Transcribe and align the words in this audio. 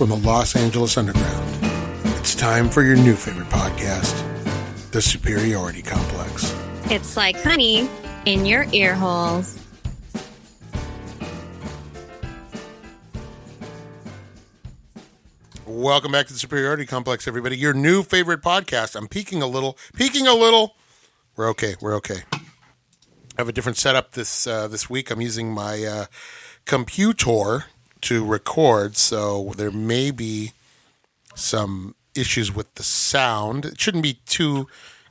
from 0.00 0.08
the 0.08 0.16
Los 0.16 0.56
Angeles 0.56 0.96
Underground. 0.96 1.58
It's 2.16 2.34
time 2.34 2.70
for 2.70 2.82
your 2.82 2.96
new 2.96 3.14
favorite 3.14 3.50
podcast, 3.50 4.16
The 4.92 5.02
Superiority 5.02 5.82
Complex. 5.82 6.56
It's 6.84 7.18
like 7.18 7.36
honey 7.42 7.86
in 8.24 8.46
your 8.46 8.64
ear 8.72 8.94
holes. 8.94 9.58
Welcome 15.66 16.12
back 16.12 16.28
to 16.28 16.32
the 16.32 16.38
Superiority 16.38 16.86
Complex, 16.86 17.28
everybody. 17.28 17.58
Your 17.58 17.74
new 17.74 18.02
favorite 18.02 18.40
podcast. 18.40 18.96
I'm 18.96 19.06
peeking 19.06 19.42
a 19.42 19.46
little, 19.46 19.76
peeking 19.94 20.26
a 20.26 20.34
little. 20.34 20.76
We're 21.36 21.50
okay. 21.50 21.74
We're 21.78 21.96
okay. 21.96 22.22
I 22.32 22.40
have 23.36 23.50
a 23.50 23.52
different 23.52 23.76
setup 23.76 24.12
this 24.12 24.46
uh, 24.46 24.66
this 24.66 24.88
week. 24.88 25.10
I'm 25.10 25.20
using 25.20 25.52
my 25.52 25.84
uh, 25.84 26.06
computer 26.64 27.66
to 28.02 28.24
record, 28.24 28.96
so 28.96 29.52
there 29.56 29.70
may 29.70 30.10
be 30.10 30.52
some 31.34 31.94
issues 32.14 32.54
with 32.54 32.74
the 32.74 32.82
sound. 32.82 33.64
It 33.64 33.80
shouldn't 33.80 34.02
be 34.02 34.20
too 34.26 34.66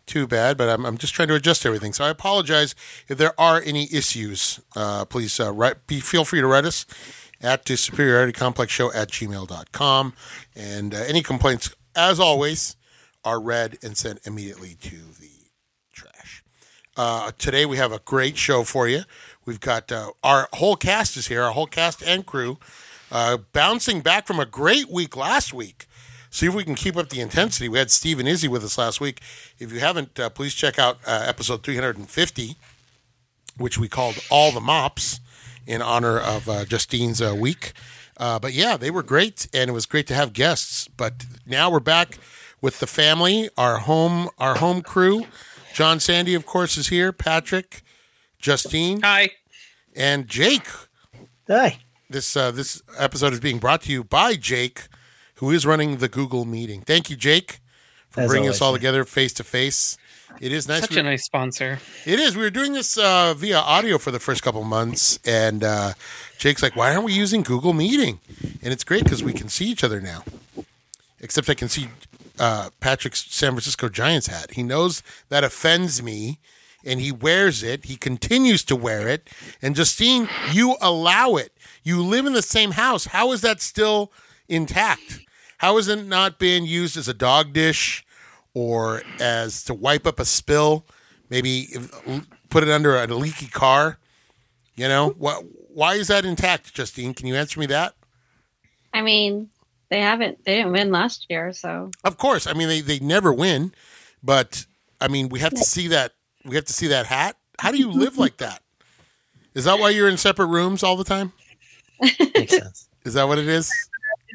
too 0.05 0.25
bad, 0.25 0.57
but 0.57 0.67
I'm, 0.67 0.85
I'm 0.85 0.98
just 0.98 1.13
trying 1.13 1.27
to 1.27 1.35
adjust 1.35 1.65
everything. 1.65 1.93
So 1.93 2.03
I 2.03 2.09
apologize 2.09 2.73
if 3.07 3.17
there 3.17 3.39
are 3.39 3.62
any 3.63 3.88
issues. 3.93 4.59
Uh, 4.75 5.05
please 5.05 5.39
uh, 5.39 5.53
write, 5.53 5.85
be, 5.85 5.99
feel 5.99 6.25
free 6.25 6.41
to 6.41 6.48
write 6.48 6.65
us 6.65 6.88
at 7.41 7.65
the 7.65 7.77
superiority 7.77 8.34
complex 8.34 8.73
show 8.73 8.91
at 8.91 9.09
gmail.com. 9.09 10.13
And 10.55 10.93
uh, 10.95 10.98
any 11.07 11.21
complaints, 11.21 11.76
as 11.95 12.20
always, 12.20 12.76
are 13.23 13.40
read 13.40 13.77
and 13.84 13.95
sent 13.95 14.26
immediately 14.26 14.76
to 14.81 14.95
the 15.20 15.29
trash. 15.93 16.43
Uh, 16.98 17.31
today 17.37 17.65
we 17.65 17.77
have 17.77 17.91
a 17.91 17.99
great 17.99 18.35
show 18.35 18.63
for 18.63 18.87
you. 18.87 19.04
We've 19.45 19.59
got 19.59 19.91
uh, 19.91 20.12
our 20.23 20.48
whole 20.54 20.76
cast 20.76 21.18
is 21.18 21.27
here, 21.27 21.43
our 21.43 21.51
whole 21.51 21.68
cast 21.68 22.04
and 22.04 22.26
crew, 22.26 22.57
uh, 23.12 23.37
bouncing 23.54 24.01
back 24.01 24.27
from 24.27 24.40
a 24.40 24.45
great 24.45 24.90
week 24.90 25.15
last 25.15 25.54
week. 25.54 25.85
See 26.29 26.45
if 26.45 26.54
we 26.54 26.63
can 26.63 26.76
keep 26.76 26.95
up 26.95 27.09
the 27.09 27.21
intensity. 27.21 27.67
We 27.67 27.79
had 27.79 27.90
Steve 27.90 28.20
and 28.20 28.27
Izzy 28.27 28.48
with 28.48 28.63
us 28.63 28.77
last 28.77 29.01
week. 29.01 29.21
If 29.57 29.73
you 29.73 29.79
haven't, 29.79 30.20
uh, 30.20 30.29
please 30.29 30.54
check 30.54 30.77
out 30.77 30.99
uh, 31.07 31.23
episode 31.27 31.63
350, 31.63 32.55
which 33.57 33.79
we 33.79 33.87
called 33.87 34.20
All 34.29 34.51
the 34.51 34.62
Mops 34.62 35.20
in 35.65 35.82
honor 35.82 36.20
of 36.20 36.48
uh, 36.48 36.65
Justine's 36.65 37.20
uh, 37.21 37.35
week. 37.35 37.73
But 38.17 38.54
yeah, 38.54 38.77
they 38.77 38.91
were 38.91 39.01
great, 39.01 39.48
and 39.54 39.70
it 39.70 39.73
was 39.73 39.87
great 39.87 40.05
to 40.07 40.13
have 40.13 40.34
guests. 40.34 40.87
But 40.87 41.26
now 41.48 41.71
we're 41.71 41.79
back 41.79 42.20
with 42.62 42.79
the 42.79 42.87
family, 42.87 43.49
our 43.57 43.77
home, 43.77 44.29
our 44.37 44.57
home 44.57 44.82
crew. 44.82 45.26
John 45.73 45.99
Sandy, 45.99 46.35
of 46.35 46.45
course, 46.45 46.77
is 46.77 46.90
here. 46.90 47.12
Patrick, 47.12 47.82
Justine, 48.40 49.01
Hi. 49.01 49.32
and 49.95 50.27
Jake. 50.27 50.68
Hi. 51.48 51.79
This 52.09 52.35
uh, 52.35 52.51
this 52.51 52.82
episode 52.98 53.34
is 53.34 53.40
being 53.40 53.59
brought 53.59 53.82
to 53.84 53.91
you 53.91 54.04
by 54.04 54.35
Jake, 54.35 54.87
who 55.35 55.51
is 55.51 55.65
running 55.65 55.98
the 55.98 56.07
Google 56.09 56.45
meeting. 56.45 56.82
Thank 56.82 57.10
you, 57.10 57.15
Jake, 57.15 57.60
for 58.10 58.21
As 58.21 58.29
bringing 58.29 58.49
us 58.49 58.62
all 58.62 58.71
man. 58.71 58.79
together 58.79 59.04
face 59.05 59.34
to 59.34 59.43
face. 59.43 59.98
It 60.40 60.51
is 60.54 60.67
nice. 60.67 60.82
Such 60.82 60.91
We- 60.91 60.99
a 60.99 61.04
nice 61.04 61.26
sponsor. 61.26 61.79
it 62.05 62.20
is. 62.20 62.35
We 62.35 62.43
were 62.43 62.49
doing 62.49 62.73
this 62.73 62.98
uh, 62.98 63.34
via 63.35 63.57
audio 63.60 63.98
for 63.98 64.12
the 64.12 64.19
first 64.19 64.41
couple 64.41 64.63
months, 64.63 65.19
and 65.25 65.63
uh, 65.63 65.94
Jake's 66.38 66.63
like, 66.63 66.75
"Why 66.75 66.91
aren't 66.94 67.03
we 67.03 67.13
using 67.13 67.44
Google 67.44 67.73
Meeting?" 67.73 68.19
And 68.63 68.72
it's 68.73 68.84
great 68.84 69.03
because 69.03 69.23
we 69.23 69.34
can 69.34 69.50
see 69.50 69.66
each 69.66 69.84
other 69.84 70.00
now. 70.00 70.23
Except 71.19 71.50
I 71.50 71.53
can 71.56 71.67
see 71.67 71.90
uh, 72.40 72.69
Patrick's 72.79 73.25
San 73.29 73.51
Francisco 73.51 73.90
Giants 73.90 74.28
hat. 74.28 74.51
He 74.53 74.63
knows 74.63 75.03
that 75.28 75.44
offends 75.44 76.01
me, 76.01 76.40
and 76.84 77.00
he 77.00 77.12
wears 77.12 77.63
it. 77.63 77.85
He 77.85 77.96
continues 77.96 78.63
to 78.66 78.75
wear 78.75 79.08
it. 79.08 79.30
And 79.62 79.75
Justine, 79.75 80.30
you 80.52 80.78
allow 80.81 81.35
it. 81.35 81.51
You 81.84 82.01
live 82.03 82.25
in 82.25 82.34
the 82.34 82.41
same 82.41 82.72
house. 82.72 83.06
How 83.06 83.31
is 83.31 83.41
that 83.41 83.62
still 83.62 84.12
intact? 84.47 85.22
How 85.57 85.78
is 85.78 85.88
it 85.88 86.06
not 86.06 86.39
being 86.39 86.66
used 86.66 86.97
as 86.97 87.07
a 87.07 87.13
dog 87.13 87.53
dish 87.53 88.06
or 88.53 89.03
as 89.19 89.63
to 89.66 89.73
wipe 89.73 90.07
up 90.07 90.19
a 90.19 90.25
spill? 90.25 90.85
Maybe 91.29 91.68
put 92.50 92.63
it 92.63 92.69
under 92.69 92.95
a 92.95 93.07
leaky 93.07 93.47
car. 93.47 94.00
You 94.75 94.88
know 94.88 95.09
what? 95.18 95.44
Why 95.73 95.95
is 95.95 96.07
that 96.07 96.25
intact, 96.25 96.73
Justine? 96.73 97.13
Can 97.13 97.28
you 97.28 97.35
answer 97.35 97.59
me 97.59 97.66
that? 97.68 97.94
I 98.94 99.01
mean, 99.01 99.50
they 99.89 100.01
haven't, 100.01 100.44
they 100.45 100.57
didn't 100.57 100.72
win 100.72 100.91
last 100.91 101.28
year, 101.29 101.53
so 101.53 101.91
Of 102.03 102.18
course. 102.18 102.47
I 102.47 102.53
mean, 102.53 102.68
they, 102.68 102.81
they 102.81 103.00
never 103.00 103.34
win, 103.34 103.73
but 104.23 104.66
I 105.00 105.07
mean, 105.07 105.29
we 105.29 105.39
have 105.39 105.53
to 105.53 105.63
see 105.63 105.88
that. 105.89 106.13
We 106.49 106.55
have 106.55 106.65
to 106.65 106.73
see 106.73 106.87
that 106.87 107.05
hat. 107.05 107.37
How 107.59 107.71
do 107.71 107.77
you 107.77 107.91
live 107.91 108.17
like 108.17 108.37
that? 108.37 108.63
Is 109.53 109.65
that 109.65 109.79
why 109.79 109.91
you're 109.91 110.09
in 110.09 110.17
separate 110.17 110.47
rooms 110.47 110.81
all 110.81 110.95
the 110.95 111.03
time? 111.03 111.31
Makes 112.01 112.57
sense. 112.57 112.89
Is 113.05 113.13
that 113.13 113.27
what 113.27 113.37
it 113.37 113.47
is? 113.47 113.71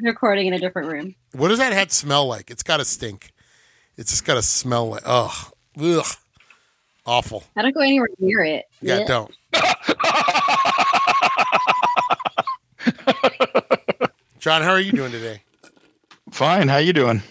recording 0.03 0.47
in 0.47 0.55
a 0.55 0.59
different 0.59 0.93
room. 0.93 1.15
What 1.33 1.49
does 1.49 1.59
that 1.59 1.73
hat 1.73 1.91
smell 1.91 2.27
like? 2.27 2.51
It's 2.51 2.63
got 2.63 2.77
to 2.77 2.85
stink. 2.85 3.33
It's 3.97 4.11
just 4.11 4.25
got 4.25 4.35
to 4.35 4.43
smell 4.43 4.91
like 4.91 5.03
ugh, 5.05 5.53
ugh, 5.81 6.07
awful. 7.07 7.43
I 7.57 7.63
don't 7.63 7.75
go 7.75 7.81
anywhere 7.81 8.09
near 8.19 8.45
it. 8.45 8.67
Yeah, 8.81 9.01
Blech. 9.01 9.07
don't. 9.07 9.33
John, 14.39 14.63
how 14.63 14.71
are 14.71 14.81
you 14.81 14.93
doing 14.93 15.11
today? 15.11 15.43
Fine. 16.31 16.69
How 16.69 16.77
you 16.77 16.93
doing? 16.93 17.23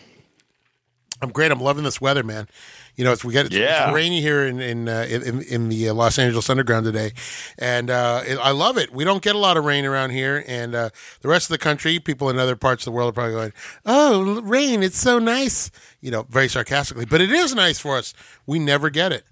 I'm 1.23 1.31
great. 1.31 1.51
I'm 1.51 1.59
loving 1.59 1.83
this 1.83 1.99
weather, 2.01 2.23
man. 2.23 2.47
You 2.95 3.03
know, 3.03 3.11
it's 3.11 3.23
we 3.25 3.33
get 3.33 3.47
it's, 3.47 3.55
Yeah. 3.55 3.87
it's 3.87 3.95
rainy 3.95 4.21
here 4.21 4.45
in 4.45 4.59
in 4.59 4.87
uh, 4.87 5.05
in, 5.09 5.41
in 5.43 5.69
the 5.69 5.89
uh, 5.89 5.93
Los 5.95 6.19
Angeles 6.19 6.49
Underground 6.49 6.85
today, 6.85 7.11
and 7.57 7.89
uh, 7.89 8.21
it, 8.25 8.37
I 8.37 8.51
love 8.51 8.77
it. 8.77 8.93
We 8.93 9.03
don't 9.03 9.23
get 9.23 9.33
a 9.35 9.39
lot 9.39 9.57
of 9.57 9.65
rain 9.65 9.83
around 9.85 10.11
here, 10.11 10.43
and 10.47 10.75
uh, 10.75 10.89
the 11.21 11.27
rest 11.27 11.45
of 11.49 11.53
the 11.53 11.57
country, 11.57 11.97
people 11.99 12.29
in 12.29 12.37
other 12.37 12.55
parts 12.55 12.83
of 12.83 12.85
the 12.85 12.91
world 12.91 13.09
are 13.09 13.13
probably 13.13 13.33
going, 13.33 13.53
"Oh, 13.85 14.41
rain! 14.41 14.83
It's 14.83 14.97
so 14.99 15.17
nice," 15.17 15.71
you 16.01 16.11
know, 16.11 16.23
very 16.29 16.47
sarcastically. 16.47 17.05
But 17.05 17.19
it 17.21 17.31
is 17.31 17.55
nice 17.55 17.79
for 17.79 17.97
us. 17.97 18.13
We 18.45 18.59
never 18.59 18.91
get 18.91 19.11
it, 19.11 19.23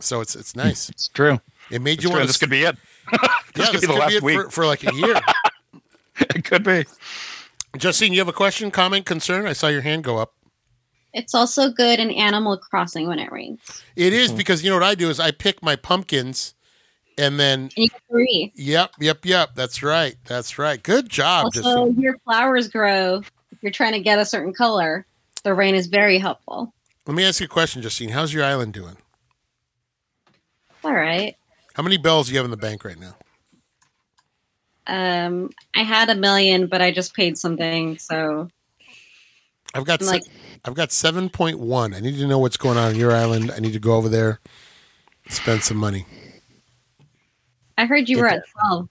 so 0.00 0.22
it's 0.22 0.34
it's 0.34 0.56
nice. 0.56 0.88
It's 0.88 1.08
true. 1.08 1.40
It 1.70 1.82
made 1.82 1.94
It's 1.94 2.04
you 2.04 2.10
true. 2.10 2.18
want 2.20 2.26
This 2.28 2.38
to. 2.38 2.46
could 2.46 2.50
be 2.50 2.62
it. 2.62 2.76
yeah, 3.12 3.18
could 3.20 3.54
this 3.54 3.70
be 3.82 3.86
the 3.86 3.86
could 3.88 3.98
last 3.98 4.10
be 4.10 4.16
it 4.16 4.22
week. 4.22 4.36
for, 4.44 4.50
for 4.50 4.66
like 4.66 4.82
a 4.84 4.94
year. 4.94 5.20
It 6.20 6.44
could 6.44 6.62
be. 6.62 6.84
Justine, 7.76 8.12
you 8.12 8.20
have 8.20 8.28
a 8.28 8.32
question, 8.32 8.70
comment, 8.70 9.04
concern? 9.04 9.46
I 9.46 9.52
saw 9.52 9.66
your 9.66 9.80
hand 9.80 10.04
go 10.04 10.18
up. 10.18 10.32
It's 11.14 11.32
also 11.32 11.70
good 11.70 12.00
in 12.00 12.10
Animal 12.10 12.58
Crossing 12.58 13.06
when 13.06 13.20
it 13.20 13.30
rains. 13.30 13.60
It 13.94 14.12
is 14.12 14.32
because 14.32 14.64
you 14.64 14.70
know 14.70 14.76
what 14.76 14.82
I 14.82 14.96
do 14.96 15.08
is 15.08 15.20
I 15.20 15.30
pick 15.30 15.62
my 15.62 15.76
pumpkins, 15.76 16.54
and 17.16 17.38
then 17.38 17.60
And 17.60 17.72
you 17.76 17.88
three. 18.10 18.52
Yep, 18.56 18.96
yep, 18.98 19.24
yep. 19.24 19.50
That's 19.54 19.82
right. 19.82 20.16
That's 20.26 20.58
right. 20.58 20.82
Good 20.82 21.08
job. 21.08 21.46
Also, 21.46 21.62
Justine. 21.62 22.00
your 22.02 22.18
flowers 22.18 22.66
grow. 22.66 23.22
If 23.52 23.62
you're 23.62 23.70
trying 23.70 23.92
to 23.92 24.00
get 24.00 24.18
a 24.18 24.24
certain 24.24 24.52
color, 24.52 25.06
the 25.44 25.54
rain 25.54 25.76
is 25.76 25.86
very 25.86 26.18
helpful. 26.18 26.74
Let 27.06 27.14
me 27.14 27.24
ask 27.24 27.40
you 27.40 27.44
a 27.44 27.48
question, 27.48 27.80
Justine. 27.80 28.08
How's 28.08 28.34
your 28.34 28.44
island 28.44 28.72
doing? 28.72 28.96
All 30.82 30.92
right. 30.92 31.36
How 31.74 31.84
many 31.84 31.96
bells 31.96 32.26
do 32.26 32.32
you 32.32 32.38
have 32.38 32.44
in 32.44 32.50
the 32.50 32.56
bank 32.56 32.84
right 32.84 32.98
now? 32.98 33.14
Um, 34.86 35.50
I 35.76 35.82
had 35.82 36.10
a 36.10 36.14
million, 36.14 36.66
but 36.66 36.82
I 36.82 36.90
just 36.90 37.14
paid 37.14 37.38
something, 37.38 37.98
so 37.98 38.48
I've 39.74 39.84
got 39.84 40.02
I'm 40.02 40.08
like- 40.08 40.22
I've 40.64 40.74
got 40.74 40.92
seven 40.92 41.28
point 41.28 41.58
one. 41.58 41.94
I 41.94 42.00
need 42.00 42.16
to 42.18 42.26
know 42.26 42.38
what's 42.38 42.56
going 42.56 42.78
on 42.78 42.88
on 42.88 42.96
your 42.96 43.12
island. 43.12 43.50
I 43.50 43.58
need 43.58 43.74
to 43.74 43.78
go 43.78 43.94
over 43.96 44.08
there, 44.08 44.40
spend 45.28 45.62
some 45.62 45.76
money. 45.76 46.06
I 47.76 47.86
heard 47.86 48.08
you 48.08 48.18
were 48.18 48.28
at 48.28 48.44
twelve. 48.48 48.88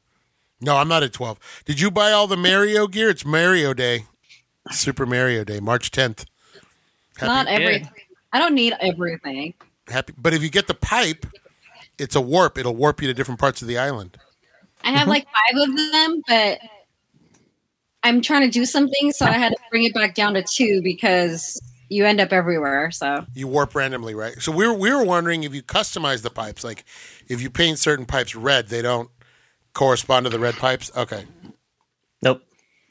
No, 0.62 0.78
I'm 0.78 0.88
not 0.88 1.04
at 1.04 1.14
twelve. 1.14 1.40
Did 1.66 1.80
you 1.80 1.90
buy 1.90 2.12
all 2.12 2.28
the 2.28 2.38
Mario 2.38 2.88
gear? 2.88 3.10
It's 3.10 3.26
Mario 3.26 3.74
Day, 3.74 4.06
Super 4.72 5.06
Mario 5.06 5.44
Day, 5.44 5.60
March 5.60 5.90
tenth. 5.90 6.26
Not 7.22 7.48
Happy, 7.48 7.64
everything. 7.64 7.92
I 8.32 8.40
don't 8.40 8.56
need 8.56 8.74
everything. 8.80 9.54
happy. 9.88 10.14
But 10.18 10.34
if 10.34 10.42
you 10.44 10.50
get 10.50 10.68
the 10.68 10.74
pipe, 10.74 11.26
it's 11.98 12.16
a 12.16 12.22
warp. 12.22 12.58
It'll 12.58 12.76
warp 12.76 13.02
you 13.02 13.08
to 13.08 13.14
different 13.14 13.40
parts 13.40 13.62
of 13.62 13.68
the 13.68 13.78
island. 13.78 14.18
I 14.84 14.92
have 14.92 15.02
mm-hmm. 15.02 15.10
like 15.10 15.26
five 15.26 15.70
of 15.70 15.76
them, 15.76 16.22
but 16.28 16.60
I'm 18.04 18.22
trying 18.22 18.42
to 18.42 18.50
do 18.50 18.66
something, 18.66 19.12
so 19.12 19.26
I 19.26 19.34
had 19.34 19.50
to 19.50 19.58
bring 19.72 19.84
it 19.84 19.94
back 19.94 20.14
down 20.16 20.34
to 20.34 20.44
two 20.44 20.82
because 20.82 21.62
you 21.90 22.06
end 22.06 22.20
up 22.20 22.34
everywhere. 22.34 22.92
So 22.92 23.26
You 23.34 23.48
warp 23.48 23.76
randomly, 23.76 24.14
right? 24.16 24.34
So 24.42 24.52
we 24.52 24.68
were 24.68 24.74
we 24.74 24.92
were 24.94 25.04
wondering 25.04 25.44
if 25.44 25.54
you 25.54 25.64
customize 25.64 26.22
the 26.22 26.30
pipes, 26.30 26.64
like 26.64 26.86
if 27.28 27.42
you 27.42 27.50
paint 27.50 27.80
certain 27.80 28.06
pipes 28.06 28.36
red, 28.36 28.68
they 28.68 28.82
don't 28.82 29.10
correspond 29.74 30.26
to 30.26 30.30
the 30.30 30.40
red 30.40 30.56
pipes. 30.56 30.92
Okay, 30.96 31.26
Nope. 32.22 32.42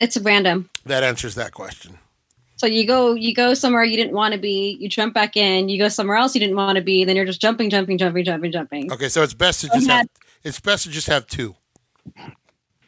it's 0.01 0.17
random. 0.19 0.71
that 0.87 1.03
answers 1.03 1.35
that 1.37 1.53
question. 1.53 1.99
So 2.57 2.67
you 2.69 2.87
go 2.87 3.15
you 3.15 3.35
go 3.35 3.55
somewhere 3.55 3.83
you 3.83 3.97
didn't 3.97 4.15
want 4.15 4.35
to 4.35 4.39
be, 4.41 4.77
you 4.81 4.89
jump 4.89 5.15
back 5.15 5.37
in, 5.37 5.69
you 5.69 5.79
go 5.79 5.89
somewhere 5.89 6.17
else 6.17 6.35
you 6.35 6.41
didn't 6.41 6.55
want 6.57 6.77
to 6.77 6.83
be, 6.83 7.05
then 7.05 7.17
you're 7.17 7.25
just 7.25 7.41
jumping, 7.41 7.71
jumping, 7.71 7.99
jumping, 7.99 8.25
jumping, 8.25 8.53
jumping. 8.53 8.93
Okay, 8.93 9.09
so 9.09 9.23
it's 9.25 9.35
best 9.35 9.63
to 9.63 9.69
just 9.69 9.89
have 9.91 10.07
it's 10.45 10.61
best 10.61 10.85
to 10.85 10.91
just 10.91 11.09
have 11.09 11.27
two. 11.27 11.57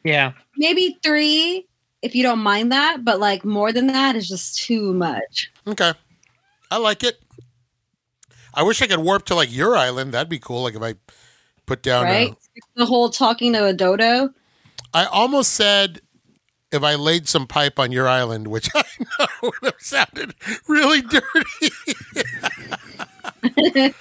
Yeah. 0.04 0.32
Maybe 0.56 0.96
three 1.02 1.66
if 2.04 2.14
you 2.14 2.22
don't 2.22 2.40
mind 2.40 2.70
that, 2.70 3.04
but 3.04 3.18
like 3.18 3.44
more 3.44 3.72
than 3.72 3.86
that 3.88 4.14
is 4.14 4.28
just 4.28 4.58
too 4.58 4.92
much. 4.92 5.50
Okay, 5.66 5.92
I 6.70 6.76
like 6.76 7.02
it. 7.02 7.18
I 8.52 8.62
wish 8.62 8.82
I 8.82 8.86
could 8.86 9.00
warp 9.00 9.24
to 9.26 9.34
like 9.34 9.52
your 9.52 9.74
island. 9.74 10.12
That'd 10.12 10.28
be 10.28 10.38
cool. 10.38 10.62
Like 10.62 10.74
if 10.74 10.82
I 10.82 10.94
put 11.66 11.82
down. 11.82 12.06
a- 12.06 12.10
right? 12.10 12.34
the 12.76 12.86
whole 12.86 13.08
talking 13.08 13.52
to 13.54 13.64
a 13.64 13.72
dodo. 13.72 14.30
I 14.92 15.06
almost 15.06 15.52
said 15.52 16.02
if 16.70 16.82
I 16.82 16.94
laid 16.94 17.26
some 17.26 17.46
pipe 17.46 17.78
on 17.78 17.90
your 17.90 18.06
island, 18.06 18.48
which 18.48 18.68
I 18.74 18.84
know 19.00 19.26
would 19.42 19.54
have 19.62 19.74
sounded 19.78 20.34
really 20.68 21.00
dirty. 21.00 21.24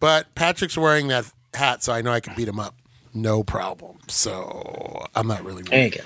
but 0.00 0.34
Patrick's 0.34 0.76
wearing 0.76 1.08
that 1.08 1.32
hat, 1.54 1.84
so 1.84 1.92
I 1.92 2.02
know 2.02 2.10
I 2.10 2.20
can 2.20 2.34
beat 2.34 2.48
him 2.48 2.58
up. 2.58 2.74
No 3.14 3.42
problem. 3.44 3.98
So 4.08 5.06
I'm 5.14 5.28
not 5.28 5.44
really 5.44 5.62
Worried. 5.62 5.70
There 5.70 5.84
you 5.84 5.90
go. 5.90 6.04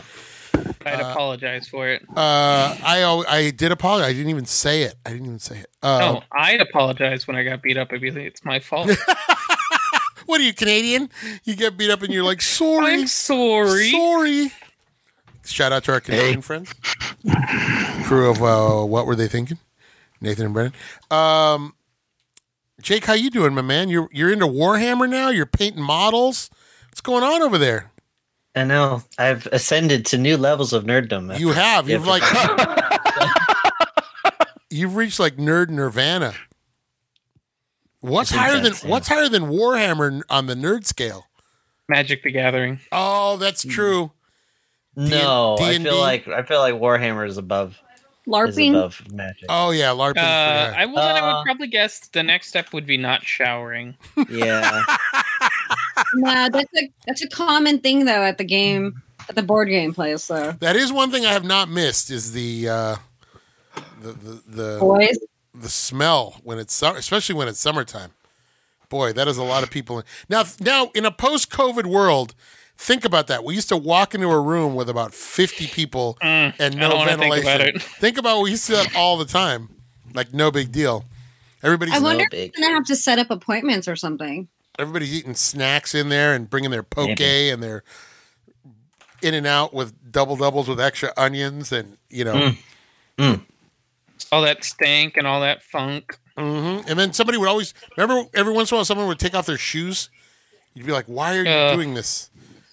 I'd 0.85 1.01
apologize 1.01 1.69
for 1.69 1.89
it. 1.89 2.03
Uh, 2.17 2.77
I 2.83 3.25
I 3.29 3.51
did 3.51 3.73
apologize. 3.73 4.11
I 4.11 4.12
didn't 4.12 4.31
even 4.31 4.47
say 4.47 4.83
it. 4.83 4.95
I 5.05 5.11
didn't 5.11 5.27
even 5.27 5.39
say 5.39 5.59
it. 5.59 5.71
Uh, 5.83 5.99
no, 5.99 6.23
I'd 6.33 6.61
apologize 6.61 7.27
when 7.27 7.37
I 7.37 7.45
got 7.45 7.62
beat 7.62 7.77
up. 7.77 7.93
I'd 7.93 8.01
be 8.01 8.11
like, 8.11 8.25
it's 8.25 8.45
my 8.45 8.61
fault. 8.61 8.91
What 10.31 10.41
are 10.41 10.45
you 10.45 10.55
Canadian? 10.55 11.11
You 11.43 11.57
get 11.57 11.77
beat 11.77 11.91
up 11.91 12.03
and 12.03 12.15
you're 12.15 12.23
like 12.23 12.41
sorry. 12.41 12.95
I'm 12.95 13.09
sorry. 13.09 13.91
Sorry. 13.91 14.53
Shout 15.45 15.73
out 15.73 15.83
to 15.85 15.93
our 15.93 16.01
Canadian 16.01 16.41
friends. 16.41 16.73
Crew 18.05 18.31
of 18.31 18.41
uh, 18.41 18.85
what 18.87 19.07
were 19.07 19.17
they 19.17 19.27
thinking? 19.27 19.59
Nathan 20.21 20.45
and 20.45 20.55
Brennan. 20.55 20.73
Um, 21.11 21.75
Jake, 22.81 23.07
how 23.07 23.15
you 23.15 23.31
doing, 23.31 23.55
my 23.55 23.62
man? 23.62 23.89
You're 23.89 24.09
you're 24.12 24.33
into 24.33 24.47
Warhammer 24.47 25.11
now. 25.11 25.31
You're 25.31 25.47
painting 25.47 25.83
models. 25.83 26.49
What's 26.91 27.01
going 27.01 27.25
on 27.25 27.43
over 27.43 27.59
there? 27.59 27.90
I 28.56 28.64
know. 28.64 29.02
I've 29.19 29.47
ascended 29.52 30.06
to 30.06 30.19
new 30.19 30.37
levels 30.37 30.73
of 30.73 30.85
nerddom. 30.85 31.38
You 31.38 31.50
have. 31.50 31.88
You've 31.88 32.06
like 32.06 32.23
you've 34.70 34.97
reached 34.97 35.20
like 35.20 35.37
nerd 35.37 35.69
nirvana. 35.70 36.35
What's 38.00 38.32
I 38.32 38.35
think 38.35 38.47
higher 38.47 38.61
than 38.62 38.73
yeah. 38.82 38.91
What's 38.91 39.08
higher 39.08 39.29
than 39.29 39.44
Warhammer 39.44 40.23
on 40.31 40.47
the 40.47 40.55
nerd 40.55 40.87
scale? 40.87 41.26
Magic 41.88 42.23
the 42.23 42.31
Gathering. 42.31 42.81
Oh, 42.93 43.37
that's 43.37 43.62
Hmm. 43.62 43.70
true. 43.70 44.12
no, 44.97 45.56
I 45.61 45.73
D&D? 45.73 45.85
feel 45.85 45.99
like 45.99 46.29
I 46.29 46.43
feel 46.43 46.58
like 46.61 46.75
Warhammer 46.75 47.26
is 47.26 47.37
above 47.38 47.79
is 48.26 48.32
LARPing. 48.32 48.70
above 48.70 49.02
Magic. 49.12 49.47
Oh 49.49 49.70
yeah, 49.70 49.88
LARPing. 49.91 50.19
Uh, 50.19 50.75
I, 50.76 50.87
would, 50.87 50.99
I 50.99 51.20
Uh, 51.20 51.37
would 51.37 51.44
probably 51.44 51.69
guess 51.69 52.00
the 52.08 52.23
next 52.23 52.49
step 52.49 52.73
would 52.73 52.87
be 52.87 52.97
not 52.97 53.25
showering. 53.25 53.97
Yeah, 54.29 54.82
Nah, 56.15 56.49
that's 56.49 56.71
a 56.77 56.91
that's 57.07 57.23
a 57.23 57.29
common 57.29 57.79
thing 57.79 58.05
though 58.05 58.23
at 58.23 58.39
the 58.39 58.45
game 58.45 59.03
at 59.29 59.35
the 59.37 59.43
board 59.43 59.69
game 59.69 59.93
place. 59.95 60.25
So 60.25 60.53
That 60.61 60.77
is 60.77 60.93
one 60.93 61.11
thing 61.11 61.25
I 61.27 61.33
have 61.33 61.45
not 61.45 61.69
missed 61.69 62.11
is 62.11 62.33
the 62.33 62.69
uh, 62.69 62.97
the 64.03 64.12
the 64.12 64.43
the, 64.47 64.79
boys, 64.81 65.19
the 65.55 65.69
smell 65.69 66.41
when 66.43 66.59
it's 66.59 66.75
summer, 66.75 66.99
especially 66.99 67.35
when 67.35 67.49
it's 67.49 67.61
summertime. 67.61 68.11
Boy, 68.89 69.12
that 69.12 69.29
is 69.29 69.37
a 69.37 69.45
lot 69.45 69.62
of 69.62 69.71
people. 69.71 70.03
Now, 70.29 70.43
now 70.59 70.91
in 70.97 71.05
a 71.07 71.12
post-COVID 71.12 71.87
world, 71.87 72.35
think 72.77 73.05
about 73.05 73.29
that. 73.29 73.45
We 73.45 73.55
used 73.55 73.69
to 73.69 73.77
walk 73.77 74.17
into 74.17 74.27
a 74.29 74.41
room 74.41 74.75
with 74.75 74.89
about 74.89 75.15
fifty 75.15 75.69
people 75.69 76.19
Mm, 76.21 76.55
and 76.59 76.75
I 76.75 76.79
no 76.79 76.89
don't 76.89 76.99
wanna 76.99 77.11
think 77.11 77.21
ventilation. 77.35 77.49
about 77.49 77.61
it. 77.69 77.83
Think 77.83 78.19
about 78.19 78.41
we 78.43 78.51
used 78.51 78.67
to 78.67 78.73
do 78.73 78.79
that 78.79 78.97
all 78.97 79.17
the 79.17 79.25
time, 79.27 79.69
like 80.12 80.35
no 80.35 80.51
big 80.51 80.73
deal. 80.73 81.05
Everybody's 81.62 81.95
I 81.95 81.99
wonder 82.01 82.25
big. 82.31 82.49
if 82.49 82.53
I'm 82.57 82.62
gonna 82.62 82.75
have 82.75 82.87
to 82.87 82.97
set 82.97 83.19
up 83.21 83.31
appointments 83.31 83.87
or 83.87 83.95
something. 83.95 84.49
Everybody's 84.81 85.15
eating 85.15 85.35
snacks 85.35 85.94
in 85.94 86.09
there 86.09 86.35
and 86.35 86.49
bringing 86.50 86.71
their 86.71 86.82
poke 86.82 87.09
Maybe. 87.19 87.50
and 87.50 87.62
their 87.62 87.85
in 89.23 89.35
and 89.35 89.47
out 89.47 89.75
with 89.75 89.93
double 90.12 90.37
doubles 90.37 90.69
with 90.69 90.81
extra 90.81 91.12
onions 91.17 91.73
and 91.73 91.97
you 92.09 92.25
know. 92.25 92.35
Mm. 92.35 92.56
Mm. 93.19 93.43
All 94.32 94.43
that 94.43 94.65
stank 94.65 95.17
and 95.17 95.27
all 95.27 95.41
that 95.41 95.62
funk. 95.62 96.19
hmm 96.37 96.79
And 96.88 96.99
then 96.99 97.12
somebody 97.12 97.37
would 97.37 97.49
always 97.49 97.75
remember 97.97 98.29
every 98.35 98.53
once 98.53 98.71
in 98.71 98.75
a 98.75 98.79
while 98.79 98.85
someone 98.85 99.09
would 99.09 99.19
take 99.19 99.35
off 99.35 99.47
their 99.47 99.59
shoes. 99.59 100.09
You'd 100.75 100.87
be 100.87 100.93
like, 100.93 101.06
"Why 101.06 101.37
are 101.37 101.43
you 101.43 101.50
Uh. 101.50 101.75
doing 101.75 101.94
this? 101.94 102.31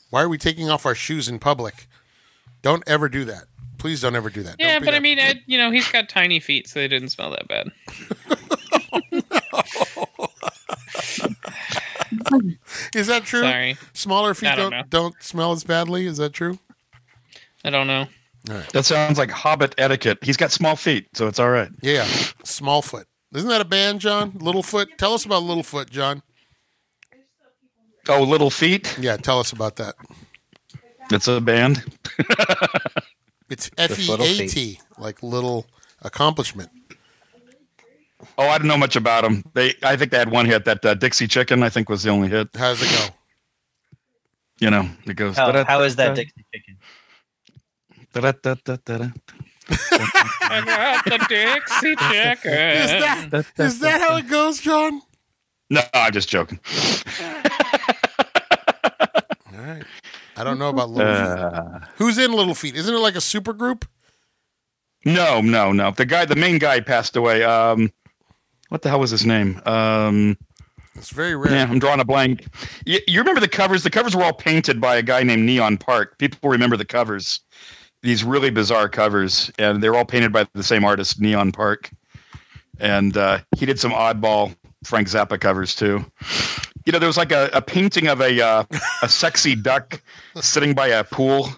Why 0.10 0.22
are 0.22 0.30
we 0.30 0.38
taking 0.38 0.70
off 0.70 0.86
our 0.86 0.96
shoes 0.96 1.28
in 1.28 1.40
public? 1.40 1.88
Don't 2.62 2.84
ever 2.88 3.10
do 3.10 3.26
that. 3.26 3.46
Please 3.78 4.02
don't 4.02 4.16
ever 4.16 4.30
do 4.30 4.44
that." 4.44 4.56
Yeah, 4.60 4.74
Don't 4.74 4.82
be 4.82 4.86
but 4.86 4.94
I 4.94 5.00
mean, 5.00 5.20
Ed, 5.20 5.42
you 5.48 5.58
know, 5.58 5.72
he's 5.72 5.88
got 5.92 6.08
tiny 6.08 6.40
feet, 6.40 6.68
so 6.70 6.80
they 6.80 6.88
didn't 6.88 7.10
smell 7.10 7.32
that 7.32 7.48
bad. 7.48 7.72
is 12.96 13.08
that 13.08 13.24
true? 13.24 13.42
Sorry, 13.42 13.78
Smaller 13.94 14.34
feet 14.34 14.50
I 14.50 14.56
don't 14.56 14.72
don't 14.72 14.90
don't, 14.90 15.16
smell 15.22 15.52
as 15.52 15.64
badly. 15.64 16.06
Is 16.06 16.18
that 16.18 16.34
true? 16.34 16.60
I 17.64 17.70
don't 17.70 17.88
know. 17.88 18.08
That 18.74 18.86
sounds 18.86 19.18
like 19.18 19.30
Hobbit 19.30 19.76
etiquette. 19.78 20.20
He's 20.22 20.38
got 20.38 20.52
small 20.52 20.76
feet, 20.76 21.08
so 21.14 21.28
it's 21.28 21.40
all 21.40 21.50
right. 21.50 21.70
Yeah, 21.82 22.06
small 22.44 22.82
foot. 22.82 23.08
Isn't 23.36 23.50
that 23.50 23.60
a 23.60 23.66
band, 23.66 24.00
John? 24.00 24.32
Littlefoot. 24.32 24.98
Tell 24.98 25.14
us 25.14 25.26
about 25.26 25.44
Littlefoot, 25.44 25.90
John. 25.90 26.24
Oh, 28.08 28.24
Little 28.24 28.50
Feat. 28.50 28.98
Yeah, 28.98 29.18
tell 29.18 29.40
us 29.40 29.52
about 29.52 29.76
that. 29.78 29.96
It's 31.12 31.28
a 31.28 31.42
band. 31.42 31.84
It's 33.50 33.70
F 33.78 33.90
Just 33.90 34.02
E 34.02 34.12
little 34.12 34.26
A 34.26 34.38
feet. 34.38 34.50
T, 34.50 34.82
like 34.98 35.22
little 35.24 35.68
accomplishment. 36.02 36.70
Oh, 38.38 38.48
I 38.48 38.58
don't 38.58 38.68
know 38.68 38.78
much 38.78 38.96
about 38.96 39.24
them. 39.24 39.44
They, 39.54 39.74
I 39.84 39.96
think 39.96 40.12
they 40.12 40.18
had 40.18 40.32
one 40.32 40.46
hit. 40.46 40.66
That 40.66 40.84
uh, 40.84 40.94
Dixie 40.96 41.28
Chicken, 41.28 41.64
I 41.64 41.70
think, 41.70 41.90
was 41.90 42.04
the 42.04 42.10
only 42.10 42.30
hit. 42.30 42.50
How's 42.56 42.82
it 42.82 42.90
go? 42.90 43.14
You 44.60 44.72
know, 44.72 44.90
it 45.06 45.14
goes. 45.16 45.38
how, 45.38 45.64
how 45.66 45.84
is 45.84 45.96
that 45.98 46.16
Dixie 46.16 46.46
chicken? 46.54 46.78
I 48.16 48.22
got 50.66 51.06
the 51.06 51.26
Dixie 51.30 51.96
chicken. 51.96 52.52
Is 52.52 52.90
that 52.90 53.46
is 53.58 53.80
that 53.80 54.02
how 54.02 54.18
it 54.18 54.28
goes, 54.28 54.60
John? 54.60 55.02
No, 55.70 55.82
I'm 55.94 56.12
just 56.12 56.30
joking. 56.30 56.60
All 59.54 59.62
right. 59.64 59.84
I 60.38 60.44
don't 60.44 60.58
know 60.58 60.70
about 60.70 60.90
Little 60.90 61.14
Feat. 61.14 61.44
Uh, 61.44 61.80
Who's 61.98 62.18
in 62.18 62.32
Little 62.32 62.56
Feat? 62.56 62.76
Isn't 62.76 62.94
it 62.94 63.00
like 63.00 63.16
a 63.16 63.22
super 63.22 63.54
group? 63.54 63.86
no, 65.06 65.42
no, 65.42 65.72
no. 65.72 65.92
The 65.92 66.06
guy, 66.06 66.26
the 66.26 66.36
main 66.36 66.58
guy, 66.58 66.80
passed 66.80 67.16
away. 67.16 67.44
Um, 67.44 67.92
what 68.70 68.82
the 68.82 68.90
hell 68.90 69.00
was 69.00 69.12
his 69.12 69.26
name? 69.26 69.62
Um, 69.66 70.38
It's 70.96 71.10
very 71.12 71.36
rare. 71.36 71.52
yeah, 71.54 71.64
I'm 71.70 71.80
drawing 71.80 72.00
a 72.00 72.06
blank. 72.06 72.48
You, 72.86 73.00
you 73.08 73.20
remember 73.20 73.40
the 73.42 73.48
covers? 73.48 73.84
The 73.84 73.90
covers 73.90 74.16
were 74.16 74.24
all 74.24 74.34
painted 74.34 74.80
by 74.82 74.96
a 74.98 75.02
guy 75.02 75.24
named 75.24 75.44
Neon 75.44 75.78
Park. 75.78 76.18
People 76.18 76.50
remember 76.50 76.78
the 76.78 76.86
covers. 76.86 77.40
These 78.04 78.24
really 78.24 78.52
bizarre 78.52 78.90
covers, 78.90 79.52
and 79.58 79.82
they're 79.82 79.96
all 79.96 80.06
painted 80.06 80.32
by 80.32 80.46
the 80.54 80.64
same 80.64 80.86
artist, 80.86 81.20
Neon 81.20 81.52
Park. 81.52 81.90
And 82.80 83.18
uh, 83.18 83.40
he 83.58 83.66
did 83.66 83.80
some 83.80 83.92
oddball 83.92 84.56
Frank 84.84 85.08
Zappa 85.08 85.40
covers 85.40 85.76
too. 85.76 86.06
You 86.86 86.94
know, 86.94 87.00
there 87.00 87.08
was 87.08 87.18
like 87.18 87.32
a, 87.32 87.50
a 87.54 87.62
painting 87.62 88.08
of 88.08 88.22
a 88.22 88.40
uh, 88.40 88.64
a 89.04 89.10
sexy 89.10 89.56
duck 89.56 90.00
sitting 90.40 90.74
by 90.74 90.88
a 90.88 91.04
pool 91.04 91.50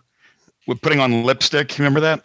with 0.65 0.81
putting 0.81 0.99
on 0.99 1.23
lipstick. 1.23 1.77
You 1.77 1.83
remember 1.83 1.99
that? 1.99 2.23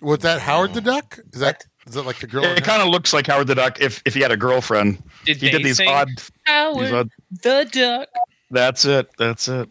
Was 0.00 0.18
that 0.20 0.40
Howard 0.40 0.74
the 0.74 0.80
Duck? 0.80 1.18
Is 1.32 1.38
that 1.40 1.64
is 1.86 1.94
that 1.94 2.02
like 2.06 2.18
the 2.20 2.26
girl? 2.26 2.44
in 2.44 2.56
It 2.58 2.64
kind 2.64 2.82
of 2.82 2.88
looks 2.88 3.12
like 3.12 3.26
Howard 3.26 3.46
the 3.48 3.54
Duck 3.54 3.80
if, 3.80 4.02
if 4.04 4.14
he 4.14 4.20
had 4.20 4.30
a 4.32 4.36
girlfriend. 4.36 5.02
Did 5.24 5.38
He 5.38 5.46
they 5.46 5.52
did 5.58 5.64
these 5.64 5.76
sing 5.78 5.88
odd, 5.88 6.08
Howard 6.44 6.84
these 6.86 6.92
odd. 6.92 7.10
the 7.42 7.68
Duck? 7.72 8.08
That's 8.50 8.84
it. 8.84 9.10
That's 9.18 9.48
it. 9.48 9.68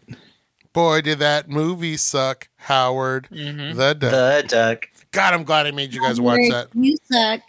Boy, 0.72 1.00
did 1.02 1.18
that 1.20 1.48
movie 1.50 1.96
suck, 1.96 2.48
Howard 2.56 3.28
Mhm. 3.30 3.76
the 3.76 3.94
Duck. 3.94 4.10
The 4.10 4.44
duck. 4.48 4.88
God, 5.12 5.34
I'm 5.34 5.44
glad 5.44 5.66
I 5.66 5.70
made 5.72 5.92
you 5.94 6.00
guys 6.00 6.20
watch 6.20 6.40
that. 6.50 6.68
You 6.74 6.96
suck. 7.10 7.40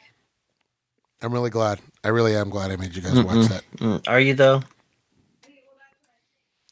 I'm 1.21 1.31
really 1.31 1.49
glad. 1.49 1.79
I 2.03 2.09
really 2.09 2.35
am 2.35 2.49
glad 2.49 2.69
I 2.71 2.75
made 2.75 2.93
you 2.95 3.01
guys 3.01 3.13
watch 3.13 3.35
Mm-mm. 3.37 3.47
that. 3.49 3.63
Mm, 3.77 4.01
Are 4.07 4.19
you 4.19 4.33
though? 4.33 4.61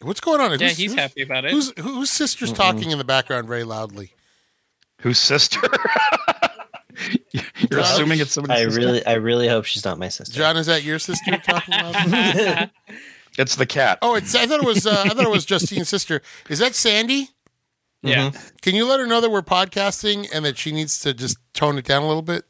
What's 0.02 0.20
going 0.20 0.42
on? 0.42 0.52
Yeah, 0.52 0.58
Who's- 0.58 0.78
he's 0.78 0.92
who's- 0.92 1.00
happy 1.02 1.22
about 1.22 1.46
it. 1.46 1.52
Who's 1.52 1.72
whose 1.80 2.10
sister's 2.10 2.52
talking 2.52 2.92
in 2.92 2.98
the 2.98 3.04
background 3.04 3.48
very 3.48 3.64
loudly? 3.64 4.14
Whose 5.02 5.20
sister? 5.20 5.60
You're 7.72 7.80
John? 7.82 7.92
assuming 7.94 8.20
it's 8.20 8.34
somebody's 8.34 8.62
I 8.62 8.66
sister? 8.70 8.80
really, 8.82 9.06
I 9.06 9.14
really 9.14 9.48
hope 9.48 9.66
she's 9.66 9.86
not 9.86 9.98
my 9.98 10.10
sister. 10.10 10.38
John, 10.38 10.58
is 10.58 10.66
that 10.68 10.84
your 10.84 11.00
sister 11.00 11.38
talking 11.38 11.74
loudly? 11.74 12.70
It's 13.38 13.56
the 13.56 13.66
cat. 13.66 13.98
Oh, 14.02 14.16
it's 14.16 14.36
I 14.36 14.46
thought 14.46 14.60
it 14.62 14.66
was 14.66 14.86
uh, 14.86 15.04
I 15.06 15.10
thought 15.10 15.24
it 15.24 15.30
was 15.30 15.46
Justine's 15.46 15.88
sister. 15.88 16.22
Is 16.50 16.60
that 16.60 16.76
Sandy? 16.76 17.30
yeah. 18.04 18.32
Can 18.62 18.76
you 18.76 18.86
let 18.86 19.00
her 19.00 19.08
know 19.08 19.22
that 19.22 19.30
we're 19.32 19.42
podcasting 19.42 20.28
and 20.34 20.44
that 20.44 20.58
she 20.58 20.74
needs 20.74 21.00
to 21.00 21.14
just 21.14 21.38
tone 21.54 21.78
it 21.78 21.86
down 21.86 22.04
a 22.04 22.08
little 22.08 22.24
bit? 22.24 22.44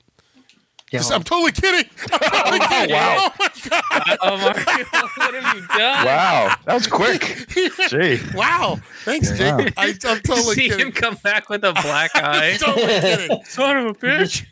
Yeah. 0.92 1.00
Just- 1.02 1.12
I'm 1.14 1.22
totally 1.22 1.52
kidding. 1.52 1.88
I'm 2.12 2.20
totally 2.20 2.60
kidding. 2.68 2.96
wow. 2.96 3.28
Oh 3.30 3.36
my 3.40 3.70
god! 3.70 4.18
Oh, 4.24 4.38
Mario, 4.38 4.86
what 5.18 5.34
have 5.36 5.56
you 5.56 5.68
done? 5.68 6.06
Wow, 6.06 6.56
that 6.66 6.74
was 6.74 6.88
quick. 6.88 7.46
Gee. 7.90 8.20
Wow! 8.34 8.80
Thanks, 9.06 9.32
Jake. 9.38 9.54
Wow. 9.54 9.66
I, 9.78 9.88
I'm 10.04 10.20
totally 10.22 10.56
See 10.56 10.70
kidding. 10.70 10.88
him 10.88 10.92
come 10.92 11.14
back 11.24 11.48
with 11.48 11.64
a 11.64 11.74
black 11.74 12.10
eye. 12.16 12.54
i 12.54 12.58
totally 12.58 12.88
kidding. 12.88 13.44
Son 13.46 13.78
of 13.78 13.86
a 13.86 13.94
bitch. 13.94 14.48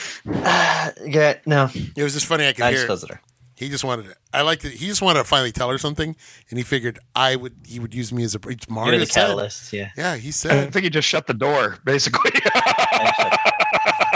yeah, 0.24 1.34
no. 1.46 1.68
It 1.96 2.02
was 2.02 2.14
just 2.14 2.26
funny. 2.26 2.46
I 2.46 2.52
could 2.52 2.64
I 2.64 2.72
hear. 2.72 2.86
just 2.86 3.04
it. 3.10 3.18
He 3.54 3.68
just 3.68 3.84
wanted 3.84 4.06
it. 4.06 4.16
I 4.32 4.42
liked 4.42 4.64
it. 4.64 4.72
He 4.72 4.86
just 4.86 5.02
wanted 5.02 5.20
to 5.20 5.24
finally 5.24 5.52
tell 5.52 5.70
her 5.70 5.78
something, 5.78 6.16
and 6.50 6.58
he 6.58 6.64
figured 6.64 6.98
I 7.14 7.36
would. 7.36 7.54
He 7.66 7.78
would 7.78 7.94
use 7.94 8.12
me 8.12 8.24
as 8.24 8.34
a. 8.34 8.38
It's 8.48 8.66
You're 8.68 8.74
Mario 8.74 8.98
the 8.98 9.06
said. 9.06 9.20
catalyst. 9.26 9.72
Yeah. 9.72 9.90
Yeah, 9.96 10.16
he 10.16 10.32
said. 10.32 10.52
I 10.68 10.70
think 10.70 10.84
he 10.84 10.90
just 10.90 11.06
shut 11.06 11.26
the 11.26 11.34
door, 11.34 11.78
basically. 11.84 12.32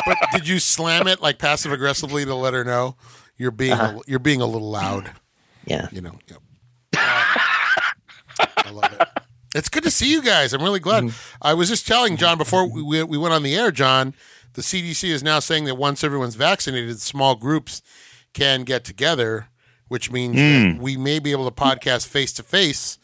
but 0.06 0.16
did 0.32 0.48
you 0.48 0.58
slam 0.58 1.06
it 1.06 1.20
like 1.20 1.38
passive 1.38 1.70
aggressively 1.72 2.24
to 2.24 2.34
let 2.34 2.54
her 2.54 2.64
know 2.64 2.96
you're 3.36 3.50
being 3.50 3.72
Uh-huh. 3.74 3.98
a, 3.98 4.10
you're 4.10 4.18
being 4.18 4.40
a 4.40 4.46
little 4.46 4.70
loud? 4.70 5.12
Yeah. 5.66 5.88
You 5.92 6.00
know. 6.00 6.18
Yep. 6.28 6.38
I 6.98 8.70
love 8.72 8.92
it. 8.92 9.08
It's 9.54 9.68
good 9.68 9.84
to 9.84 9.90
see 9.90 10.10
you 10.10 10.22
guys. 10.22 10.52
I'm 10.52 10.62
really 10.62 10.80
glad. 10.80 11.10
I 11.40 11.54
was 11.54 11.68
just 11.68 11.86
telling 11.86 12.16
John 12.16 12.36
before 12.36 12.68
we, 12.68 12.82
we 12.82 13.02
we 13.04 13.16
went 13.18 13.32
on 13.32 13.42
the 13.42 13.54
air, 13.56 13.70
John, 13.70 14.12
the 14.56 14.62
CDC 14.62 15.08
is 15.10 15.22
now 15.22 15.38
saying 15.38 15.64
that 15.66 15.76
once 15.76 16.02
everyone's 16.02 16.34
vaccinated, 16.34 17.00
small 17.00 17.36
groups 17.36 17.82
can 18.32 18.64
get 18.64 18.84
together, 18.84 19.48
which 19.88 20.10
means 20.10 20.34
that 20.36 20.82
we 20.82 20.96
may 20.96 21.18
be 21.20 21.30
able 21.30 21.48
to 21.48 21.54
podcast 21.54 22.08
face 22.08 22.32
to 22.34 22.42
face 22.42 22.98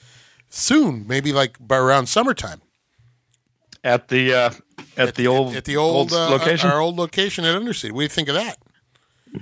soon, 0.49 1.07
maybe 1.07 1.33
like 1.33 1.57
by 1.61 1.77
around 1.77 2.07
summertime. 2.07 2.61
At 3.85 4.09
the 4.09 4.33
uh, 4.35 4.51
at, 4.97 5.15
the 5.17 5.27
old 5.27 5.57
at 5.57 5.65
the 5.65 5.77
old, 5.77 6.13
uh, 6.13 6.31
location. 6.31 6.71
our 6.71 6.81
old 6.81 6.97
location 6.97 7.45
at 7.45 7.55
Undercity. 7.61 7.91
What 7.93 8.01
do 8.01 8.03
you 8.05 8.09
think 8.09 8.29
of 8.29 8.35
that? 8.37 8.57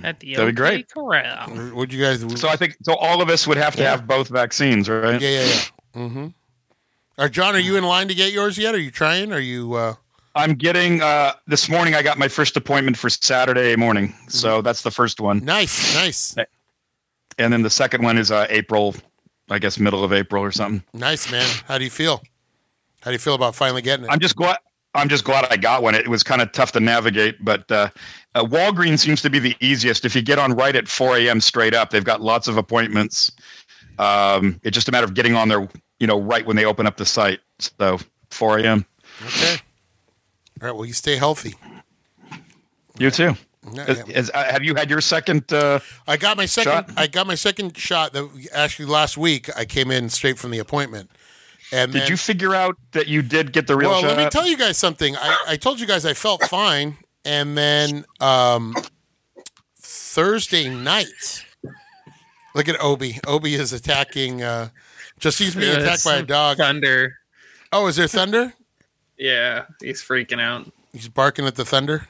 At 0.03 0.19
the 0.19 0.35
That'd 0.35 0.55
be 0.55 0.57
great. 0.59 0.89
Corral. 0.91 1.73
Would 1.75 1.93
you 1.93 2.01
guys? 2.01 2.39
so 2.39 2.47
I 2.49 2.55
think 2.55 2.77
so. 2.81 2.95
All 2.95 3.21
of 3.21 3.29
us 3.29 3.45
would 3.45 3.57
have 3.57 3.75
to 3.75 3.81
Yeah. 3.83 3.91
have 3.91 4.07
both 4.07 4.29
vaccines, 4.29 4.89
right? 4.89 5.19
yeah, 5.21 5.29
yeah, 5.29 5.45
yeah. 5.45 5.61
Mm-hmm. 6.01 6.27
Are 7.17 7.29
John? 7.29 7.55
Are 7.55 7.59
you 7.59 7.75
in 7.77 7.83
line 7.83 8.07
to 8.07 8.15
get 8.15 8.31
yours 8.33 8.57
yet? 8.57 8.73
Are 8.73 8.79
you 8.79 8.89
trying? 8.89 9.31
Are 9.31 9.39
you? 9.39 9.73
Uh, 9.73 9.93
I'm 10.35 10.53
getting 10.55 11.01
uh, 11.01 11.33
this 11.47 11.69
morning. 11.69 11.93
I 11.95 12.01
got 12.01 12.17
my 12.17 12.27
first 12.27 12.55
appointment 12.57 12.97
for 12.97 13.09
Saturday 13.09 13.75
morning, 13.75 14.13
so 14.27 14.61
that's 14.61 14.81
the 14.81 14.91
first 14.91 15.19
one, 15.19 15.43
nice, 15.43 15.93
nice, 15.95 16.35
and 17.37 17.51
then 17.51 17.61
the 17.61 17.69
second 17.69 18.03
one 18.03 18.17
is 18.17 18.31
uh, 18.31 18.47
April, 18.49 18.95
I 19.49 19.59
guess 19.59 19.77
middle 19.79 20.03
of 20.03 20.13
April 20.13 20.43
or 20.43 20.51
something. 20.51 20.83
nice, 20.93 21.31
man. 21.31 21.47
How 21.67 21.77
do 21.77 21.83
you 21.83 21.89
feel? 21.89 22.21
How 23.01 23.11
do 23.11 23.13
you 23.13 23.19
feel 23.19 23.33
about 23.35 23.55
finally 23.55 23.81
getting 23.81 24.05
it? 24.05 24.11
I'm 24.11 24.19
just 24.19 24.35
glad. 24.35 24.57
I'm 24.93 25.07
just 25.07 25.23
glad 25.23 25.47
I 25.49 25.55
got 25.55 25.83
one. 25.83 25.95
It 25.95 26.07
was 26.09 26.21
kind 26.21 26.41
of 26.41 26.51
tough 26.51 26.73
to 26.73 26.79
navigate, 26.81 27.43
but 27.43 27.71
uh, 27.71 27.89
uh, 28.35 28.43
Walgreens 28.43 28.99
seems 28.99 29.21
to 29.21 29.29
be 29.29 29.39
the 29.39 29.55
easiest. 29.61 30.03
If 30.03 30.15
you 30.15 30.21
get 30.21 30.37
on 30.37 30.53
right 30.53 30.75
at 30.75 30.87
4 30.89 31.17
a.m. 31.17 31.39
straight 31.39 31.73
up, 31.73 31.91
they've 31.91 32.03
got 32.03 32.19
lots 32.21 32.49
of 32.49 32.57
appointments. 32.57 33.31
Um, 33.99 34.59
it's 34.63 34.75
just 34.75 34.89
a 34.89 34.91
matter 34.91 35.05
of 35.05 35.13
getting 35.13 35.33
on 35.33 35.47
there, 35.47 35.69
you 35.99 36.07
know, 36.07 36.19
right 36.19 36.45
when 36.45 36.57
they 36.57 36.65
open 36.65 36.87
up 36.87 36.97
the 36.97 37.05
site. 37.05 37.39
So 37.59 37.99
4 38.31 38.59
a.m. 38.59 38.85
Okay. 39.25 39.57
All 40.61 40.67
right. 40.67 40.75
Well, 40.75 40.85
you 40.85 40.93
stay 40.93 41.15
healthy. 41.15 41.55
You 42.97 43.09
too. 43.09 43.35
Yeah, 43.73 43.85
yeah. 43.87 44.03
is- 44.07 44.31
uh, 44.33 44.43
have 44.43 44.63
you 44.63 44.75
had 44.75 44.89
your 44.89 45.01
second? 45.01 45.51
Uh, 45.51 45.79
I 46.07 46.17
got 46.17 46.37
my 46.37 46.45
second. 46.45 46.71
Shot? 46.71 46.91
I 46.97 47.07
got 47.07 47.27
my 47.27 47.35
second 47.35 47.77
shot. 47.77 48.13
That 48.13 48.29
actually 48.53 48.85
last 48.85 49.17
week 49.17 49.49
I 49.55 49.65
came 49.65 49.91
in 49.91 50.09
straight 50.09 50.37
from 50.37 50.51
the 50.51 50.59
appointment. 50.59 51.09
And 51.71 51.91
did 51.93 52.01
then, 52.01 52.09
you 52.09 52.17
figure 52.17 52.53
out 52.53 52.75
that 52.91 53.07
you 53.07 53.21
did 53.21 53.53
get 53.53 53.65
the 53.67 53.77
real 53.77 53.91
well, 53.91 54.01
shot? 54.01 54.17
let 54.17 54.17
me 54.17 54.29
tell 54.29 54.45
you 54.45 54.57
guys 54.57 54.77
something. 54.77 55.15
I, 55.15 55.37
I 55.49 55.55
told 55.57 55.79
you 55.79 55.87
guys 55.87 56.05
I 56.05 56.13
felt 56.13 56.43
fine, 56.43 56.97
and 57.23 57.57
then 57.57 58.03
um, 58.19 58.75
Thursday 59.77 60.67
night. 60.67 61.45
Look 62.53 62.67
at 62.67 62.75
Obi. 62.81 63.19
Obi 63.25 63.55
is 63.55 63.71
attacking. 63.71 64.41
Uh, 64.41 64.69
just 65.19 65.39
he's 65.39 65.55
being 65.55 65.71
Yeah, 65.71 65.83
attacked 65.83 66.03
by 66.03 66.15
a 66.17 66.23
dog. 66.23 66.57
Thunder. 66.57 67.15
Oh, 67.71 67.87
is 67.87 67.95
there 67.95 68.07
thunder? 68.07 68.53
Yeah, 69.21 69.65
he's 69.79 70.01
freaking 70.01 70.41
out. 70.41 70.71
He's 70.93 71.07
barking 71.07 71.45
at 71.45 71.55
the 71.55 71.63
thunder. 71.63 72.07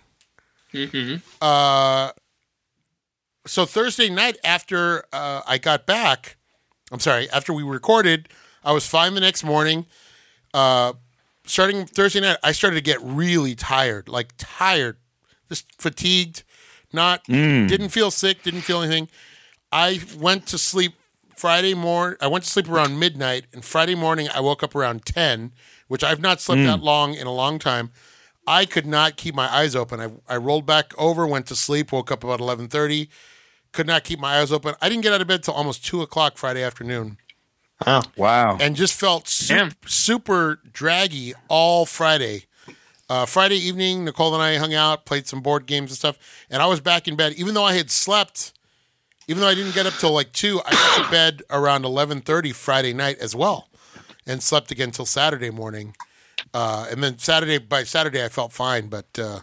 hmm 0.72 1.16
uh, 1.42 2.12
so 3.46 3.66
Thursday 3.66 4.10
night 4.10 4.38
after 4.46 5.04
uh, 5.12 5.42
I 5.46 5.58
got 5.58 5.86
back, 5.86 6.38
I'm 6.92 7.00
sorry, 7.02 7.30
after 7.32 7.52
we 7.52 7.64
recorded, 7.64 8.30
I 8.64 8.72
was 8.72 8.88
fine 8.88 9.14
the 9.14 9.20
next 9.20 9.44
morning. 9.44 9.88
Uh, 10.54 10.94
starting 11.46 11.86
Thursday 11.86 12.22
night, 12.22 12.38
I 12.44 12.54
started 12.54 12.76
to 12.76 12.82
get 12.82 13.00
really 13.02 13.56
tired, 13.56 14.08
like 14.08 14.34
tired, 14.38 14.96
just 15.50 15.66
fatigued. 15.82 16.44
Not 16.94 17.24
didn't 17.26 17.90
feel 17.90 18.12
sick, 18.12 18.44
didn't 18.44 18.62
feel 18.62 18.82
anything. 18.82 19.10
I 19.72 20.02
went 20.18 20.46
to 20.48 20.58
sleep 20.58 20.94
Friday 21.36 21.74
morning. 21.74 22.18
I 22.22 22.28
went 22.28 22.44
to 22.46 22.50
sleep 22.50 22.70
around 22.70 23.00
midnight, 23.00 23.46
and 23.54 23.66
Friday 23.66 23.96
morning 23.96 24.30
I 24.34 24.40
woke 24.40 24.62
up 24.62 24.76
around 24.76 25.06
ten, 25.06 25.52
which 25.92 26.06
I've 26.06 26.22
not 26.22 26.40
slept 26.40 26.62
that 26.64 26.82
long 26.82 27.16
in 27.16 27.28
a 27.28 27.34
long 27.34 27.60
time. 27.60 27.92
I 28.48 28.64
could 28.66 28.86
not 28.86 29.18
keep 29.18 29.36
my 29.36 29.54
eyes 29.54 29.76
open. 29.76 30.00
I, 30.00 30.10
I 30.34 30.38
rolled 30.38 30.66
back 30.66 30.94
over, 30.98 31.28
went 31.28 31.48
to 31.48 31.56
sleep, 31.56 31.92
woke 31.92 32.10
up 32.14 32.24
about 32.24 32.40
eleven 32.40 32.70
thirty. 32.70 33.10
Could 33.74 33.88
not 33.88 34.06
keep 34.06 34.18
my 34.18 34.40
eyes 34.40 34.54
open. 34.54 34.74
I 34.82 34.88
didn't 34.88 35.04
get 35.04 35.12
out 35.12 35.20
of 35.20 35.28
bed 35.28 35.44
till 35.44 35.54
almost 35.54 35.86
two 35.86 36.02
o'clock 36.02 36.38
Friday 36.38 36.64
afternoon, 36.64 37.18
Wow. 37.86 38.04
wow. 38.16 38.58
and 38.62 38.76
just 38.78 38.94
felt 38.98 39.28
super, 39.28 39.76
super 39.86 40.60
draggy 40.72 41.34
all 41.50 41.86
Friday. 41.86 42.46
Uh, 43.10 43.26
Friday 43.26 43.58
evening, 43.58 44.06
Nicole 44.06 44.34
and 44.34 44.42
I 44.42 44.56
hung 44.56 44.74
out, 44.74 45.06
played 45.06 45.28
some 45.28 45.42
board 45.42 45.66
games 45.66 45.92
and 45.92 45.98
stuff, 45.98 46.18
and 46.50 46.62
I 46.62 46.68
was 46.68 46.80
back 46.80 47.10
in 47.10 47.18
bed. 47.18 47.34
Even 47.34 47.54
though 47.54 47.66
I 47.66 47.74
had 47.74 47.92
slept, 47.92 48.54
even 49.28 49.42
though 49.42 49.50
I 49.50 49.56
didn't 49.56 49.76
get 49.76 49.86
up 49.86 49.94
till 49.96 50.14
like 50.14 50.32
two, 50.32 50.62
I 50.66 50.72
got 50.72 51.04
to 51.06 51.12
bed 51.12 51.44
around 51.50 51.84
eleven 51.84 52.22
thirty 52.22 52.54
Friday 52.54 52.94
night 52.94 53.18
as 53.20 53.36
well, 53.36 53.68
and 54.26 54.42
slept 54.42 54.72
again 54.72 54.92
till 54.92 55.06
Saturday 55.06 55.50
morning. 55.50 55.96
Uh, 56.54 56.88
and 56.92 57.04
then 57.04 57.18
Saturday 57.18 57.58
by 57.58 57.84
Saturday, 57.84 58.24
I 58.24 58.30
felt 58.30 58.52
fine, 58.52 58.88
but 58.88 59.08
uh, 59.18 59.40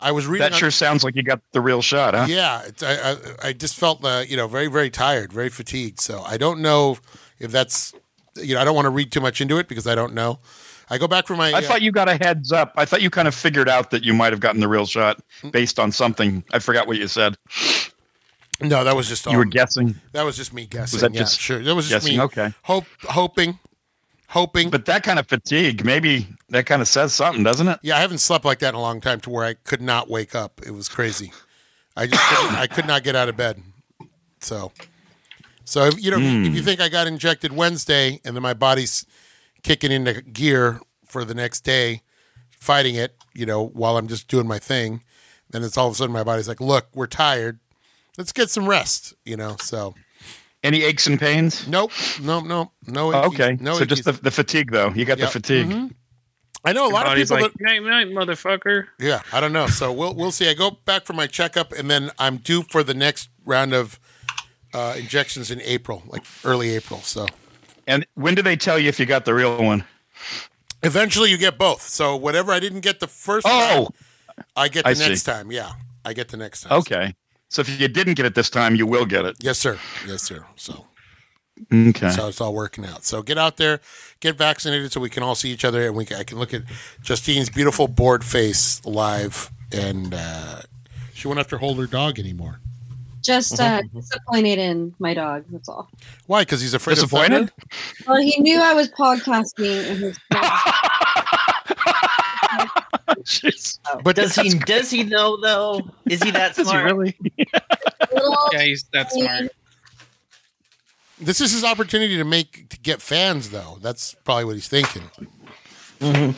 I 0.00 0.12
was 0.12 0.26
reading. 0.26 0.44
that 0.44 0.52
on- 0.52 0.58
sure 0.58 0.70
sounds 0.70 1.04
like 1.04 1.14
you 1.14 1.22
got 1.22 1.40
the 1.52 1.60
real 1.60 1.82
shot, 1.82 2.14
huh? 2.14 2.26
yeah, 2.28 2.62
it's, 2.66 2.82
I, 2.82 2.94
I 2.94 3.16
I 3.48 3.52
just 3.52 3.76
felt 3.76 4.04
uh, 4.04 4.24
you 4.26 4.36
know 4.36 4.48
very 4.48 4.68
very 4.68 4.90
tired, 4.90 5.32
very 5.32 5.50
fatigued. 5.50 6.00
So 6.00 6.20
I 6.22 6.36
don't 6.36 6.60
know 6.60 6.98
if 7.38 7.50
that's 7.52 7.92
you 8.36 8.54
know 8.54 8.60
I 8.60 8.64
don't 8.64 8.74
want 8.74 8.86
to 8.86 8.90
read 8.90 9.12
too 9.12 9.20
much 9.20 9.40
into 9.40 9.58
it 9.58 9.68
because 9.68 9.86
I 9.86 9.94
don't 9.94 10.14
know. 10.14 10.40
I 10.90 10.98
go 10.98 11.06
back 11.06 11.26
for 11.26 11.36
my. 11.36 11.50
I 11.50 11.58
uh, 11.58 11.60
thought 11.60 11.82
you 11.82 11.92
got 11.92 12.08
a 12.08 12.16
heads 12.16 12.50
up. 12.50 12.72
I 12.76 12.84
thought 12.84 13.02
you 13.02 13.10
kind 13.10 13.28
of 13.28 13.34
figured 13.34 13.68
out 13.68 13.90
that 13.90 14.04
you 14.04 14.14
might 14.14 14.32
have 14.32 14.40
gotten 14.40 14.60
the 14.60 14.68
real 14.68 14.86
shot 14.86 15.20
based 15.50 15.78
on 15.78 15.92
something. 15.92 16.42
I 16.52 16.60
forgot 16.60 16.86
what 16.86 16.96
you 16.96 17.08
said. 17.08 17.36
no, 18.60 18.84
that 18.84 18.96
was 18.96 19.06
just 19.08 19.26
all, 19.26 19.32
You 19.32 19.38
were 19.38 19.44
guessing, 19.44 19.96
that 20.12 20.22
was 20.22 20.36
just 20.36 20.54
me 20.54 20.66
guessing. 20.66 21.00
that 21.00 21.12
yeah, 21.12 21.20
just 21.20 21.38
sure. 21.38 21.62
That 21.62 21.74
was 21.74 21.88
just 21.88 22.04
guessing. 22.04 22.18
me 22.18 22.24
Okay, 22.24 22.52
hope 22.62 22.86
hoping 23.02 23.58
hoping. 24.28 24.70
but 24.70 24.84
that 24.86 25.02
kind 25.02 25.18
of 25.18 25.26
fatigue, 25.26 25.84
maybe 25.84 26.26
that 26.50 26.66
kind 26.66 26.80
of 26.82 26.88
says 26.88 27.14
something, 27.14 27.42
doesn't 27.42 27.68
it? 27.68 27.78
yeah, 27.82 27.96
I 27.96 28.00
haven't 28.00 28.18
slept 28.18 28.44
like 28.44 28.58
that 28.60 28.70
in 28.70 28.74
a 28.74 28.80
long 28.80 29.00
time 29.00 29.20
to 29.20 29.30
where 29.30 29.44
I 29.44 29.54
could 29.54 29.82
not 29.82 30.08
wake 30.08 30.34
up. 30.34 30.60
It 30.66 30.70
was 30.72 30.88
crazy. 30.88 31.32
I 31.96 32.06
just 32.06 32.22
couldn't, 32.28 32.56
I 32.56 32.66
could 32.66 32.86
not 32.86 33.02
get 33.02 33.16
out 33.16 33.28
of 33.28 33.36
bed. 33.36 33.62
So, 34.40 34.72
so 35.64 35.84
if, 35.84 36.02
you 36.02 36.10
know, 36.10 36.18
if 36.18 36.22
Hmm. 36.22 36.54
you 36.54 36.62
think 36.62 36.80
I 36.80 36.88
got 36.88 37.06
injected 37.06 37.52
Wednesday 37.52 38.20
and 38.24 38.36
then 38.36 38.42
my 38.42 38.54
body's 38.54 39.04
kicking 39.62 39.90
into 39.90 40.22
gear 40.22 40.80
for 41.04 41.24
the 41.24 41.34
next 41.34 41.62
day, 41.62 42.02
fighting 42.50 42.94
it, 42.94 43.16
you 43.34 43.46
know, 43.46 43.64
while 43.66 43.96
I'm 43.96 44.06
just 44.08 44.28
doing 44.28 44.46
my 44.46 44.58
thing, 44.58 45.02
then 45.50 45.62
it's 45.64 45.76
all 45.76 45.88
of 45.88 45.92
a 45.94 45.96
sudden 45.96 46.12
my 46.12 46.22
body's 46.24 46.46
like, 46.48 46.60
"Look, 46.60 46.88
we're 46.94 47.06
tired. 47.06 47.58
Let's 48.16 48.32
get 48.32 48.50
some 48.50 48.68
rest." 48.68 49.14
You 49.24 49.36
know. 49.36 49.56
So, 49.60 49.94
Any 50.64 50.82
aches 50.82 51.06
and 51.06 51.18
pains? 51.20 51.66
nope, 51.68 51.92
nope, 52.20 52.44
nope, 52.44 52.68
no. 52.86 53.12
Oh, 53.14 53.26
okay, 53.28 53.56
no. 53.60 53.74
so 53.74 53.84
just 53.84 54.04
the, 54.04 54.12
the 54.12 54.30
fatigue, 54.30 54.72
though. 54.72 54.90
You 54.90 55.04
got 55.04 55.18
Yep. 55.18 55.28
the 55.28 55.32
fatigue. 55.32 55.66
Mhm. 55.68 55.94
I 56.64 56.72
know 56.72 56.88
a 56.88 56.90
lot 56.90 57.06
of 57.06 57.14
people 57.14 57.40
like, 57.40 57.52
that 57.52 57.60
night, 57.60 57.82
night, 57.84 58.08
motherfucker. 58.08 58.86
Yeah, 58.98 59.20
I 59.32 59.40
don't 59.40 59.52
know. 59.52 59.68
So 59.68 59.92
we'll 59.92 60.14
we'll 60.14 60.32
see. 60.32 60.50
I 60.50 60.54
go 60.54 60.72
back 60.84 61.04
for 61.06 61.12
my 61.12 61.28
checkup, 61.28 61.72
and 61.72 61.88
then 61.88 62.10
I'm 62.18 62.38
due 62.38 62.62
for 62.64 62.82
the 62.82 62.94
next 62.94 63.28
round 63.44 63.72
of 63.72 64.00
uh, 64.74 64.94
injections 64.98 65.50
in 65.52 65.60
April, 65.62 66.02
like 66.08 66.24
early 66.44 66.70
April. 66.70 67.00
So 67.02 67.26
And 67.86 68.04
when 68.14 68.34
do 68.34 68.42
they 68.42 68.56
tell 68.56 68.78
you 68.78 68.88
if 68.88 68.98
you 68.98 69.06
got 69.06 69.24
the 69.24 69.34
real 69.34 69.62
one? 69.62 69.84
eventually, 70.82 71.30
you 71.30 71.38
get 71.38 71.56
both. 71.58 71.82
So 71.82 72.16
whatever 72.16 72.52
I 72.52 72.58
didn't 72.60 72.80
get 72.80 72.98
the 73.00 73.06
first 73.06 73.46
Oh, 73.48 73.88
time, 74.36 74.44
I 74.56 74.68
get 74.68 74.82
the 74.84 74.90
I 74.90 74.94
see. 74.94 75.08
next 75.08 75.22
time. 75.22 75.52
Yeah, 75.52 75.70
I 76.04 76.12
get 76.12 76.28
the 76.28 76.36
next 76.36 76.62
time. 76.62 76.72
okay. 76.80 77.06
So 77.06 77.12
if 77.56 77.80
you 77.80 77.88
didn't 77.88 78.14
get 78.14 78.26
it 78.26 78.34
this 78.34 78.50
time, 78.50 78.74
you 78.76 78.86
will 78.86 79.06
get 79.06 79.24
it. 79.24 79.36
Yes, 79.40 79.58
sir. 79.58 79.78
Yes, 80.06 80.22
sir. 80.22 80.44
So 80.56 80.84
Okay. 81.72 82.10
so 82.10 82.28
it's 82.28 82.40
all 82.40 82.54
working 82.54 82.84
out. 82.86 83.04
So 83.04 83.20
get 83.22 83.36
out 83.38 83.56
there, 83.56 83.80
get 84.20 84.36
vaccinated, 84.36 84.92
so 84.92 85.00
we 85.00 85.10
can 85.10 85.22
all 85.24 85.34
see 85.34 85.50
each 85.50 85.64
other, 85.64 85.86
and 85.86 85.96
we 85.96 86.04
can, 86.04 86.18
I 86.18 86.22
can 86.24 86.38
look 86.38 86.54
at 86.54 86.62
Justine's 87.02 87.50
beautiful 87.50 87.88
bored 87.88 88.24
face 88.24 88.80
live, 88.84 89.50
and 89.72 90.14
uh, 90.14 90.60
she 91.14 91.26
won't 91.26 91.38
have 91.38 91.48
to 91.48 91.58
hold 91.58 91.78
her 91.78 91.86
dog 91.86 92.18
anymore. 92.20 92.60
Just 93.22 93.60
uh, 93.60 93.82
disappointed 93.92 94.58
in 94.60 94.94
my 95.00 95.12
dog. 95.12 95.44
That's 95.50 95.68
all. 95.68 95.90
Why? 96.26 96.42
Because 96.42 96.60
he's 96.60 96.72
afraid 96.74 96.94
Disappointed? 96.94 97.32
of 97.32 97.50
thunder? 97.50 97.52
Well, 98.06 98.22
he 98.22 98.40
knew 98.40 98.60
I 98.60 98.72
was 98.74 98.88
podcasting 98.90 99.86
in 99.90 99.96
his. 99.96 100.18
Jeez. 103.28 103.78
But 104.02 104.16
does 104.16 104.34
he 104.34 104.50
does 104.66 104.90
he 104.90 105.04
know 105.04 105.36
though? 105.40 105.80
Is 106.08 106.22
he 106.22 106.30
that 106.30 106.48
Does 106.56 106.66
he 106.66 106.70
smart? 106.72 106.84
really? 106.86 107.16
Yeah, 108.52 108.62
he's 108.62 108.84
that 108.94 109.12
smart. 109.12 109.52
This 111.20 111.40
is 111.40 111.52
his 111.52 111.62
opportunity 111.64 112.16
to 112.16 112.24
make 112.24 112.68
to 112.70 112.78
get 112.78 113.02
fans, 113.02 113.50
though. 113.50 113.78
That's 113.82 114.14
probably 114.24 114.44
what 114.44 114.54
he's 114.54 114.68
thinking. 114.68 115.02
Mhm. 116.00 116.34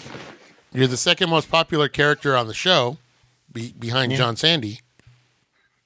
You're 0.73 0.87
the 0.89 0.97
second 0.97 1.31
most 1.31 1.51
popular 1.51 1.89
character 1.89 2.37
on 2.37 2.47
the 2.49 2.55
show, 2.55 2.99
be, 3.53 3.73
behind 3.73 4.11
Yeah. 4.13 4.19
John 4.19 4.37
Sandy. 4.37 4.81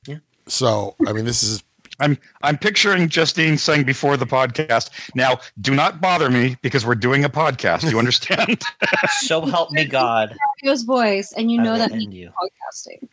Yeah. 0.07 0.19
So, 0.47 0.95
I 1.07 1.13
mean, 1.13 1.25
this 1.25 1.43
is 1.43 1.63
I'm 2.01 2.19
I'm 2.43 2.59
picturing 2.59 3.09
Justine 3.09 3.57
saying 3.57 3.85
before 3.85 4.17
the 4.17 4.27
podcast. 4.27 4.91
Now, 5.15 5.39
do 5.61 5.75
not 5.75 6.01
bother 6.01 6.29
me 6.31 6.57
because 6.63 6.85
we're 6.85 6.95
doing 6.97 7.25
a 7.25 7.29
podcast. 7.31 7.89
You 7.91 7.99
understand? 7.99 8.63
So 9.21 9.41
help 9.47 9.71
me 9.71 9.85
God. 9.85 10.37
Radio's 10.63 10.83
voice, 10.83 11.33
and 11.33 11.51
you 11.51 11.61
I 11.61 11.65
know 11.65 11.79
that 11.79 11.93
he's 11.93 12.09
you. 12.09 12.31
podcasting. 12.31 13.09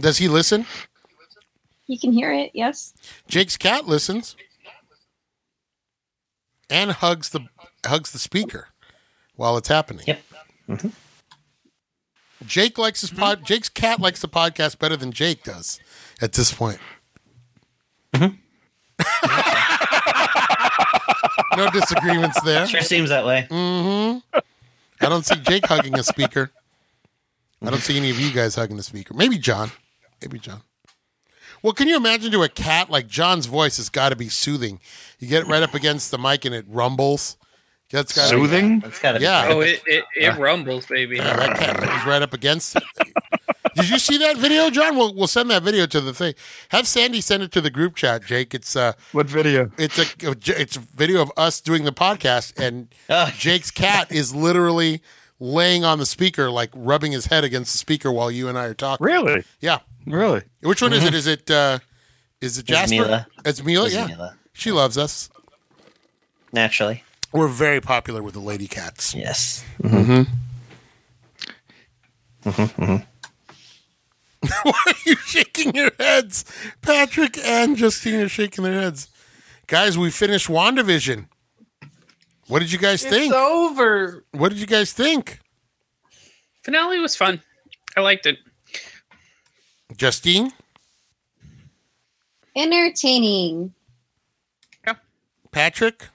does 0.00 0.18
he 0.18 0.28
listen? 0.28 0.66
He 1.86 1.96
can 1.98 2.12
hear 2.12 2.32
it. 2.32 2.50
Yes. 2.54 2.92
Jake's 3.28 3.56
cat 3.56 3.86
listens. 3.86 4.36
and 6.68 6.92
hugs 6.92 7.30
the 7.30 7.40
hugs 7.86 8.12
the 8.12 8.18
speaker 8.18 8.68
while 9.36 9.56
it's 9.56 9.68
happening. 9.68 10.04
Yep. 10.06 10.22
Mm-hmm. 10.68 10.88
Jake 12.46 12.78
likes 12.78 13.00
his 13.00 13.10
pod. 13.10 13.44
Jake's 13.44 13.68
cat 13.68 14.00
likes 14.00 14.20
the 14.20 14.28
podcast 14.28 14.78
better 14.78 14.96
than 14.96 15.12
Jake 15.12 15.42
does 15.42 15.80
at 16.20 16.32
this 16.32 16.52
point. 16.52 16.78
Mm-hmm. 18.14 18.36
no 21.56 21.70
disagreements 21.70 22.40
there. 22.42 22.66
Sure 22.66 22.82
seems 22.82 23.10
that 23.10 23.24
way. 23.24 23.46
Mm-hmm. 23.50 24.38
I 25.00 25.08
don't 25.08 25.24
see 25.24 25.36
Jake 25.36 25.66
hugging 25.66 25.98
a 25.98 26.02
speaker. 26.02 26.50
I 27.62 27.70
don't 27.70 27.80
see 27.80 27.96
any 27.96 28.10
of 28.10 28.18
you 28.18 28.32
guys 28.32 28.54
hugging 28.54 28.76
the 28.76 28.82
speaker. 28.82 29.14
Maybe 29.14 29.38
John. 29.38 29.70
Maybe 30.20 30.38
John. 30.38 30.62
Well, 31.62 31.74
can 31.74 31.88
you 31.88 31.96
imagine 31.96 32.32
to 32.32 32.42
a 32.42 32.48
cat 32.48 32.90
like 32.90 33.06
John's 33.06 33.46
voice 33.46 33.76
has 33.76 33.90
got 33.90 34.10
to 34.10 34.16
be 34.16 34.28
soothing. 34.28 34.80
You 35.18 35.28
get 35.28 35.42
it 35.42 35.46
right 35.46 35.62
up 35.62 35.74
against 35.74 36.10
the 36.10 36.18
mic 36.18 36.46
and 36.46 36.54
it 36.54 36.64
rumbles. 36.68 37.36
That's 37.90 38.14
got 38.14 38.28
Soothing? 38.28 38.78
That's 38.80 39.00
gotta 39.00 39.18
be. 39.18 39.24
Yeah. 39.24 39.48
Oh, 39.48 39.60
it 39.60 39.82
it, 39.84 40.04
it 40.14 40.38
rumbles, 40.38 40.86
baby. 40.86 41.16
Yeah, 41.16 41.36
that 41.36 41.58
cat 41.58 41.82
is 41.82 42.06
right 42.06 42.22
up 42.22 42.32
against 42.32 42.76
it. 42.76 42.84
Did 43.74 43.90
you 43.90 43.98
see 43.98 44.16
that 44.18 44.36
video, 44.38 44.70
John? 44.70 44.96
We'll 44.96 45.14
we'll 45.14 45.26
send 45.26 45.50
that 45.50 45.62
video 45.62 45.86
to 45.86 46.00
the 46.00 46.14
thing. 46.14 46.34
Have 46.70 46.86
Sandy 46.86 47.20
send 47.20 47.42
it 47.42 47.52
to 47.52 47.60
the 47.60 47.70
group 47.70 47.94
chat, 47.96 48.24
Jake. 48.24 48.54
It's 48.54 48.74
uh 48.74 48.92
What 49.12 49.26
video? 49.26 49.70
it's 49.76 49.98
a 49.98 50.04
it's 50.60 50.76
a 50.76 50.80
video 50.80 51.20
of 51.22 51.30
us 51.36 51.60
doing 51.60 51.84
the 51.84 51.92
podcast 51.92 52.58
and 52.58 52.88
Ah. 53.08 53.32
Jake's 53.36 53.70
cat 53.70 54.10
is 54.10 54.34
literally 54.34 55.02
laying 55.38 55.84
on 55.84 55.98
the 55.98 56.06
speaker, 56.06 56.50
like 56.50 56.70
rubbing 56.74 57.12
his 57.12 57.26
head 57.26 57.44
against 57.44 57.72
the 57.72 57.78
speaker 57.78 58.10
while 58.10 58.30
you 58.30 58.48
and 58.48 58.58
I 58.58 58.64
are 58.64 58.74
talking. 58.74 59.04
Really? 59.04 59.44
Yeah. 59.60 59.78
Really? 60.06 60.42
Which 60.62 60.80
one 60.82 60.92
is 60.92 61.04
it? 61.04 61.14
Is 61.14 61.26
it 61.26 61.50
uh 61.50 61.78
is 62.40 62.56
it 62.56 62.62
It's 62.62 62.68
Jasper? 62.68 62.90
Mila. 62.94 63.26
It's 63.44 63.62
Mila, 63.62 63.86
It's 63.86 63.94
yeah. 63.94 64.06
Mila. 64.06 64.36
She 64.54 64.72
loves 64.72 64.96
us. 64.96 65.28
Naturally. 66.52 67.04
We're 67.32 67.48
very 67.48 67.80
popular 67.80 68.22
with 68.22 68.34
the 68.34 68.40
lady 68.40 68.66
cats. 68.66 69.14
Yes. 69.14 69.64
Why 74.62 74.72
are 74.86 74.94
you 75.04 75.16
shaking 75.16 75.74
your 75.74 75.90
heads? 75.98 76.44
Patrick 76.80 77.36
and 77.44 77.76
Justine 77.76 78.20
are 78.20 78.28
shaking 78.28 78.64
their 78.64 78.80
heads. 78.80 79.08
Guys, 79.66 79.98
we 79.98 80.10
finished 80.10 80.48
WandaVision. 80.48 81.26
What 82.48 82.60
did 82.60 82.72
you 82.72 82.78
guys 82.78 83.02
think? 83.02 83.32
over. 83.32 84.24
what 84.32 84.48
did 84.48 84.58
you 84.58 84.66
guys 84.66 84.92
think? 84.92 85.40
Finale 86.62 86.98
was 86.98 87.14
fun. 87.14 87.40
I 87.96 88.00
liked 88.00 88.26
it. 88.26 88.38
Justine? 89.96 90.52
Entertaining. 92.56 93.72
Yeah. 94.86 94.94
Patrick? 95.52 96.08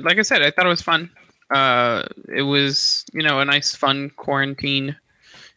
Like 0.00 0.18
I 0.18 0.22
said, 0.22 0.42
I 0.42 0.50
thought 0.50 0.66
it 0.66 0.70
was 0.70 0.82
fun. 0.82 1.10
Uh, 1.50 2.02
it 2.34 2.42
was 2.42 3.04
you 3.12 3.22
know 3.22 3.40
a 3.40 3.44
nice, 3.44 3.74
fun 3.74 4.10
quarantine 4.16 4.96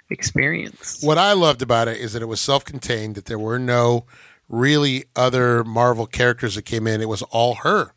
experience. 0.09 0.99
What 1.01 1.17
I 1.17 1.33
loved 1.33 1.61
about 1.61 1.87
it 1.87 1.97
is 1.97 2.13
that 2.13 2.21
it 2.21 2.27
was 2.27 2.41
self 2.41 2.63
contained, 2.65 3.15
that 3.15 3.25
there 3.25 3.39
were 3.39 3.59
no 3.59 4.05
really 4.49 5.05
other 5.15 5.63
Marvel 5.63 6.05
characters 6.05 6.55
that 6.55 6.63
came 6.63 6.87
in. 6.87 7.01
It 7.01 7.09
was 7.09 7.21
all 7.23 7.55
her. 7.55 7.91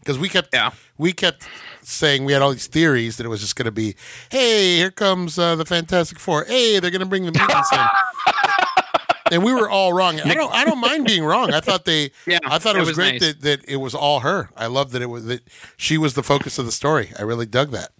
Because 0.00 0.18
we 0.18 0.28
kept 0.28 0.48
Yeah. 0.52 0.70
we 0.98 1.12
kept 1.12 1.46
saying 1.82 2.24
we 2.24 2.32
had 2.32 2.42
all 2.42 2.50
these 2.50 2.66
theories 2.66 3.16
that 3.16 3.26
it 3.26 3.28
was 3.28 3.40
just 3.40 3.54
going 3.56 3.66
to 3.66 3.70
be, 3.72 3.94
hey, 4.30 4.76
here 4.78 4.90
comes 4.90 5.38
uh, 5.38 5.54
the 5.56 5.64
Fantastic 5.64 6.18
Four. 6.18 6.44
Hey, 6.44 6.80
they're 6.80 6.90
going 6.90 7.00
to 7.00 7.06
bring 7.06 7.24
the 7.24 7.30
mutants 7.32 7.72
in. 7.72 7.78
and 9.32 9.44
we 9.44 9.52
were 9.52 9.70
all 9.70 9.92
wrong. 9.92 10.20
I 10.20 10.34
don't 10.34 10.52
I 10.52 10.64
don't 10.64 10.80
mind 10.80 11.06
being 11.06 11.24
wrong. 11.24 11.52
I 11.52 11.60
thought 11.60 11.84
they 11.84 12.10
Yeah, 12.26 12.38
I 12.44 12.58
thought 12.58 12.74
it, 12.74 12.78
it 12.78 12.80
was, 12.80 12.88
was 12.88 12.96
great 12.96 13.12
nice. 13.20 13.20
that, 13.20 13.40
that 13.42 13.64
it 13.68 13.76
was 13.76 13.94
all 13.94 14.20
her. 14.20 14.50
I 14.56 14.66
loved 14.66 14.90
that 14.92 15.02
it 15.02 15.06
was 15.06 15.24
that 15.26 15.42
she 15.76 15.96
was 15.98 16.14
the 16.14 16.22
focus 16.24 16.58
of 16.58 16.66
the 16.66 16.72
story. 16.72 17.12
I 17.18 17.22
really 17.22 17.46
dug 17.46 17.70
that. 17.70 17.90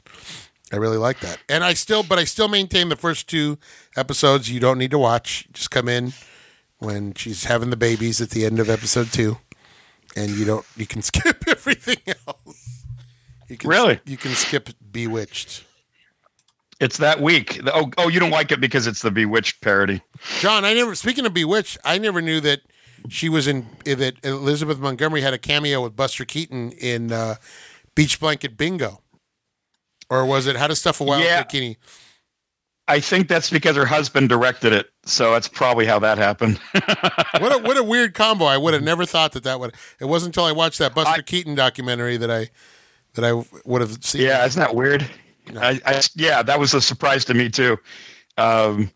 I 0.73 0.77
really 0.77 0.97
like 0.97 1.21
that. 1.21 1.39
And 1.49 1.63
I 1.63 1.75
still 1.75 2.03
but 2.03 2.19
I 2.19 2.25
still 2.25 2.49
maintain 2.49 2.89
the 2.89 2.97
first 2.97 3.29
two 3.29 3.59
episodes 3.97 4.51
you 4.51 4.61
don't 4.61 4.79
need 4.79 4.91
to 4.93 4.99
watch. 4.99 5.47
Just 5.53 5.71
come 5.71 5.89
in 5.89 6.13
when 6.79 7.15
she's 7.15 7.45
having 7.45 7.71
the 7.71 7.77
babies 7.77 8.21
at 8.21 8.31
the 8.31 8.45
end 8.45 8.59
of 8.59 8.69
episode 8.69 9.13
2 9.13 9.37
and 10.17 10.31
you 10.31 10.45
don't 10.45 10.67
you 10.77 10.87
can 10.87 11.03
skip 11.03 11.45
everything 11.49 11.99
else. 12.27 12.85
You 13.49 13.57
can 13.59 13.71
Really? 13.71 14.01
you 14.07 14.17
can 14.17 14.33
skip 14.33 14.71
Bewitched. 14.91 15.65
It's 16.81 16.97
that 16.99 17.21
week. 17.21 17.61
Oh, 17.67 17.91
oh, 17.97 18.09
you 18.09 18.19
don't 18.19 18.31
like 18.31 18.51
it 18.51 18.61
because 18.61 18.89
it's 18.89 19.03
the 19.03 19.11
Bewitched 19.13 19.61
parody. 19.61 20.03
John, 20.41 20.65
I 20.65 20.75
never. 20.75 20.97
Speaking 20.97 21.25
of 21.25 21.33
Bewitched, 21.33 21.79
I 21.85 21.97
never 21.99 22.21
knew 22.21 22.41
that 22.41 22.63
she 23.09 23.29
was 23.29 23.47
in 23.47 23.67
that 23.85 24.15
Elizabeth 24.25 24.81
Montgomery 24.81 25.21
had 25.21 25.33
a 25.33 25.39
cameo 25.39 25.83
with 25.83 25.95
Buster 25.95 26.25
Keaton 26.25 26.73
in 26.73 27.13
uh, 27.13 27.37
Beach 27.95 28.19
Blanket 28.19 28.57
Bingo, 28.57 29.01
or 30.13 30.27
was 30.27 30.47
it 30.47 30.57
How 30.57 30.67
to 30.67 30.77
Stuff 30.77 31.01
a 31.01 31.05
Wild 31.05 31.23
Yeah. 31.25 31.43
Bikini? 31.43 31.77
I 32.89 32.99
think 33.01 33.29
that's 33.29 33.49
because 33.49 33.77
her 33.77 33.87
husband 33.87 34.29
directed 34.29 34.73
it, 34.73 34.89
so 35.05 35.33
that's 35.33 35.47
probably 35.49 35.87
how 35.87 35.99
that 36.01 36.19
happened. 36.19 36.61
What 37.41 37.59
a 37.59 37.63
what 37.63 37.77
a 37.77 37.83
weird 37.83 38.13
combo! 38.15 38.45
I 38.45 38.57
would 38.59 38.75
have 38.75 38.83
never 38.83 39.07
thought 39.07 39.33
that 39.33 39.43
that 39.45 39.59
would. 39.59 39.73
It 39.99 40.05
wasn't 40.05 40.31
until 40.37 40.45
I 40.45 40.53
watched 40.53 40.79
that 40.81 40.95
Buster 40.95 41.21
I- 41.21 41.23
Keaton 41.23 41.55
documentary 41.55 42.17
that 42.19 42.31
I 42.31 42.51
that 43.15 43.25
I 43.25 43.43
would 43.65 43.81
have 43.81 44.05
seen. 44.05 44.23
yeah, 44.23 44.45
isn't 44.45 44.61
that 44.61 44.75
weird? 44.75 45.09
I, 45.57 45.81
I, 45.87 46.01
yeah, 46.15 46.43
that 46.43 46.59
was 46.61 46.73
a 46.75 46.81
surprise 46.81 47.25
to 47.27 47.35
me 47.35 47.49
too. 47.49 47.79
Um, 48.37 48.91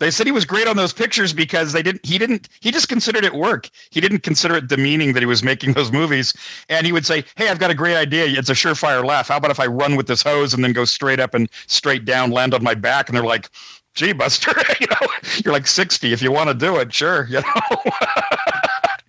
they 0.00 0.10
said 0.10 0.26
he 0.26 0.32
was 0.32 0.44
great 0.44 0.66
on 0.66 0.76
those 0.76 0.92
pictures 0.92 1.32
because 1.32 1.72
they 1.72 1.82
didn't. 1.82 2.04
He 2.04 2.18
didn't. 2.18 2.48
He 2.60 2.70
just 2.70 2.88
considered 2.88 3.24
it 3.24 3.34
work. 3.34 3.70
He 3.90 4.00
didn't 4.00 4.20
consider 4.20 4.56
it 4.56 4.66
demeaning 4.66 5.12
that 5.12 5.20
he 5.20 5.26
was 5.26 5.42
making 5.42 5.74
those 5.74 5.92
movies. 5.92 6.34
And 6.68 6.84
he 6.84 6.92
would 6.92 7.06
say, 7.06 7.24
"Hey, 7.36 7.48
I've 7.48 7.60
got 7.60 7.70
a 7.70 7.74
great 7.74 7.96
idea. 7.96 8.26
It's 8.26 8.50
a 8.50 8.54
surefire 8.54 9.04
laugh. 9.04 9.28
How 9.28 9.36
about 9.36 9.50
if 9.50 9.60
I 9.60 9.66
run 9.66 9.96
with 9.96 10.06
this 10.06 10.22
hose 10.22 10.52
and 10.52 10.64
then 10.64 10.72
go 10.72 10.84
straight 10.84 11.20
up 11.20 11.34
and 11.34 11.48
straight 11.66 12.04
down, 12.04 12.30
land 12.32 12.54
on 12.54 12.62
my 12.62 12.74
back?" 12.74 13.08
And 13.08 13.16
they're 13.16 13.24
like, 13.24 13.48
"Gee, 13.94 14.12
Buster, 14.12 14.52
you 14.80 14.86
know, 14.88 15.08
you're 15.44 15.54
like 15.54 15.66
60. 15.66 16.12
If 16.12 16.22
you 16.22 16.32
want 16.32 16.48
to 16.48 16.54
do 16.54 16.76
it, 16.76 16.92
sure." 16.92 17.26
You 17.28 17.40
know. 17.40 17.92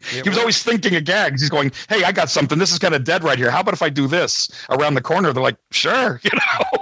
He 0.07 0.29
was 0.29 0.37
always 0.37 0.61
thinking 0.61 0.95
of 0.95 1.03
gags. 1.03 1.41
He's 1.41 1.49
going, 1.49 1.71
"Hey, 1.89 2.03
I 2.03 2.11
got 2.11 2.29
something. 2.29 2.59
This 2.59 2.71
is 2.71 2.79
kind 2.79 2.93
of 2.93 3.03
dead 3.03 3.23
right 3.23 3.37
here. 3.37 3.49
How 3.49 3.61
about 3.61 3.73
if 3.73 3.81
I 3.81 3.89
do 3.89 4.07
this 4.07 4.49
around 4.69 4.93
the 4.93 5.01
corner?" 5.01 5.33
They're 5.33 5.41
like, 5.41 5.57
"Sure," 5.71 6.19
you 6.23 6.29
know. 6.31 6.79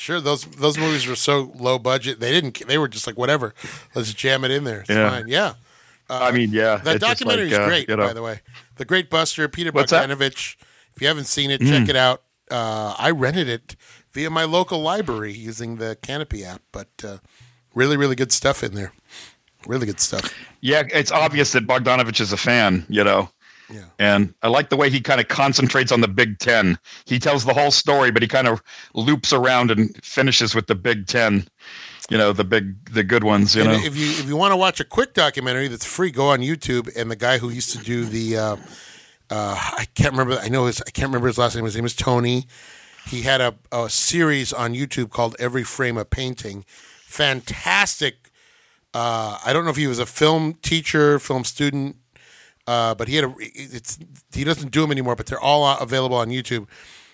Sure. 0.00 0.18
Those 0.18 0.44
those 0.46 0.78
movies 0.78 1.06
were 1.06 1.14
so 1.14 1.52
low 1.56 1.78
budget. 1.78 2.20
They 2.20 2.32
didn't. 2.32 2.66
They 2.66 2.78
were 2.78 2.88
just 2.88 3.06
like 3.06 3.18
whatever. 3.18 3.52
Let's 3.94 4.14
jam 4.14 4.44
it 4.44 4.50
in 4.50 4.64
there. 4.64 4.80
It's 4.80 4.88
Yeah. 4.88 5.10
fine. 5.10 5.28
Yeah. 5.28 5.54
I 6.08 6.30
mean, 6.32 6.50
yeah, 6.52 6.76
That 6.78 7.00
documentary 7.00 7.48
is 7.48 7.52
like, 7.52 7.60
uh, 7.60 7.66
great, 7.66 7.88
you 7.88 7.96
know. 7.96 8.06
by 8.06 8.12
the 8.14 8.22
way. 8.22 8.40
The 8.76 8.84
Great 8.86 9.10
Buster, 9.10 9.46
Peter 9.46 9.70
What's 9.70 9.90
that? 9.92 10.08
Bogdanovich. 10.08 10.56
If 10.96 11.02
you 11.02 11.06
haven't 11.06 11.26
seen 11.26 11.50
it, 11.52 11.60
check 11.60 11.88
it 11.88 11.94
out. 11.94 12.22
Uh, 12.50 12.94
I 12.98 13.10
rented 13.12 13.48
it 13.48 13.76
via 14.12 14.28
my 14.30 14.42
local 14.44 14.80
library 14.80 15.32
using 15.32 15.76
the 15.76 15.96
Kanopy 16.02 16.42
app, 16.44 16.62
but 16.72 16.88
uh, 17.04 17.18
really, 17.76 17.96
really 17.96 18.16
good 18.16 18.32
stuff 18.32 18.64
in 18.64 18.74
there. 18.74 18.92
Really 19.66 19.86
good 19.86 20.00
stuff. 20.00 20.34
Yeah, 20.62 20.82
it's 20.92 21.12
obvious 21.12 21.52
that 21.52 21.66
Bogdanovich 21.66 22.20
is 22.20 22.32
a 22.32 22.36
fan, 22.36 22.86
you 22.88 23.04
know. 23.04 23.30
Yeah. 23.70 23.84
And 23.98 24.34
I 24.42 24.48
like 24.48 24.70
the 24.70 24.76
way 24.76 24.90
he 24.90 25.00
kind 25.00 25.20
of 25.20 25.28
concentrates 25.28 25.92
on 25.92 26.00
the 26.00 26.08
Big 26.08 26.38
Ten. 26.38 26.78
He 27.06 27.18
tells 27.18 27.44
the 27.44 27.54
whole 27.54 27.70
story, 27.70 28.10
but 28.10 28.22
he 28.22 28.28
kind 28.28 28.48
of 28.48 28.62
loops 28.94 29.32
around 29.32 29.70
and 29.70 29.94
finishes 30.04 30.54
with 30.54 30.66
the 30.66 30.74
Big 30.74 31.06
Ten. 31.06 31.46
You 32.08 32.18
know, 32.18 32.32
the 32.32 32.44
big, 32.44 32.90
the 32.90 33.04
good 33.04 33.22
ones. 33.22 33.54
You 33.54 33.62
and 33.62 33.70
know, 33.70 33.78
if 33.78 33.96
you 33.96 34.08
if 34.10 34.26
you 34.26 34.36
want 34.36 34.50
to 34.50 34.56
watch 34.56 34.80
a 34.80 34.84
quick 34.84 35.14
documentary 35.14 35.68
that's 35.68 35.86
free, 35.86 36.10
go 36.10 36.28
on 36.28 36.40
YouTube. 36.40 36.90
And 36.96 37.08
the 37.08 37.14
guy 37.14 37.38
who 37.38 37.50
used 37.50 37.70
to 37.70 37.78
do 37.78 38.04
the, 38.04 38.36
uh, 38.36 38.56
uh, 39.30 39.54
I 39.78 39.86
can't 39.94 40.10
remember. 40.10 40.34
I 40.42 40.48
know 40.48 40.66
his. 40.66 40.82
I 40.84 40.90
can't 40.90 41.08
remember 41.08 41.28
his 41.28 41.38
last 41.38 41.54
name. 41.54 41.64
His 41.64 41.76
name 41.76 41.84
is 41.84 41.94
Tony. 41.94 42.46
He 43.06 43.22
had 43.22 43.40
a, 43.40 43.54
a 43.70 43.88
series 43.88 44.52
on 44.52 44.74
YouTube 44.74 45.10
called 45.10 45.36
Every 45.38 45.62
Frame 45.62 45.96
a 45.96 46.04
Painting. 46.04 46.64
Fantastic. 47.04 48.30
Uh, 48.92 49.38
I 49.44 49.52
don't 49.52 49.64
know 49.64 49.70
if 49.70 49.76
he 49.76 49.86
was 49.86 50.00
a 50.00 50.06
film 50.06 50.54
teacher, 50.62 51.20
film 51.20 51.44
student, 51.44 51.96
uh, 52.70 52.94
but 52.94 53.08
he 53.08 53.16
had 53.16 53.24
a. 53.24 53.34
It's 53.38 53.98
he 54.32 54.44
doesn't 54.44 54.70
do 54.70 54.80
them 54.82 54.92
anymore, 54.92 55.16
but 55.16 55.26
they're 55.26 55.40
all 55.50 55.64
available 55.78 56.16
on 56.16 56.28
YouTube. 56.28 56.66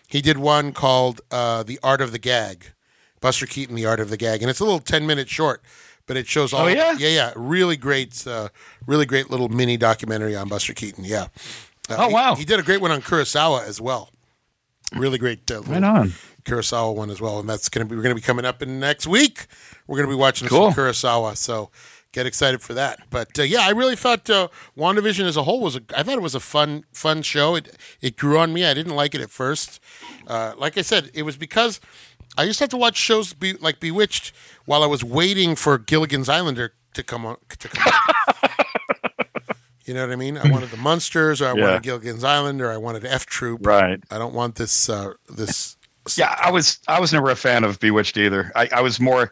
He 0.09 0.21
did 0.21 0.37
one 0.39 0.73
called 0.73 1.21
uh, 1.31 1.63
"The 1.63 1.79
Art 1.83 2.01
of 2.01 2.13
the 2.13 2.19
Gag," 2.19 2.73
Buster 3.21 3.47
Keaton, 3.47 3.75
"The 3.75 3.87
Art 3.87 4.01
of 4.01 4.11
the 4.11 4.17
Gag," 4.17 4.43
and 4.43 4.51
it's 4.51 4.61
a 4.61 4.65
little 4.65 4.81
ten 4.81 5.07
minute 5.07 5.29
short, 5.29 5.63
but 6.07 6.17
it 6.17 6.27
shows 6.27 6.53
all. 6.53 6.67
Oh, 6.67 6.69
yeah? 6.69 6.93
yeah, 6.99 7.09
yeah, 7.09 7.33
really 7.37 7.77
great, 7.77 8.27
uh, 8.27 8.49
really 8.87 9.07
great 9.07 9.31
little 9.31 9.49
mini 9.49 9.77
documentary 9.77 10.37
on 10.37 10.49
Buster 10.49 10.75
Keaton. 10.75 11.05
Yeah. 11.05 11.29
Uh, 11.89 11.97
Oh, 11.99 12.09
he- 12.09 12.15
wow. 12.15 12.35
He, 12.35 12.45
did 12.45 12.59
a 12.61 12.63
great 12.65 12.81
one 12.81 12.91
on 12.91 13.01
Kurosawa 13.01 13.65
as 13.67 13.81
well. 13.81 14.11
Really 14.95 15.19
great. 15.19 15.51
Uh, 15.51 15.63
right 15.63 15.83
on. 15.83 16.13
Kurosawa 16.45 16.95
one 16.95 17.11
as 17.11 17.21
well, 17.21 17.41
and 17.41 17.49
that's 17.49 17.69
gonna 17.69 17.87
be 17.87 17.97
we're 17.97 18.03
gonna 18.03 18.15
be 18.15 18.21
coming 18.21 18.45
up 18.45 18.63
in 18.63 18.79
next 18.79 19.07
week. 19.07 19.47
We're 19.89 19.97
gonna 19.99 20.09
be 20.09 20.15
watching 20.27 20.47
Cool. 20.49 20.71
some 20.73 20.85
Kurosawa, 20.85 21.37
so 21.37 21.71
get 22.17 22.25
excited 22.27 22.63
for 22.63 22.73
that. 22.75 22.99
But 23.11 23.39
uh, 23.39 23.43
yeah, 23.43 23.61
I 23.61 23.71
really 23.71 23.95
thought 23.95 24.29
uh, 24.31 24.49
WandaVision 24.77 25.25
as 25.27 25.37
a 25.37 25.43
whole 25.45 25.61
was 25.61 25.77
a. 25.77 25.83
I 25.95 26.03
thought 26.03 26.15
it 26.17 26.23
was 26.23 26.35
a 26.35 26.41
fun 26.41 26.85
fun 26.93 27.21
show. 27.23 27.55
It 27.55 27.77
it 28.01 28.17
grew 28.17 28.39
on 28.39 28.53
me. 28.55 28.65
I 28.65 28.73
didn't 28.75 28.97
like 28.97 29.15
it 29.15 29.21
at 29.21 29.31
first. 29.31 29.79
Uh, 30.27 30.55
like 30.57 30.79
I 30.79 30.83
said, 30.83 31.11
it 31.15 31.23
was 31.25 31.37
because 31.37 31.79
I 32.39 32.45
used 32.45 32.59
to 32.59 32.65
have 32.65 32.71
to 32.71 32.77
watch 32.79 32.97
shows 32.97 33.35
be, 33.35 33.53
like 33.53 33.79
Bewitched 33.81 34.33
while 34.65 34.83
I 34.83 34.87
was 34.87 35.05
waiting 35.05 35.55
for 35.57 35.77
Gilligan's 35.79 36.29
Islander 36.29 36.73
to 36.95 37.03
come 37.03 37.27
on 37.27 37.37
to 37.59 37.69
come. 37.69 37.93
on. 37.93 38.51
You 39.85 39.95
know 39.95 40.05
what 40.05 40.13
I 40.13 40.17
mean? 40.17 40.37
I 40.37 40.51
wanted 40.51 40.71
the 40.71 40.77
Munsters, 40.79 41.41
or 41.41 41.47
I 41.47 41.55
Yeah. 41.55 41.63
wanted 41.65 41.83
Gilligan's 41.85 42.25
Island, 42.25 42.61
or 42.61 42.73
I 42.73 42.77
wanted 42.77 43.05
F 43.05 43.25
Troop. 43.25 43.65
Right. 43.65 44.01
I 44.11 44.19
don't 44.19 44.35
want 44.35 44.57
this. 44.57 44.89
Uh, 44.89 45.13
this. 45.33 45.77
Yeah, 46.17 46.37
I 46.43 46.51
was 46.51 46.81
I 46.89 46.99
was 46.99 47.13
never 47.13 47.31
a 47.31 47.37
fan 47.37 47.63
of 47.63 47.79
Bewitched 47.79 48.17
either. 48.17 48.51
I, 48.57 48.69
I 48.73 48.81
was 48.81 48.99
more. 48.99 49.31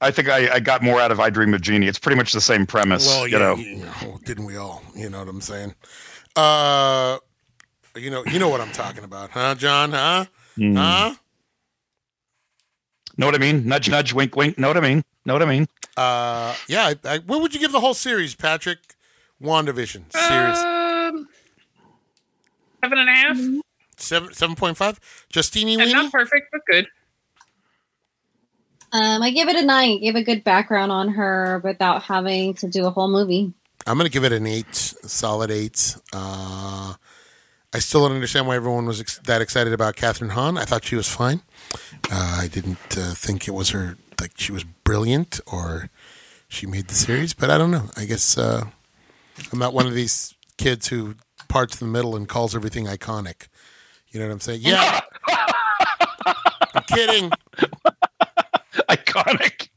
I 0.00 0.10
think 0.10 0.28
I, 0.28 0.54
I 0.54 0.60
got 0.60 0.82
more 0.82 1.00
out 1.00 1.10
of 1.10 1.20
I 1.20 1.30
Dream 1.30 1.54
of 1.54 1.62
Jeannie. 1.62 1.86
It's 1.86 1.98
pretty 1.98 2.16
much 2.16 2.32
the 2.32 2.40
same 2.40 2.66
premise. 2.66 3.06
Well, 3.06 3.26
you 3.26 3.38
yeah, 3.38 3.44
know. 3.44 3.54
you 3.56 3.76
know, 3.76 4.20
didn't 4.24 4.44
we 4.44 4.56
all? 4.56 4.82
You 4.94 5.08
know 5.08 5.20
what 5.20 5.28
I'm 5.28 5.40
saying? 5.40 5.74
Uh, 6.34 7.18
you 7.96 8.10
know, 8.10 8.22
you 8.26 8.38
know 8.38 8.48
what 8.48 8.60
I'm 8.60 8.72
talking 8.72 9.04
about, 9.04 9.30
huh, 9.30 9.54
John? 9.54 9.92
Huh? 9.92 10.26
Mm. 10.58 10.76
Huh? 10.76 11.14
Know 13.16 13.26
what 13.26 13.34
I 13.34 13.38
mean? 13.38 13.66
Nudge, 13.66 13.88
nudge, 13.88 14.12
wink, 14.12 14.36
wink. 14.36 14.58
Know 14.58 14.68
what 14.68 14.76
I 14.76 14.80
mean? 14.80 15.02
Know 15.24 15.32
what 15.32 15.42
I 15.42 15.46
mean? 15.46 15.66
Uh, 15.96 16.54
yeah. 16.68 16.92
I, 17.04 17.14
I, 17.14 17.18
what 17.20 17.40
would 17.40 17.54
you 17.54 17.60
give 17.60 17.72
the 17.72 17.80
whole 17.80 17.94
series, 17.94 18.34
Patrick? 18.34 18.78
WandaVision 19.42 20.10
series 20.12 20.58
Um, 20.58 21.28
seven 22.82 22.98
and 22.98 23.08
a 23.08 23.12
half. 23.12 23.36
seven 23.98 24.32
seven 24.32 24.56
point 24.56 24.78
five. 24.78 24.98
Justine 25.30 25.78
And 25.78 25.92
not 25.92 26.10
perfect, 26.10 26.48
but 26.52 26.62
good. 26.66 26.86
Um, 28.92 29.22
I 29.22 29.30
give 29.30 29.48
it 29.48 29.56
a 29.56 29.62
nine. 29.62 30.00
Give 30.00 30.16
a 30.16 30.22
good 30.22 30.44
background 30.44 30.92
on 30.92 31.08
her 31.08 31.60
without 31.64 32.02
having 32.02 32.54
to 32.54 32.68
do 32.68 32.86
a 32.86 32.90
whole 32.90 33.08
movie. 33.08 33.52
I'm 33.86 33.96
gonna 33.96 34.08
give 34.08 34.24
it 34.24 34.32
an 34.32 34.46
eight, 34.46 34.74
solid 34.74 35.50
eight. 35.50 35.96
Uh, 36.12 36.94
I 37.72 37.78
still 37.78 38.02
don't 38.02 38.14
understand 38.14 38.46
why 38.46 38.56
everyone 38.56 38.86
was 38.86 39.00
ex- 39.00 39.18
that 39.26 39.40
excited 39.40 39.72
about 39.72 39.96
Kathryn 39.96 40.30
Hahn. 40.30 40.56
I 40.56 40.64
thought 40.64 40.84
she 40.84 40.96
was 40.96 41.08
fine. 41.08 41.42
Uh, 42.10 42.38
I 42.40 42.48
didn't 42.48 42.96
uh, 42.96 43.14
think 43.14 43.46
it 43.46 43.52
was 43.52 43.70
her 43.70 43.96
like 44.20 44.32
she 44.36 44.50
was 44.50 44.64
brilliant 44.64 45.40
or 45.46 45.90
she 46.48 46.66
made 46.66 46.88
the 46.88 46.94
series, 46.94 47.34
but 47.34 47.50
I 47.50 47.58
don't 47.58 47.70
know. 47.70 47.90
I 47.96 48.06
guess 48.06 48.38
uh, 48.38 48.64
I'm 49.52 49.58
not 49.58 49.74
one 49.74 49.86
of 49.86 49.94
these 49.94 50.34
kids 50.56 50.88
who 50.88 51.16
parts 51.48 51.80
in 51.80 51.86
the 51.86 51.92
middle 51.92 52.16
and 52.16 52.28
calls 52.28 52.54
everything 52.56 52.86
iconic. 52.86 53.48
You 54.10 54.20
know 54.20 54.26
what 54.26 54.32
I'm 54.32 54.40
saying? 54.40 54.60
Yeah. 54.62 55.00
I'm 56.74 56.82
kidding. 56.88 57.30
Iconic. 59.16 59.68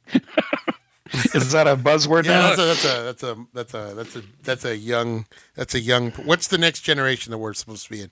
Is 1.34 1.52
that 1.54 1.66
a 1.68 1.76
buzzword 1.76 2.26
Yeah, 2.26 2.32
now? 2.40 2.56
that's 2.56 2.84
a, 2.86 2.86
that's 2.86 3.24
a 3.24 3.46
that's 3.54 3.74
a 3.74 3.94
that's 3.96 4.16
a 4.16 4.24
that's 4.44 4.66
a 4.66 4.78
young 4.78 5.26
that's 5.56 5.74
a 5.74 5.80
young. 5.80 6.12
What's 6.12 6.48
the 6.48 6.58
next 6.60 6.82
generation 6.82 7.32
that 7.32 7.40
we're 7.40 7.54
supposed 7.56 7.86
to 7.86 7.90
be 7.90 8.02
in? 8.02 8.12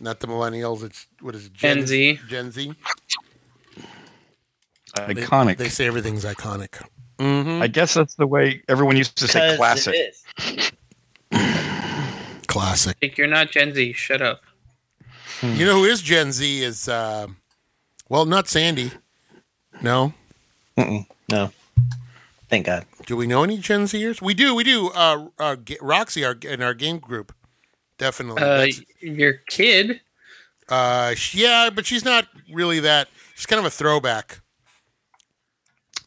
Not 0.00 0.18
the 0.20 0.26
millennials. 0.26 0.82
It's 0.82 1.06
what 1.20 1.34
is 1.36 1.46
it? 1.46 1.52
Gen 1.52 1.86
Z. 1.86 2.18
Gen 2.28 2.50
Z. 2.50 2.74
They- 5.06 5.14
Iconic. 5.14 5.56
They, 5.58 5.68
say 5.68 5.86
everything's 5.86 6.24
iconic. 6.24 6.80
hmm 7.18 7.60
I 7.62 7.66
guess 7.68 7.94
that's 7.94 8.14
the 8.16 8.26
way 8.26 8.62
everyone 8.68 8.96
used 8.96 9.16
to 9.18 9.28
say 9.28 9.56
classic. 9.56 9.94
it 9.96 10.14
is. 10.40 10.72
Classic. 12.46 12.96
Like 13.02 13.18
you're 13.18 13.26
not 13.26 13.50
Gen 13.50 13.74
Z. 13.74 13.92
Shut 13.94 14.22
up. 14.22 14.42
You 15.42 15.66
know 15.66 15.74
who 15.78 15.84
is 15.84 16.00
Gen 16.00 16.30
Z? 16.32 16.62
Is 16.62 16.88
uh, 16.88 17.26
well, 18.08 18.24
not 18.24 18.48
Sandy. 18.48 18.92
No. 19.82 20.14
Mm-mm. 20.78 21.06
No. 21.30 21.50
Thank 22.48 22.66
God. 22.66 22.84
Do 23.06 23.16
we 23.16 23.26
know 23.26 23.42
any 23.42 23.58
Gen 23.58 23.84
Zers? 23.84 24.20
We 24.20 24.34
do. 24.34 24.54
We 24.54 24.64
do. 24.64 24.90
Uh, 24.90 25.28
uh, 25.38 25.56
G- 25.56 25.78
Roxy, 25.80 26.24
our 26.24 26.36
in 26.42 26.62
our 26.62 26.74
game 26.74 26.98
group, 26.98 27.34
definitely. 27.98 28.42
Uh, 28.42 28.66
your 29.00 29.34
kid. 29.48 30.00
Uh, 30.68 31.14
sh- 31.14 31.34
yeah, 31.36 31.70
but 31.74 31.86
she's 31.86 32.04
not 32.04 32.26
really 32.52 32.80
that. 32.80 33.08
She's 33.34 33.46
kind 33.46 33.58
of 33.60 33.66
a 33.66 33.70
throwback. 33.70 34.40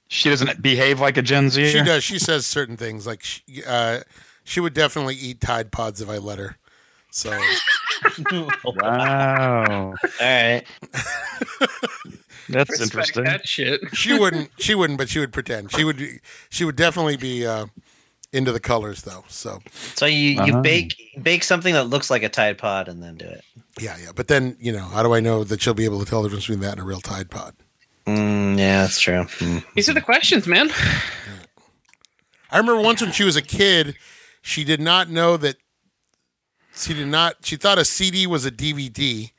She 0.08 0.30
doesn't 0.30 0.62
behave 0.62 0.99
like 1.01 1.17
a 1.17 1.21
Gen 1.21 1.49
Z. 1.49 1.69
She 1.69 1.84
does. 1.84 2.03
She 2.03 2.17
says 2.17 2.45
certain 2.45 2.77
things 2.77 3.06
like 3.06 3.23
she, 3.23 3.43
uh, 3.67 4.01
she 4.43 4.60
would 4.60 4.73
definitely 4.73 5.15
eat 5.15 5.41
Tide 5.41 5.71
Pods 5.71 6.01
if 6.01 6.10
I 6.10 6.17
let 6.17 6.39
her. 6.39 6.58
So 7.12 7.38
Wow. 8.63 9.93
All 9.93 9.93
right. 10.21 10.63
That's 12.49 12.69
Respect 12.69 12.81
interesting. 12.81 13.23
That 13.25 13.47
shit. 13.47 13.81
she 13.95 14.17
wouldn't. 14.17 14.49
She 14.57 14.73
wouldn't, 14.75 14.97
but 14.97 15.10
she 15.10 15.19
would 15.19 15.33
pretend. 15.33 15.71
She 15.71 15.83
would. 15.83 16.01
She 16.49 16.63
would 16.65 16.75
definitely 16.75 17.17
be 17.17 17.45
uh, 17.45 17.65
into 18.31 18.51
the 18.51 18.60
colors 18.60 19.01
though. 19.03 19.23
So 19.27 19.60
So 19.95 20.05
you, 20.05 20.31
you 20.31 20.39
Uh-huh. 20.53 20.62
bake 20.62 20.95
bake 21.21 21.43
something 21.43 21.73
that 21.73 21.86
looks 21.86 22.10
like 22.10 22.23
a 22.23 22.29
Tide 22.29 22.57
Pod 22.57 22.88
and 22.88 23.01
then 23.03 23.15
do 23.15 23.25
it. 23.25 23.43
yeah, 23.79 23.97
yeah. 24.01 24.12
But 24.15 24.27
then 24.27 24.55
you 24.60 24.71
know, 24.71 24.86
how 24.86 25.03
do 25.03 25.13
I 25.13 25.19
know 25.19 25.43
that 25.43 25.62
she'll 25.62 25.73
be 25.73 25.86
able 25.86 25.99
to 25.99 26.05
tell 26.10 26.21
the 26.23 26.29
difference 26.29 26.45
between 26.47 26.62
that 26.62 26.73
and 26.73 26.81
a 26.81 26.83
real 26.83 27.01
Tide 27.01 27.29
Pod? 27.29 27.55
Mm, 28.05 28.57
yeah, 28.57 28.81
that's 28.83 28.99
true. 29.01 29.23
Mm. 29.39 29.63
These 29.75 29.89
are 29.89 29.93
the 29.93 30.01
questions, 30.01 30.47
man. 30.47 30.69
I 32.49 32.57
remember 32.60 32.81
once 32.81 33.01
when 33.01 33.12
she 33.12 33.25
was 33.25 33.36
a 33.36 33.41
kid, 33.41 33.95
she 34.41 34.63
did 34.63 34.79
not 34.79 35.10
know 35.10 35.36
that. 35.38 35.57
She 36.73 36.93
did 36.93 37.07
not. 37.07 37.38
She 37.43 37.57
thought 37.57 37.77
a 37.77 37.83
CD 37.83 38.25
was 38.27 38.45
a 38.45 38.51
DVD. 38.51 39.31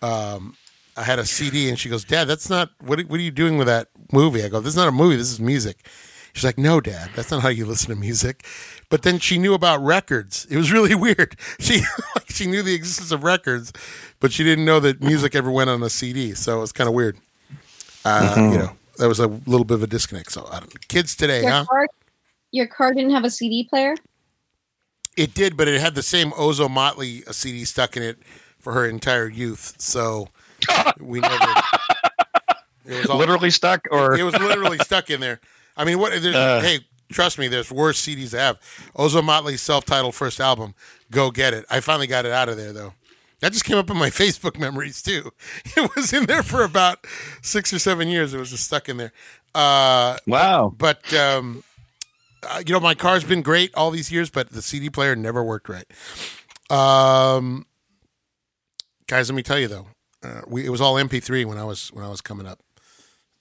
Um, 0.00 0.56
I 0.96 1.02
had 1.04 1.18
a 1.18 1.24
CD, 1.26 1.68
and 1.68 1.78
she 1.78 1.88
goes, 1.88 2.04
"Dad, 2.04 2.26
that's 2.26 2.50
not. 2.50 2.70
What? 2.80 3.00
are- 3.00 3.04
What 3.04 3.18
are 3.18 3.22
you 3.22 3.30
doing 3.30 3.56
with 3.58 3.66
that 3.66 3.88
movie?" 4.12 4.44
I 4.44 4.48
go, 4.48 4.60
"This 4.60 4.70
is 4.74 4.76
not 4.76 4.88
a 4.88 4.92
movie. 4.92 5.16
This 5.16 5.30
is 5.32 5.40
music." 5.40 5.86
She's 6.34 6.44
like, 6.44 6.58
"No, 6.58 6.80
Dad, 6.80 7.10
that's 7.14 7.30
not 7.30 7.42
how 7.42 7.48
you 7.48 7.66
listen 7.66 7.88
to 7.90 7.96
music." 7.96 8.44
But 8.88 9.02
then 9.02 9.18
she 9.18 9.38
knew 9.38 9.54
about 9.54 9.82
records. 9.84 10.46
It 10.50 10.56
was 10.56 10.70
really 10.72 10.94
weird. 11.06 11.36
She 11.60 11.80
like, 12.14 12.30
she 12.30 12.46
knew 12.46 12.62
the 12.62 12.74
existence 12.74 13.10
of 13.12 13.22
records, 13.24 13.72
but 14.20 14.32
she 14.32 14.44
didn't 14.44 14.64
know 14.64 14.80
that 14.80 15.02
music 15.02 15.34
ever 15.34 15.50
went 15.50 15.70
on 15.70 15.82
a 15.82 15.90
CD. 15.90 16.34
So 16.34 16.58
it 16.58 16.60
was 16.60 16.72
kind 16.72 16.88
of 16.88 16.94
weird. 16.94 17.16
Uh, 18.04 18.34
You 18.52 18.58
know, 18.58 18.76
that 18.98 19.08
was 19.08 19.20
a 19.20 19.28
little 19.28 19.64
bit 19.64 19.74
of 19.74 19.82
a 19.82 19.86
disconnect. 19.86 20.32
So 20.32 20.46
I 20.50 20.58
don't, 20.60 20.88
kids 20.88 21.14
today, 21.16 21.42
Your 21.42 21.50
huh? 21.50 21.64
car, 21.66 21.86
your 22.50 22.66
car 22.66 22.92
didn't 22.92 23.12
have 23.12 23.24
a 23.24 23.30
CD 23.30 23.64
player. 23.64 23.94
It 25.16 25.34
did, 25.34 25.56
but 25.56 25.68
it 25.68 25.80
had 25.80 25.94
the 25.94 26.02
same 26.02 26.30
Ozomatli 26.32 27.26
uh, 27.28 27.32
CD 27.32 27.64
stuck 27.64 27.96
in 27.96 28.02
it 28.02 28.18
for 28.58 28.72
her 28.72 28.86
entire 28.88 29.28
youth. 29.28 29.74
So 29.78 30.28
we 31.00 31.20
never. 31.20 31.54
It 32.84 32.98
was 32.98 33.06
all, 33.06 33.18
Literally 33.18 33.50
stuck, 33.50 33.86
or 33.90 34.14
It 34.18 34.22
was 34.24 34.34
literally 34.38 34.78
stuck 34.78 35.08
in 35.10 35.20
there. 35.20 35.40
I 35.76 35.84
mean, 35.84 35.98
what? 35.98 36.10
There's, 36.20 36.34
Uh. 36.34 36.60
hey, 36.60 36.80
trust 37.12 37.38
me. 37.38 37.48
There's 37.48 37.70
worse 37.70 38.00
CDs 38.04 38.30
to 38.30 38.38
have. 38.38 38.60
Ozomatli's 38.96 39.62
self-titled 39.62 40.14
first 40.14 40.40
album. 40.40 40.74
Go 41.10 41.30
get 41.30 41.54
it. 41.54 41.64
I 41.70 41.80
finally 41.80 42.06
got 42.06 42.26
it 42.26 42.32
out 42.32 42.48
of 42.48 42.56
there 42.56 42.72
though. 42.72 42.94
That 43.40 43.52
just 43.52 43.64
came 43.64 43.76
up 43.76 43.90
in 43.90 43.96
my 43.96 44.10
Facebook 44.22 44.58
memories 44.58 45.00
too. 45.02 45.30
It 45.76 45.90
was 45.96 46.12
in 46.12 46.26
there 46.26 46.42
for 46.42 46.62
about 46.64 47.06
six 47.40 47.72
or 47.72 47.78
seven 47.78 48.08
years. 48.08 48.34
It 48.34 48.38
was 48.38 48.50
just 48.50 48.64
stuck 48.64 48.88
in 48.88 48.96
there. 48.96 49.12
Uh, 49.54 50.16
wow. 50.26 50.72
but 50.76 51.12
um, 51.14 51.62
uh, 52.42 52.62
you 52.66 52.72
know, 52.72 52.80
my 52.80 52.94
car's 52.94 53.22
been 53.24 53.42
great 53.42 53.72
all 53.74 53.90
these 53.90 54.10
years, 54.10 54.30
but 54.30 54.50
the 54.50 54.62
CD 54.62 54.90
player 54.90 55.14
never 55.14 55.42
worked 55.44 55.68
right. 55.68 55.86
Um, 56.70 57.66
guys, 59.06 59.28
let 59.30 59.36
me 59.36 59.42
tell 59.42 59.58
you 59.58 59.68
though, 59.68 59.86
uh, 60.22 60.42
we, 60.46 60.64
it 60.64 60.70
was 60.70 60.80
all 60.80 60.94
MP3 60.94 61.44
when 61.44 61.58
I 61.58 61.64
was 61.64 61.88
when 61.88 62.04
I 62.04 62.08
was 62.08 62.20
coming 62.20 62.46
up. 62.46 62.60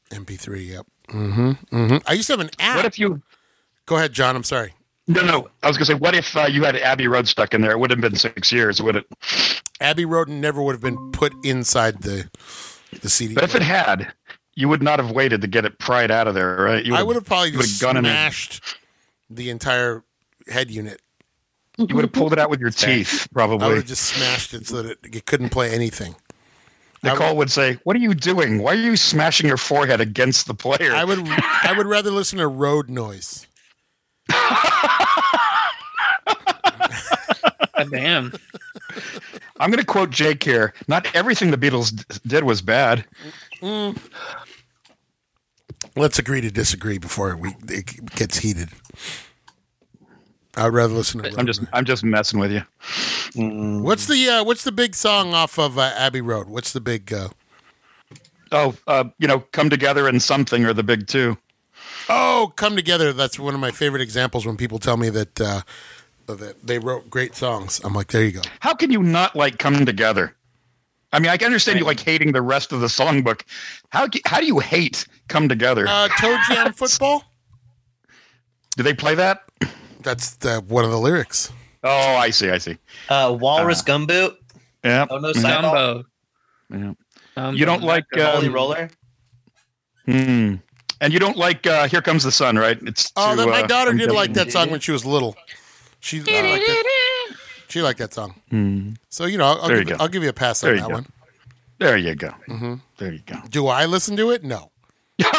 MP3, 0.10 0.68
yep. 0.68 0.86
Mm-hmm. 1.10 1.52
Mm-hmm. 1.76 1.98
I 2.06 2.14
used 2.14 2.28
to 2.28 2.34
have 2.34 2.40
an 2.40 2.50
app. 2.60 2.78
What 2.78 2.86
if 2.86 3.00
you? 3.00 3.22
Go 3.86 3.98
ahead, 3.98 4.14
John. 4.14 4.36
I'm 4.36 4.44
sorry. 4.44 4.74
No, 5.08 5.26
no. 5.26 5.50
I 5.64 5.68
was 5.68 5.78
gonna 5.78 5.86
say, 5.86 5.94
what 5.94 6.16
if 6.16 6.36
uh, 6.38 6.46
you 6.46 6.64
had 6.64 6.76
Abbey 6.76 7.08
Road 7.08 7.28
stuck 7.28 7.54
in 7.54 7.62
there? 7.62 7.72
It 7.72 7.80
would 7.80 7.90
have 7.90 8.02
been 8.02 8.16
six 8.16 8.52
years, 8.52 8.82
would 8.82 8.96
it? 8.96 9.06
Abbey 9.80 10.06
Road 10.06 10.30
never 10.30 10.62
would 10.62 10.74
have 10.74 10.82
been 10.82 11.12
put 11.12 11.34
inside 11.44 12.02
the 12.02 12.30
the 13.02 13.10
CD. 13.10 13.34
But 13.34 13.44
if 13.44 13.56
it 13.56 13.62
had, 13.62 14.14
you 14.56 14.70
would 14.70 14.84
not 14.84 15.00
have 15.00 15.12
waited 15.12 15.42
to 15.42 15.48
get 15.48 15.66
it 15.66 15.80
pried 15.80 16.12
out 16.12 16.28
of 16.28 16.36
there, 16.36 16.58
right? 16.58 16.86
You 16.86 16.96
I 16.96 17.04
would 17.04 17.16
have 17.16 17.26
probably 17.26 17.50
you 17.52 17.58
would've 17.58 17.70
just 17.70 17.82
gone 17.82 17.98
smashed 17.98 18.78
the 19.30 19.50
entire 19.50 20.04
head 20.48 20.70
unit. 20.70 21.02
You 21.78 21.96
would 21.96 22.04
have 22.04 22.12
pulled 22.12 22.34
it 22.34 22.40
out 22.40 22.50
with 22.50 22.60
your 22.60 22.70
teeth, 22.70 23.28
probably. 23.34 23.66
I 23.66 23.70
would 23.70 23.78
have 23.78 23.86
just 23.88 24.04
smashed 24.04 24.54
it 24.54 24.68
so 24.68 24.84
that 24.84 24.92
it, 24.92 25.16
it 25.16 25.26
couldn't 25.26 25.50
play 25.50 25.72
anything. 25.72 26.16
I 27.04 27.10
Nicole 27.10 27.36
would 27.38 27.50
say, 27.52 27.80
"What 27.84 27.96
are 27.96 28.00
you 28.00 28.14
doing? 28.14 28.62
Why 28.62 28.74
are 28.74 28.76
you 28.76 28.96
smashing 28.96 29.48
your 29.48 29.58
forehead 29.58 30.02
against 30.02 30.48
the 30.48 30.54
player?" 30.54 30.94
I 30.94 31.04
would 31.04 31.28
I 31.28 31.74
would 31.76 31.88
rather 31.88 32.12
listen 32.12 32.38
to 32.40 32.48
road 32.48 32.90
noise. 32.90 33.48
Damn. 37.90 38.34
I'm 39.60 39.70
going 39.70 39.80
to 39.80 39.86
quote 39.86 40.10
Jake 40.12 40.44
here. 40.44 40.74
Not 40.88 41.08
everything 41.16 41.52
the 41.52 41.58
Beatles 41.58 41.96
d- 41.96 42.04
did 42.26 42.44
was 42.44 42.62
bad. 42.62 43.06
Mm-hmm. 43.62 43.98
Let's 45.96 46.20
agree 46.20 46.42
to 46.42 46.52
disagree 46.52 46.98
before 46.98 47.36
we 47.36 47.56
it 47.68 48.14
gets 48.16 48.40
heated. 48.40 48.70
I'd 50.58 50.68
rather 50.68 50.94
listen 50.94 51.22
to. 51.22 51.30
Road 51.30 51.40
I'm 51.40 51.46
just, 51.46 51.62
Noise. 51.62 51.70
I'm 51.74 51.86
just 51.86 52.04
messing 52.04 52.40
with 52.40 52.52
you. 52.52 52.62
Mm. 53.36 53.82
What's 53.84 54.08
the 54.08 54.28
uh, 54.30 54.44
What's 54.44 54.64
the 54.64 54.72
big 54.72 54.96
song 54.96 55.34
off 55.34 55.58
of 55.58 55.78
uh, 55.80 55.92
Abbey 55.96 56.22
Road? 56.22 56.48
What's 56.50 56.74
the 56.74 56.82
big? 56.82 57.12
Uh, 57.14 57.30
Oh, 58.54 58.76
uh, 58.86 59.06
you 59.18 59.30
know, 59.30 59.40
come 59.54 59.70
together 59.70 60.10
in 60.10 60.20
something 60.20 60.66
or 60.66 60.74
the 60.74 60.84
big 60.84 61.08
two. 61.08 61.38
oh, 62.10 62.52
come 62.58 62.76
together. 62.76 63.14
That's 63.14 63.40
one 63.40 63.54
of 63.54 63.62
my 63.62 63.72
favorite 63.72 64.02
examples 64.02 64.46
when 64.46 64.58
people 64.58 64.78
tell 64.78 64.98
me 64.98 65.10
that 65.10 65.40
uh, 65.40 65.62
that 66.28 66.58
they 66.62 66.78
wrote 66.78 67.10
great 67.10 67.34
songs. 67.34 67.80
I'm 67.86 67.94
like, 67.94 68.08
there 68.08 68.26
you 68.26 68.32
go. 68.34 68.42
How 68.60 68.74
can 68.74 68.92
you 68.92 69.02
not 69.04 69.38
like 69.38 69.58
come 69.58 69.86
together? 69.86 70.36
I 71.14 71.20
mean, 71.20 71.30
I 71.30 71.38
can 71.38 71.46
understand 71.46 71.80
you 71.80 71.86
like 71.86 72.02
hating 72.02 72.34
the 72.34 72.42
rest 72.42 72.74
of 72.74 72.82
the 72.82 72.88
songbook. 72.88 73.44
How 73.90 74.08
how 74.26 74.42
do 74.42 74.46
you 74.46 74.60
hate 74.60 75.08
come 75.30 75.48
together? 75.48 75.86
Uh, 75.88 76.10
Toe 76.20 76.38
Jam 76.50 76.74
football. 76.76 77.24
do 78.76 78.84
they 78.84 78.94
play 78.94 79.16
that? 79.16 79.44
That's 80.04 80.36
the, 80.36 80.62
one 80.68 80.84
of 80.86 80.92
the 80.92 81.00
lyrics. 81.00 81.52
Oh, 81.84 82.16
I 82.16 82.30
see. 82.30 82.50
I 82.50 82.58
see. 82.58 82.78
Uh, 83.10 83.36
Walrus 83.40 83.82
Gumboot. 83.82 84.36
Yeah. 84.84 85.06
Oh 85.10 85.18
no, 85.20 85.32
Sideball. 85.32 85.62
Gumbo. 85.62 86.06
yeah. 86.72 86.94
Um, 87.38 87.56
You 87.56 87.66
don't 87.66 87.84
like 87.84 88.06
uh, 88.18 88.32
Holy 88.34 88.48
um, 88.48 88.54
Roller. 88.54 88.90
Hmm. 90.06 90.56
And 91.00 91.14
you 91.14 91.20
don't 91.20 91.38
like 91.38 91.66
uh, 91.66 91.88
"Here 91.88 92.02
Comes 92.02 92.24
the 92.24 92.32
Sun," 92.32 92.58
right? 92.58 92.78
It's 92.84 93.12
Oh, 93.16 93.36
to, 93.36 93.48
my 93.48 93.62
uh, 93.62 93.68
daughter 93.68 93.92
from 93.92 93.98
did 94.00 94.12
like 94.12 94.34
that 94.34 94.52
song 94.52 94.70
when 94.70 94.80
she 94.80 94.92
was 94.92 95.06
little. 95.06 95.36
She 96.00 96.20
uh, 96.20 96.24
liked 96.26 96.66
that. 96.68 96.84
She 97.70 97.82
liked 97.82 98.00
that 98.00 98.14
song. 98.14 98.36
Hmm. 98.50 98.92
So 99.10 99.26
you 99.26 99.38
know, 99.38 99.46
I'll, 99.46 99.62
I'll, 99.62 99.68
There 99.70 99.78
you 99.80 99.86
give, 99.86 99.98
go. 99.98 100.04
I'll 100.04 100.10
give 100.10 100.24
you 100.24 100.30
a 100.30 100.34
pass 100.34 100.62
There 100.62 100.72
on 100.72 100.78
you 100.78 100.82
that 100.84 100.90
go. 100.90 100.94
one. 100.96 101.06
There 101.80 101.98
you 101.98 102.16
go. 102.16 102.30
hmm 102.48 102.76
There 102.98 103.12
you 103.14 103.22
go. 103.26 103.38
Do 103.50 103.68
I 103.68 103.86
listen 103.86 104.16
to 104.18 104.30
it? 104.32 104.44
No. 104.44 104.72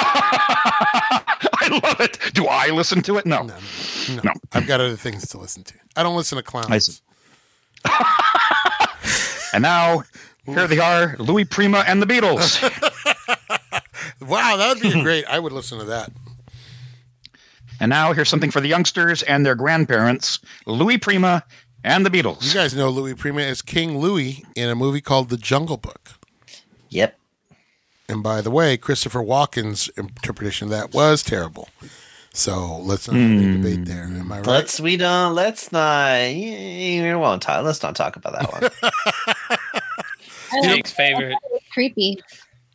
I 1.54 1.80
love 1.82 2.00
it. 2.00 2.18
Do 2.34 2.46
I 2.46 2.68
listen 2.70 3.02
to 3.02 3.16
it? 3.18 3.26
No. 3.26 3.42
No, 3.42 3.54
no, 4.08 4.14
no. 4.16 4.22
No. 4.24 4.32
I've 4.52 4.66
got 4.66 4.80
other 4.80 4.96
things 4.96 5.26
to 5.28 5.38
listen 5.38 5.62
to. 5.64 5.74
I 5.96 6.02
don't 6.02 6.16
listen 6.16 6.36
to 6.36 6.42
clowns. 6.42 7.02
And 9.54 9.60
now 9.62 10.04
here 10.46 10.66
they 10.66 10.78
are, 10.78 11.14
Louis 11.18 11.44
Prima 11.44 11.84
and 11.86 12.00
the 12.00 12.06
Beatles. 12.06 12.58
Wow, 14.20 14.56
that 14.56 14.68
would 14.74 14.80
be 14.82 15.02
great. 15.02 15.24
I 15.26 15.38
would 15.40 15.52
listen 15.52 15.78
to 15.80 15.84
that. 15.86 16.10
and 17.80 17.90
now 17.90 18.12
here's 18.12 18.28
something 18.28 18.50
for 18.52 18.60
the 18.60 18.68
youngsters 18.68 19.22
and 19.24 19.44
their 19.44 19.54
grandparents: 19.56 20.38
Louis 20.64 20.96
Prima 20.96 21.42
and 21.84 22.06
the 22.06 22.10
Beatles. 22.10 22.42
You 22.48 22.54
guys 22.54 22.72
know 22.74 22.88
Louis 22.88 23.14
Prima 23.14 23.42
as 23.42 23.62
King 23.62 23.98
Louis 23.98 24.44
in 24.54 24.68
a 24.70 24.74
movie 24.76 25.00
called 25.00 25.28
The 25.28 25.36
Jungle 25.36 25.76
Book. 25.76 26.12
Yep. 26.90 27.18
And 28.12 28.22
by 28.22 28.42
the 28.42 28.50
way, 28.50 28.76
Christopher 28.76 29.20
Walken's 29.20 29.88
interpretation 29.96 30.66
of 30.66 30.70
that 30.72 30.92
was 30.92 31.22
terrible. 31.22 31.70
So 32.34 32.76
let's 32.82 33.08
not 33.08 33.16
have 33.16 33.30
Hmm. 33.30 33.62
debate 33.62 33.86
there. 33.86 34.02
Am 34.04 34.30
I 34.30 34.36
right? 34.36 34.46
Let's 34.46 34.78
we 34.78 34.98
don't 34.98 35.34
let's 35.34 35.72
not 35.72 36.18
you 36.30 37.18
won't 37.18 37.40
talk 37.40 37.64
let's 37.64 37.82
not 37.82 37.96
talk 37.96 38.16
about 38.16 38.34
that 38.34 38.52
one. 40.52 40.62
Jake's 40.64 40.92
favorite. 40.92 41.36
creepy. 41.72 42.18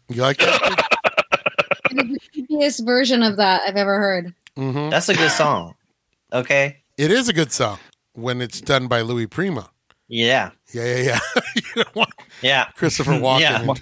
you 0.09 0.21
like 0.23 0.37
that? 0.39 0.85
It 1.91 1.97
is 2.09 2.17
the 2.17 2.19
creepiest 2.41 2.83
version 2.85 3.21
of 3.21 3.37
that 3.37 3.61
I've 3.67 3.77
ever 3.77 3.99
heard. 3.99 4.33
hmm 4.55 4.89
That's 4.89 5.09
a 5.09 5.13
good 5.15 5.31
song. 5.31 5.75
Okay? 6.33 6.77
It 6.97 7.11
is 7.11 7.29
a 7.29 7.33
good 7.33 7.51
song 7.51 7.77
when 8.13 8.41
it's 8.41 8.59
done 8.59 8.87
by 8.87 9.01
Louis 9.01 9.27
Prima. 9.27 9.69
Yeah. 10.07 10.51
Yeah, 10.73 10.83
yeah, 10.85 10.97
yeah. 11.35 11.41
you 11.55 11.83
don't 11.83 11.95
want 11.95 12.09
Yeah. 12.41 12.65
Christopher 12.75 13.11
Walken. 13.19 13.39
Yeah. 13.39 13.73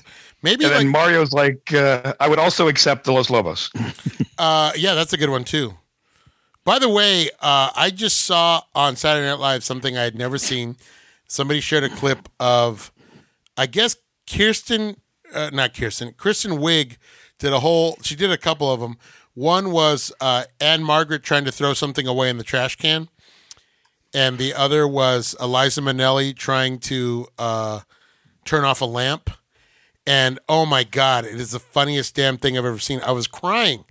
And- 0.46 0.52
Maybe 0.60 0.66
And 0.66 0.74
then 0.74 0.84
like, 0.84 0.92
Mario's 0.92 1.34
like, 1.34 1.74
uh, 1.74 2.14
I 2.20 2.30
would 2.30 2.38
also 2.40 2.68
accept 2.68 3.06
the 3.06 3.12
Los 3.12 3.30
Lobos. 3.32 3.72
uh, 4.38 4.72
yeah, 4.76 4.94
that's 4.94 5.12
a 5.12 5.18
good 5.18 5.30
one 5.30 5.44
too. 5.44 5.74
By 6.64 6.78
the 6.78 6.90
way, 6.90 7.30
uh, 7.42 7.72
I 7.76 7.90
just 7.90 8.22
saw 8.26 8.62
on 8.76 8.96
Saturday 8.96 9.26
Night 9.28 9.40
Live 9.40 9.64
something 9.64 9.98
I 9.98 10.04
had 10.04 10.16
never 10.16 10.38
seen. 10.38 10.78
Somebody 11.28 11.62
shared 11.62 11.84
a 11.84 11.90
clip 11.90 12.30
of, 12.40 12.92
I 13.58 13.66
guess 13.66 13.98
Kirsten, 14.32 14.98
uh, 15.34 15.50
not 15.52 15.74
Kirsten, 15.74 16.14
Kristen 16.14 16.54
Wiig 16.54 16.98
did 17.40 17.52
a 17.52 17.60
whole. 17.60 17.98
She 18.04 18.16
did 18.16 18.32
a 18.32 18.38
couple 18.38 18.72
of 18.72 18.80
them. 18.80 18.98
One 19.34 19.72
was 19.72 20.12
uh, 20.22 20.46
Ann-Margret 20.62 21.24
trying 21.24 21.46
to 21.46 21.52
throw 21.52 21.74
something 21.74 22.08
away 22.08 22.30
in 22.30 22.38
the 22.38 22.44
trash 22.44 22.76
can, 22.78 23.10
and 24.14 24.38
the 24.38 24.54
other 24.54 24.88
was 24.88 25.36
Eliza 25.42 25.82
Minnelli 25.82 26.36
trying 26.36 26.80
to 26.80 27.28
uh, 27.38 27.80
turn 28.46 28.64
off 28.64 28.82
a 28.82 28.86
lamp. 28.86 29.30
And 30.08 30.40
oh 30.48 30.66
my 30.66 30.84
god, 30.84 31.26
it 31.26 31.40
is 31.40 31.52
the 31.52 31.60
funniest 31.60 32.16
damn 32.16 32.38
thing 32.38 32.58
I've 32.58 32.66
ever 32.66 32.80
seen. 32.80 33.02
I 33.06 33.12
was 33.12 33.28
crying. 33.28 33.86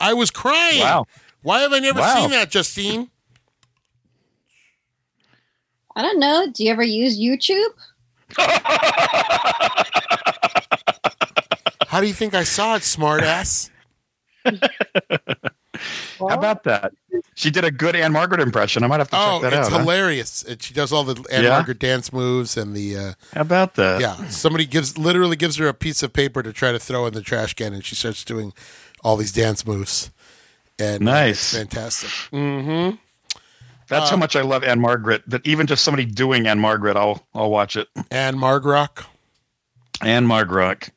I 0.00 0.14
was 0.14 0.30
crying. 0.30 0.80
Wow. 0.80 1.06
Why 1.42 1.60
have 1.60 1.72
I 1.72 1.78
never 1.78 2.00
Wow. 2.00 2.14
seen 2.16 2.30
that, 2.30 2.50
Justine? 2.50 3.10
I 5.96 6.02
don't 6.02 6.18
know. 6.18 6.46
Do 6.52 6.64
you 6.64 6.70
ever 6.70 6.82
use 6.82 7.18
YouTube? 7.18 7.70
How 11.88 12.00
do 12.00 12.06
you 12.06 12.14
think 12.14 12.34
I 12.34 12.44
saw 12.44 12.76
it, 12.76 12.82
smartass? 12.82 13.70
How 16.18 16.28
about 16.28 16.64
that? 16.64 16.92
She 17.34 17.50
did 17.50 17.64
a 17.64 17.70
good 17.70 17.96
Ann-Margret 17.96 18.40
impression. 18.40 18.84
I 18.84 18.86
might 18.86 18.98
have 19.00 19.10
to 19.10 19.16
Oh, 19.18 19.40
check 19.40 19.50
that 19.50 19.58
it's 19.58 19.66
out. 19.68 19.72
huh? 19.72 19.78
hilarious. 19.80 20.42
It, 20.44 20.62
she 20.62 20.74
does 20.74 20.92
all 20.92 21.04
the 21.04 21.22
Anne 21.30 21.44
Yeah? 21.44 21.50
Margaret 21.50 21.78
dance 21.78 22.12
moves 22.12 22.56
and 22.56 22.74
the 22.74 22.96
uh, 22.96 23.12
How 23.34 23.40
about 23.42 23.74
that? 23.76 24.00
yeah. 24.00 24.16
Somebody 24.28 24.66
gives 24.66 24.96
literally 24.98 25.36
gives 25.36 25.56
her 25.56 25.66
a 25.68 25.74
piece 25.74 26.02
of 26.02 26.12
paper 26.12 26.42
to 26.42 26.52
try 26.52 26.72
to 26.72 26.78
throw 26.78 27.06
in 27.06 27.14
the 27.14 27.22
trash 27.22 27.54
can, 27.54 27.72
and 27.72 27.84
she 27.84 27.94
starts 27.94 28.24
doing 28.24 28.52
all 29.02 29.16
these 29.16 29.32
dance 29.32 29.66
moves. 29.66 30.10
And 30.78 31.08
uh, 31.08 31.12
Nice. 31.12 31.52
it's 31.52 31.56
fantastic. 31.56 32.10
Mm-hmm. 32.32 32.96
That's 33.88 34.06
Uh, 34.06 34.10
how 34.10 34.16
much 34.16 34.36
I 34.36 34.42
love 34.42 34.62
Ann-Margret. 34.62 35.24
That 35.26 35.44
even 35.46 35.66
just 35.66 35.82
somebody 35.84 36.04
doing 36.04 36.46
Ann-Margret, 36.46 36.96
I'll 36.96 37.26
I'll 37.34 37.50
watch 37.50 37.76
it. 37.76 37.88
Ann-Margrock. 38.10 39.04
Anne 40.02 40.26
Margrock. 40.26 40.88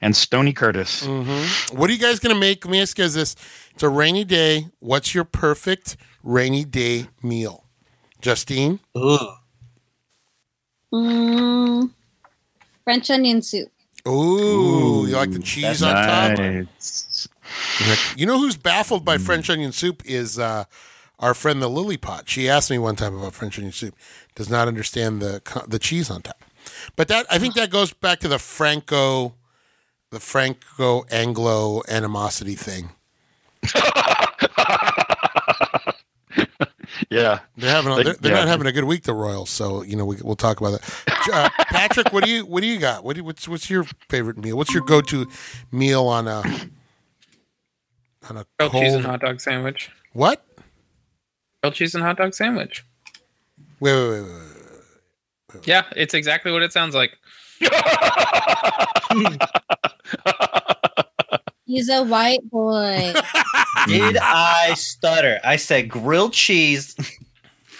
and 0.00 0.16
Stony 0.16 0.52
Curtis. 0.52 1.06
Mm-hmm. 1.06 1.76
What 1.78 1.88
are 1.88 1.92
you 1.92 1.98
guys 2.00 2.18
gonna 2.18 2.34
make? 2.34 2.64
Let 2.64 2.72
me 2.72 2.80
ask 2.80 2.98
you 2.98 3.04
guys 3.04 3.14
this: 3.14 3.36
It's 3.74 3.82
a 3.82 3.88
rainy 3.88 4.24
day. 4.24 4.68
What's 4.78 5.14
your 5.14 5.24
perfect 5.24 5.96
rainy 6.22 6.64
day 6.64 7.08
meal? 7.22 7.64
Justine. 8.20 8.80
Ooh. 8.96 9.18
Mm, 10.92 11.90
French 12.84 13.10
onion 13.10 13.42
soup. 13.42 13.68
Ooh, 14.06 15.06
you 15.08 15.16
like 15.16 15.32
the 15.32 15.40
cheese 15.40 15.80
that's 15.80 16.36
on 16.36 16.36
top? 16.36 16.68
You 18.16 18.26
know 18.26 18.38
who's 18.38 18.56
baffled 18.56 19.04
by 19.04 19.18
French 19.18 19.50
onion 19.50 19.72
soup 19.72 20.02
is 20.04 20.38
uh, 20.38 20.64
our 21.18 21.34
friend 21.34 21.60
the 21.60 21.68
Lily 21.68 21.96
Pot. 21.96 22.28
She 22.28 22.48
asked 22.48 22.70
me 22.70 22.78
one 22.78 22.96
time 22.96 23.18
about 23.18 23.34
French 23.34 23.58
onion 23.58 23.72
soup. 23.72 23.96
Does 24.36 24.48
not 24.48 24.68
understand 24.68 25.20
the 25.20 25.42
the 25.66 25.78
cheese 25.78 26.10
on 26.10 26.22
top. 26.22 26.44
But 26.96 27.08
that 27.08 27.26
I 27.30 27.38
think 27.38 27.54
that 27.54 27.70
goes 27.70 27.92
back 27.92 28.20
to 28.20 28.28
the 28.28 28.38
Franco, 28.38 29.34
the 30.10 30.20
Franco 30.20 31.04
Anglo 31.10 31.82
animosity 31.88 32.54
thing. 32.54 32.90
Yeah. 37.10 37.40
They're 37.56 37.70
having 37.70 37.92
a, 37.92 37.96
They- 37.96 38.02
they're, 38.04 38.12
they're 38.14 38.32
yeah. 38.32 38.38
not 38.40 38.48
having 38.48 38.66
a 38.66 38.72
good 38.72 38.84
week, 38.84 39.02
the 39.04 39.14
Royals. 39.14 39.50
So 39.50 39.82
you 39.82 39.96
know 39.96 40.04
we, 40.04 40.16
we'll 40.22 40.36
talk 40.36 40.60
about 40.60 40.80
that. 40.80 41.28
Uh, 41.32 41.48
Patrick, 41.70 42.12
what 42.12 42.24
do 42.24 42.30
you 42.30 42.44
what 42.46 42.60
do 42.60 42.66
you 42.66 42.78
got? 42.78 43.04
What 43.04 43.16
do, 43.16 43.24
what's 43.24 43.48
what's 43.48 43.68
your 43.70 43.84
favorite 44.08 44.36
meal? 44.38 44.56
What's 44.56 44.72
your 44.74 44.84
go 44.84 45.00
to 45.00 45.26
meal 45.72 46.06
on 46.06 46.28
a 46.28 46.40
on 48.28 48.36
a 48.38 48.46
Grilled 48.58 48.72
cheese 48.72 48.94
and 48.94 49.04
hot 49.04 49.20
dog 49.20 49.40
sandwich. 49.40 49.90
what? 50.12 50.44
Grilled 51.62 51.74
cheese 51.74 51.94
and 51.94 52.04
hot 52.04 52.16
dog 52.16 52.34
sandwich. 52.34 52.84
Wait 53.80 53.92
wait 53.94 54.10
wait 54.10 54.22
wait. 54.22 54.32
wait. 55.54 55.66
Yeah, 55.66 55.84
it's 55.96 56.14
exactly 56.14 56.52
what 56.52 56.62
it 56.62 56.72
sounds 56.72 56.94
like. 56.94 57.16
He's 61.66 61.88
a 61.88 62.02
white 62.02 62.48
boy. 62.50 63.14
Did 63.86 64.16
I 64.18 64.74
stutter? 64.74 65.40
I 65.44 65.56
said 65.56 65.88
grilled 65.88 66.32
cheese 66.34 66.94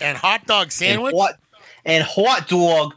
And 0.00 0.16
hot 0.18 0.46
dog 0.46 0.64
and 0.64 0.72
sandwich. 0.72 1.14
hot 1.14 1.34
and 1.84 2.02
hot 2.04 2.48
dog. 2.48 2.94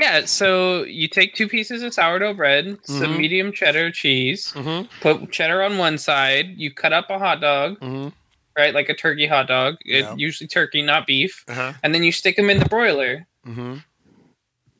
Yeah, 0.00 0.24
so 0.24 0.84
you 0.84 1.08
take 1.08 1.34
two 1.34 1.46
pieces 1.48 1.82
of 1.82 1.92
sourdough 1.92 2.34
bread, 2.34 2.78
some 2.84 3.02
Mhm. 3.14 3.18
medium 3.18 3.52
cheddar 3.52 3.90
cheese, 3.90 4.50
Mm-hmm. 4.54 4.86
put 5.02 5.30
cheddar 5.30 5.62
on 5.62 5.76
one 5.76 5.98
side, 5.98 6.54
you 6.56 6.72
cut 6.72 6.92
up 6.94 7.10
a 7.10 7.18
hot 7.18 7.40
dog, 7.42 7.78
Mm-hmm. 7.80 8.08
right? 8.56 8.72
Like 8.72 8.88
a 8.88 8.94
turkey 8.94 9.26
hot 9.26 9.46
dog. 9.48 9.76
It- 9.84 10.04
Yeah. 10.04 10.14
Usually 10.16 10.48
turkey, 10.48 10.80
not 10.80 11.06
beef. 11.06 11.44
Uh-huh. 11.48 11.74
And 11.82 11.94
then 11.94 12.02
you 12.02 12.12
stick 12.12 12.36
them 12.36 12.48
in 12.48 12.58
the 12.60 12.64
broiler. 12.68 13.26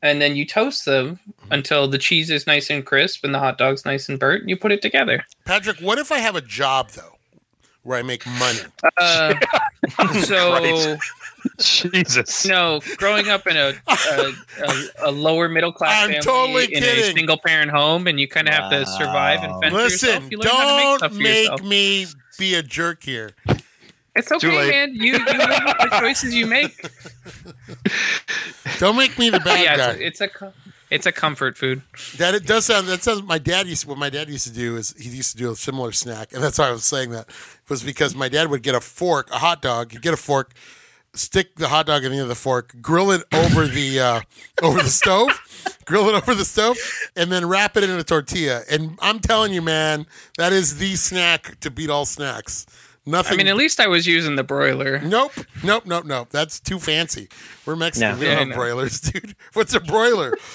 Mm-hmm. 0.01 0.07
And 0.07 0.21
then 0.21 0.35
you 0.35 0.45
toast 0.45 0.85
them 0.85 1.19
until 1.51 1.87
the 1.87 1.97
cheese 1.97 2.29
is 2.29 2.47
nice 2.47 2.69
and 2.69 2.85
crisp 2.85 3.23
and 3.23 3.33
the 3.33 3.39
hot 3.39 3.57
dog's 3.57 3.85
nice 3.85 4.09
and 4.09 4.19
burnt. 4.19 4.41
and 4.41 4.49
You 4.49 4.57
put 4.57 4.71
it 4.71 4.81
together. 4.81 5.23
Patrick, 5.45 5.79
what 5.79 5.97
if 5.99 6.11
I 6.11 6.17
have 6.19 6.35
a 6.35 6.41
job 6.41 6.89
though, 6.91 7.17
where 7.83 7.97
I 7.97 8.01
make 8.01 8.25
money? 8.25 8.59
Uh, 8.97 9.33
so 10.23 10.97
Jesus. 11.59 12.45
no, 12.45 12.81
growing 12.97 13.29
up 13.29 13.47
in 13.47 13.57
a 13.57 13.73
a, 13.87 14.33
a, 14.63 14.87
a 15.05 15.11
lower 15.11 15.49
middle 15.49 15.71
class 15.71 16.03
I'm 16.03 16.09
family 16.09 16.67
totally 16.67 16.73
in 16.75 16.83
a 16.83 17.03
single 17.13 17.37
parent 17.37 17.71
home, 17.71 18.05
and 18.07 18.19
you 18.19 18.27
kind 18.27 18.47
of 18.47 18.53
have 18.53 18.69
to 18.71 18.85
survive 18.85 19.41
and 19.43 19.51
Wow. 19.53 19.59
fend 19.61 19.73
for 19.75 19.81
yourself. 19.81 20.15
Listen, 20.23 20.31
You 20.31 20.37
learn 20.39 20.51
how 20.51 20.67
to 20.67 20.75
make 20.75 20.83
don't 20.83 20.97
stuff 20.99 21.11
for 21.13 21.17
make 21.19 21.41
yourself. 21.49 21.63
me 21.63 22.05
be 22.37 22.55
a 22.55 22.61
jerk 22.63 23.03
here. 23.03 23.31
It's 24.15 24.27
Too 24.27 24.35
okay, 24.35 24.69
man. 24.69 24.93
You 24.93 25.13
you 25.13 25.25
live 25.25 25.63
with 25.65 25.77
the 25.77 25.97
choices 25.99 26.35
you 26.35 26.45
make. 26.45 26.75
Don't 28.79 28.97
make 28.97 29.17
me 29.17 29.29
the 29.29 29.39
But 29.43 29.45
bad 29.45 29.63
yeah, 29.63 29.77
guy. 29.77 29.91
it's, 29.91 30.19
it's 30.19 30.35
a 30.41 30.53
it's 30.89 31.05
a 31.05 31.11
comfort 31.13 31.57
food. 31.57 31.81
That 32.17 32.35
it 32.35 32.45
does 32.45 32.65
sound. 32.65 32.87
That 32.87 33.01
sounds. 33.01 33.23
My 33.23 33.37
dad 33.37 33.67
used. 33.67 33.85
What 33.85 33.97
my 33.97 34.09
dad 34.09 34.27
used 34.29 34.45
to 34.47 34.53
do 34.53 34.75
is 34.75 34.93
he 34.99 35.09
used 35.09 35.31
to 35.31 35.37
do 35.37 35.49
a 35.51 35.55
similar 35.55 35.93
snack, 35.93 36.33
and 36.33 36.43
that's 36.43 36.59
why 36.59 36.67
I 36.67 36.71
was 36.71 36.83
saying 36.83 37.11
that 37.11 37.29
was 37.69 37.83
because 37.83 38.13
my 38.13 38.27
dad 38.27 38.49
would 38.49 38.63
get 38.63 38.75
a 38.75 38.81
fork, 38.81 39.29
a 39.31 39.37
hot 39.37 39.61
dog. 39.61 39.93
He'd 39.93 40.01
get 40.01 40.13
a 40.13 40.17
fork, 40.17 40.51
stick 41.13 41.55
the 41.55 41.69
hot 41.69 41.85
dog 41.85 42.03
in 42.03 42.11
the 42.11 42.17
end 42.17 42.23
of 42.23 42.27
the 42.27 42.35
fork, 42.35 42.75
grill 42.81 43.11
it 43.11 43.23
over 43.33 43.65
the 43.65 43.99
uh, 44.01 44.21
over 44.61 44.81
the 44.83 44.89
stove, 44.89 45.29
grill 45.85 46.09
it 46.09 46.15
over 46.15 46.35
the 46.35 46.43
stove, 46.43 46.77
and 47.15 47.31
then 47.31 47.47
wrap 47.47 47.77
it 47.77 47.85
in 47.85 47.91
a 47.91 48.03
tortilla. 48.03 48.63
And 48.69 48.99
I'm 49.01 49.19
telling 49.19 49.53
you, 49.53 49.61
man, 49.61 50.05
that 50.37 50.51
is 50.51 50.77
the 50.77 50.95
snack 50.97 51.57
to 51.61 51.71
beat 51.71 51.89
all 51.89 52.03
snacks. 52.05 52.65
I 53.07 53.35
mean, 53.35 53.47
at 53.47 53.55
least 53.55 53.79
I 53.79 53.87
was 53.87 54.05
using 54.05 54.35
the 54.35 54.43
broiler. 54.43 54.99
Nope, 54.99 55.33
nope, 55.63 55.85
nope, 55.85 56.05
nope. 56.05 56.29
That's 56.29 56.59
too 56.59 56.77
fancy. 56.79 57.29
We're 57.65 57.75
Mexican. 57.75 58.11
No. 58.15 58.19
We 58.19 58.25
don't 58.25 58.37
have 58.37 58.47
know. 58.49 58.55
broilers, 58.55 58.99
dude. 59.01 59.35
What's 59.53 59.73
a 59.73 59.79
broiler? 59.79 60.37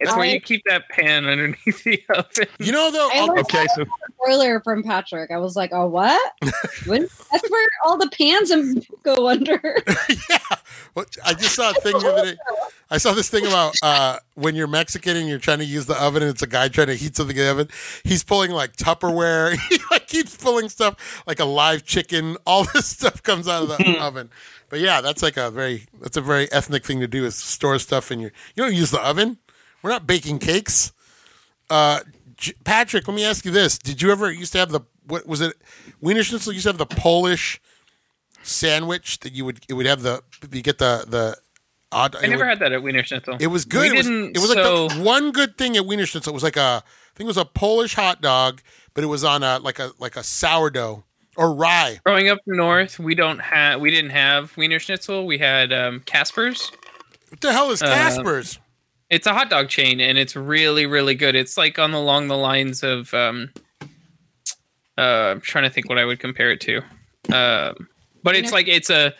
It's 0.00 0.16
where 0.16 0.24
you 0.24 0.40
keep 0.40 0.62
that 0.66 0.88
pan 0.88 1.26
underneath 1.26 1.84
the 1.84 2.02
oven. 2.08 2.46
You 2.58 2.72
know, 2.72 2.90
though. 2.90 3.10
I 3.12 3.18
I'll- 3.18 3.38
Okay, 3.40 3.66
so 3.76 3.84
Spoiler 4.22 4.60
from 4.60 4.82
Patrick. 4.82 5.30
I 5.30 5.38
was 5.38 5.56
like, 5.56 5.70
oh, 5.72 5.86
what? 5.86 6.32
When- 6.86 7.08
That's 7.32 7.50
where 7.50 7.66
all 7.84 7.96
the 7.98 8.08
pans 8.10 8.50
am- 8.50 8.82
go 9.02 9.28
under. 9.28 9.60
yeah. 10.30 10.38
Well, 10.94 11.06
I 11.24 11.34
just 11.34 11.54
saw 11.54 11.70
a 11.70 11.74
thing 11.74 11.98
the 11.98 12.08
other 12.12 12.32
day. 12.32 12.38
I 12.90 12.98
saw 12.98 13.12
this 13.12 13.28
thing 13.28 13.46
about 13.46 13.74
uh, 13.82 14.18
when 14.34 14.54
you're 14.56 14.66
Mexican 14.66 15.16
and 15.16 15.28
you're 15.28 15.38
trying 15.38 15.58
to 15.58 15.64
use 15.64 15.86
the 15.86 16.00
oven 16.02 16.22
and 16.22 16.30
it's 16.30 16.42
a 16.42 16.46
guy 16.46 16.68
trying 16.68 16.86
to 16.88 16.94
heat 16.94 17.16
something 17.16 17.36
in 17.36 17.44
the 17.44 17.50
oven. 17.50 17.68
He's 18.04 18.24
pulling 18.24 18.50
like 18.50 18.76
Tupperware. 18.76 19.56
he 19.68 19.78
like 19.90 20.06
keeps 20.08 20.36
pulling 20.36 20.68
stuff 20.68 21.22
like 21.26 21.38
a 21.40 21.44
live 21.44 21.84
chicken. 21.84 22.36
All 22.46 22.64
this 22.74 22.86
stuff 22.86 23.22
comes 23.22 23.46
out 23.46 23.62
of 23.64 23.68
the 23.68 23.98
oven. 24.00 24.30
But 24.70 24.80
yeah, 24.80 25.00
that's 25.00 25.22
like 25.22 25.36
a 25.36 25.50
very 25.50 25.84
that's 26.00 26.16
a 26.16 26.20
very 26.22 26.50
ethnic 26.52 26.84
thing 26.84 27.00
to 27.00 27.06
do 27.06 27.24
is 27.24 27.36
store 27.36 27.78
stuff 27.78 28.10
in 28.10 28.20
your. 28.20 28.32
You 28.56 28.64
don't 28.64 28.74
use 28.74 28.90
the 28.90 29.00
oven. 29.00 29.38
We're 29.82 29.90
not 29.90 30.06
baking 30.06 30.40
cakes. 30.40 30.92
Uh, 31.70 32.00
J- 32.00 32.04
Patrick, 32.64 33.06
let 33.08 33.14
me 33.14 33.24
ask 33.24 33.44
you 33.44 33.50
this: 33.50 33.78
Did 33.78 34.00
you 34.02 34.10
ever 34.12 34.30
used 34.30 34.52
to 34.52 34.58
have 34.58 34.70
the 34.70 34.80
what 35.06 35.26
was 35.26 35.40
it? 35.40 35.54
Wiener 36.00 36.22
Schnitzel 36.22 36.52
used 36.52 36.64
to 36.64 36.68
have 36.70 36.78
the 36.78 36.86
Polish 36.86 37.60
sandwich 38.42 39.20
that 39.20 39.32
you 39.32 39.44
would 39.44 39.60
it 39.68 39.74
would 39.74 39.86
have 39.86 40.02
the 40.02 40.22
you 40.52 40.62
get 40.62 40.78
the 40.78 41.04
the 41.08 41.36
odd. 41.92 42.16
I 42.16 42.26
never 42.26 42.38
would- 42.44 42.48
had 42.48 42.58
that 42.60 42.72
at 42.72 42.82
Wiener 42.82 43.02
Schnitzel. 43.02 43.36
It 43.40 43.48
was 43.48 43.64
good. 43.64 43.90
We 43.92 43.96
it 43.96 43.96
was, 43.98 44.06
didn't, 44.06 44.36
it 44.36 44.40
was 44.40 44.54
like 44.54 44.64
the 44.94 45.00
one 45.02 45.32
good 45.32 45.56
thing 45.58 45.76
at 45.76 45.86
Wiener 45.86 46.06
Schnitzel. 46.06 46.32
It 46.32 46.34
was 46.34 46.42
like 46.42 46.56
a 46.56 46.82
I 46.84 47.10
think 47.16 47.26
it 47.26 47.26
was 47.26 47.36
a 47.36 47.44
Polish 47.44 47.94
hot 47.94 48.20
dog, 48.20 48.62
but 48.94 49.02
it 49.02 49.08
was 49.08 49.24
on 49.24 49.42
a 49.42 49.58
like 49.58 49.78
a 49.78 49.90
like 49.98 50.16
a 50.16 50.22
sourdough 50.22 51.04
or 51.36 51.54
rye. 51.54 52.00
Growing 52.04 52.28
up 52.28 52.38
north, 52.46 52.98
we 52.98 53.14
don't 53.14 53.40
have 53.40 53.80
we 53.80 53.90
didn't 53.90 54.10
have 54.10 54.56
Wiener 54.56 54.78
Schnitzel. 54.78 55.26
We 55.26 55.38
had 55.38 55.72
um, 55.72 56.00
Casper's. 56.06 56.70
What 57.30 57.40
the 57.40 57.52
hell 57.52 57.70
is 57.70 57.82
Uh, 57.82 57.86
Casper's? 57.86 58.58
It's 59.10 59.26
a 59.26 59.32
hot 59.32 59.48
dog 59.50 59.68
chain, 59.68 60.00
and 60.00 60.18
it's 60.18 60.36
really 60.36 60.86
really 60.86 61.14
good. 61.14 61.34
It's 61.34 61.56
like 61.56 61.78
on 61.78 61.92
the, 61.92 61.98
along 61.98 62.28
the 62.28 62.36
lines 62.36 62.82
of. 62.82 63.12
Um, 63.14 63.50
uh, 64.96 65.30
I'm 65.30 65.40
trying 65.40 65.64
to 65.64 65.70
think 65.70 65.88
what 65.88 65.96
I 65.98 66.04
would 66.04 66.18
compare 66.18 66.50
it 66.50 66.60
to, 66.62 66.78
um, 67.32 67.88
but 68.22 68.34
it's 68.36 68.52
like 68.52 68.66
it's 68.68 68.90
a. 68.90 69.14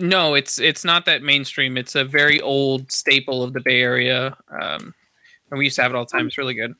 No, 0.00 0.34
it's 0.34 0.58
it's 0.58 0.84
not 0.84 1.04
that 1.06 1.22
mainstream. 1.22 1.76
It's 1.76 1.94
a 1.94 2.04
very 2.04 2.40
old 2.40 2.90
staple 2.92 3.42
of 3.42 3.52
the 3.52 3.60
Bay 3.60 3.80
Area, 3.80 4.36
um, 4.50 4.94
and 5.50 5.58
we 5.58 5.64
used 5.64 5.76
to 5.76 5.82
have 5.82 5.90
it 5.92 5.96
all 5.96 6.04
the 6.04 6.10
time. 6.10 6.26
It's 6.26 6.38
really 6.38 6.54
good. 6.54 6.74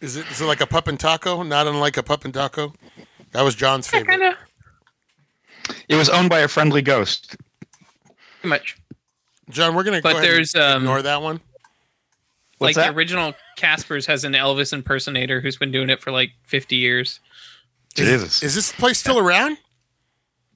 Is 0.00 0.16
it 0.16 0.26
is 0.30 0.40
it 0.40 0.44
like 0.46 0.60
a 0.60 0.66
pup 0.66 0.86
and 0.88 0.98
taco? 0.98 1.42
Not 1.42 1.66
unlike 1.66 1.96
a 1.96 2.02
pup 2.02 2.24
and 2.24 2.32
taco. 2.32 2.72
That 3.32 3.42
was 3.42 3.54
John's 3.54 3.88
Yeah, 3.92 4.00
favorite. 4.00 4.18
kind 4.18 4.34
of 4.34 5.74
it 5.88 5.94
was 5.96 6.08
owned 6.08 6.30
by 6.30 6.40
a 6.40 6.48
friendly 6.48 6.82
ghost. 6.82 7.36
too 8.42 8.48
much. 8.48 8.76
John, 9.50 9.74
we're 9.74 9.82
gonna 9.84 10.00
But 10.02 10.12
go 10.12 10.18
ahead 10.18 10.30
there's, 10.30 10.54
and 10.54 10.62
um, 10.64 10.82
ignore 10.82 11.02
that 11.02 11.20
one. 11.22 11.40
What's 12.60 12.76
like 12.76 12.84
that? 12.86 12.92
the 12.92 12.96
original 12.96 13.34
Casper's 13.56 14.06
has 14.06 14.24
an 14.24 14.34
Elvis 14.34 14.72
impersonator 14.72 15.40
who's 15.40 15.56
been 15.56 15.72
doing 15.72 15.90
it 15.90 16.00
for 16.00 16.10
like 16.10 16.30
50 16.44 16.76
years. 16.76 17.20
Jesus. 17.94 18.42
Is 18.42 18.54
this 18.54 18.70
place 18.72 18.98
still 18.98 19.18
around? 19.18 19.56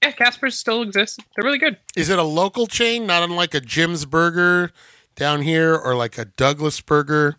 Yeah, 0.02 0.10
Casper's 0.12 0.58
still 0.58 0.82
exists. 0.82 1.18
They're 1.34 1.44
really 1.44 1.58
good. 1.58 1.78
Is 1.96 2.10
it 2.10 2.18
a 2.18 2.22
local 2.22 2.66
chain, 2.66 3.06
not 3.06 3.22
unlike 3.22 3.54
a 3.54 3.60
Jim's 3.60 4.04
Burger 4.04 4.70
down 5.16 5.40
here, 5.42 5.74
or 5.74 5.94
like 5.96 6.18
a 6.18 6.26
Douglas 6.26 6.80
Burger, 6.82 7.36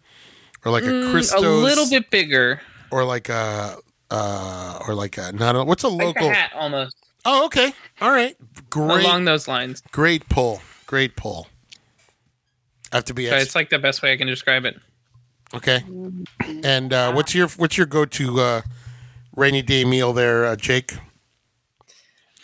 or 0.65 0.71
like 0.71 0.83
a 0.83 0.87
Mm, 0.87 1.11
Christo's, 1.11 1.43
a 1.43 1.49
little 1.49 1.87
bit 1.89 2.09
bigger, 2.09 2.59
or 2.91 3.03
like 3.05 3.29
a, 3.29 3.77
uh, 4.09 4.79
or 4.87 4.95
like 4.95 5.17
a 5.19 5.31
not 5.31 5.55
a, 5.55 5.63
what's 5.63 5.83
a 5.83 5.87
like 5.87 6.07
local? 6.15 6.29
a 6.29 6.33
hat 6.33 6.51
almost, 6.55 6.95
Oh, 7.23 7.45
okay, 7.45 7.71
all 8.01 8.09
right, 8.11 8.35
great, 8.71 9.03
along 9.05 9.25
those 9.25 9.47
lines. 9.47 9.83
great 9.91 10.27
pull, 10.29 10.61
great 10.87 11.15
pull. 11.15 11.47
I 12.95 12.99
have 12.99 13.05
to 13.05 13.13
be 13.13 13.27
So 13.27 13.35
it's 13.35 13.55
like 13.55 13.69
the 13.69 13.77
best 13.77 14.01
way 14.01 14.13
I 14.13 14.15
can 14.15 14.25
describe 14.27 14.63
it. 14.63 14.77
okay. 15.53 15.83
And 16.63 16.93
uh, 16.93 17.11
what's 17.11 17.35
your 17.35 17.49
what's 17.49 17.75
your 17.75 17.85
go 17.87 18.05
to 18.05 18.39
uh, 18.39 18.61
rainy 19.35 19.61
day 19.61 19.83
meal 19.83 20.13
there, 20.13 20.45
uh, 20.45 20.55
Jake? 20.55 20.93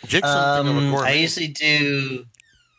Jake's 0.06 0.28
something 0.28 0.76
of 0.76 0.76
a 0.76 0.86
Um, 0.86 0.90
gourmet. 0.90 1.08
I 1.08 1.12
usually 1.14 1.48
do. 1.48 2.26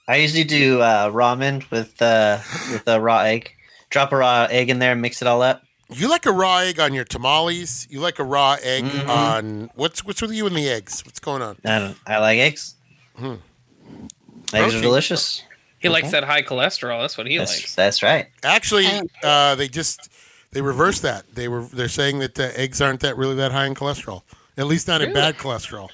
I 0.07 0.17
usually 0.17 0.43
do 0.43 0.81
uh, 0.81 1.09
ramen 1.09 1.67
with 1.71 1.99
uh, 1.99 2.37
with 2.71 2.87
a 2.87 3.01
raw 3.01 3.21
egg. 3.21 3.49
Drop 3.89 4.11
a 4.11 4.17
raw 4.17 4.45
egg 4.51 4.69
in 4.69 4.77
there, 4.77 4.91
and 4.91 5.01
mix 5.01 5.23
it 5.23 5.27
all 5.27 5.41
up. 5.41 5.63
You 5.89 6.09
like 6.09 6.27
a 6.27 6.31
raw 6.31 6.57
egg 6.59 6.79
on 6.79 6.93
your 6.93 7.05
tamales. 7.05 7.87
You 7.89 8.01
like 8.01 8.19
a 8.19 8.23
raw 8.23 8.57
egg 8.61 8.83
Mhm. 8.83 9.09
on 9.09 9.69
what's 9.73 10.05
what's 10.05 10.21
with 10.21 10.31
you 10.31 10.45
and 10.45 10.55
the 10.55 10.69
eggs? 10.69 11.03
What's 11.05 11.19
going 11.19 11.41
on? 11.41 11.57
I 11.65 11.79
don't. 11.79 11.97
I 12.05 12.19
like 12.19 12.37
eggs. 12.37 12.75
Hmm. 13.15 13.25
Eggs 13.33 14.51
Protein. 14.51 14.77
are 14.77 14.81
delicious. 14.83 15.41
He 15.83 15.89
likes 15.89 16.09
that 16.11 16.23
high 16.23 16.41
cholesterol. 16.41 17.01
That's 17.01 17.17
what 17.17 17.27
he 17.27 17.37
That's, 17.37 17.51
likes. 17.59 17.75
that's 17.75 18.01
right. 18.01 18.27
Actually, 18.43 18.87
uh, 19.21 19.53
they 19.55 19.67
just 19.67 20.09
they 20.51 20.61
reversed 20.61 21.01
that. 21.03 21.25
They 21.35 21.47
were 21.47 21.63
they're 21.63 21.87
saying 21.89 22.19
that 22.19 22.39
uh, 22.39 22.49
eggs 22.55 22.81
aren't 22.81 23.01
that 23.01 23.17
really 23.17 23.35
that 23.35 23.51
high 23.51 23.65
in 23.67 23.75
cholesterol. 23.75 24.23
At 24.57 24.65
least 24.67 24.87
not 24.87 25.01
in 25.01 25.09
Really? 25.09 25.19
bad 25.21 25.37
cholesterol. 25.37 25.89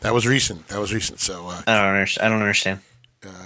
That 0.00 0.14
was 0.14 0.26
recent. 0.26 0.68
That 0.68 0.78
was 0.78 0.92
recent. 0.92 1.20
So 1.20 1.48
uh, 1.48 1.62
I 1.66 1.74
don't 1.74 1.86
understand. 1.86 2.26
I 2.26 2.28
don't 2.28 2.40
understand. 2.40 2.80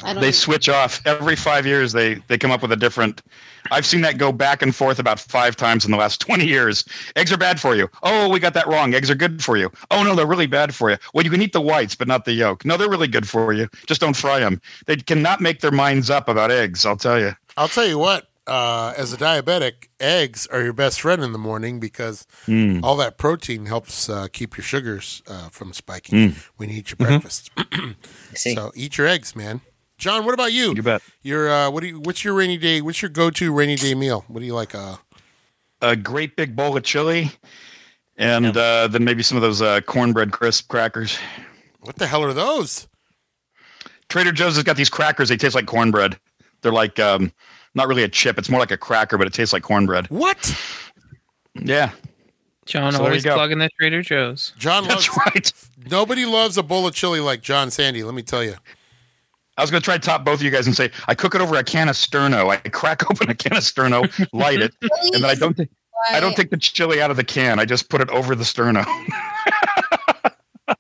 I 0.03 0.13
don't 0.13 0.21
They 0.23 0.33
switch 0.33 0.69
off 0.69 1.01
every 1.07 1.37
five 1.37 1.67
years. 1.67 1.93
They 1.93 2.15
they 2.29 2.37
come 2.39 2.51
up 2.51 2.63
with 2.63 2.73
a 2.73 2.77
different. 2.77 3.23
I've 3.71 3.87
seen 3.87 4.01
that 4.03 4.19
go 4.19 4.33
back 4.33 4.63
and 4.63 4.75
forth 4.75 4.99
about 4.99 5.19
five 5.21 5.57
times 5.57 5.85
in 5.85 5.91
the 5.91 5.97
last 5.97 6.21
twenty 6.27 6.47
years. 6.47 6.85
Eggs 7.17 7.33
are 7.33 7.37
bad 7.39 7.61
for 7.61 7.75
you. 7.75 7.89
Oh, 8.03 8.29
we 8.29 8.39
got 8.41 8.55
that 8.55 8.67
wrong. 8.67 8.95
Eggs 8.95 9.11
are 9.11 9.15
good 9.15 9.43
for 9.43 9.57
you. 9.57 9.71
Oh 9.91 10.03
no, 10.03 10.15
they're 10.15 10.27
really 10.27 10.47
bad 10.47 10.75
for 10.75 10.91
you. 10.91 10.97
Well, 11.13 11.25
you 11.25 11.31
can 11.31 11.43
eat 11.43 11.53
the 11.53 11.61
whites, 11.61 11.95
but 11.95 12.09
not 12.09 12.25
the 12.25 12.33
yolk. 12.33 12.65
No, 12.65 12.77
they're 12.77 12.91
really 12.91 13.09
good 13.09 13.29
for 13.29 13.53
you. 13.53 13.69
Just 13.87 14.01
don't 14.01 14.17
fry 14.17 14.41
them. 14.41 14.61
They 14.87 14.97
cannot 14.97 15.41
make 15.41 15.61
their 15.61 15.71
minds 15.73 16.11
up 16.11 16.29
about 16.29 16.51
eggs. 16.51 16.85
I'll 16.87 16.97
tell 16.97 17.19
you. 17.21 17.35
I'll 17.57 17.69
tell 17.69 17.87
you 17.87 17.99
what. 17.99 18.29
Uh, 18.47 18.93
as 18.99 19.11
a 19.11 19.17
diabetic, 19.17 19.89
eggs 19.99 20.47
are 20.49 20.63
your 20.63 20.75
best 20.75 21.01
friend 21.01 21.23
in 21.25 21.33
the 21.33 21.39
morning 21.39 21.81
because 21.81 22.27
Mm. 22.47 22.83
all 22.83 22.95
that 22.97 23.17
protein 23.17 23.65
helps 23.65 24.11
uh, 24.11 24.27
keep 24.31 24.59
your 24.59 24.65
sugars 24.65 25.23
uh, 25.27 25.49
from 25.49 25.73
spiking 25.73 26.37
when 26.59 26.69
you 26.69 26.77
eat 26.81 26.91
your 26.91 26.97
breakfast. 26.99 27.51
I 27.57 27.95
see. 28.35 28.55
So 28.55 28.71
eat 28.75 28.99
your 28.99 29.07
eggs, 29.07 29.35
man. 29.35 29.63
John, 29.99 30.25
what 30.25 30.35
about 30.35 30.53
you? 30.53 30.75
You 30.75 30.83
bet. 30.83 31.03
Your 31.23 31.51
uh, 31.51 31.71
what 31.71 31.81
do 31.83 31.89
you? 31.89 32.01
What's 32.01 32.25
your 32.25 32.35
rainy 32.35 32.57
day? 32.59 32.81
What's 32.81 33.01
your 33.01 33.09
go-to 33.09 33.53
rainy 33.53 33.77
day 33.77 33.95
meal? 33.95 34.25
What 34.29 34.41
do 34.41 34.47
you 34.47 34.55
like? 34.55 34.75
Uh, 34.75 34.97
A 35.81 35.95
great 35.97 36.37
big 36.37 36.57
bowl 36.57 36.77
of 36.77 36.83
chili, 36.83 37.31
and 38.17 38.47
Yep. 38.47 38.57
uh, 38.57 38.89
then 38.89 39.05
maybe 39.05 39.23
some 39.23 39.37
of 39.37 39.43
those 39.43 39.63
uh, 39.63 39.81
cornbread 39.83 40.33
crisp 40.33 40.69
crackers. 40.69 41.17
what 41.81 41.97
the 41.97 42.07
hell 42.07 42.23
are 42.25 42.33
those? 42.33 42.89
Trader 44.09 44.33
Joe's 44.33 44.55
has 44.57 44.65
got 44.65 44.77
these 44.77 44.91
crackers. 44.91 45.29
They 45.29 45.37
taste 45.37 45.55
like 45.55 45.67
cornbread. 45.67 46.19
They're 46.63 46.73
like 46.73 46.99
um, 46.99 47.33
not 47.75 47.89
really 47.89 48.03
a 48.03 48.09
chip. 48.09 48.37
It's 48.39 48.49
more 48.51 48.61
like 48.61 48.71
a 48.73 48.77
cracker, 48.77 49.17
but 49.17 49.27
it 49.27 49.33
tastes 49.33 49.53
like 49.53 49.63
cornbread. 49.63 50.07
What? 50.11 50.55
Yeah, 51.55 51.91
John 52.67 52.93
So 52.95 53.05
always 53.05 53.23
plugging 53.23 53.59
the 53.59 53.71
Trader 53.81 54.03
Joe's. 54.03 54.53
John 54.59 54.85
loves. 54.89 55.07
that's 55.07 55.17
right. 55.19 55.53
Nobody 55.91 56.27
loves 56.27 56.59
a 56.59 56.63
bowl 56.65 56.87
of 56.87 56.95
chili 56.95 57.21
like 57.21 57.43
John 57.43 57.71
Sandy. 57.71 58.03
Let 58.03 58.15
me 58.15 58.23
tell 58.23 58.43
you. 58.43 58.57
I 59.57 59.63
was 59.63 59.71
going 59.71 59.81
to 59.81 59.85
try 59.85 59.95
to 59.97 60.01
top 60.01 60.25
both 60.25 60.37
of 60.41 60.43
you 60.43 60.51
guys 60.51 60.67
and 60.67 60.75
say 60.77 60.91
I 61.07 61.15
cook 61.15 61.35
it 61.35 61.41
over 61.41 61.55
a 61.57 61.63
can 61.65 61.89
of 61.89 61.95
Sterno. 61.97 62.49
I 62.51 62.57
crack 62.71 63.09
open 63.11 63.31
a 63.31 63.35
can 63.35 63.57
of 63.57 63.63
Sterno, 63.63 64.29
light 64.33 64.61
it, 64.61 64.75
and 64.83 65.15
then 65.15 65.25
I 65.25 65.35
don't 65.35 65.57
take 65.57 65.69
I 66.11 66.21
don't 66.21 66.35
take 66.37 66.51
the 66.51 66.57
chili 66.57 67.01
out 67.01 67.11
of 67.11 67.17
the 67.17 67.25
can. 67.25 67.59
I 67.61 67.65
just 67.65 67.89
put 67.89 68.01
it 68.01 68.11
over 68.11 68.35
the 68.35 68.45
Sterno. 68.45 68.85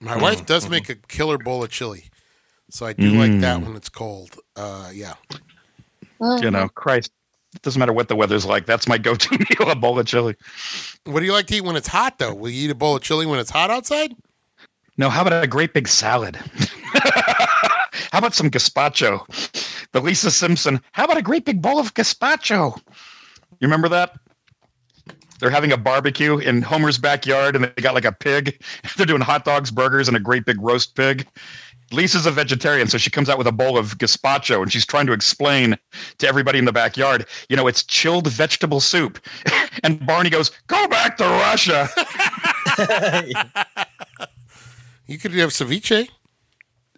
My 0.00 0.16
wife 0.16 0.46
does 0.46 0.68
make 0.68 0.88
a 0.88 0.94
killer 0.94 1.36
bowl 1.38 1.64
of 1.64 1.70
chili, 1.70 2.04
so 2.70 2.86
I 2.86 2.92
do 2.92 3.10
like 3.10 3.40
that 3.40 3.60
Mm. 3.60 3.66
when 3.66 3.76
it's 3.76 3.88
cold. 3.88 4.36
Uh, 4.54 4.90
yeah. 4.92 5.14
you 6.40 6.50
know, 6.50 6.68
Christ, 6.68 7.10
it 7.54 7.62
doesn't 7.62 7.78
matter 7.80 7.92
what 7.92 8.08
the 8.08 8.14
weather's 8.16 8.46
like. 8.46 8.66
That's 8.66 8.86
my 8.86 8.98
go-to 8.98 9.38
meal: 9.60 9.70
a 9.70 9.74
bowl 9.74 9.98
of 9.98 10.06
chili. 10.06 10.36
What 11.04 11.20
do 11.20 11.26
you 11.26 11.32
like 11.32 11.46
to 11.48 11.56
eat 11.56 11.62
when 11.64 11.76
it's 11.76 11.88
hot, 11.88 12.18
though? 12.18 12.34
Will 12.34 12.50
you 12.50 12.66
eat 12.66 12.70
a 12.70 12.74
bowl 12.74 12.96
of 12.96 13.02
chili 13.02 13.26
when 13.26 13.38
it's 13.40 13.50
hot 13.50 13.70
outside? 13.70 14.12
No, 14.96 15.10
how 15.10 15.22
about 15.22 15.42
a 15.42 15.46
great 15.46 15.72
big 15.74 15.88
salad? 15.88 16.38
How 18.16 18.20
about 18.20 18.34
some 18.34 18.50
gazpacho? 18.50 19.20
The 19.92 20.00
Lisa 20.00 20.30
Simpson. 20.30 20.80
How 20.92 21.04
about 21.04 21.18
a 21.18 21.22
great 21.22 21.44
big 21.44 21.60
bowl 21.60 21.78
of 21.78 21.92
gazpacho? 21.92 22.74
You 23.60 23.68
remember 23.68 23.90
that? 23.90 24.18
They're 25.38 25.50
having 25.50 25.70
a 25.70 25.76
barbecue 25.76 26.38
in 26.38 26.62
Homer's 26.62 26.96
backyard, 26.96 27.54
and 27.56 27.66
they 27.66 27.82
got 27.82 27.92
like 27.92 28.06
a 28.06 28.12
pig. 28.12 28.58
They're 28.96 29.04
doing 29.04 29.20
hot 29.20 29.44
dogs, 29.44 29.70
burgers, 29.70 30.08
and 30.08 30.16
a 30.16 30.20
great 30.20 30.46
big 30.46 30.58
roast 30.62 30.94
pig. 30.94 31.28
Lisa's 31.92 32.24
a 32.24 32.30
vegetarian, 32.30 32.88
so 32.88 32.96
she 32.96 33.10
comes 33.10 33.28
out 33.28 33.36
with 33.36 33.46
a 33.46 33.52
bowl 33.52 33.76
of 33.76 33.98
gazpacho, 33.98 34.62
and 34.62 34.72
she's 34.72 34.86
trying 34.86 35.04
to 35.08 35.12
explain 35.12 35.76
to 36.16 36.26
everybody 36.26 36.58
in 36.58 36.64
the 36.64 36.72
backyard, 36.72 37.26
you 37.50 37.56
know, 37.56 37.66
it's 37.66 37.84
chilled 37.84 38.28
vegetable 38.28 38.80
soup. 38.80 39.18
And 39.82 40.06
Barney 40.06 40.30
goes, 40.30 40.52
"Go 40.68 40.88
back 40.88 41.18
to 41.18 41.24
Russia." 41.24 41.90
You 45.06 45.18
could 45.18 45.32
have 45.34 45.50
ceviche. 45.50 46.08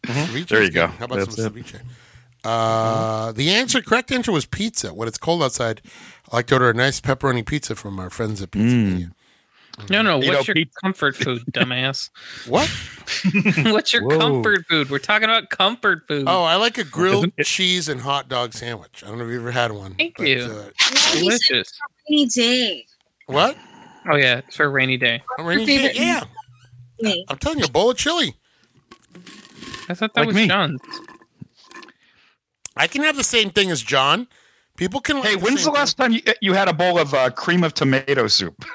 Ceviche 0.06 0.46
There 0.48 0.60
you 0.62 0.68
is 0.68 0.74
go. 0.74 0.86
How 0.86 1.04
about 1.06 1.18
That's 1.18 1.36
some 1.36 1.52
ceviche? 1.52 1.80
Uh, 2.44 3.32
the 3.32 3.50
answer, 3.50 3.82
correct 3.82 4.12
answer 4.12 4.30
was 4.32 4.46
pizza. 4.46 4.94
When 4.94 5.08
it's 5.08 5.18
cold 5.18 5.42
outside, 5.42 5.82
I 6.30 6.36
like 6.36 6.46
to 6.48 6.54
order 6.54 6.70
a 6.70 6.74
nice 6.74 7.00
pepperoni 7.00 7.44
pizza 7.44 7.74
from 7.74 7.98
our 7.98 8.10
friends 8.10 8.40
at 8.40 8.50
Pizza 8.52 8.74
Mania. 8.76 9.10
No, 9.90 10.02
no. 10.02 10.20
You 10.20 10.32
What's 10.32 10.48
know, 10.48 10.52
your 10.52 10.54
Pete- 10.54 10.72
comfort 10.82 11.16
food, 11.16 11.42
dumbass? 11.52 12.10
What? 12.48 12.68
What's 13.72 13.92
your 13.92 14.02
Whoa. 14.04 14.18
comfort 14.18 14.66
food? 14.68 14.90
We're 14.90 14.98
talking 14.98 15.24
about 15.24 15.50
comfort 15.50 16.02
food. 16.08 16.24
Oh, 16.26 16.42
I 16.44 16.56
like 16.56 16.78
a 16.78 16.84
grilled 16.84 17.32
cheese 17.44 17.88
and 17.88 18.00
hot 18.00 18.28
dog 18.28 18.54
sandwich. 18.54 19.02
I 19.04 19.08
don't 19.08 19.18
know 19.18 19.24
if 19.24 19.30
you've 19.30 19.42
ever 19.42 19.50
had 19.52 19.72
one. 19.72 19.94
Thank 19.94 20.18
you. 20.18 20.40
Uh, 20.40 20.70
delicious. 21.12 21.72
Rainy 22.10 22.26
day. 22.26 22.86
what? 23.26 23.56
Oh 24.10 24.16
yeah, 24.16 24.38
it's 24.38 24.56
for 24.56 24.64
a 24.64 24.68
rainy 24.68 24.96
day. 24.96 25.22
A 25.38 25.42
rainy 25.42 25.66
day? 25.66 25.92
Yeah. 25.94 26.24
Day. 27.00 27.24
I'm 27.28 27.36
telling 27.38 27.58
you, 27.58 27.64
a 27.66 27.70
bowl 27.70 27.90
of 27.90 27.96
chili. 27.96 28.34
I 29.88 29.94
thought 29.94 30.14
that 30.14 30.20
Like 30.20 30.26
was 30.28 30.36
me. 30.36 30.48
John's. 30.48 30.80
I 32.76 32.86
can 32.86 33.02
have 33.02 33.16
the 33.16 33.24
same 33.24 33.50
thing 33.50 33.70
as 33.70 33.82
John. 33.82 34.28
People 34.76 35.00
can. 35.00 35.16
Hey, 35.22 35.34
like 35.34 35.42
when's 35.44 35.56
the 35.60 35.64
same 35.64 35.74
last 35.74 35.96
time 35.96 36.12
you, 36.12 36.20
you 36.40 36.52
had 36.52 36.68
a 36.68 36.72
bowl 36.72 36.98
of 36.98 37.12
uh, 37.14 37.30
cream 37.30 37.64
of 37.64 37.74
tomato 37.74 38.26
soup? 38.28 38.64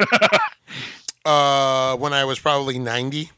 Uh, 1.25 1.95
when 1.95 2.11
I 2.11 2.25
was 2.25 2.37
probably 2.37 2.77
90. 2.77 3.31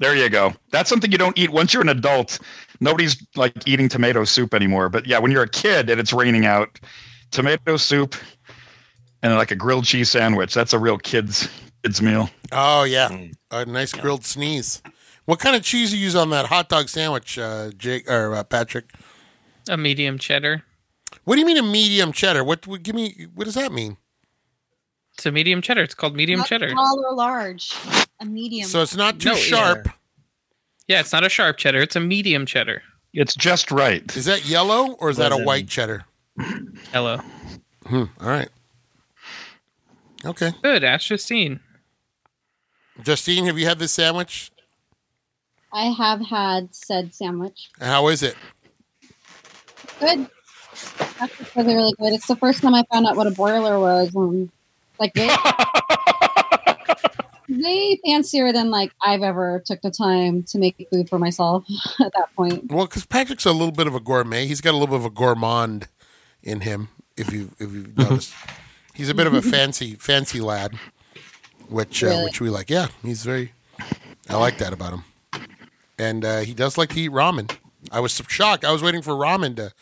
There 0.00 0.16
you 0.16 0.30
go. 0.30 0.54
That's 0.70 0.88
something 0.88 1.12
you 1.12 1.18
don't 1.18 1.36
eat 1.36 1.50
once 1.50 1.74
you're 1.74 1.82
an 1.82 1.90
adult. 1.90 2.38
Nobody's 2.80 3.22
like 3.36 3.52
eating 3.68 3.86
tomato 3.86 4.24
soup 4.24 4.54
anymore. 4.54 4.88
But 4.88 5.06
yeah, 5.06 5.18
when 5.18 5.30
you're 5.30 5.42
a 5.42 5.48
kid 5.48 5.90
and 5.90 6.00
it's 6.00 6.12
raining 6.14 6.46
out, 6.46 6.80
tomato 7.30 7.76
soup 7.76 8.14
and 9.22 9.34
like 9.34 9.50
a 9.50 9.56
grilled 9.56 9.84
cheese 9.84 10.10
sandwich. 10.10 10.54
That's 10.54 10.72
a 10.72 10.78
real 10.78 10.96
kids 10.96 11.50
kids 11.82 12.00
meal. 12.00 12.30
Oh 12.50 12.84
yeah, 12.84 13.08
Mm. 13.10 13.34
a 13.50 13.66
nice 13.66 13.92
grilled 13.92 14.24
sneeze. 14.24 14.80
What 15.28 15.40
kind 15.40 15.54
of 15.54 15.62
cheese 15.62 15.90
do 15.90 15.98
you 15.98 16.04
use 16.04 16.16
on 16.16 16.30
that 16.30 16.46
hot 16.46 16.70
dog 16.70 16.88
sandwich, 16.88 17.38
uh, 17.38 17.70
Jake 17.76 18.10
or 18.10 18.34
uh, 18.34 18.42
Patrick? 18.44 18.86
A 19.68 19.76
medium 19.76 20.16
cheddar. 20.16 20.62
What 21.24 21.34
do 21.34 21.40
you 21.40 21.46
mean 21.46 21.58
a 21.58 21.62
medium 21.62 22.12
cheddar? 22.12 22.42
What? 22.42 22.66
what 22.66 22.82
give 22.82 22.94
me. 22.94 23.26
What 23.34 23.44
does 23.44 23.52
that 23.52 23.70
mean? 23.70 23.98
It's 25.12 25.26
a 25.26 25.30
medium 25.30 25.60
cheddar. 25.60 25.82
It's 25.82 25.92
called 25.92 26.16
medium 26.16 26.38
Not 26.38 26.48
cheddar. 26.48 26.70
Small 26.70 27.04
or 27.06 27.14
large. 27.14 27.74
A 28.20 28.24
medium. 28.24 28.66
So 28.70 28.80
it's 28.80 28.96
not 28.96 29.20
too 29.20 29.28
No, 29.28 29.34
sharp. 29.34 29.90
Yeah, 30.86 31.00
it's 31.00 31.12
not 31.12 31.24
a 31.24 31.28
sharp 31.28 31.58
cheddar. 31.58 31.82
It's 31.82 31.94
a 31.96 32.00
medium 32.00 32.46
cheddar. 32.46 32.82
It's 33.12 33.34
just 33.34 33.70
right. 33.70 34.16
Is 34.16 34.24
that 34.24 34.46
yellow 34.48 34.92
or 34.92 35.10
is 35.10 35.18
that 35.18 35.30
a 35.30 35.34
Wasn't- 35.34 35.46
white 35.46 35.68
cheddar? 35.68 36.06
Hello. 36.90 37.18
Hmm. 37.84 38.04
All 38.18 38.28
right. 38.30 38.48
Okay, 40.24 40.52
Good. 40.62 40.84
Ask 40.84 41.08
Justine. 41.08 41.60
Justine, 43.02 43.44
have 43.44 43.58
you 43.58 43.66
had 43.66 43.78
this 43.78 43.92
sandwich? 43.92 44.50
I 45.72 45.86
have 45.86 46.20
had 46.20 46.74
said 46.74 47.14
sandwich. 47.14 47.70
How 47.80 48.08
is 48.08 48.22
it? 48.22 48.36
Good. 50.00 50.28
That's 51.18 51.56
really, 51.56 51.74
really 51.74 51.94
good. 51.98 52.12
It's 52.12 52.26
the 52.26 52.36
first 52.36 52.62
time 52.62 52.74
I 52.74 52.84
found 52.90 53.06
out 53.06 53.16
what 53.16 53.26
a 53.26 53.32
broiler 53.32 53.78
was. 53.78 54.14
And 54.14 54.50
like 54.98 55.14
way, 55.14 55.28
way 57.48 57.98
fancier 58.04 58.52
than 58.52 58.70
like 58.70 58.92
I've 59.02 59.22
ever 59.22 59.62
took 59.64 59.80
the 59.82 59.90
time 59.90 60.42
to 60.44 60.58
make 60.58 60.86
food 60.90 61.08
for 61.08 61.18
myself 61.18 61.64
at 62.00 62.12
that 62.12 62.34
point. 62.36 62.70
Well, 62.70 62.86
because 62.86 63.06
Patrick's 63.06 63.46
a 63.46 63.52
little 63.52 63.72
bit 63.72 63.86
of 63.86 63.94
a 63.94 64.00
gourmet. 64.00 64.46
He's 64.46 64.60
got 64.60 64.72
a 64.72 64.76
little 64.76 64.88
bit 64.88 64.96
of 64.96 65.04
a 65.04 65.10
gourmand 65.10 65.88
in 66.42 66.60
him. 66.60 66.88
If 67.16 67.32
you 67.32 67.50
if 67.58 67.72
you've 67.72 67.96
noticed, 67.98 68.34
he's 68.94 69.08
a 69.08 69.14
bit 69.14 69.26
of 69.26 69.34
a 69.34 69.42
fancy 69.42 69.94
fancy 69.94 70.40
lad, 70.40 70.78
which 71.68 72.04
uh, 72.04 72.22
which 72.22 72.40
we 72.40 72.50
like. 72.50 72.70
Yeah, 72.70 72.88
he's 73.02 73.24
very. 73.24 73.52
I 74.28 74.36
like 74.36 74.58
that 74.58 74.72
about 74.72 74.92
him, 74.92 75.04
and 75.98 76.24
uh, 76.24 76.40
he 76.40 76.54
does 76.54 76.78
like 76.78 76.90
to 76.90 77.00
eat 77.00 77.10
ramen. 77.10 77.50
I 77.90 78.00
was 78.00 78.20
shocked. 78.28 78.64
I 78.64 78.72
was 78.72 78.82
waiting 78.82 79.02
for 79.02 79.12
ramen 79.12 79.56
to 79.56 79.72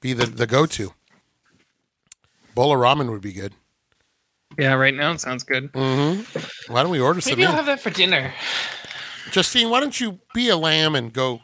be 0.00 0.12
the 0.12 0.26
the 0.26 0.46
go 0.46 0.66
to. 0.66 0.92
Bowl 2.54 2.72
of 2.72 2.80
ramen 2.80 3.10
would 3.10 3.22
be 3.22 3.32
good. 3.32 3.54
Yeah, 4.56 4.74
right 4.74 4.94
now 4.94 5.10
it 5.12 5.20
sounds 5.20 5.42
good. 5.42 5.72
Mm-hmm. 5.72 6.72
Why 6.72 6.82
don't 6.82 6.92
we 6.92 7.00
order 7.00 7.20
some? 7.20 7.32
Maybe 7.32 7.44
I'll 7.44 7.50
in? 7.50 7.56
have 7.56 7.66
that 7.66 7.80
for 7.80 7.90
dinner. 7.90 8.32
Justine, 9.30 9.70
why 9.70 9.80
don't 9.80 10.00
you 10.00 10.20
be 10.32 10.48
a 10.48 10.56
lamb 10.56 10.94
and 10.94 11.12
go 11.12 11.40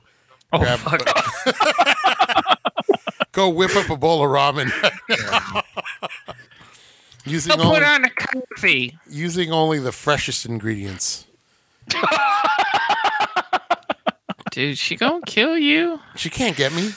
Oh 0.52 0.58
grab, 0.58 0.80
fuck! 0.80 1.00
go 3.32 3.48
whip 3.50 3.74
up 3.76 3.88
a 3.88 3.96
bowl 3.96 4.24
of 4.24 4.30
ramen 4.30 4.68
using 7.24 7.52
I'll 7.52 7.58
put 7.58 7.66
only, 7.66 7.84
on 7.84 8.04
a 8.04 8.10
coffee. 8.10 8.98
using 9.08 9.52
only 9.52 9.78
the 9.78 9.92
freshest 9.92 10.46
ingredients. 10.46 11.26
Dude, 14.50 14.78
she 14.78 14.96
gonna 14.96 15.20
kill 15.26 15.56
you. 15.56 16.00
She 16.16 16.30
can't 16.30 16.56
get 16.56 16.72
me. 16.74 16.90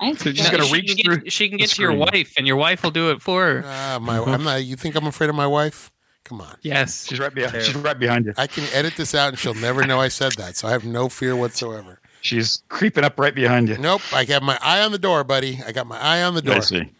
I 0.00 0.14
So 0.14 0.32
just 0.32 0.50
gonna 0.50 0.64
she 0.64 0.72
reach 0.72 0.86
can 0.86 0.96
get, 0.96 1.04
through 1.04 1.30
She 1.30 1.48
can 1.48 1.58
the 1.58 1.64
get 1.64 1.70
to 1.70 1.82
your 1.82 1.92
wife, 1.92 2.32
and 2.36 2.46
your 2.46 2.56
wife 2.56 2.82
will 2.82 2.90
do 2.90 3.10
it 3.10 3.20
for 3.20 3.44
her. 3.44 3.62
Ah, 3.66 3.98
my, 4.00 4.18
I'm 4.18 4.42
not. 4.42 4.64
You 4.64 4.76
think 4.76 4.94
I'm 4.94 5.06
afraid 5.06 5.28
of 5.30 5.36
my 5.36 5.46
wife? 5.46 5.92
Come 6.24 6.40
on. 6.40 6.56
Yes. 6.62 7.06
She's 7.06 7.18
right 7.18 7.34
behind. 7.34 7.62
She's 7.62 7.74
right 7.74 7.98
behind 7.98 8.26
you. 8.26 8.34
I 8.36 8.46
can 8.46 8.64
edit 8.72 8.94
this 8.96 9.14
out, 9.14 9.30
and 9.30 9.38
she'll 9.38 9.54
never 9.54 9.86
know 9.86 10.00
I 10.00 10.08
said 10.08 10.32
that. 10.34 10.56
So 10.56 10.68
I 10.68 10.72
have 10.72 10.84
no 10.84 11.08
fear 11.08 11.34
whatsoever. 11.34 12.00
She's 12.22 12.62
creeping 12.68 13.04
up 13.04 13.18
right 13.18 13.34
behind 13.34 13.68
you. 13.68 13.78
Nope. 13.78 14.02
I 14.12 14.24
got 14.24 14.42
my 14.42 14.58
eye 14.62 14.82
on 14.82 14.92
the 14.92 14.98
door, 14.98 15.24
buddy. 15.24 15.60
I 15.66 15.72
got 15.72 15.86
my 15.86 15.98
eye 15.98 16.22
on 16.22 16.34
the 16.34 16.42
door. 16.42 16.56
I 16.56 16.60
see. 16.60 16.90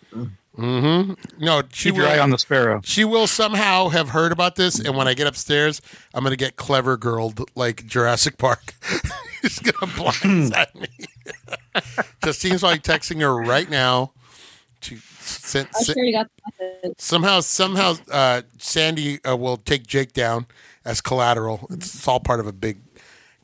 Mm-hmm. 0.58 1.44
No, 1.44 1.62
she 1.72 1.90
Keep 1.90 1.96
your 1.96 2.06
will. 2.06 2.12
eye 2.12 2.18
on 2.18 2.30
the 2.30 2.38
sparrow. 2.38 2.80
She 2.84 3.04
will 3.04 3.26
somehow 3.26 3.88
have 3.88 4.10
heard 4.10 4.32
about 4.32 4.56
this, 4.56 4.78
and 4.78 4.96
when 4.96 5.06
I 5.08 5.14
get 5.14 5.26
upstairs, 5.26 5.80
I'm 6.12 6.24
gonna 6.24 6.36
get 6.36 6.56
clever 6.56 6.96
girled 6.96 7.48
like 7.54 7.86
Jurassic 7.86 8.36
Park. 8.36 8.74
She's 9.42 9.60
gonna 9.60 9.92
blindside 9.92 10.74
me. 10.74 10.88
Justine's 12.24 12.62
like 12.62 12.82
texting 12.82 13.20
her 13.20 13.34
right 13.36 13.70
now. 13.70 14.12
She 14.82 14.96
sent, 15.20 15.68
I'm 15.76 15.84
sure 15.84 16.04
you 16.04 16.12
got 16.12 16.26
the 16.58 16.94
somehow 16.98 17.40
somehow 17.40 17.94
uh, 18.10 18.42
Sandy 18.58 19.24
uh, 19.24 19.36
will 19.36 19.56
take 19.56 19.86
Jake 19.86 20.12
down 20.12 20.46
as 20.84 21.00
collateral. 21.00 21.66
It's, 21.70 21.94
it's 21.94 22.08
all 22.08 22.20
part 22.20 22.40
of 22.40 22.46
a 22.46 22.52
big 22.52 22.80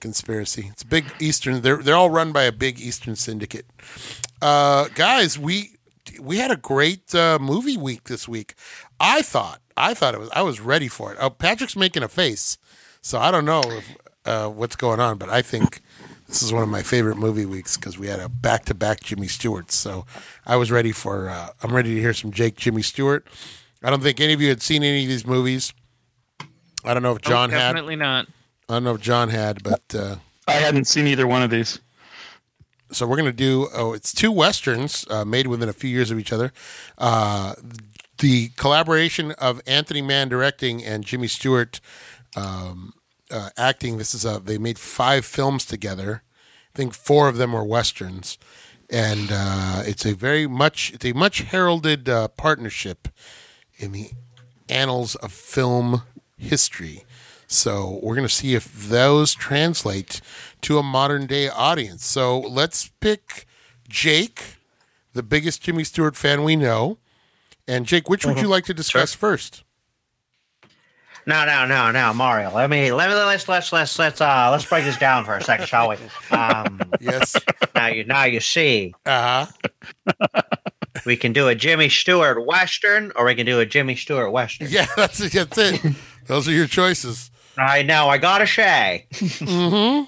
conspiracy. 0.00 0.68
It's 0.72 0.82
a 0.82 0.86
big 0.86 1.04
Eastern. 1.20 1.62
They're 1.62 1.76
they're 1.78 1.94
all 1.94 2.10
run 2.10 2.32
by 2.32 2.42
a 2.42 2.52
big 2.52 2.80
Eastern 2.80 3.16
syndicate. 3.16 3.66
Uh, 4.42 4.88
guys, 4.94 5.38
we 5.38 5.75
we 6.20 6.38
had 6.38 6.50
a 6.50 6.56
great 6.56 7.14
uh, 7.14 7.38
movie 7.40 7.76
week 7.76 8.04
this 8.04 8.26
week. 8.28 8.54
I 9.00 9.22
thought 9.22 9.60
I 9.76 9.94
thought 9.94 10.14
it 10.14 10.20
was 10.20 10.30
I 10.32 10.42
was 10.42 10.60
ready 10.60 10.88
for 10.88 11.12
it. 11.12 11.18
Oh, 11.20 11.30
Patrick's 11.30 11.76
making 11.76 12.02
a 12.02 12.08
face, 12.08 12.58
so 13.00 13.18
I 13.18 13.30
don't 13.30 13.44
know 13.44 13.62
if, 13.64 13.96
uh, 14.24 14.48
what's 14.48 14.76
going 14.76 15.00
on, 15.00 15.18
but 15.18 15.28
I 15.28 15.42
think. 15.42 15.80
This 16.28 16.42
is 16.42 16.52
one 16.52 16.64
of 16.64 16.68
my 16.68 16.82
favorite 16.82 17.18
movie 17.18 17.46
weeks 17.46 17.76
because 17.76 18.00
we 18.00 18.08
had 18.08 18.18
a 18.18 18.28
back-to-back 18.28 18.98
Jimmy 19.00 19.28
Stewart. 19.28 19.70
So 19.70 20.06
I 20.44 20.56
was 20.56 20.72
ready 20.72 20.90
for. 20.90 21.28
Uh, 21.30 21.50
I'm 21.62 21.72
ready 21.72 21.94
to 21.94 22.00
hear 22.00 22.12
some 22.12 22.32
Jake 22.32 22.56
Jimmy 22.56 22.82
Stewart. 22.82 23.24
I 23.80 23.90
don't 23.90 24.02
think 24.02 24.18
any 24.20 24.32
of 24.32 24.40
you 24.40 24.48
had 24.48 24.60
seen 24.60 24.82
any 24.82 25.04
of 25.04 25.08
these 25.08 25.24
movies. 25.24 25.72
I 26.84 26.94
don't 26.94 27.04
know 27.04 27.12
if 27.14 27.22
John 27.22 27.50
Nope, 27.50 27.60
had. 27.60 27.68
definitely 27.68 27.94
not. 27.94 28.26
I 28.68 28.72
don't 28.72 28.82
know 28.82 28.94
if 28.94 29.00
John 29.00 29.28
had, 29.28 29.62
but 29.62 29.82
uh, 29.94 30.16
I 30.48 30.54
hadn't 30.54 30.86
seen 30.86 31.06
either 31.06 31.28
one 31.28 31.44
of 31.44 31.50
these. 31.50 31.78
So 32.92 33.06
we're 33.06 33.16
gonna 33.16 33.32
do. 33.32 33.68
Oh, 33.74 33.92
it's 33.92 34.12
two 34.12 34.32
westerns 34.32 35.04
uh, 35.10 35.24
made 35.24 35.46
within 35.46 35.68
a 35.68 35.72
few 35.72 35.90
years 35.90 36.10
of 36.10 36.18
each 36.18 36.32
other. 36.32 36.52
Uh, 36.98 37.54
the 38.18 38.48
collaboration 38.56 39.32
of 39.32 39.60
Anthony 39.66 40.02
Mann 40.02 40.28
directing 40.28 40.84
and 40.84 41.04
Jimmy 41.04 41.28
Stewart 41.28 41.80
um, 42.36 42.94
uh, 43.30 43.50
acting. 43.56 43.98
This 43.98 44.14
is 44.14 44.24
a. 44.24 44.38
They 44.38 44.58
made 44.58 44.78
five 44.78 45.24
films 45.24 45.64
together. 45.64 46.22
I 46.74 46.76
think 46.76 46.94
four 46.94 47.28
of 47.28 47.36
them 47.36 47.52
were 47.52 47.64
westerns, 47.64 48.38
and 48.90 49.30
uh, 49.32 49.82
it's 49.84 50.04
a 50.04 50.14
very 50.14 50.46
much. 50.46 50.92
It's 50.92 51.04
a 51.04 51.12
much 51.12 51.40
heralded 51.42 52.08
uh, 52.08 52.28
partnership 52.28 53.08
in 53.78 53.92
the 53.92 54.10
annals 54.68 55.14
of 55.16 55.32
film 55.32 56.02
history. 56.36 57.04
So 57.46 58.00
we're 58.02 58.14
going 58.16 58.26
to 58.26 58.32
see 58.34 58.54
if 58.54 58.88
those 58.88 59.34
translate 59.34 60.20
to 60.62 60.78
a 60.78 60.82
modern 60.82 61.26
day 61.26 61.48
audience. 61.48 62.04
So 62.04 62.38
let's 62.40 62.88
pick 63.00 63.46
Jake, 63.88 64.56
the 65.12 65.22
biggest 65.22 65.62
Jimmy 65.62 65.84
Stewart 65.84 66.16
fan 66.16 66.42
we 66.42 66.56
know. 66.56 66.98
And 67.68 67.86
Jake, 67.86 68.08
which 68.08 68.24
would 68.24 68.40
you 68.40 68.48
like 68.48 68.64
to 68.66 68.74
discuss 68.74 69.14
first? 69.14 69.62
No, 71.28 71.44
no, 71.44 71.66
no, 71.66 71.90
no, 71.90 72.14
Mario. 72.14 72.52
Let 72.54 72.70
me 72.70 72.92
let 72.92 73.08
me 73.08 73.14
let's 73.16 73.48
let's 73.48 73.72
let's 73.72 73.98
let's 73.98 74.20
uh 74.20 74.48
let's 74.52 74.64
break 74.64 74.84
this 74.84 74.96
down 74.96 75.24
for 75.24 75.34
a 75.36 75.42
second, 75.42 75.66
shall 75.66 75.88
we? 75.88 75.96
Um, 76.30 76.80
Yes. 77.00 77.36
now 77.74 77.88
you 77.88 78.04
now 78.04 78.22
you 78.24 78.38
see 78.38 78.94
Uh 79.04 79.46
huh. 80.14 80.26
we 81.04 81.16
can 81.16 81.32
do 81.32 81.48
a 81.48 81.54
Jimmy 81.56 81.88
Stewart 81.88 82.46
Western, 82.46 83.10
or 83.16 83.24
we 83.24 83.34
can 83.34 83.44
do 83.44 83.58
a 83.58 83.66
Jimmy 83.66 83.96
Stewart 83.96 84.30
Western. 84.30 84.68
Yeah, 84.70 84.86
that's. 84.96 85.18
That's 85.18 85.58
it. 85.58 85.80
Those 86.26 86.46
are 86.48 86.52
your 86.52 86.68
choices. 86.68 87.32
I 87.58 87.82
know. 87.82 88.08
I 88.08 88.18
got 88.18 88.42
a 88.42 88.46
Shay. 88.46 89.06
Mm-hmm. 89.12 90.04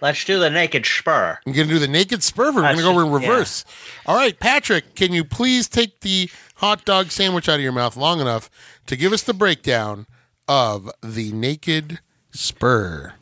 Let's 0.00 0.24
do 0.24 0.38
the 0.38 0.48
Naked 0.50 0.86
Spur. 0.86 1.38
We're 1.44 1.52
going 1.54 1.66
to 1.66 1.74
do 1.74 1.78
the 1.80 1.88
naked 1.88 2.22
spur. 2.22 2.52
We're 2.52 2.62
going 2.62 2.76
to 2.76 2.82
That's 2.82 2.94
go 2.94 3.00
in 3.00 3.08
just- 3.10 3.22
yeah. 3.24 3.28
reverse. 3.30 3.64
All 4.06 4.14
right, 4.16 4.38
Patrick, 4.38 4.94
can 4.94 5.12
you 5.12 5.24
please 5.24 5.68
take 5.68 6.00
the 6.00 6.30
hot 6.56 6.84
dog 6.84 7.10
sandwich 7.10 7.48
out 7.48 7.56
of 7.56 7.62
your 7.62 7.72
mouth 7.72 7.96
long 7.96 8.20
enough 8.20 8.48
to 8.86 8.94
give 8.96 9.12
us 9.12 9.22
the 9.24 9.34
breakdown 9.34 10.06
of 10.46 10.88
the 11.02 11.32
naked 11.32 11.98
spur? 12.30 13.14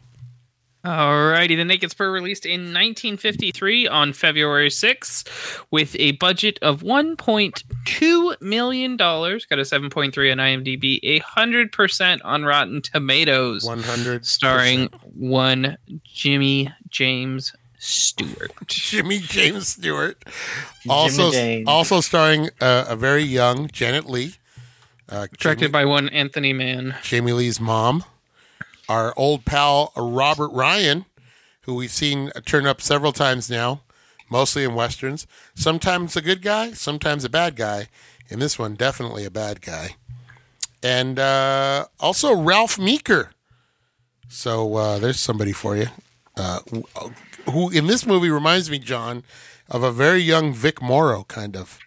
Alrighty, 0.86 1.56
The 1.56 1.64
Naked 1.64 1.90
Spur 1.90 2.12
released 2.12 2.46
in 2.46 2.60
1953 2.72 3.88
on 3.88 4.12
February 4.12 4.68
6th 4.68 5.64
with 5.72 5.96
a 5.98 6.12
budget 6.12 6.60
of 6.62 6.82
$1.2 6.82 8.40
million. 8.40 8.96
Got 8.96 9.18
a 9.18 9.62
7.3 9.62 10.30
on 10.30 10.38
IMDb, 10.38 11.00
a 11.02 11.18
100% 11.20 12.20
on 12.24 12.44
Rotten 12.44 12.80
Tomatoes, 12.82 13.64
One 13.64 13.82
hundred 13.82 14.26
starring 14.26 14.86
one 15.02 15.76
Jimmy 16.04 16.72
James 16.88 17.52
Stewart. 17.80 18.52
Jimmy 18.68 19.18
James 19.18 19.66
Stewart. 19.66 20.24
Also, 20.88 21.32
James. 21.32 21.66
also 21.66 22.00
starring 22.00 22.50
uh, 22.60 22.84
a 22.88 22.94
very 22.94 23.24
young 23.24 23.66
Janet 23.72 24.08
Leigh. 24.08 24.34
Uh, 25.08 25.26
Directed 25.36 25.62
Jamie, 25.62 25.72
by 25.72 25.84
one 25.84 26.08
Anthony 26.10 26.52
Mann. 26.52 26.94
Jamie 27.02 27.32
Lee's 27.32 27.60
mom. 27.60 28.04
Our 28.88 29.12
old 29.16 29.44
pal 29.44 29.92
Robert 29.96 30.48
Ryan, 30.48 31.06
who 31.62 31.74
we've 31.74 31.90
seen 31.90 32.30
turn 32.44 32.66
up 32.66 32.80
several 32.80 33.12
times 33.12 33.50
now, 33.50 33.80
mostly 34.30 34.64
in 34.64 34.74
westerns. 34.74 35.26
Sometimes 35.54 36.16
a 36.16 36.22
good 36.22 36.42
guy, 36.42 36.72
sometimes 36.72 37.24
a 37.24 37.28
bad 37.28 37.56
guy. 37.56 37.88
In 38.28 38.38
this 38.38 38.58
one, 38.58 38.74
definitely 38.74 39.24
a 39.24 39.30
bad 39.30 39.60
guy. 39.60 39.96
And 40.82 41.18
uh, 41.18 41.86
also 42.00 42.34
Ralph 42.34 42.78
Meeker. 42.78 43.30
So 44.28 44.74
uh, 44.76 44.98
there's 44.98 45.20
somebody 45.20 45.52
for 45.52 45.76
you. 45.76 45.86
Uh, 46.36 46.60
who 47.50 47.70
in 47.70 47.86
this 47.86 48.04
movie 48.06 48.30
reminds 48.30 48.70
me, 48.70 48.78
John, 48.78 49.22
of 49.70 49.82
a 49.82 49.90
very 49.92 50.18
young 50.20 50.52
Vic 50.52 50.82
Morrow, 50.82 51.24
kind 51.28 51.56
of. 51.56 51.78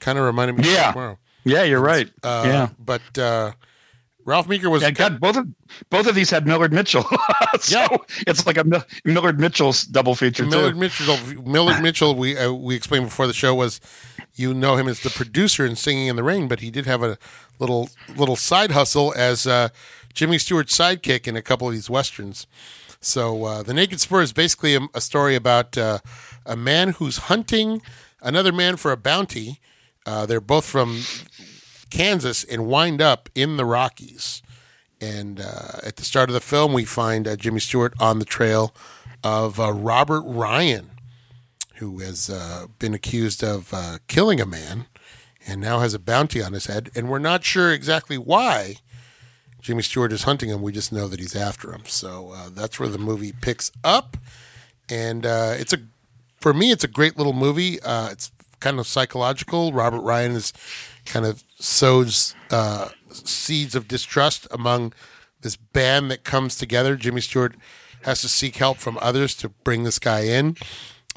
Kind 0.00 0.18
of 0.18 0.24
reminded 0.24 0.58
me 0.58 0.64
of 0.68 0.74
Yeah. 0.74 0.86
Vic 0.88 0.94
Morrow. 0.96 1.18
Yeah, 1.44 1.62
you're 1.64 1.80
right. 1.80 2.08
Uh, 2.22 2.42
yeah. 2.46 2.68
But 2.78 3.18
uh, 3.18 3.52
Ralph 4.24 4.48
Meeker 4.48 4.70
was 4.70 4.82
Yeah, 4.82 4.90
God, 4.90 5.20
both 5.20 5.36
of 5.36 5.46
both 5.90 6.06
of 6.06 6.14
these 6.14 6.30
had 6.30 6.46
Millard 6.46 6.72
Mitchell, 6.72 7.02
so 7.60 7.78
Yeah. 7.80 7.96
it's 8.26 8.46
like 8.46 8.56
a 8.58 8.64
Mil- 8.64 8.84
Millard 9.04 9.40
Mitchell's 9.40 9.84
double 9.84 10.14
feature 10.14 10.44
Millard 10.46 10.74
too. 10.74 10.80
Mitchell. 10.80 11.18
Millard 11.42 11.82
Mitchell. 11.82 12.14
We 12.14 12.36
uh, 12.36 12.52
we 12.52 12.74
explained 12.76 13.06
before 13.06 13.26
the 13.26 13.32
show 13.32 13.54
was 13.54 13.80
you 14.34 14.54
know 14.54 14.76
him 14.76 14.88
as 14.88 15.00
the 15.00 15.10
producer 15.10 15.66
in 15.66 15.76
Singing 15.76 16.06
in 16.06 16.16
the 16.16 16.22
Rain, 16.22 16.48
but 16.48 16.60
he 16.60 16.70
did 16.70 16.86
have 16.86 17.02
a 17.02 17.18
little 17.58 17.90
little 18.16 18.36
side 18.36 18.70
hustle 18.70 19.12
as 19.16 19.46
uh, 19.46 19.68
Jimmy 20.14 20.38
Stewart's 20.38 20.76
sidekick 20.76 21.26
in 21.26 21.36
a 21.36 21.42
couple 21.42 21.66
of 21.68 21.74
these 21.74 21.90
westerns. 21.90 22.46
So 23.00 23.44
uh, 23.44 23.62
the 23.64 23.74
Naked 23.74 24.00
Spur 24.00 24.22
is 24.22 24.32
basically 24.32 24.76
a, 24.76 24.80
a 24.94 25.00
story 25.00 25.34
about 25.34 25.76
uh, 25.76 25.98
a 26.46 26.56
man 26.56 26.90
who's 26.90 27.16
hunting 27.18 27.82
another 28.22 28.52
man 28.52 28.76
for 28.76 28.92
a 28.92 28.96
bounty. 28.96 29.58
Uh, 30.06 30.26
they're 30.26 30.40
both 30.40 30.64
from 30.64 31.02
Kansas 31.92 32.42
and 32.42 32.66
wind 32.66 33.02
up 33.02 33.28
in 33.34 33.58
the 33.58 33.66
Rockies. 33.66 34.40
And 34.98 35.38
uh, 35.38 35.80
at 35.84 35.96
the 35.96 36.04
start 36.04 36.30
of 36.30 36.32
the 36.32 36.40
film, 36.40 36.72
we 36.72 36.86
find 36.86 37.28
uh, 37.28 37.36
Jimmy 37.36 37.60
Stewart 37.60 37.92
on 38.00 38.18
the 38.18 38.24
trail 38.24 38.74
of 39.22 39.60
uh, 39.60 39.72
Robert 39.72 40.22
Ryan, 40.22 40.92
who 41.74 41.98
has 41.98 42.30
uh, 42.30 42.68
been 42.78 42.94
accused 42.94 43.44
of 43.44 43.74
uh, 43.74 43.98
killing 44.08 44.40
a 44.40 44.46
man 44.46 44.86
and 45.46 45.60
now 45.60 45.80
has 45.80 45.92
a 45.92 45.98
bounty 45.98 46.42
on 46.42 46.54
his 46.54 46.64
head. 46.64 46.90
And 46.94 47.10
we're 47.10 47.18
not 47.18 47.44
sure 47.44 47.70
exactly 47.70 48.16
why 48.16 48.76
Jimmy 49.60 49.82
Stewart 49.82 50.12
is 50.12 50.22
hunting 50.22 50.48
him. 50.48 50.62
We 50.62 50.72
just 50.72 50.94
know 50.94 51.08
that 51.08 51.20
he's 51.20 51.36
after 51.36 51.74
him. 51.74 51.82
So 51.84 52.32
uh, 52.34 52.48
that's 52.48 52.80
where 52.80 52.88
the 52.88 52.96
movie 52.96 53.34
picks 53.38 53.70
up. 53.84 54.16
And 54.88 55.26
it's 55.26 55.74
a, 55.74 55.78
for 56.40 56.54
me, 56.54 56.70
it's 56.70 56.84
a 56.84 56.88
great 56.88 57.18
little 57.18 57.34
movie. 57.34 57.78
It's 57.84 58.32
kind 58.60 58.78
of 58.78 58.86
psychological. 58.86 59.72
Robert 59.72 60.00
Ryan 60.00 60.32
is 60.32 60.54
kind 61.04 61.26
of 61.26 61.42
sows 61.58 62.34
uh, 62.50 62.88
seeds 63.10 63.74
of 63.74 63.88
distrust 63.88 64.46
among 64.50 64.92
this 65.40 65.56
band 65.56 66.10
that 66.10 66.24
comes 66.24 66.56
together. 66.56 66.96
Jimmy 66.96 67.20
Stewart 67.20 67.54
has 68.02 68.20
to 68.20 68.28
seek 68.28 68.56
help 68.56 68.78
from 68.78 68.98
others 69.00 69.34
to 69.36 69.48
bring 69.48 69.84
this 69.84 69.98
guy 69.98 70.20
in, 70.20 70.56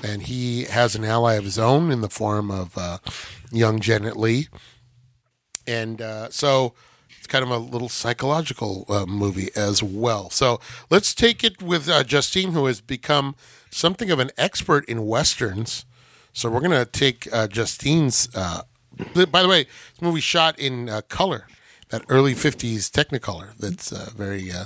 and 0.03 0.23
he 0.23 0.65
has 0.65 0.95
an 0.95 1.03
ally 1.03 1.33
of 1.33 1.43
his 1.43 1.57
own 1.57 1.91
in 1.91 2.01
the 2.01 2.09
form 2.09 2.51
of 2.51 2.77
uh, 2.77 2.97
young 3.51 3.79
Janet 3.79 4.17
Leigh. 4.17 4.47
And 5.67 6.01
uh, 6.01 6.29
so 6.29 6.73
it's 7.17 7.27
kind 7.27 7.43
of 7.43 7.49
a 7.49 7.57
little 7.57 7.89
psychological 7.89 8.86
uh, 8.88 9.05
movie 9.07 9.49
as 9.55 9.81
well. 9.81 10.29
So 10.29 10.59
let's 10.91 11.15
take 11.15 11.43
it 11.43 11.61
with 11.61 11.89
uh, 11.89 12.03
Justine, 12.03 12.51
who 12.51 12.65
has 12.67 12.81
become 12.81 13.36
something 13.71 14.11
of 14.11 14.19
an 14.19 14.31
expert 14.38 14.86
in 14.86 15.07
westerns. 15.07 15.86
So 16.33 16.49
we're 16.49 16.61
gonna 16.61 16.86
take 16.86 17.31
uh, 17.33 17.47
Justine's. 17.47 18.29
By 19.31 19.41
the 19.41 19.47
way, 19.47 19.63
this 19.63 20.01
movie 20.01 20.21
shot 20.21 20.57
in 20.59 20.89
uh, 20.89 21.01
color, 21.01 21.47
that 21.89 22.03
early 22.09 22.33
'50s 22.33 22.89
Technicolor. 22.89 23.55
That's 23.57 23.91
uh, 23.91 24.09
very 24.15 24.51
uh, 24.51 24.65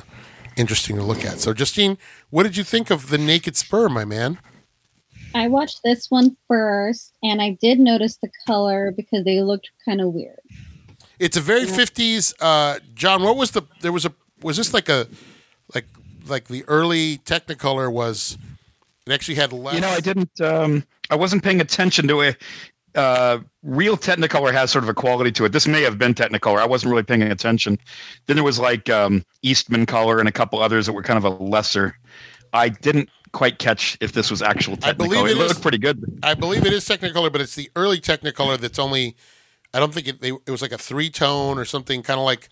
interesting 0.55 0.95
to 0.97 1.03
look 1.03 1.25
at. 1.25 1.39
So, 1.39 1.53
Justine, 1.53 1.97
what 2.29 2.43
did 2.43 2.57
you 2.57 2.63
think 2.63 2.89
of 2.89 3.09
the 3.09 3.17
Naked 3.17 3.55
Spur, 3.55 3.89
my 3.89 4.05
man? 4.05 4.39
I 5.35 5.47
watched 5.47 5.81
this 5.83 6.09
one 6.09 6.35
first, 6.47 7.13
and 7.21 7.41
I 7.41 7.57
did 7.61 7.79
notice 7.79 8.17
the 8.17 8.29
color 8.47 8.91
because 8.95 9.23
they 9.25 9.41
looked 9.41 9.69
kind 9.85 10.01
of 10.01 10.13
weird. 10.13 10.39
It's 11.19 11.37
a 11.37 11.41
very 11.41 11.65
'50s. 11.65 12.33
Uh, 12.39 12.79
John, 12.93 13.23
what 13.23 13.35
was 13.35 13.51
the? 13.51 13.63
There 13.81 13.91
was 13.91 14.05
a. 14.05 14.13
Was 14.41 14.57
this 14.57 14.73
like 14.73 14.89
a, 14.89 15.07
like 15.75 15.85
like 16.27 16.47
the 16.47 16.63
early 16.67 17.17
Technicolor 17.19 17.91
was? 17.91 18.37
It 19.05 19.11
actually 19.13 19.35
had 19.35 19.51
less. 19.51 19.75
You 19.75 19.81
know, 19.81 19.89
I 19.89 19.99
didn't. 19.99 20.39
Um, 20.41 20.85
I 21.09 21.15
wasn't 21.15 21.43
paying 21.43 21.61
attention 21.61 22.07
to 22.07 22.21
it. 22.21 22.37
Uh, 22.99 23.39
real 23.63 23.95
Technicolor 23.97 24.51
has 24.51 24.71
sort 24.71 24.83
of 24.83 24.89
a 24.89 24.93
quality 24.93 25.31
to 25.31 25.45
it. 25.45 25.51
This 25.53 25.67
may 25.67 25.81
have 25.83 25.97
been 25.97 26.13
Technicolor. 26.13 26.59
I 26.59 26.65
wasn't 26.65 26.91
really 26.91 27.03
paying 27.03 27.21
attention. 27.23 27.77
Then 28.25 28.35
there 28.35 28.43
was 28.43 28.59
like 28.59 28.89
um, 28.89 29.23
Eastman 29.41 29.85
color 29.85 30.19
and 30.19 30.27
a 30.27 30.31
couple 30.31 30.59
others 30.61 30.85
that 30.85 30.93
were 30.93 31.03
kind 31.03 31.17
of 31.17 31.23
a 31.23 31.29
lesser. 31.43 31.97
I 32.51 32.69
didn't 32.69 33.09
quite 33.31 33.59
catch 33.59 33.97
if 34.01 34.11
this 34.13 34.29
was 34.29 34.41
actual 34.41 34.77
I 34.83 34.91
believe 34.91 35.11
Technicolor. 35.11 35.25
it 35.29 35.31
It 35.31 35.37
looked 35.37 35.51
is. 35.51 35.59
pretty 35.59 35.77
good. 35.77 36.03
I 36.23 36.33
believe 36.33 36.65
it 36.65 36.73
is 36.73 36.83
Technicolor, 36.85 37.31
but 37.31 37.41
it's 37.41 37.55
the 37.55 37.69
early 37.75 37.99
Technicolor 38.01 38.57
that's 38.57 38.79
only. 38.79 39.15
I 39.73 39.79
don't 39.79 39.93
think 39.93 40.07
it. 40.07 40.19
They, 40.19 40.29
it 40.31 40.49
was 40.49 40.61
like 40.61 40.71
a 40.71 40.77
three 40.77 41.09
tone 41.09 41.57
or 41.57 41.65
something, 41.65 42.01
kind 42.03 42.19
of 42.19 42.25
like 42.25 42.49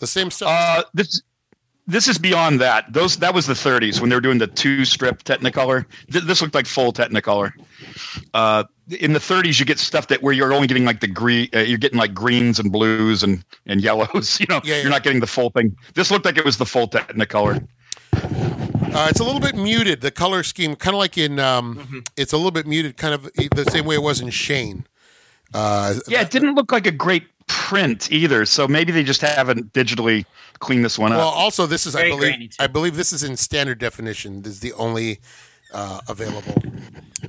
the 0.00 0.06
same 0.06 0.30
stuff. 0.30 0.50
Uh, 0.52 0.84
this 0.94 1.22
this 1.88 2.06
is 2.06 2.18
beyond 2.18 2.60
that. 2.60 2.92
Those 2.92 3.16
that 3.16 3.34
was 3.34 3.46
the 3.46 3.54
30s 3.54 4.00
when 4.00 4.10
they 4.10 4.16
were 4.16 4.20
doing 4.20 4.38
the 4.38 4.46
two 4.46 4.84
strip 4.84 5.24
Technicolor. 5.24 5.84
Th- 6.12 6.22
this 6.24 6.40
looked 6.42 6.54
like 6.54 6.66
full 6.66 6.92
Technicolor. 6.92 7.50
Uh, 8.34 8.62
in 9.00 9.12
the 9.14 9.18
30s, 9.18 9.58
you 9.58 9.66
get 9.66 9.78
stuff 9.78 10.06
that 10.08 10.22
where 10.22 10.32
you're 10.32 10.52
only 10.52 10.66
getting 10.68 10.84
like 10.84 11.00
the 11.00 11.06
green. 11.08 11.48
Uh, 11.54 11.60
you're 11.60 11.78
getting 11.78 11.98
like 11.98 12.14
greens 12.14 12.58
and 12.60 12.70
blues 12.70 13.22
and 13.22 13.42
and 13.66 13.80
yellows. 13.80 14.38
You 14.40 14.46
know, 14.48 14.60
Yeah, 14.62 14.76
yeah. 14.76 14.82
you're 14.82 14.90
not 14.90 15.02
getting 15.02 15.20
the 15.20 15.26
full 15.26 15.50
thing. 15.50 15.76
This 15.94 16.10
looked 16.10 16.24
like 16.26 16.38
it 16.38 16.44
was 16.44 16.58
the 16.58 16.66
full 16.66 16.86
Technicolor. 16.88 17.66
Uh, 18.90 19.06
it's 19.10 19.20
a 19.20 19.24
little 19.24 19.40
bit 19.40 19.54
muted. 19.54 20.00
The 20.00 20.10
color 20.10 20.42
scheme, 20.42 20.76
kind 20.76 20.94
of 20.94 20.98
like 20.98 21.18
in. 21.18 21.38
Um, 21.40 22.04
It's 22.16 22.32
a 22.32 22.36
little 22.36 22.50
bit 22.50 22.66
muted, 22.66 22.96
kind 22.96 23.14
of 23.14 23.24
the 23.34 23.66
same 23.70 23.84
way 23.84 23.96
it 23.96 24.02
was 24.02 24.20
in 24.20 24.30
Shane. 24.30 24.86
Uh, 25.54 25.94
Yeah, 26.06 26.22
it 26.22 26.30
didn't 26.30 26.54
look 26.54 26.72
like 26.72 26.86
a 26.86 26.90
great 26.92 27.24
print 27.46 28.10
either. 28.12 28.44
So 28.46 28.66
maybe 28.68 28.92
they 28.92 29.02
just 29.02 29.20
haven't 29.20 29.72
digitally 29.72 30.24
cleaned 30.58 30.84
this 30.84 30.98
one 30.98 31.10
Well, 31.12 31.20
up. 31.20 31.34
Well, 31.34 31.34
also 31.34 31.66
this 31.66 31.86
is 31.86 31.94
I 31.96 32.08
believe 32.08 32.20
grainy. 32.34 32.50
I 32.58 32.66
believe 32.66 32.96
this 32.96 33.12
is 33.12 33.22
in 33.22 33.36
standard 33.36 33.78
definition. 33.78 34.42
This 34.42 34.54
is 34.54 34.60
the 34.60 34.72
only 34.74 35.20
uh, 35.72 36.00
available. 36.08 36.62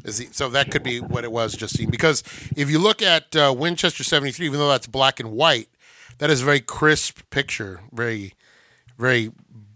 Is 0.04 0.20
the, 0.20 0.28
so 0.32 0.50
that 0.50 0.72
could 0.72 0.84
be 0.84 1.00
what 1.00 1.24
it 1.24 1.32
was, 1.32 1.56
Justine. 1.56 1.90
Because 1.90 2.24
if 2.56 2.70
you 2.70 2.80
look 2.80 3.02
at 3.02 3.36
uh, 3.36 3.54
Winchester 3.58 4.04
seventy 4.04 4.32
three, 4.32 4.46
even 4.46 4.60
though 4.60 4.70
that's 4.70 4.88
black 4.88 5.20
and 5.20 5.32
white, 5.32 5.70
that 6.20 6.30
is 6.30 6.42
a 6.42 6.46
very 6.46 6.60
crisp 6.62 7.22
picture, 7.30 7.82
very, 7.92 8.34
very 8.98 9.32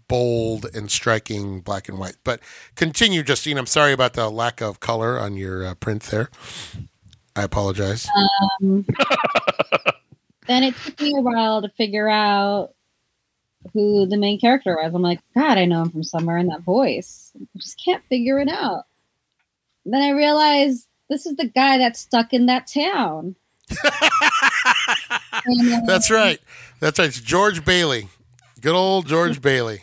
bold 0.08 0.66
and 0.74 0.90
striking 0.90 1.60
black 1.60 1.88
and 1.88 1.98
white. 1.98 2.16
But 2.24 2.40
continue, 2.76 3.22
Justine. 3.22 3.58
I'm 3.58 3.66
sorry 3.66 3.92
about 3.92 4.14
the 4.14 4.30
lack 4.30 4.60
of 4.60 4.80
color 4.80 5.18
on 5.18 5.36
your 5.36 5.66
uh, 5.66 5.74
print 5.74 6.04
there. 6.04 6.30
I 7.36 7.42
apologize. 7.42 8.08
Then 10.46 10.62
it 10.62 10.76
took 10.76 11.00
me 11.00 11.14
a 11.16 11.22
while 11.22 11.62
to 11.62 11.70
figure 11.70 12.08
out 12.08 12.74
who 13.72 14.06
the 14.06 14.16
main 14.16 14.38
character 14.38 14.76
was. 14.80 14.94
I'm 14.94 15.02
like, 15.02 15.20
God, 15.34 15.58
I 15.58 15.64
know 15.64 15.82
him 15.82 15.90
from 15.90 16.04
somewhere 16.04 16.38
in 16.38 16.46
that 16.48 16.62
voice. 16.62 17.32
I 17.40 17.58
just 17.58 17.80
can't 17.82 18.04
figure 18.08 18.38
it 18.38 18.48
out. 18.48 18.84
Then 19.84 20.02
I 20.02 20.10
realized 20.10 20.86
this 21.08 21.26
is 21.26 21.36
the 21.36 21.48
guy 21.48 21.78
that's 21.78 22.00
stuck 22.00 22.32
in 22.32 22.46
that 22.46 22.66
town. 22.66 23.36
And, 25.46 25.72
uh, 25.72 25.80
That's 25.86 26.10
right. 26.10 26.40
That's 26.80 26.98
right. 26.98 27.08
It's 27.08 27.20
George 27.20 27.64
Bailey. 27.64 28.08
Good 28.60 28.74
old 28.74 29.06
George 29.06 29.42
Bailey. 29.42 29.82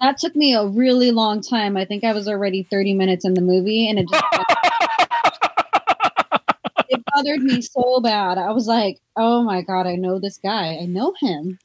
That 0.00 0.18
took 0.18 0.34
me 0.34 0.54
a 0.54 0.66
really 0.66 1.10
long 1.10 1.42
time. 1.42 1.76
I 1.76 1.84
think 1.84 2.04
I 2.04 2.12
was 2.12 2.28
already 2.28 2.62
30 2.64 2.94
minutes 2.94 3.24
in 3.24 3.34
the 3.34 3.40
movie, 3.40 3.88
and 3.88 3.98
it 3.98 4.08
just 4.10 4.24
it 6.88 7.02
bothered 7.14 7.42
me 7.42 7.60
so 7.60 8.00
bad. 8.00 8.38
I 8.38 8.50
was 8.52 8.66
like, 8.66 8.98
"Oh 9.16 9.42
my 9.42 9.62
god, 9.62 9.86
I 9.86 9.96
know 9.96 10.18
this 10.18 10.38
guy. 10.38 10.78
I 10.80 10.86
know 10.86 11.14
him." 11.20 11.58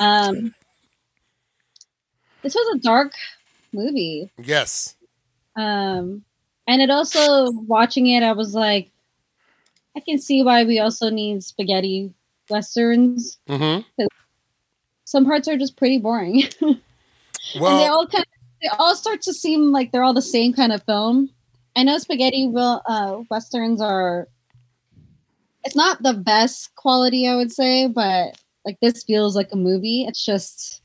Um, 0.00 0.54
this 2.44 2.54
was 2.54 2.76
a 2.76 2.78
dark 2.78 3.12
movie, 3.72 4.30
Yes. 4.38 4.94
um, 5.56 6.24
and 6.68 6.80
it 6.80 6.90
also 6.90 7.50
watching 7.50 8.06
it, 8.06 8.22
I 8.22 8.32
was 8.32 8.54
like, 8.54 8.90
I 9.96 10.00
can 10.00 10.18
see 10.18 10.42
why 10.42 10.64
we 10.64 10.78
also 10.78 11.10
need 11.10 11.42
spaghetti 11.42 12.12
westerns. 12.50 13.38
hmm 13.48 13.80
Some 15.04 15.24
parts 15.24 15.48
are 15.48 15.56
just 15.58 15.76
pretty 15.76 15.98
boring. 15.98 16.42
and 16.60 16.78
they 17.54 17.86
all 17.86 18.06
kind 18.06 18.24
of 18.24 18.30
they 18.62 18.68
all 18.78 18.94
start 18.96 19.20
to 19.22 19.34
seem 19.34 19.72
like 19.72 19.92
they're 19.92 20.02
all 20.04 20.14
the 20.14 20.22
same 20.22 20.52
kind 20.52 20.72
of 20.72 20.82
film. 20.84 21.30
I 21.76 21.82
know 21.82 21.98
spaghetti 21.98 22.46
will 22.48 22.80
uh, 22.88 23.22
westerns 23.30 23.80
are. 23.80 24.28
It's 25.64 25.76
not 25.76 26.02
the 26.02 26.14
best 26.14 26.74
quality, 26.76 27.26
I 27.26 27.36
would 27.36 27.52
say, 27.52 27.88
but 27.88 28.36
like 28.64 28.78
this 28.80 29.02
feels 29.04 29.34
like 29.36 29.50
a 29.52 29.56
movie. 29.56 30.04
It's 30.06 30.24
just 30.24 30.82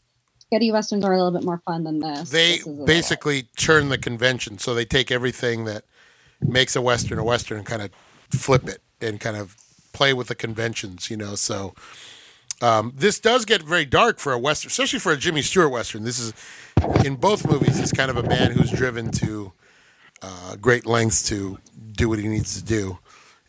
spaghetti 0.50 0.72
westerns 0.72 1.06
are 1.06 1.14
a 1.14 1.18
little 1.18 1.32
bit 1.32 1.43
more 1.45 1.62
fun 1.66 1.84
than 1.84 2.00
this. 2.00 2.30
They 2.32 2.58
This 2.58 2.66
basically 2.66 3.43
turn 3.56 3.89
the 3.89 3.97
convention, 4.00 4.58
so 4.58 4.74
they 4.74 4.86
take 4.86 5.12
everything 5.12 5.66
that 5.66 5.84
makes 6.41 6.76
a 6.76 6.82
western 6.82 7.20
a 7.20 7.24
western 7.24 7.58
and 7.60 7.68
kind 7.68 7.84
of 7.84 7.91
flip 8.32 8.68
it 8.68 8.82
and 9.00 9.20
kind 9.20 9.38
of 9.38 9.56
play 9.93 10.14
with 10.14 10.28
the 10.28 10.36
conventions, 10.36 11.12
you 11.12 11.18
know. 11.18 11.36
So 11.36 11.76
um, 12.64 12.93
this 12.95 13.20
does 13.20 13.45
get 13.45 13.62
very 13.62 13.86
dark 13.86 14.18
for 14.18 14.34
a 14.34 14.39
western, 14.39 14.70
especially 14.70 15.00
for 15.00 15.12
a 15.12 15.18
Jimmy 15.18 15.43
Stewart 15.43 15.72
western. 15.72 16.04
This 16.04 16.18
is 16.20 16.34
in 17.06 17.16
both 17.16 17.47
movies. 17.47 17.78
He's 17.78 17.91
kind 17.91 18.10
of 18.10 18.18
a 18.18 18.24
man 18.24 18.52
who's 18.52 18.72
driven 18.72 19.12
to 19.12 19.54
uh, 20.24 20.56
great 20.56 20.88
lengths 20.88 21.22
to 21.30 21.60
do 21.91 22.10
what 22.10 22.18
he 22.18 22.28
needs 22.28 22.56
to 22.60 22.66
do, 22.66 22.97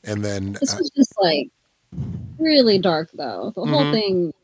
and 0.04 0.22
then 0.22 0.58
This 0.60 0.74
uh, 0.74 0.78
was 0.78 0.90
just 0.90 1.14
like 1.18 1.48
really 2.38 2.78
dark, 2.78 3.08
though. 3.14 3.52
The 3.56 3.64
whole 3.64 3.84
Mhm. 3.86 3.92
thing. 3.92 4.34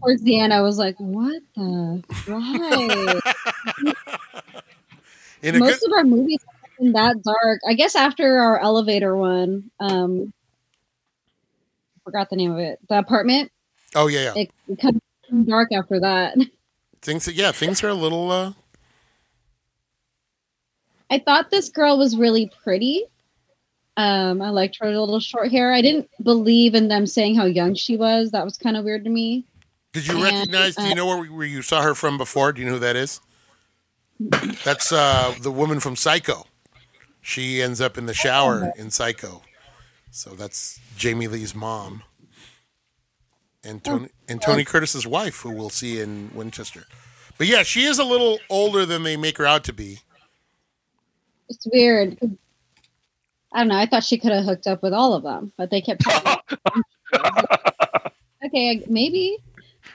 Towards 0.00 0.22
the 0.22 0.40
end, 0.40 0.52
I 0.52 0.60
was 0.60 0.78
like, 0.78 0.96
"What 0.98 1.42
the? 1.56 2.02
Why?" 2.26 3.20
in 5.42 5.54
a 5.54 5.58
good, 5.58 5.60
Most 5.60 5.84
of 5.84 5.92
our 5.92 6.04
movies 6.04 6.38
been 6.78 6.92
that 6.92 7.22
dark. 7.22 7.60
I 7.68 7.74
guess 7.74 7.94
after 7.96 8.38
our 8.38 8.58
elevator 8.60 9.16
one, 9.16 9.70
um, 9.80 10.32
I 11.96 12.00
forgot 12.04 12.30
the 12.30 12.36
name 12.36 12.52
of 12.52 12.58
it. 12.58 12.78
The 12.88 12.98
apartment. 12.98 13.50
oh 13.94 14.06
yeah, 14.06 14.34
yeah, 14.34 14.42
It, 14.42 14.50
it 14.68 14.80
kind 14.80 15.00
dark 15.46 15.70
after 15.72 16.00
that. 16.00 16.36
things 17.02 17.28
yeah, 17.28 17.52
things 17.52 17.82
are 17.82 17.88
a 17.88 17.94
little. 17.94 18.30
Uh, 18.30 18.52
I 21.10 21.18
thought 21.18 21.50
this 21.50 21.68
girl 21.70 21.98
was 21.98 22.16
really 22.16 22.50
pretty. 22.62 23.04
Um, 23.96 24.40
I 24.40 24.50
liked 24.50 24.78
her 24.80 24.86
little 24.96 25.18
short 25.18 25.50
hair. 25.50 25.72
I 25.72 25.82
didn't 25.82 26.08
believe 26.22 26.74
in 26.74 26.86
them 26.88 27.06
saying 27.06 27.34
how 27.34 27.46
young 27.46 27.74
she 27.74 27.96
was. 27.96 28.30
That 28.30 28.44
was 28.44 28.56
kind 28.56 28.76
of 28.76 28.84
weird 28.84 29.04
to 29.04 29.10
me. 29.10 29.44
Did 29.98 30.06
you 30.06 30.14
And, 30.14 30.22
recognize? 30.22 30.76
Do 30.76 30.84
you 30.84 30.92
uh, 30.92 30.94
know 30.94 31.06
where, 31.06 31.24
where 31.24 31.46
you 31.46 31.60
saw 31.60 31.82
her 31.82 31.92
from 31.92 32.18
before? 32.18 32.52
Do 32.52 32.60
you 32.60 32.66
know 32.66 32.74
who 32.74 32.78
that 32.78 32.94
is? 32.94 33.20
That's 34.64 34.92
uh, 34.92 35.34
the 35.40 35.50
woman 35.50 35.80
from 35.80 35.96
Psycho. 35.96 36.46
She 37.20 37.60
ends 37.60 37.80
up 37.80 37.98
in 37.98 38.06
the 38.06 38.14
shower 38.14 38.72
in 38.76 38.90
Psycho, 38.90 39.42
so 40.12 40.30
that's 40.30 40.78
Jamie 40.96 41.26
Lee's 41.26 41.52
mom, 41.52 42.04
and 43.64 43.82
Tony 43.82 44.08
and 44.28 44.40
Tony 44.40 44.64
Curtis's 44.64 45.04
wife, 45.04 45.40
who 45.40 45.50
we'll 45.50 45.68
see 45.68 46.00
in 46.00 46.30
Winchester. 46.32 46.84
But 47.36 47.48
yeah, 47.48 47.64
she 47.64 47.84
is 47.84 47.98
a 47.98 48.04
little 48.04 48.38
older 48.48 48.86
than 48.86 49.02
they 49.02 49.16
make 49.16 49.36
her 49.38 49.46
out 49.46 49.64
to 49.64 49.72
be. 49.72 49.98
It's 51.48 51.66
weird. 51.72 52.18
I 53.52 53.58
don't 53.58 53.68
know. 53.68 53.78
I 53.78 53.86
thought 53.86 54.04
she 54.04 54.18
could 54.18 54.32
have 54.32 54.44
hooked 54.44 54.68
up 54.68 54.82
with 54.82 54.92
all 54.92 55.14
of 55.14 55.24
them, 55.24 55.52
but 55.56 55.70
they 55.70 55.80
kept. 55.80 56.04
okay, 58.46 58.84
maybe. 58.88 59.38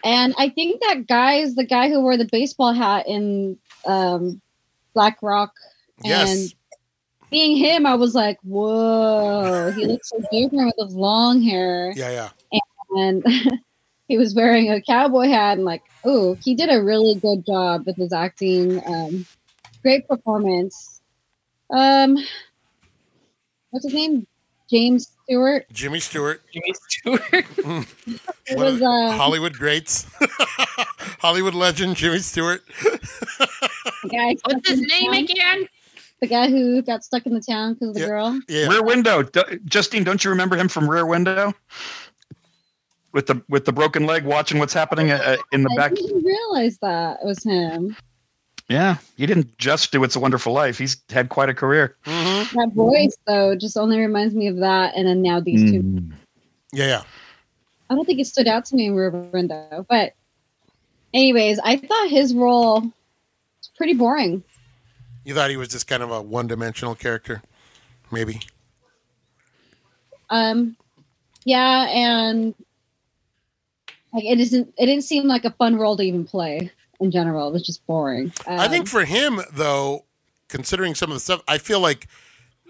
And 0.04 0.34
I 0.38 0.50
think 0.50 0.82
that 0.82 1.08
guy 1.08 1.36
is 1.36 1.56
the 1.56 1.66
guy 1.66 1.90
who 1.90 2.02
wore 2.02 2.18
the 2.18 2.28
baseball 2.30 2.74
hat 2.74 3.08
in 3.08 3.58
um, 3.86 4.42
Black 4.94 5.18
Rock. 5.22 5.54
Yes, 6.04 6.30
And 6.30 6.54
seeing 7.30 7.58
him, 7.58 7.86
I 7.86 7.96
was 7.96 8.14
like, 8.14 8.38
"Whoa!" 8.44 9.72
He 9.72 9.86
looks 9.88 10.10
so 10.10 10.18
different 10.32 10.74
with 10.78 10.88
his 10.88 10.96
long 10.96 11.42
hair, 11.42 11.94
yeah, 11.96 12.30
yeah. 12.52 12.60
and 12.98 13.26
he 14.08 14.18
was 14.18 14.36
wearing 14.36 14.70
a 14.70 14.82
cowboy 14.82 15.28
hat. 15.28 15.58
And 15.58 15.66
like, 15.66 15.84
oh, 16.04 16.36
he 16.44 16.54
did 16.54 16.70
a 16.70 16.84
really 16.84 17.16
good 17.16 17.46
job 17.46 17.86
with 17.86 17.96
his 17.96 18.12
acting. 18.12 18.86
Um, 18.86 19.26
great 19.82 20.08
performance. 20.08 21.02
Um, 21.70 22.18
what's 23.70 23.86
his 23.86 23.94
name? 23.94 24.28
James 24.74 25.08
Stewart. 25.26 25.66
Jimmy 25.72 26.00
Stewart, 26.00 26.42
Jimmy 26.52 26.74
Stewart. 26.90 27.46
It 28.46 28.58
was 28.58 28.82
uh, 28.82 29.12
Hollywood 29.16 29.54
greats, 29.54 30.06
Hollywood 31.20 31.54
legend 31.54 31.96
Jimmy 31.96 32.20
Stewart. 32.20 32.62
the 32.82 34.10
guy. 34.12 34.36
What's 34.44 34.68
his 34.70 34.82
name 34.82 35.12
town- 35.14 35.24
again? 35.24 35.68
The 36.22 36.28
guy 36.28 36.50
who 36.50 36.82
got 36.82 37.04
stuck 37.04 37.26
in 37.26 37.34
the 37.34 37.42
town 37.42 37.74
because 37.74 37.90
of 37.90 37.94
the 37.96 38.00
Yeah. 38.02 38.08
girl. 38.08 38.40
Yeah, 38.48 38.68
Rear 38.68 38.84
Window. 38.84 39.24
D- 39.24 39.42
Justine, 39.66 40.04
don't 40.04 40.24
you 40.24 40.30
remember 40.30 40.56
him 40.58 40.68
from 40.70 40.90
Rear 40.90 41.06
Window? 41.06 41.54
With 43.14 43.28
the 43.28 43.42
with 43.48 43.66
the 43.66 43.72
broken 43.74 44.06
leg, 44.06 44.26
watching 44.26 44.58
what's 44.60 44.74
happening 44.74 45.12
uh, 45.12 45.38
in 45.52 45.62
the 45.64 45.70
I 45.72 45.76
back. 45.76 45.94
didn't 45.96 46.24
realize 46.26 46.78
that 46.80 47.20
it 47.22 47.26
was 47.26 47.44
him. 47.44 47.96
Yeah, 48.70 48.98
he 49.18 49.26
didn't 49.26 49.58
just 49.58 49.92
do 49.92 50.04
It's 50.04 50.16
a 50.16 50.20
Wonderful 50.20 50.54
Life. 50.54 50.78
He's 50.78 50.98
had 51.10 51.30
quite 51.30 51.50
a 51.50 51.54
career. 51.54 51.98
hmm 52.06 52.44
That 52.54 52.72
voice 52.74 53.16
though 53.28 53.56
just 53.56 53.78
only 53.78 54.00
reminds 54.00 54.34
me 54.34 54.48
of 54.48 54.58
that, 54.58 54.96
and 54.96 55.08
then 55.08 55.22
now 55.22 55.40
these 55.40 55.62
two. 55.62 55.82
Mm. 55.82 56.12
yeah, 56.72 56.88
yeah. 56.88 57.04
I 57.90 57.96
don't 57.96 58.06
think 58.06 58.20
it 58.20 58.28
stood 58.28 58.48
out 58.48 58.66
to 58.66 58.76
me 58.76 58.88
in 58.88 58.96
Rear 58.96 59.10
Window, 59.10 59.86
but 59.90 60.14
anyways, 61.14 61.60
I 61.64 61.78
thought 61.78 62.10
his 62.10 62.34
role 62.34 62.82
was 62.82 63.72
pretty 63.76 63.94
boring. 63.94 64.44
You 65.26 65.36
thought 65.36 65.50
he 65.50 65.58
was 65.58 65.70
just 65.70 65.88
kind 65.88 66.02
of 66.02 66.12
a 66.12 66.22
one-dimensional 66.22 66.96
character, 66.96 67.42
maybe. 68.12 68.42
Um, 70.30 70.76
yeah, 71.46 71.88
and 71.90 72.56
like 74.14 74.24
it 74.24 74.40
isn't. 74.40 74.74
It 74.78 74.86
didn't 74.86 75.04
seem 75.04 75.28
like 75.28 75.46
a 75.46 75.52
fun 75.52 75.76
role 75.76 75.98
to 75.98 76.04
even 76.04 76.26
play 76.26 76.72
in 77.04 77.12
general. 77.12 77.48
It 77.48 77.54
was 77.54 77.64
just 77.64 77.86
boring. 77.86 78.34
Um, 78.48 78.60
I 78.60 78.68
think 78.68 78.88
for 78.88 79.06
him, 79.06 79.42
though, 79.52 80.06
considering 80.48 80.96
some 80.96 81.12
of 81.12 81.16
the 81.16 81.20
stuff, 81.20 81.42
I 81.48 81.58
feel 81.58 81.80
like 81.80 82.08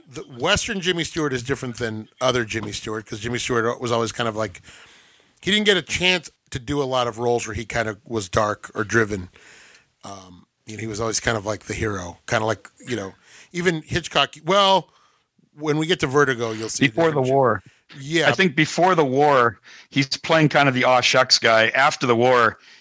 the 0.07 0.21
Western 0.21 0.81
Jimmy 0.81 1.03
Stewart 1.03 1.33
is 1.33 1.43
different 1.43 1.77
than 1.77 2.09
other 2.19 2.45
Jimmy 2.45 2.71
Stewart 2.71 3.05
because 3.05 3.19
Jimmy 3.19 3.39
Stewart 3.39 3.79
was 3.79 3.91
always 3.91 4.11
kind 4.11 4.27
of 4.27 4.35
like 4.35 4.61
he 5.41 5.51
didn't 5.51 5.65
get 5.65 5.77
a 5.77 5.81
chance 5.81 6.29
to 6.51 6.59
do 6.59 6.81
a 6.81 6.85
lot 6.85 7.07
of 7.07 7.19
roles 7.19 7.47
where 7.47 7.55
he 7.55 7.65
kind 7.65 7.87
of 7.87 7.97
was 8.05 8.29
dark 8.29 8.71
or 8.75 8.83
driven. 8.83 9.29
Um, 10.03 10.45
you 10.65 10.75
know, 10.75 10.81
he 10.81 10.87
was 10.87 11.01
always 11.01 11.19
kind 11.19 11.37
of 11.37 11.45
like 11.45 11.63
the 11.63 11.73
hero, 11.73 12.17
kind 12.25 12.43
of 12.43 12.47
like 12.47 12.69
you 12.87 12.95
know, 12.95 13.13
even 13.51 13.81
Hitchcock. 13.81 14.35
Well, 14.45 14.89
when 15.57 15.77
we 15.77 15.85
get 15.85 15.99
to 16.01 16.07
Vertigo, 16.07 16.51
you'll 16.51 16.69
see 16.69 16.87
Before 16.87 17.05
the 17.05 17.11
difference. 17.11 17.29
war, 17.29 17.63
Yeah, 17.99 18.29
I 18.29 18.31
think 18.31 18.55
before 18.55 18.95
the 18.95 19.05
war, 19.05 19.59
he's 19.89 20.07
playing 20.07 20.49
kind 20.49 20.67
of 20.67 20.75
the 20.75 20.83
aw 20.85 21.01
shucks 21.01 21.39
guy. 21.39 21.69
After 21.69 22.07
the 22.07 22.15
war, 22.15 22.57
be, 22.57 22.72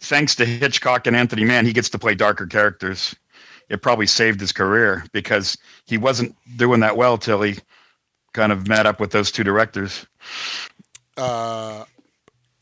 thanks 0.00 0.34
to 0.36 0.44
Hitchcock 0.44 1.06
and 1.06 1.14
Anthony 1.14 1.44
Mann, 1.44 1.66
he 1.66 1.72
gets 1.72 1.88
to 1.90 1.98
play 1.98 2.14
darker 2.14 2.46
characters. 2.46 3.14
It 3.68 3.82
probably 3.82 4.06
saved 4.06 4.40
his 4.40 4.52
career 4.52 5.04
because 5.12 5.56
he 5.86 5.96
wasn't 5.96 6.34
doing 6.56 6.80
that 6.80 6.96
well 6.96 7.16
till 7.18 7.42
he 7.42 7.56
kind 8.32 8.52
of 8.52 8.66
met 8.68 8.86
up 8.86 8.98
with 9.00 9.12
those 9.12 9.30
two 9.30 9.44
directors. 9.44 10.06
Uh, 11.16 11.84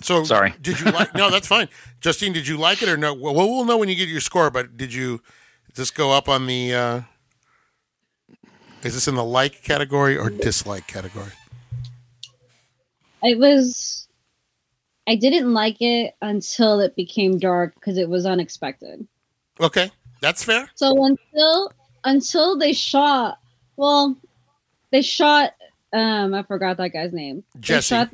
so 0.00 0.24
Sorry. 0.24 0.54
Did 0.60 0.80
you 0.80 0.90
like? 0.90 1.14
no, 1.14 1.30
that's 1.30 1.46
fine. 1.46 1.68
Justine, 2.00 2.32
did 2.32 2.46
you 2.46 2.56
like 2.56 2.82
it 2.82 2.88
or 2.88 2.96
no? 2.96 3.14
Well, 3.14 3.34
we'll 3.34 3.64
know 3.64 3.78
when 3.78 3.88
you 3.88 3.96
get 3.96 4.08
your 4.08 4.20
score. 4.20 4.50
But 4.50 4.76
did 4.76 4.92
you 4.92 5.22
just 5.74 5.94
go 5.94 6.12
up 6.12 6.28
on 6.28 6.46
the? 6.46 6.74
Uh, 6.74 7.00
is 8.82 8.94
this 8.94 9.08
in 9.08 9.16
the 9.16 9.24
like 9.24 9.62
category 9.62 10.16
or 10.16 10.30
dislike 10.30 10.86
category? 10.86 11.32
it 13.22 13.38
was. 13.38 14.07
I 15.08 15.14
didn't 15.14 15.54
like 15.54 15.80
it 15.80 16.14
until 16.20 16.80
it 16.80 16.94
became 16.94 17.38
dark 17.38 17.74
because 17.74 17.96
it 17.96 18.10
was 18.10 18.26
unexpected. 18.26 19.06
Okay, 19.58 19.90
that's 20.20 20.44
fair. 20.44 20.68
So 20.74 21.02
until 21.02 21.72
until 22.04 22.58
they 22.58 22.74
shot, 22.74 23.38
well, 23.76 24.14
they 24.90 25.00
shot. 25.00 25.54
Um, 25.94 26.34
I 26.34 26.42
forgot 26.42 26.76
that 26.76 26.90
guy's 26.90 27.14
name. 27.14 27.42
Jesse. 27.58 27.94
They 27.94 27.96
shot, 27.96 28.10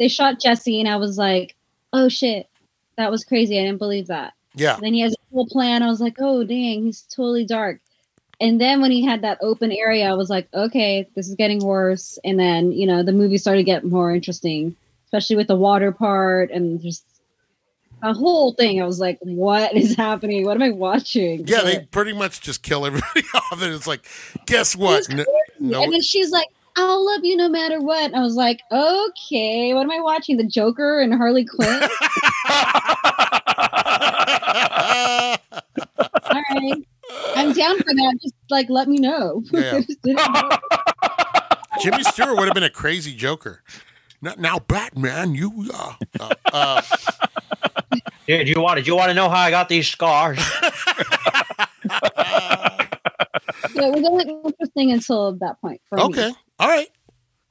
they 0.00 0.08
shot 0.08 0.40
Jesse, 0.40 0.80
and 0.80 0.88
I 0.88 0.96
was 0.96 1.18
like, 1.18 1.54
"Oh 1.92 2.08
shit, 2.08 2.48
that 2.96 3.12
was 3.12 3.24
crazy! 3.24 3.56
I 3.56 3.62
didn't 3.62 3.78
believe 3.78 4.08
that." 4.08 4.32
Yeah, 4.56 4.78
then 4.80 4.92
he 4.92 5.00
has 5.02 5.12
a 5.12 5.32
cool 5.32 5.46
plan. 5.46 5.84
I 5.84 5.88
was 5.88 6.00
like, 6.00 6.16
"Oh 6.18 6.42
dang, 6.42 6.82
he's 6.82 7.02
totally 7.02 7.44
dark." 7.44 7.80
And 8.40 8.60
then 8.60 8.82
when 8.82 8.90
he 8.90 9.04
had 9.04 9.22
that 9.22 9.38
open 9.40 9.70
area, 9.70 10.10
I 10.10 10.14
was 10.14 10.30
like, 10.30 10.48
"Okay, 10.52 11.08
this 11.14 11.28
is 11.28 11.36
getting 11.36 11.60
worse." 11.60 12.18
And 12.24 12.40
then 12.40 12.72
you 12.72 12.88
know 12.88 13.04
the 13.04 13.12
movie 13.12 13.38
started 13.38 13.60
to 13.60 13.64
get 13.64 13.84
more 13.84 14.12
interesting, 14.12 14.74
especially 15.06 15.36
with 15.36 15.46
the 15.48 15.56
water 15.56 15.92
part 15.92 16.50
and 16.50 16.80
just 16.80 17.04
the 18.02 18.12
whole 18.12 18.52
thing. 18.52 18.80
I 18.82 18.84
was 18.86 19.00
like, 19.00 19.18
"What 19.22 19.74
is 19.74 19.94
happening? 19.96 20.44
What 20.44 20.56
am 20.56 20.62
I 20.62 20.70
watching?" 20.70 21.46
yeah. 21.46 21.62
They 21.62 21.80
pretty 21.90 22.12
much 22.12 22.40
just 22.40 22.62
kill 22.62 22.84
everybody 22.84 23.22
off, 23.34 23.62
and 23.62 23.72
it's 23.72 23.86
like, 23.86 24.06
guess 24.46 24.76
what? 24.76 25.08
No, 25.08 25.24
no- 25.58 25.82
And 25.82 25.92
then 25.92 26.02
she's 26.02 26.30
like, 26.30 26.48
I'll 26.76 27.04
love 27.06 27.24
you 27.24 27.36
no 27.36 27.48
matter 27.48 27.80
what. 27.80 28.04
And 28.04 28.16
I 28.16 28.20
was 28.20 28.34
like, 28.34 28.60
okay, 28.70 29.72
what 29.72 29.82
am 29.84 29.90
I 29.90 30.00
watching? 30.00 30.36
The 30.36 30.44
Joker 30.44 31.00
and 31.00 31.14
Harley 31.14 31.46
Quinn? 31.46 31.68
All 36.30 36.42
right. 36.50 36.86
I'm 37.34 37.52
down 37.52 37.78
for 37.78 37.94
that. 37.94 38.18
Just 38.22 38.34
like 38.50 38.68
let 38.68 38.88
me 38.88 38.98
know. 38.98 39.42
Yeah. 39.52 39.80
Know. 40.04 40.50
Jimmy 41.80 42.02
Stewart 42.04 42.36
would 42.38 42.46
have 42.46 42.54
been 42.54 42.62
a 42.62 42.70
crazy 42.70 43.14
Joker. 43.14 43.62
Now, 44.26 44.34
now 44.38 44.60
Batman, 44.60 45.36
you. 45.36 45.70
Uh, 45.74 45.94
uh, 46.20 46.34
uh, 46.52 46.82
Dude, 48.28 48.48
you 48.48 48.60
want? 48.60 48.76
Did 48.78 48.86
you 48.88 48.96
want 48.96 49.10
to 49.10 49.14
know 49.14 49.28
how 49.30 49.40
I 49.40 49.50
got 49.50 49.68
these 49.68 49.88
scars? 49.88 50.40
So 53.74 53.86
it 53.86 53.94
was 53.94 54.04
only 54.06 54.24
interesting 54.44 54.92
until 54.92 55.34
that 55.38 55.60
point. 55.60 55.82
For 55.88 56.00
Okay. 56.00 56.30
Me. 56.30 56.36
All 56.58 56.68
right. 56.68 56.88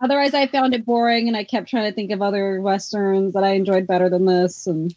Otherwise, 0.01 0.33
I 0.33 0.47
found 0.47 0.75
it 0.75 0.85
boring, 0.85 1.27
and 1.27 1.37
I 1.37 1.43
kept 1.43 1.69
trying 1.69 1.89
to 1.91 1.95
think 1.95 2.11
of 2.11 2.21
other 2.21 2.61
westerns 2.61 3.33
that 3.33 3.43
I 3.43 3.51
enjoyed 3.51 3.87
better 3.87 4.09
than 4.09 4.25
this. 4.25 4.67
And 4.67 4.95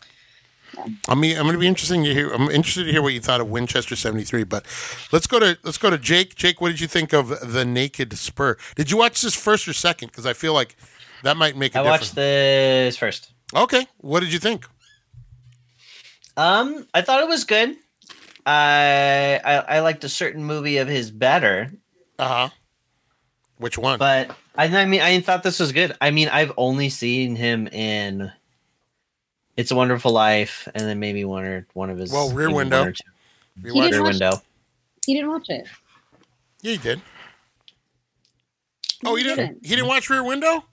I 1.08 1.14
mean, 1.14 1.36
I'm 1.36 1.44
going 1.44 1.54
to 1.54 1.60
be 1.60 1.66
interesting 1.68 2.04
to 2.04 2.14
hear. 2.14 2.30
I'm 2.32 2.50
interested 2.50 2.84
to 2.84 2.92
hear 2.92 3.02
what 3.02 3.14
you 3.14 3.20
thought 3.20 3.40
of 3.40 3.50
Winchester 3.50 3.96
'73. 3.96 4.44
But 4.44 4.66
let's 5.12 5.26
go 5.26 5.40
to 5.40 5.58
let's 5.64 5.78
go 5.78 5.90
to 5.90 5.98
Jake. 5.98 6.36
Jake, 6.36 6.60
what 6.60 6.70
did 6.70 6.80
you 6.80 6.88
think 6.88 7.12
of 7.14 7.52
the 7.52 7.64
Naked 7.64 8.14
Spur? 8.18 8.56
Did 8.76 8.90
you 8.90 8.96
watch 8.98 9.22
this 9.22 9.34
first 9.36 9.68
or 9.68 9.74
second? 9.74 10.08
Because 10.08 10.26
I 10.26 10.34
feel 10.34 10.54
like 10.54 10.76
that 11.22 11.36
might 11.36 11.56
make 11.56 11.74
a 11.74 11.80
I 11.80 11.82
difference. 11.82 12.00
watched 12.02 12.14
this 12.14 12.96
first. 12.96 13.32
Okay, 13.54 13.86
what 13.98 14.20
did 14.20 14.32
you 14.32 14.38
think? 14.38 14.66
Um, 16.36 16.86
I 16.94 17.02
thought 17.02 17.20
it 17.22 17.28
was 17.28 17.44
good. 17.44 17.76
I 18.46 19.40
I, 19.44 19.54
I 19.76 19.80
liked 19.80 20.04
a 20.04 20.08
certain 20.08 20.44
movie 20.44 20.78
of 20.78 20.88
his 20.88 21.10
better, 21.10 21.72
Uh 22.18 22.28
huh. 22.28 22.48
Which 23.58 23.76
one? 23.76 23.98
but 23.98 24.30
I, 24.56 24.64
I 24.66 24.84
mean 24.86 25.00
I 25.00 25.20
thought 25.20 25.42
this 25.42 25.58
was 25.58 25.72
good. 25.72 25.96
I 26.00 26.10
mean 26.12 26.28
I've 26.28 26.52
only 26.56 26.88
seen 26.90 27.34
him 27.36 27.66
in 27.68 28.30
It's 29.56 29.70
a 29.72 29.74
Wonderful 29.76 30.12
Life, 30.12 30.68
and 30.74 30.84
then 30.86 31.00
maybe 31.00 31.24
one 31.24 31.44
or 31.44 31.66
one 31.74 31.90
of 31.90 31.98
his 31.98 32.12
Well, 32.12 32.30
Rear 32.30 32.46
maybe 32.46 32.54
one 32.54 32.70
Window. 32.70 32.82
or 32.84 32.92
He 33.64 33.70
watched- 33.72 33.74
didn't 33.74 33.90
Rear 33.92 34.02
watch- 34.02 34.10
Window. 34.12 34.42
he 35.06 35.14
didn't 35.14 35.30
watch 35.30 35.46
it. 35.48 35.66
yeah, 36.62 36.72
he 36.72 36.78
did. 36.78 37.00
Oh, 39.04 39.14
He 39.16 39.22
didn't? 39.24 39.36
didn't. 39.38 39.66
He 39.66 39.70
didn't 39.74 39.88
watch 39.88 40.08
Rear 40.10 40.22
Window? 40.24 40.64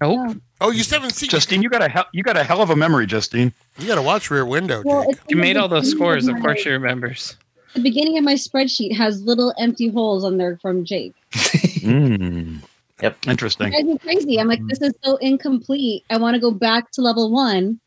Nope. 0.00 0.36
Oh, 0.60 0.70
you 0.70 0.82
still 0.82 1.00
haven't 1.00 1.14
seen? 1.14 1.28
Justine, 1.28 1.62
you 1.62 1.68
got 1.68 1.82
a 1.82 1.88
hell, 1.88 2.06
you 2.12 2.22
got 2.22 2.36
a 2.36 2.44
hell 2.44 2.62
of 2.62 2.70
a 2.70 2.76
memory, 2.76 3.06
Justine. 3.06 3.52
You 3.78 3.86
got 3.86 3.94
to 3.96 4.02
watch 4.02 4.30
Rear 4.30 4.44
Window, 4.46 4.82
Well, 4.84 5.04
Jake. 5.10 5.20
You 5.28 5.36
made 5.36 5.56
all 5.56 5.68
those 5.68 5.90
scores. 5.90 6.26
Of 6.28 6.34
course, 6.36 6.58
my- 6.58 6.62
she 6.62 6.70
remembers. 6.70 7.36
The 7.74 7.82
beginning 7.82 8.16
of 8.16 8.24
my 8.24 8.34
spreadsheet 8.34 8.96
has 8.96 9.20
little 9.22 9.52
empty 9.58 9.88
holes 9.88 10.24
on 10.24 10.38
there 10.38 10.58
from 10.62 10.84
Jake. 10.84 11.14
Mm. 11.86 12.62
Yep. 13.00 13.16
Interesting. 13.28 13.70
drives 13.70 13.84
me 13.86 13.98
crazy. 13.98 14.40
I'm 14.40 14.48
like, 14.48 14.60
this 14.66 14.80
is 14.80 14.92
so 15.04 15.16
incomplete. 15.18 16.02
I 16.10 16.16
want 16.16 16.34
to 16.34 16.40
go 16.40 16.50
back 16.50 16.90
to 16.92 17.02
level 17.02 17.30
one 17.30 17.78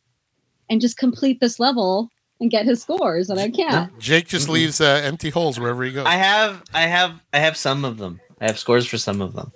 and 0.70 0.80
just 0.80 0.97
complete 0.97 1.41
this 1.41 1.60
level 1.60 2.10
and 2.39 2.49
get 2.49 2.66
his 2.66 2.82
scores, 2.84 3.30
and 3.30 3.39
I 3.39 3.49
can't. 3.49 3.97
Jake 3.99 4.28
just 4.30 4.47
Mhm. 4.47 4.51
leaves 4.51 4.80
uh, 4.80 5.01
empty 5.03 5.30
holes 5.32 5.60
wherever 5.60 5.84
he 5.84 5.91
goes. 5.91 6.05
I 6.05 6.14
have 6.16 6.64
I 6.74 6.84
have 6.84 7.20
I 7.34 7.39
have 7.39 7.57
some 7.57 7.84
of 7.84 7.97
them. 7.97 8.22
I 8.39 8.45
have 8.45 8.57
scores 8.60 8.86
for 8.86 8.97
some 8.97 9.20
of 9.22 9.34
them. 9.34 9.51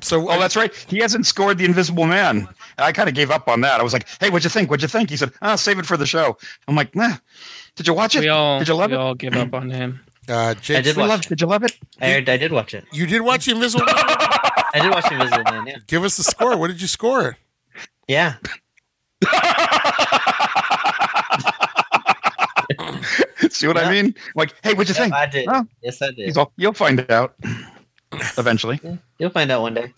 So, 0.00 0.28
Oh, 0.30 0.38
that's 0.38 0.56
right. 0.56 0.74
He 0.88 0.98
hasn't 0.98 1.26
scored 1.26 1.58
the 1.58 1.64
Invisible 1.64 2.06
Man. 2.06 2.48
I 2.78 2.92
kind 2.92 3.08
of 3.08 3.14
gave 3.14 3.30
up 3.30 3.48
on 3.48 3.60
that. 3.62 3.80
I 3.80 3.82
was 3.82 3.92
like, 3.92 4.06
"Hey, 4.20 4.30
what'd 4.30 4.44
you 4.44 4.50
think? 4.50 4.68
What'd 4.70 4.82
you 4.82 4.88
think?" 4.88 5.10
He 5.10 5.16
said, 5.16 5.32
"Ah, 5.42 5.54
save 5.56 5.78
it 5.78 5.86
for 5.86 5.96
the 5.96 6.06
show." 6.06 6.36
I'm 6.68 6.74
like, 6.76 6.94
"Nah." 6.94 7.16
Did 7.76 7.86
you 7.88 7.94
watch 7.94 8.14
it? 8.16 8.20
We 8.20 8.28
all, 8.28 8.58
Did 8.60 8.68
you 8.68 8.74
love 8.74 8.90
we 8.90 8.96
it? 8.96 9.00
all 9.00 9.14
give 9.14 9.34
up 9.34 9.52
on 9.54 9.68
him. 9.70 10.00
uh, 10.28 10.54
Jake, 10.54 10.78
I 10.78 10.80
did 10.82 10.96
watch 10.96 11.08
loved- 11.08 11.26
it. 11.26 11.28
Did 11.30 11.40
you 11.40 11.46
love 11.48 11.64
it? 11.64 11.76
I, 12.00 12.10
heard, 12.10 12.28
I 12.28 12.36
did 12.36 12.52
watch 12.52 12.72
it. 12.74 12.84
you 12.92 13.06
did 13.06 13.22
watch 13.22 13.46
The 13.46 13.52
Invisible 13.52 13.84
Man? 13.86 13.94
I 13.98 14.78
did 14.80 14.90
watch 14.90 15.10
Invisible 15.10 15.42
Man. 15.50 15.66
Yeah. 15.66 15.76
Give 15.86 16.04
us 16.04 16.16
the 16.16 16.22
score. 16.24 16.56
What 16.56 16.68
did 16.68 16.80
you 16.80 16.86
score? 16.88 17.36
Yeah. 18.08 18.34
See 23.50 23.66
what 23.66 23.76
I 23.76 23.90
mean? 23.90 24.14
Like, 24.34 24.54
hey, 24.62 24.74
what'd 24.74 24.88
you 24.88 24.94
Yeah, 24.94 25.02
think? 25.10 25.14
I 25.14 25.26
did. 25.26 25.48
Oh. 25.50 25.64
Yes, 25.82 26.00
I 26.02 26.10
did. 26.10 26.36
All, 26.36 26.52
you'll 26.56 26.72
find 26.72 27.08
out 27.10 27.34
eventually. 28.38 28.80
Yeah, 28.82 28.96
You'll 29.18 29.30
find 29.30 29.50
out 29.50 29.62
one 29.62 29.74
day. 29.74 29.92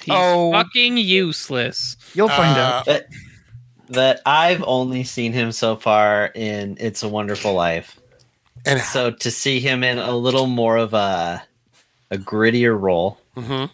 He's 0.00 0.14
Oh. 0.14 0.52
fucking 0.52 0.96
useless. 0.96 1.96
You'll 2.14 2.28
find 2.28 2.56
Uh, 2.56 2.60
out. 2.62 2.84
that, 2.86 3.06
but 3.88 4.20
I've 4.24 4.62
only 4.66 5.02
seen 5.04 5.32
him 5.32 5.50
so 5.52 5.76
far 5.76 6.26
in 6.34 6.76
It's 6.80 7.02
a 7.02 7.08
Wonderful 7.08 7.52
Life. 7.54 7.98
And 8.64 8.80
So 8.80 9.10
to 9.10 9.30
see 9.30 9.58
him 9.60 9.82
in 9.82 9.98
a 9.98 10.16
little 10.16 10.46
more 10.46 10.76
of 10.76 10.94
a 10.94 11.42
a 12.10 12.16
grittier 12.18 12.78
role, 12.78 13.18
mm-hmm. 13.36 13.72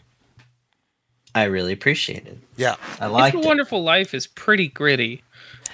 I 1.35 1.45
really 1.45 1.73
appreciated. 1.73 2.41
yeah, 2.57 2.77
I 3.01 3.07
liked 3.07 3.37
It's 3.37 3.45
a 3.45 3.47
it. 3.47 3.49
Wonderful 3.49 3.83
Life 3.83 4.15
is 4.15 4.27
pretty 4.27 4.69
gritty. 4.69 5.23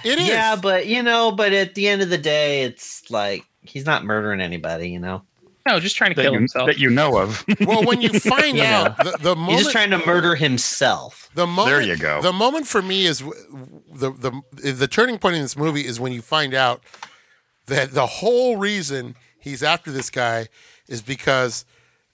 it 0.03 0.19
is. 0.19 0.29
Yeah, 0.29 0.57
but 0.57 0.87
you 0.87 1.03
know, 1.03 1.31
but 1.31 1.53
at 1.53 1.75
the 1.75 1.89
end 1.89 2.03
of 2.03 2.11
the 2.11 2.19
day, 2.19 2.63
it's 2.65 3.09
like 3.11 3.45
he's 3.63 3.87
not 3.87 4.05
murdering 4.05 4.41
anybody. 4.41 4.91
You 4.91 4.99
know, 4.99 5.23
No, 5.67 5.81
just 5.81 5.97
trying 5.97 6.11
to 6.11 6.15
kill 6.15 6.33
you, 6.33 6.39
himself. 6.39 6.67
that 6.67 6.79
you 6.79 6.91
know 6.91 7.19
of. 7.19 7.43
well, 7.61 7.85
when 7.85 8.01
you 8.01 8.09
find 8.21 8.57
You 8.57 8.65
out 8.65 8.97
the, 8.99 9.17
the 9.21 9.35
he's 9.47 9.61
just 9.61 9.71
trying 9.71 9.91
to 9.91 10.05
murder 10.05 10.35
himself. 10.35 11.31
the 11.35 11.47
moment, 11.47 11.69
There 11.69 11.83
you 11.83 11.97
go. 11.97 12.21
The 12.21 12.33
moment 12.33 12.67
for 12.67 12.83
me 12.83 13.07
is 13.07 13.21
w- 13.21 13.83
the 13.93 14.11
the 14.13 14.71
the 14.73 14.87
turning 14.89 15.19
point 15.19 15.37
in 15.37 15.43
this 15.43 15.57
movie 15.57 15.87
is 15.87 15.99
when 15.99 16.13
you 16.13 16.21
find 16.23 16.53
out 16.55 16.83
that 17.67 17.93
the 17.93 18.07
whole 18.07 18.57
reason 18.59 19.15
he's 19.39 19.63
after 19.63 19.91
this 19.91 20.11
guy 20.11 20.49
is 20.87 21.01
because 21.01 21.65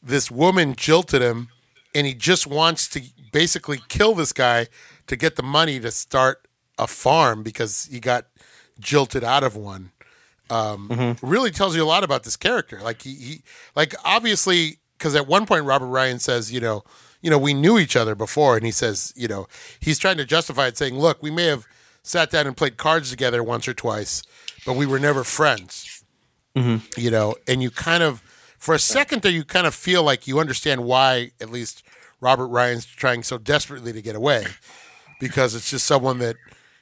this 0.02 0.30
woman 0.30 0.74
jilted 0.76 1.20
him, 1.20 1.48
and 1.94 2.06
he 2.06 2.14
just 2.14 2.46
wants 2.46 2.88
to 2.88 3.02
basically 3.32 3.80
kill 3.88 4.14
this 4.14 4.32
guy 4.32 4.68
to 5.08 5.16
get 5.16 5.34
the 5.36 5.42
money 5.42 5.80
to 5.80 5.90
start 5.90 6.46
a 6.78 6.86
farm 6.86 7.42
because 7.42 7.88
he 7.90 7.98
got 8.00 8.26
jilted 8.78 9.24
out 9.24 9.42
of 9.42 9.56
one. 9.56 9.90
Um, 10.50 11.16
Really 11.22 11.50
tells 11.50 11.76
you 11.76 11.82
a 11.82 11.86
lot 11.86 12.04
about 12.04 12.24
this 12.24 12.36
character. 12.36 12.80
Like 12.82 13.02
he, 13.02 13.14
he 13.14 13.42
like 13.76 13.94
obviously 14.04 14.78
because 14.98 15.14
at 15.14 15.26
one 15.26 15.46
point 15.46 15.64
Robert 15.64 15.86
Ryan 15.86 16.18
says, 16.18 16.52
you 16.52 16.60
know, 16.60 16.84
you 17.22 17.30
know, 17.30 17.38
we 17.38 17.54
knew 17.54 17.78
each 17.78 17.96
other 17.96 18.14
before, 18.14 18.56
and 18.56 18.64
he 18.64 18.72
says, 18.72 19.12
you 19.16 19.28
know, 19.28 19.46
he's 19.78 19.98
trying 19.98 20.16
to 20.16 20.24
justify 20.24 20.66
it, 20.66 20.76
saying, 20.76 20.98
look, 20.98 21.22
we 21.22 21.30
may 21.30 21.46
have 21.46 21.66
sat 22.02 22.30
down 22.30 22.46
and 22.46 22.56
played 22.56 22.76
cards 22.76 23.10
together 23.10 23.42
once 23.42 23.68
or 23.68 23.74
twice, 23.74 24.22
but 24.64 24.74
we 24.74 24.86
were 24.86 24.98
never 24.98 25.22
friends. 25.24 26.02
You 26.96 27.10
know, 27.10 27.36
and 27.46 27.62
you 27.62 27.70
kind 27.70 28.02
of, 28.02 28.22
for 28.58 28.74
a 28.74 28.78
second 28.78 29.22
there, 29.22 29.30
you 29.30 29.44
kind 29.44 29.66
of 29.66 29.74
feel 29.74 30.02
like 30.02 30.26
you 30.26 30.38
understand 30.40 30.84
why 30.84 31.30
at 31.40 31.50
least 31.50 31.82
Robert 32.20 32.48
Ryan's 32.48 32.86
trying 32.86 33.22
so 33.22 33.38
desperately 33.38 33.92
to 33.92 34.02
get 34.02 34.16
away, 34.16 34.46
because 35.20 35.54
it's 35.54 35.70
just 35.70 35.86
someone 35.86 36.18
that 36.18 36.36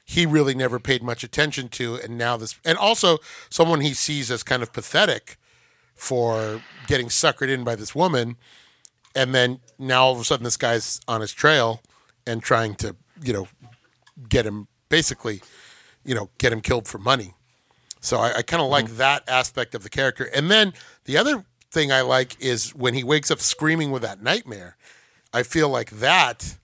he 0.09 0.25
really 0.25 0.55
never 0.55 0.79
paid 0.79 1.03
much 1.03 1.23
attention 1.23 1.69
to, 1.69 1.93
and 1.97 2.17
now 2.17 2.35
this, 2.35 2.59
and 2.65 2.79
also 2.79 3.19
someone 3.47 3.81
he 3.81 3.93
sees 3.93 4.31
as 4.31 4.41
kind 4.41 4.63
of 4.63 4.73
pathetic 4.73 5.37
for 5.93 6.63
getting 6.87 7.09
suckered 7.09 7.47
in 7.47 7.63
by 7.63 7.75
this 7.75 7.93
woman, 7.93 8.35
and 9.13 9.35
then 9.35 9.59
now 9.77 10.05
all 10.05 10.13
of 10.13 10.19
a 10.19 10.23
sudden 10.23 10.45
this 10.45 10.57
guy's 10.57 10.99
on 11.07 11.21
his 11.21 11.31
trail 11.31 11.83
and 12.25 12.41
trying 12.41 12.73
to, 12.73 12.95
you 13.21 13.31
know, 13.31 13.47
get 14.27 14.47
him 14.47 14.67
basically, 14.89 15.43
you 16.03 16.15
know, 16.15 16.31
get 16.39 16.51
him 16.51 16.61
killed 16.61 16.87
for 16.87 16.97
money. 16.97 17.35
So 18.01 18.17
I, 18.17 18.37
I 18.37 18.41
kind 18.41 18.63
of 18.63 18.69
like 18.69 18.85
mm-hmm. 18.85 18.97
that 18.97 19.29
aspect 19.29 19.75
of 19.75 19.83
the 19.83 19.91
character. 19.91 20.23
And 20.33 20.49
then 20.49 20.73
the 21.05 21.17
other 21.17 21.45
thing 21.69 21.91
I 21.91 22.01
like 22.01 22.35
is 22.39 22.73
when 22.73 22.95
he 22.95 23.03
wakes 23.03 23.29
up 23.29 23.39
screaming 23.39 23.91
with 23.91 24.01
that 24.01 24.23
nightmare. 24.23 24.75
I 25.31 25.43
feel 25.43 25.69
like 25.69 25.91
that 25.91 26.57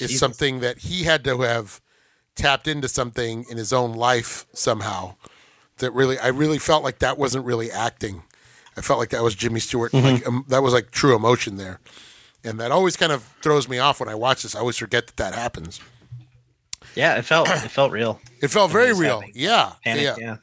is 0.00 0.08
Jesus. 0.08 0.18
something 0.18 0.58
that 0.58 0.78
he 0.78 1.04
had 1.04 1.22
to 1.22 1.38
have 1.42 1.80
tapped 2.34 2.66
into 2.68 2.88
something 2.88 3.44
in 3.50 3.56
his 3.56 3.72
own 3.72 3.92
life 3.94 4.46
somehow. 4.52 5.14
That 5.78 5.90
really, 5.92 6.18
I 6.18 6.28
really 6.28 6.58
felt 6.58 6.84
like 6.84 6.98
that 7.00 7.18
wasn't 7.18 7.44
really 7.44 7.70
acting. 7.70 8.22
I 8.76 8.80
felt 8.82 8.98
like 8.98 9.10
that 9.10 9.22
was 9.22 9.34
Jimmy 9.34 9.60
Stewart. 9.60 9.92
Like 9.92 10.26
um, 10.26 10.44
that 10.48 10.62
was 10.62 10.72
like 10.72 10.90
true 10.90 11.14
emotion 11.16 11.56
there, 11.56 11.80
and 12.44 12.58
that 12.60 12.70
always 12.70 12.96
kind 12.96 13.10
of 13.12 13.22
throws 13.42 13.68
me 13.68 13.78
off 13.78 14.00
when 14.00 14.08
I 14.08 14.14
watch 14.14 14.42
this. 14.42 14.54
I 14.54 14.60
always 14.60 14.76
forget 14.78 15.06
that 15.08 15.16
that 15.16 15.34
happens. 15.34 15.80
Yeah, 16.94 17.16
it 17.16 17.24
felt 17.24 17.48
it 17.48 17.70
felt 17.70 17.92
real. 17.92 18.20
It 18.40 18.48
felt 18.48 18.70
very 18.70 18.90
was 18.90 19.00
real. 19.00 19.22
Yeah, 19.34 19.72
Panic, 19.84 20.04
yeah. 20.04 20.16
yeah. 20.18 20.36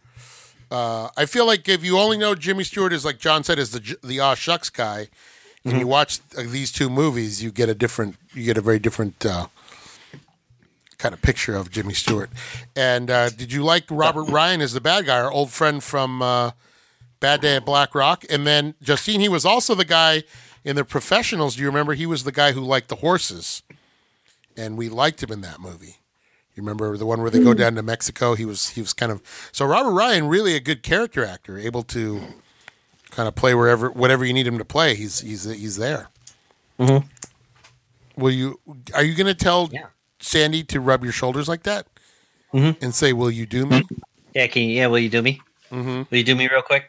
Uh, 0.71 1.09
I 1.17 1.25
feel 1.25 1.45
like 1.47 1.67
if 1.67 1.83
you 1.83 1.97
only 1.97 2.17
know 2.17 2.35
Jimmy 2.35 2.63
Stewart 2.63 2.93
is 2.93 3.03
like 3.05 3.17
John 3.19 3.43
said 3.43 3.57
is 3.59 3.71
the 3.71 3.97
the 4.03 4.19
aw 4.19 4.35
shucks 4.35 4.69
guy, 4.69 4.99
and 4.99 5.07
Mm-hmm. 5.73 5.79
you 5.79 5.87
watch 5.87 6.19
uh, 6.37 6.43
these 6.45 6.71
two 6.71 6.89
movies, 6.89 7.43
you 7.43 7.51
get 7.51 7.67
a 7.69 7.75
different, 7.75 8.15
you 8.33 8.43
get 8.45 8.57
a 8.57 8.61
very 8.61 8.79
different 8.79 9.25
uh, 9.25 9.47
kind 10.99 11.13
of 11.13 11.21
picture 11.23 11.55
of 11.55 11.71
Jimmy 11.71 11.93
Stewart. 11.95 12.29
And 12.75 13.09
uh, 13.09 13.29
did 13.29 13.51
you 13.51 13.63
like 13.63 13.85
Robert 13.89 14.25
Ryan 14.25 14.61
as 14.61 14.73
the 14.73 14.81
bad 14.81 15.07
guy, 15.07 15.19
our 15.19 15.31
old 15.31 15.49
friend 15.49 15.83
from 15.83 16.21
uh, 16.21 16.51
Bad 17.19 17.41
Day 17.41 17.55
at 17.55 17.65
Black 17.65 17.95
Rock? 17.95 18.23
And 18.29 18.45
then 18.45 18.75
Justine, 18.83 19.19
he 19.19 19.29
was 19.29 19.45
also 19.45 19.73
the 19.73 19.85
guy 19.85 20.23
in 20.63 20.75
the 20.75 20.85
Professionals. 20.85 21.55
Do 21.55 21.61
you 21.61 21.67
remember? 21.67 21.93
He 21.95 22.05
was 22.05 22.23
the 22.25 22.31
guy 22.31 22.51
who 22.51 22.61
liked 22.61 22.89
the 22.89 22.97
horses, 22.97 23.63
and 24.55 24.77
we 24.77 24.89
liked 24.89 25.23
him 25.23 25.31
in 25.31 25.41
that 25.41 25.59
movie. 25.59 25.95
You 26.55 26.63
remember 26.63 26.97
the 26.97 27.05
one 27.05 27.21
where 27.21 27.31
they 27.31 27.41
go 27.41 27.53
down 27.53 27.75
to 27.75 27.81
Mexico? 27.83 28.35
He 28.35 28.43
was 28.43 28.69
he 28.69 28.81
was 28.81 28.91
kind 28.91 29.11
of 29.13 29.21
so 29.53 29.65
Robert 29.65 29.91
Ryan, 29.91 30.27
really 30.27 30.55
a 30.55 30.59
good 30.59 30.83
character 30.83 31.23
actor, 31.25 31.57
able 31.57 31.83
to 31.83 32.21
kind 33.11 33.29
of 33.29 33.35
play 33.35 33.55
wherever 33.55 33.89
whatever 33.89 34.25
you 34.25 34.33
need 34.33 34.45
him 34.45 34.57
to 34.57 34.65
play. 34.65 34.95
He's 34.95 35.21
he's 35.21 35.45
he's 35.45 35.77
there. 35.77 36.09
Mhm. 36.77 37.05
Will 38.17 38.31
you? 38.31 38.59
Are 38.93 39.03
you 39.03 39.15
going 39.15 39.27
to 39.27 39.33
tell 39.33 39.69
Yeah. 39.71 39.85
Sandy 40.19 40.63
to 40.65 40.79
rub 40.79 41.03
your 41.03 41.13
shoulders 41.13 41.47
like 41.47 41.63
that 41.63 41.87
Mhm. 42.53 42.81
and 42.81 42.93
say, 42.95 43.13
"Will 43.13 43.31
you 43.31 43.45
do 43.45 43.65
me?" 43.65 43.83
Yeah, 44.35 44.47
can 44.47 44.63
you, 44.63 44.75
yeah, 44.75 44.87
will 44.87 44.99
you 44.99 45.09
do 45.09 45.21
me? 45.21 45.41
Mm-hmm. 45.71 46.03
Will 46.09 46.17
you 46.17 46.23
do 46.23 46.35
me 46.35 46.47
real 46.47 46.61
quick? 46.61 46.85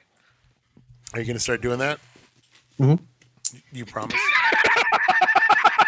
Are 1.13 1.21
you 1.21 1.27
going 1.27 1.37
to 1.37 1.41
start 1.41 1.61
doing 1.63 1.79
that? 1.79 1.99
Mhm. 2.79 3.01
You 3.73 3.85
promise? 3.85 4.15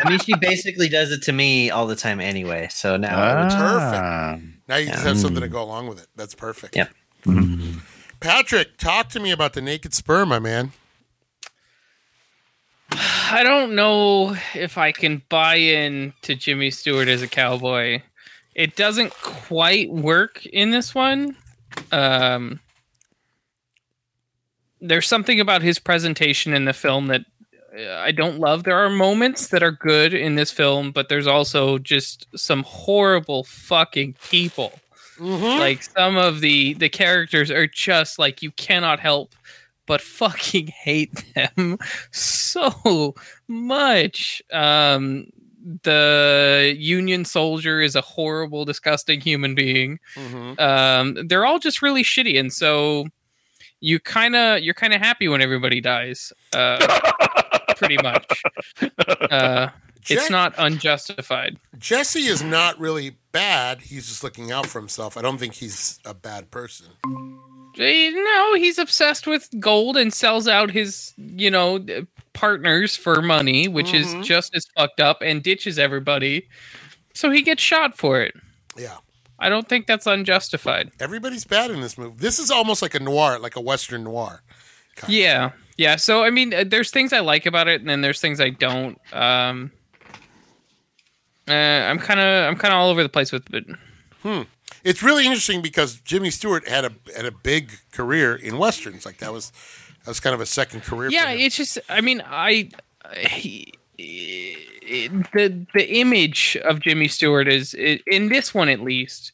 I 0.04 0.08
mean, 0.08 0.18
she 0.18 0.34
basically 0.40 0.88
does 0.88 1.12
it 1.12 1.22
to 1.22 1.32
me 1.32 1.70
all 1.70 1.86
the 1.86 1.94
time 1.96 2.20
anyway. 2.20 2.68
So 2.70 2.96
now, 2.96 3.16
Ah. 3.18 4.38
Now 4.68 4.76
you 4.76 4.86
just 4.90 5.04
have 5.04 5.18
something 5.18 5.40
to 5.42 5.48
go 5.48 5.62
along 5.62 5.86
with 5.88 6.00
it. 6.00 6.08
That's 6.16 6.34
perfect. 6.34 6.74
Yep. 6.76 6.90
Patrick, 8.20 8.78
talk 8.78 9.08
to 9.10 9.20
me 9.20 9.30
about 9.30 9.52
the 9.52 9.60
naked 9.60 9.94
sperm, 9.94 10.28
my 10.30 10.38
man. 10.38 10.72
I 13.32 13.42
don't 13.44 13.74
know 13.74 14.36
if 14.54 14.76
I 14.76 14.92
can 14.92 15.22
buy 15.28 15.56
in 15.56 16.12
to 16.22 16.34
Jimmy 16.34 16.70
Stewart 16.70 17.08
as 17.08 17.22
a 17.22 17.28
cowboy. 17.28 18.02
It 18.54 18.76
doesn't 18.76 19.14
quite 19.14 19.90
work 19.90 20.44
in 20.46 20.70
this 20.70 20.94
one. 20.94 21.36
Um, 21.90 22.60
there's 24.80 25.06
something 25.06 25.40
about 25.40 25.62
his 25.62 25.78
presentation 25.78 26.52
in 26.52 26.66
the 26.66 26.74
film 26.74 27.06
that 27.06 27.24
uh, 27.76 27.94
I 27.94 28.12
don't 28.12 28.38
love. 28.38 28.64
There 28.64 28.78
are 28.78 28.90
moments 28.90 29.48
that 29.48 29.62
are 29.62 29.70
good 29.72 30.12
in 30.12 30.34
this 30.34 30.50
film, 30.50 30.92
but 30.92 31.08
there's 31.08 31.26
also 31.26 31.78
just 31.78 32.26
some 32.36 32.62
horrible 32.64 33.44
fucking 33.44 34.16
people. 34.28 34.72
Mhm. 35.18 35.58
Like 35.58 35.82
some 35.82 36.16
of 36.16 36.40
the 36.40 36.74
the 36.74 36.88
characters 36.88 37.50
are 37.50 37.66
just 37.66 38.18
like 38.18 38.42
you 38.42 38.50
cannot 38.50 39.00
help 39.00 39.34
but 39.86 40.00
fucking 40.00 40.66
hate 40.84 41.24
them 41.34 41.78
so 42.10 43.14
much. 43.48 44.42
Um 44.52 45.26
the 45.84 46.74
Union 46.76 47.24
soldier 47.24 47.80
is 47.80 47.94
a 47.94 48.00
horrible, 48.00 48.64
disgusting 48.64 49.20
human 49.20 49.54
being. 49.54 50.00
Mhm. 50.16 50.58
Um, 50.60 51.28
they're 51.28 51.46
all 51.46 51.60
just 51.60 51.82
really 51.82 52.02
shitty, 52.02 52.36
and 52.38 52.52
so 52.52 53.06
you 53.78 54.00
kind 54.00 54.34
of 54.34 54.60
you're 54.60 54.74
kind 54.74 54.92
of 54.92 55.00
happy 55.00 55.28
when 55.28 55.40
everybody 55.40 55.80
dies. 55.80 56.32
Uh, 56.52 56.78
pretty 57.76 57.96
much. 58.02 58.42
Uh, 59.30 59.68
it's 60.08 60.30
not 60.30 60.52
unjustified. 60.58 61.58
Jesse 61.78 62.26
is 62.26 62.42
not 62.42 62.78
really 62.80 63.16
bad. 63.30 63.82
He's 63.82 64.08
just 64.08 64.24
looking 64.24 64.50
out 64.50 64.66
for 64.66 64.80
himself. 64.80 65.16
I 65.16 65.22
don't 65.22 65.38
think 65.38 65.54
he's 65.54 66.00
a 66.04 66.14
bad 66.14 66.50
person. 66.50 66.86
No, 67.78 68.54
he's 68.54 68.78
obsessed 68.78 69.26
with 69.26 69.48
gold 69.58 69.96
and 69.96 70.12
sells 70.12 70.46
out 70.48 70.70
his, 70.70 71.14
you 71.16 71.50
know, 71.50 71.84
partners 72.32 72.96
for 72.96 73.22
money, 73.22 73.68
which 73.68 73.88
Mhm. 73.92 74.20
is 74.20 74.26
just 74.26 74.54
as 74.54 74.66
fucked 74.76 75.00
up, 75.00 75.22
and 75.22 75.42
ditches 75.42 75.78
everybody. 75.78 76.48
So 77.14 77.30
he 77.30 77.42
gets 77.42 77.62
shot 77.62 77.96
for 77.96 78.20
it. 78.20 78.34
Yeah. 78.78 78.96
I 79.38 79.48
don't 79.48 79.68
think 79.68 79.86
that's 79.86 80.06
unjustified. 80.06 80.90
Everybody's 81.00 81.44
bad 81.44 81.70
in 81.70 81.80
this 81.80 81.98
movie. 81.98 82.16
This 82.18 82.38
is 82.38 82.50
almost 82.50 82.80
like 82.82 82.94
a 82.94 83.00
noir, 83.00 83.38
like 83.38 83.56
a 83.56 83.60
Western 83.60 84.04
noir. 84.04 84.42
kind 84.94 85.08
of. 85.10 85.14
Yeah, 85.14 85.50
yeah. 85.78 85.96
So 85.96 86.22
I 86.24 86.30
mean, 86.30 86.52
uh, 86.54 86.64
there's 86.66 86.90
things 86.90 87.12
I 87.14 87.20
like 87.20 87.46
about 87.46 87.66
it, 87.66 87.80
and 87.80 87.88
then 87.90 88.02
there's 88.02 88.20
things 88.20 88.40
I 88.40 88.50
don't. 88.50 88.98
Um, 89.12 89.72
uh, 91.48 91.52
I'm 91.52 91.98
kind 91.98 92.20
of 92.20 92.48
I'm 92.48 92.56
kind 92.56 92.72
of 92.74 92.78
all 92.78 92.90
over 92.90 93.02
the 93.02 93.08
place 93.08 93.32
with 93.32 93.42
it. 93.54 93.64
It's 94.84 95.02
really 95.02 95.24
interesting 95.26 95.62
because 95.62 95.96
Jimmy 96.00 96.30
Stewart 96.30 96.68
had 96.68 96.84
a 96.84 96.92
had 97.14 97.24
a 97.24 97.30
big 97.30 97.72
career 97.92 98.34
in 98.34 98.58
westerns. 98.58 99.06
Like 99.06 99.18
that 99.18 99.32
was 99.32 99.52
that 100.04 100.08
was 100.08 100.20
kind 100.20 100.34
of 100.34 100.40
a 100.40 100.46
second 100.46 100.82
career. 100.82 101.10
Yeah, 101.10 101.30
it's 101.30 101.56
just 101.56 101.78
I 101.88 102.00
mean 102.00 102.22
I. 102.24 102.70
He, 103.16 103.74
the 103.98 105.66
the 105.74 106.00
image 106.00 106.56
of 106.64 106.80
Jimmy 106.80 107.08
Stewart 107.08 107.48
is 107.48 107.74
in 107.74 108.28
this 108.28 108.52
one 108.54 108.68
at 108.68 108.80
least 108.80 109.32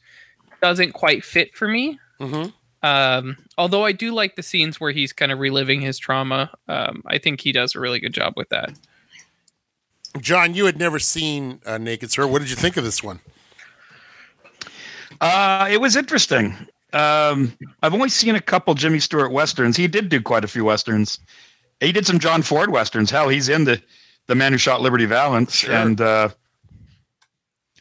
doesn't 0.61 0.93
quite 0.93 1.23
fit 1.23 1.55
for 1.55 1.67
me. 1.67 1.99
Mhm. 2.19 2.53
Um, 2.81 3.37
although 3.57 3.85
I 3.85 3.91
do 3.91 4.13
like 4.13 4.35
the 4.35 4.43
scenes 4.43 4.79
where 4.79 4.91
he's 4.91 5.11
kind 5.11 5.31
of 5.31 5.39
reliving 5.39 5.81
his 5.81 5.97
trauma. 5.97 6.51
Um, 6.67 7.03
I 7.05 7.17
think 7.17 7.41
he 7.41 7.51
does 7.51 7.75
a 7.75 7.79
really 7.79 7.99
good 7.99 8.13
job 8.13 8.33
with 8.37 8.49
that. 8.49 8.71
John, 10.19 10.53
you 10.53 10.65
had 10.65 10.77
never 10.77 10.97
seen 10.99 11.61
uh, 11.65 11.77
Naked 11.77 12.11
Spur. 12.11 12.25
What 12.27 12.39
did 12.39 12.49
you 12.49 12.55
think 12.55 12.77
of 12.77 12.83
this 12.83 13.03
one? 13.03 13.19
Uh, 15.21 15.67
it 15.69 15.81
was 15.81 15.95
interesting. 15.95 16.55
Um, 16.93 17.53
I've 17.83 17.93
only 17.93 18.09
seen 18.09 18.35
a 18.35 18.41
couple 18.41 18.73
Jimmy 18.73 18.99
Stewart 18.99 19.31
westerns. 19.31 19.77
He 19.77 19.87
did 19.87 20.09
do 20.09 20.21
quite 20.21 20.43
a 20.43 20.47
few 20.47 20.63
westerns. 20.65 21.19
He 21.79 21.91
did 21.91 22.05
some 22.05 22.19
John 22.19 22.41
Ford 22.41 22.71
westerns. 22.71 23.11
Hell, 23.11 23.29
he's 23.29 23.49
in 23.49 23.63
the 23.65 23.81
the 24.27 24.35
Man 24.35 24.51
Who 24.51 24.57
Shot 24.59 24.81
Liberty 24.81 25.05
Valance 25.05 25.55
Sure. 25.55 25.73
and 25.73 25.99
uh, 25.99 26.29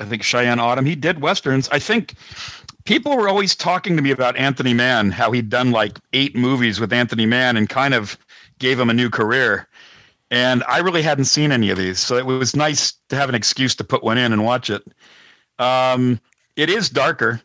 I 0.01 0.05
think 0.05 0.23
Cheyenne 0.23 0.59
Autumn. 0.61 0.87
He 0.87 0.95
did 0.95 1.21
westerns. 1.21 1.69
I 1.71 1.79
think 1.79 2.15
people 2.85 3.17
were 3.17 3.29
always 3.29 3.55
talking 3.55 3.97
to 3.97 4.03
me 4.03 4.11
about 4.11 4.37
Anthony 4.37 4.73
Mann, 4.73 5.11
how 5.11 5.31
he'd 5.31 5.51
done 5.51 5.73
like 5.73 5.99
eight 6.15 6.35
movies 6.35 6.81
with 6.81 6.93
Anthony 6.93 7.27
Mann 7.27 7.57
and 7.59 7.69
kind 7.69 7.93
of 7.93 8.17
gave 8.59 8.81
him 8.81 8.89
a 8.89 8.95
new 8.95 9.11
career. 9.11 9.69
And 10.31 10.63
I 10.69 10.79
really 10.79 11.03
hadn't 11.03 11.27
seen 11.27 11.53
any 11.53 11.71
of 11.71 11.79
these, 11.79 11.99
so 11.99 12.17
it 12.17 12.27
was 12.27 12.55
nice 12.57 12.93
to 13.09 13.17
have 13.17 13.29
an 13.29 13.35
excuse 13.35 13.75
to 13.77 13.85
put 13.85 14.03
one 14.03 14.17
in 14.19 14.33
and 14.33 14.45
watch 14.45 14.71
it. 14.71 14.83
Um, 15.59 16.21
it 16.59 16.69
is 16.69 16.91
darker. 16.91 17.41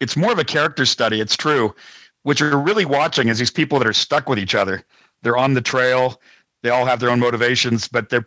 It's 0.00 0.16
more 0.16 0.32
of 0.32 0.38
a 0.38 0.44
character 0.44 0.86
study. 0.86 1.20
It's 1.20 1.36
true. 1.36 1.74
What 2.22 2.38
you're 2.38 2.56
really 2.56 2.84
watching 2.84 3.28
is 3.28 3.38
these 3.38 3.50
people 3.50 3.78
that 3.80 3.88
are 3.88 3.92
stuck 3.92 4.28
with 4.28 4.38
each 4.38 4.54
other. 4.54 4.84
They're 5.22 5.36
on 5.36 5.54
the 5.54 5.60
trail. 5.60 6.20
They 6.62 6.70
all 6.70 6.86
have 6.86 7.00
their 7.00 7.10
own 7.10 7.20
motivations, 7.20 7.88
but 7.88 8.08
they're. 8.08 8.26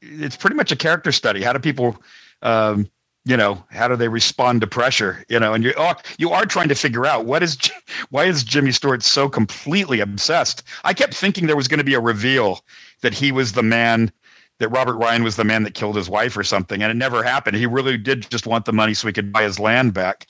It's 0.00 0.36
pretty 0.36 0.56
much 0.56 0.72
a 0.72 0.76
character 0.76 1.12
study. 1.12 1.42
How 1.42 1.52
do 1.52 1.58
people, 1.58 1.96
um, 2.42 2.88
you 3.24 3.36
know, 3.36 3.64
how 3.70 3.88
do 3.88 3.96
they 3.96 4.08
respond 4.08 4.60
to 4.62 4.66
pressure? 4.66 5.24
You 5.28 5.40
know, 5.40 5.52
and 5.52 5.62
you 5.62 5.74
are 5.76 5.96
you 6.18 6.30
are 6.30 6.46
trying 6.46 6.68
to 6.68 6.74
figure 6.74 7.04
out 7.04 7.26
what 7.26 7.42
is 7.42 7.58
why 8.10 8.24
is 8.24 8.44
Jimmy 8.44 8.72
Stewart 8.72 9.02
so 9.02 9.28
completely 9.28 10.00
obsessed? 10.00 10.62
I 10.84 10.94
kept 10.94 11.14
thinking 11.14 11.46
there 11.46 11.56
was 11.56 11.68
going 11.68 11.78
to 11.78 11.84
be 11.84 11.94
a 11.94 12.00
reveal 12.00 12.60
that 13.02 13.12
he 13.12 13.30
was 13.30 13.52
the 13.52 13.62
man 13.62 14.10
that 14.58 14.68
Robert 14.70 14.96
Ryan 14.96 15.22
was 15.22 15.36
the 15.36 15.44
man 15.44 15.62
that 15.64 15.74
killed 15.74 15.96
his 15.96 16.08
wife 16.08 16.36
or 16.36 16.44
something, 16.44 16.82
and 16.82 16.90
it 16.90 16.96
never 16.96 17.22
happened. 17.22 17.56
He 17.56 17.66
really 17.66 17.96
did 17.98 18.28
just 18.30 18.46
want 18.46 18.64
the 18.64 18.72
money 18.72 18.94
so 18.94 19.06
he 19.06 19.12
could 19.12 19.32
buy 19.32 19.42
his 19.42 19.58
land 19.58 19.94
back. 19.94 20.26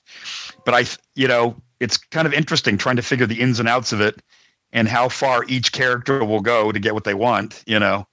But 0.64 0.74
I, 0.74 0.84
you 1.14 1.28
know, 1.28 1.56
it's 1.80 1.96
kind 1.96 2.26
of 2.26 2.32
interesting 2.32 2.76
trying 2.76 2.96
to 2.96 3.02
figure 3.02 3.26
the 3.26 3.40
ins 3.40 3.60
and 3.60 3.68
outs 3.68 3.92
of 3.92 4.00
it 4.00 4.20
and 4.72 4.88
how 4.88 5.08
far 5.08 5.44
each 5.48 5.72
character 5.72 6.24
will 6.24 6.40
go 6.40 6.72
to 6.72 6.78
get 6.78 6.94
what 6.94 7.04
they 7.04 7.14
want, 7.14 7.62
you 7.66 7.78
know. 7.78 8.06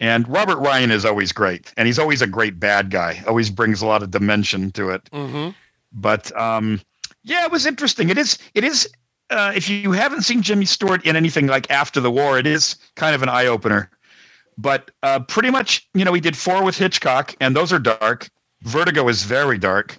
And 0.00 0.28
Robert 0.28 0.58
Ryan 0.58 0.90
is 0.92 1.04
always 1.04 1.32
great, 1.32 1.72
and 1.76 1.86
he's 1.86 1.98
always 1.98 2.22
a 2.22 2.26
great 2.26 2.60
bad 2.60 2.90
guy. 2.90 3.22
Always 3.26 3.50
brings 3.50 3.82
a 3.82 3.86
lot 3.86 4.02
of 4.02 4.10
dimension 4.10 4.70
to 4.72 4.90
it. 4.90 5.02
Mm-hmm. 5.10 5.50
But 5.92 6.36
um, 6.38 6.80
yeah, 7.24 7.44
it 7.44 7.50
was 7.50 7.66
interesting. 7.66 8.08
It 8.08 8.18
is. 8.18 8.38
It 8.54 8.62
is. 8.64 8.88
Uh, 9.30 9.52
if 9.54 9.68
you 9.68 9.92
haven't 9.92 10.22
seen 10.22 10.40
Jimmy 10.40 10.64
Stewart 10.64 11.04
in 11.04 11.14
anything 11.14 11.48
like 11.48 11.70
after 11.70 12.00
the 12.00 12.10
war, 12.10 12.38
it 12.38 12.46
is 12.46 12.76
kind 12.94 13.14
of 13.14 13.22
an 13.22 13.28
eye 13.28 13.46
opener. 13.46 13.90
But 14.58 14.90
uh, 15.04 15.20
pretty 15.20 15.50
much, 15.50 15.88
you 15.94 16.04
know, 16.04 16.12
he 16.12 16.20
did 16.20 16.36
four 16.36 16.64
with 16.64 16.76
Hitchcock, 16.76 17.34
and 17.40 17.54
those 17.54 17.72
are 17.72 17.78
dark. 17.78 18.28
Vertigo 18.62 19.08
is 19.08 19.22
very 19.22 19.56
dark, 19.56 19.96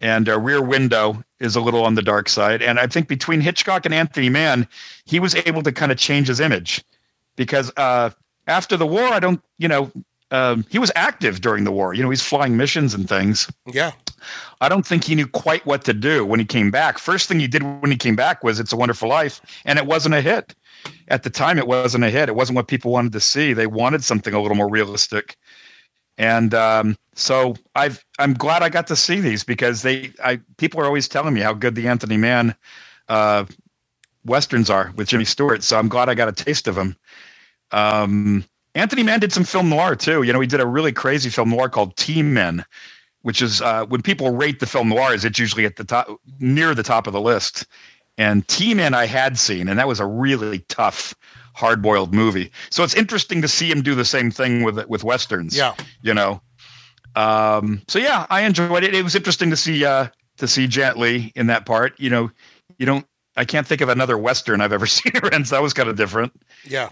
and 0.00 0.26
uh, 0.26 0.40
Rear 0.40 0.62
Window 0.62 1.22
is 1.38 1.54
a 1.54 1.60
little 1.60 1.84
on 1.84 1.94
the 1.94 2.02
dark 2.02 2.30
side. 2.30 2.62
And 2.62 2.80
I 2.80 2.86
think 2.86 3.08
between 3.08 3.42
Hitchcock 3.42 3.84
and 3.84 3.94
Anthony 3.94 4.30
Mann, 4.30 4.66
he 5.04 5.20
was 5.20 5.34
able 5.34 5.62
to 5.62 5.70
kind 5.70 5.92
of 5.92 5.98
change 5.98 6.28
his 6.28 6.40
image 6.40 6.82
because 7.36 7.70
uh, 7.76 8.10
after 8.46 8.78
the 8.78 8.86
war, 8.86 9.04
I 9.04 9.20
don't, 9.20 9.42
you 9.58 9.68
know, 9.68 9.92
um, 10.30 10.64
he 10.70 10.78
was 10.78 10.90
active 10.96 11.42
during 11.42 11.64
the 11.64 11.70
war. 11.70 11.92
You 11.92 12.02
know, 12.02 12.10
he's 12.10 12.22
flying 12.22 12.56
missions 12.56 12.94
and 12.94 13.06
things. 13.06 13.50
Yeah. 13.66 13.92
I 14.60 14.68
don't 14.68 14.86
think 14.86 15.04
he 15.04 15.14
knew 15.14 15.26
quite 15.26 15.64
what 15.66 15.84
to 15.84 15.92
do 15.92 16.24
when 16.24 16.40
he 16.40 16.46
came 16.46 16.70
back. 16.70 16.98
First 16.98 17.28
thing 17.28 17.38
he 17.38 17.46
did 17.46 17.62
when 17.62 17.90
he 17.90 17.96
came 17.96 18.16
back 18.16 18.42
was 18.42 18.58
"It's 18.58 18.72
a 18.72 18.76
Wonderful 18.76 19.08
Life," 19.08 19.40
and 19.66 19.78
it 19.78 19.86
wasn't 19.86 20.14
a 20.14 20.22
hit. 20.22 20.54
At 21.08 21.22
the 21.22 21.30
time, 21.30 21.58
it 21.58 21.66
wasn't 21.66 22.04
a 22.04 22.10
hit. 22.10 22.28
It 22.28 22.34
wasn't 22.34 22.56
what 22.56 22.68
people 22.68 22.90
wanted 22.92 23.12
to 23.12 23.20
see. 23.20 23.52
They 23.52 23.66
wanted 23.66 24.02
something 24.02 24.34
a 24.34 24.40
little 24.40 24.56
more 24.56 24.70
realistic. 24.70 25.36
And 26.16 26.54
um, 26.54 26.96
so 27.14 27.56
I've 27.74 28.04
I'm 28.18 28.34
glad 28.34 28.62
I 28.62 28.68
got 28.68 28.86
to 28.88 28.96
see 28.96 29.20
these 29.20 29.44
because 29.44 29.82
they 29.82 30.12
I 30.22 30.40
people 30.56 30.80
are 30.80 30.86
always 30.86 31.08
telling 31.08 31.34
me 31.34 31.40
how 31.40 31.52
good 31.52 31.74
the 31.74 31.88
Anthony 31.88 32.16
Mann 32.16 32.54
uh, 33.08 33.44
westerns 34.24 34.70
are 34.70 34.92
with 34.96 35.08
Jimmy 35.08 35.24
Stewart. 35.24 35.62
So 35.62 35.78
I'm 35.78 35.88
glad 35.88 36.08
I 36.08 36.14
got 36.14 36.28
a 36.28 36.32
taste 36.32 36.68
of 36.68 36.76
them. 36.76 36.96
Um, 37.72 38.44
Anthony 38.74 39.02
Mann 39.02 39.20
did 39.20 39.32
some 39.32 39.44
film 39.44 39.68
noir 39.68 39.96
too. 39.96 40.22
You 40.22 40.32
know, 40.32 40.40
he 40.40 40.46
did 40.46 40.60
a 40.60 40.66
really 40.66 40.92
crazy 40.92 41.30
film 41.30 41.50
noir 41.50 41.68
called 41.68 41.96
T-Men, 41.96 42.64
which 43.22 43.40
is 43.40 43.60
uh, 43.60 43.86
when 43.86 44.02
people 44.02 44.30
rate 44.34 44.60
the 44.60 44.66
film 44.66 44.88
noirs, 44.88 45.24
it's 45.24 45.38
usually 45.38 45.64
at 45.64 45.76
the 45.76 45.84
top, 45.84 46.08
near 46.40 46.74
the 46.74 46.82
top 46.82 47.06
of 47.06 47.12
the 47.12 47.20
list. 47.20 47.66
And 48.16 48.46
T-Men 48.46 48.94
I 48.94 49.06
had 49.06 49.38
seen, 49.38 49.68
and 49.68 49.78
that 49.78 49.88
was 49.88 49.98
a 49.98 50.06
really 50.06 50.60
tough, 50.68 51.14
hard-boiled 51.54 52.14
movie. 52.14 52.52
So 52.70 52.84
it's 52.84 52.94
interesting 52.94 53.42
to 53.42 53.48
see 53.48 53.70
him 53.70 53.82
do 53.82 53.94
the 53.94 54.04
same 54.04 54.30
thing 54.30 54.62
with 54.62 54.84
with 54.86 55.02
westerns. 55.02 55.56
Yeah. 55.56 55.74
you 56.02 56.14
know. 56.14 56.40
Um, 57.16 57.82
so 57.88 57.98
yeah, 57.98 58.26
I 58.30 58.42
enjoyed 58.42 58.84
it. 58.84 58.94
It 58.94 59.02
was 59.02 59.14
interesting 59.14 59.50
to 59.50 59.56
see 59.56 59.84
uh, 59.84 60.08
to 60.38 60.48
see 60.48 60.66
Janet 60.66 60.98
Leigh 60.98 61.32
in 61.34 61.46
that 61.48 61.66
part. 61.66 61.98
You 61.98 62.10
know, 62.10 62.30
you 62.78 62.86
don't. 62.86 63.06
I 63.36 63.44
can't 63.44 63.66
think 63.66 63.80
of 63.80 63.88
another 63.88 64.16
western 64.16 64.60
I've 64.60 64.72
ever 64.72 64.86
seen 64.86 65.12
in. 65.32 65.44
So 65.44 65.56
that 65.56 65.62
was 65.62 65.72
kind 65.72 65.88
of 65.88 65.96
different. 65.96 66.32
Yeah. 66.64 66.90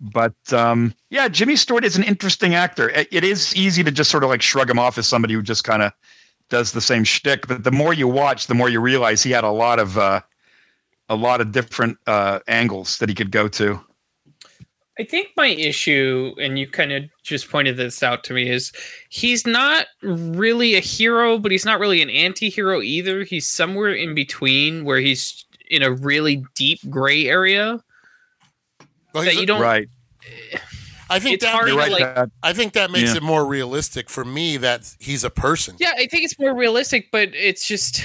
But 0.00 0.34
um, 0.52 0.94
yeah, 1.10 1.28
Jimmy 1.28 1.56
Stewart 1.56 1.84
is 1.84 1.96
an 1.96 2.02
interesting 2.02 2.54
actor. 2.54 2.88
It, 2.90 3.08
it 3.10 3.24
is 3.24 3.54
easy 3.54 3.84
to 3.84 3.90
just 3.90 4.10
sort 4.10 4.24
of 4.24 4.30
like 4.30 4.42
shrug 4.42 4.68
him 4.68 4.78
off 4.78 4.98
as 4.98 5.06
somebody 5.06 5.34
who 5.34 5.42
just 5.42 5.64
kind 5.64 5.82
of 5.82 5.92
does 6.50 6.72
the 6.72 6.80
same 6.80 7.04
shtick. 7.04 7.46
But 7.46 7.64
the 7.64 7.70
more 7.70 7.94
you 7.94 8.08
watch, 8.08 8.48
the 8.48 8.54
more 8.54 8.68
you 8.68 8.80
realize 8.80 9.22
he 9.22 9.30
had 9.30 9.44
a 9.44 9.50
lot 9.50 9.78
of 9.78 9.96
uh, 9.96 10.20
a 11.14 11.16
lot 11.16 11.40
of 11.40 11.52
different 11.52 11.96
uh, 12.06 12.40
angles 12.48 12.98
that 12.98 13.08
he 13.08 13.14
could 13.14 13.30
go 13.30 13.48
to. 13.48 13.80
I 14.98 15.02
think 15.02 15.28
my 15.36 15.48
issue, 15.48 16.34
and 16.40 16.56
you 16.58 16.68
kind 16.68 16.92
of 16.92 17.04
just 17.24 17.50
pointed 17.50 17.76
this 17.76 18.02
out 18.02 18.22
to 18.24 18.32
me, 18.32 18.48
is 18.48 18.70
he's 19.08 19.44
not 19.46 19.86
really 20.02 20.76
a 20.76 20.80
hero, 20.80 21.36
but 21.38 21.50
he's 21.50 21.64
not 21.64 21.80
really 21.80 22.00
an 22.00 22.10
anti 22.10 22.48
hero 22.48 22.80
either. 22.80 23.24
He's 23.24 23.46
somewhere 23.46 23.92
in 23.92 24.14
between 24.14 24.84
where 24.84 24.98
he's 24.98 25.44
in 25.68 25.82
a 25.82 25.90
really 25.90 26.44
deep 26.54 26.78
gray 26.90 27.26
area 27.26 27.80
Well, 29.12 29.24
that 29.24 29.34
you 29.36 29.46
don't. 29.46 29.60
Right. 29.62 29.88
I 31.10 31.16
I 31.16 31.18
think 31.18 31.34
it's 31.34 31.44
that 31.44 31.52
hard 31.52 31.68
You're 31.68 31.76
to 31.76 31.82
right. 31.82 31.92
like. 31.92 32.14
Dad. 32.14 32.30
I 32.42 32.52
think 32.52 32.72
that 32.74 32.90
makes 32.90 33.10
Yeah. 33.10 33.16
it 33.18 33.22
more 33.22 33.44
realistic 33.46 34.08
for 34.08 34.24
me 34.24 34.56
that 34.58 34.94
he's 35.00 35.22
a 35.24 35.30
person. 35.30 35.76
Yeah, 35.78 35.92
I 35.96 36.06
think 36.06 36.24
it's 36.24 36.38
more 36.38 36.54
realistic, 36.56 37.08
but 37.10 37.30
it's 37.34 37.66
just 37.66 38.00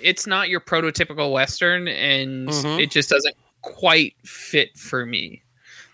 it's 0.00 0.26
not 0.26 0.48
your 0.48 0.60
prototypical 0.60 1.32
western, 1.32 1.88
and 1.88 2.48
Mhm. 2.48 2.82
it 2.82 2.90
just 2.90 3.10
doesn't 3.10 3.34
quite 3.62 4.14
fit 4.24 4.76
for 4.76 5.04
me. 5.06 5.42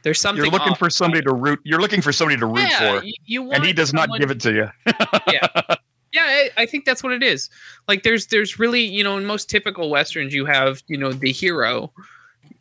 There's 0.02 0.20
something 0.20 0.44
You're 0.44 0.52
looking 0.52 0.74
for 0.74 0.90
somebody 0.90 1.22
to 1.22 1.32
root. 1.32 1.60
You're 1.64 1.80
looking 1.80 2.02
for 2.02 2.12
somebody 2.12 2.38
to 2.38 2.46
root 2.46 2.68
yeah, 2.68 3.00
for, 3.00 3.06
you, 3.24 3.50
and 3.52 3.64
he 3.64 3.72
does 3.72 3.94
not 3.94 4.10
give 4.18 4.30
it 4.30 4.40
to 4.40 4.52
you. 4.52 4.70
Yeah, 6.14 6.22
I, 6.22 6.50
I 6.58 6.66
think 6.66 6.84
that's 6.84 7.02
what 7.02 7.12
it 7.12 7.24
is. 7.24 7.50
Like, 7.88 8.04
there's 8.04 8.26
there's 8.28 8.56
really 8.60 8.82
you 8.82 9.02
know 9.02 9.16
in 9.16 9.24
most 9.26 9.50
typical 9.50 9.90
westerns 9.90 10.32
you 10.32 10.46
have 10.46 10.80
you 10.86 10.96
know 10.96 11.12
the 11.12 11.32
hero, 11.32 11.92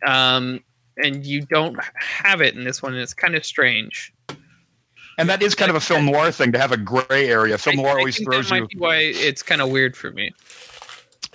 um, 0.07 0.59
and 0.97 1.23
you 1.23 1.41
don't 1.41 1.77
have 1.95 2.41
it 2.41 2.55
in 2.55 2.63
this 2.63 2.81
one. 2.81 2.93
And 2.93 3.01
it's 3.03 3.13
kind 3.13 3.35
of 3.35 3.45
strange. 3.45 4.11
And 5.19 5.29
that 5.29 5.43
is 5.43 5.53
kind 5.53 5.69
of 5.69 5.75
a 5.75 5.79
film 5.79 6.05
noir 6.07 6.31
thing 6.31 6.51
to 6.53 6.57
have 6.57 6.71
a 6.71 6.77
gray 6.77 7.29
area. 7.29 7.55
Film 7.59 7.79
I- 7.79 7.83
noir 7.83 7.99
always 7.99 8.17
throws 8.23 8.49
you. 8.49 8.67
be 8.67 8.77
why 8.79 8.95
it's 8.97 9.43
kind 9.43 9.61
of 9.61 9.69
weird 9.69 9.95
for 9.95 10.09
me. 10.09 10.31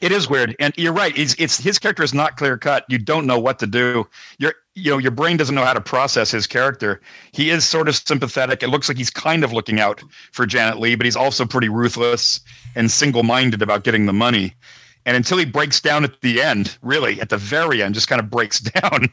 It 0.01 0.13
is 0.13 0.29
weird, 0.29 0.55
and 0.61 0.73
you're 0.77 0.93
right. 0.93 1.17
It's, 1.17 1.35
it's 1.39 1.59
his 1.59 1.79
character 1.79 2.03
is 2.03 2.15
not 2.15 2.37
clear 2.37 2.57
cut. 2.57 2.85
You 2.89 2.99
don't 2.99 3.27
know 3.27 3.39
what 3.39 3.59
to 3.59 3.67
do. 3.67 4.07
Your 4.39 4.55
you 4.75 4.93
know 4.93 4.99
your 4.99 5.11
brain 5.11 5.37
doesn't 5.37 5.55
know 5.55 5.65
how 5.65 5.73
to 5.73 5.81
process 5.81 6.31
his 6.31 6.47
character. 6.47 7.01
He 7.33 7.51
is 7.51 7.67
sort 7.67 7.89
of 7.89 7.97
sympathetic. 7.97 8.63
It 8.63 8.69
looks 8.69 8.89
like 8.89 8.99
he's 8.99 9.11
kind 9.11 9.43
of 9.43 9.53
looking 9.53 9.81
out 9.81 10.03
for 10.33 10.47
Janet 10.47 10.79
Leigh, 10.79 10.95
but 10.95 11.05
he's 11.05 11.17
also 11.17 11.45
pretty 11.45 11.69
ruthless 11.69 12.41
and 12.77 12.91
single 12.91 13.25
minded 13.25 13.61
about 13.61 13.83
getting 13.85 14.07
the 14.07 14.13
money. 14.13 14.55
And 15.05 15.17
until 15.17 15.39
he 15.39 15.45
breaks 15.45 15.81
down 15.81 16.05
at 16.05 16.21
the 16.21 16.43
end, 16.43 16.77
really 16.83 17.21
at 17.21 17.31
the 17.31 17.39
very 17.39 17.83
end, 17.83 17.95
just 17.95 18.09
kind 18.09 18.21
of 18.21 18.31
breaks 18.31 18.61
down 18.81 19.09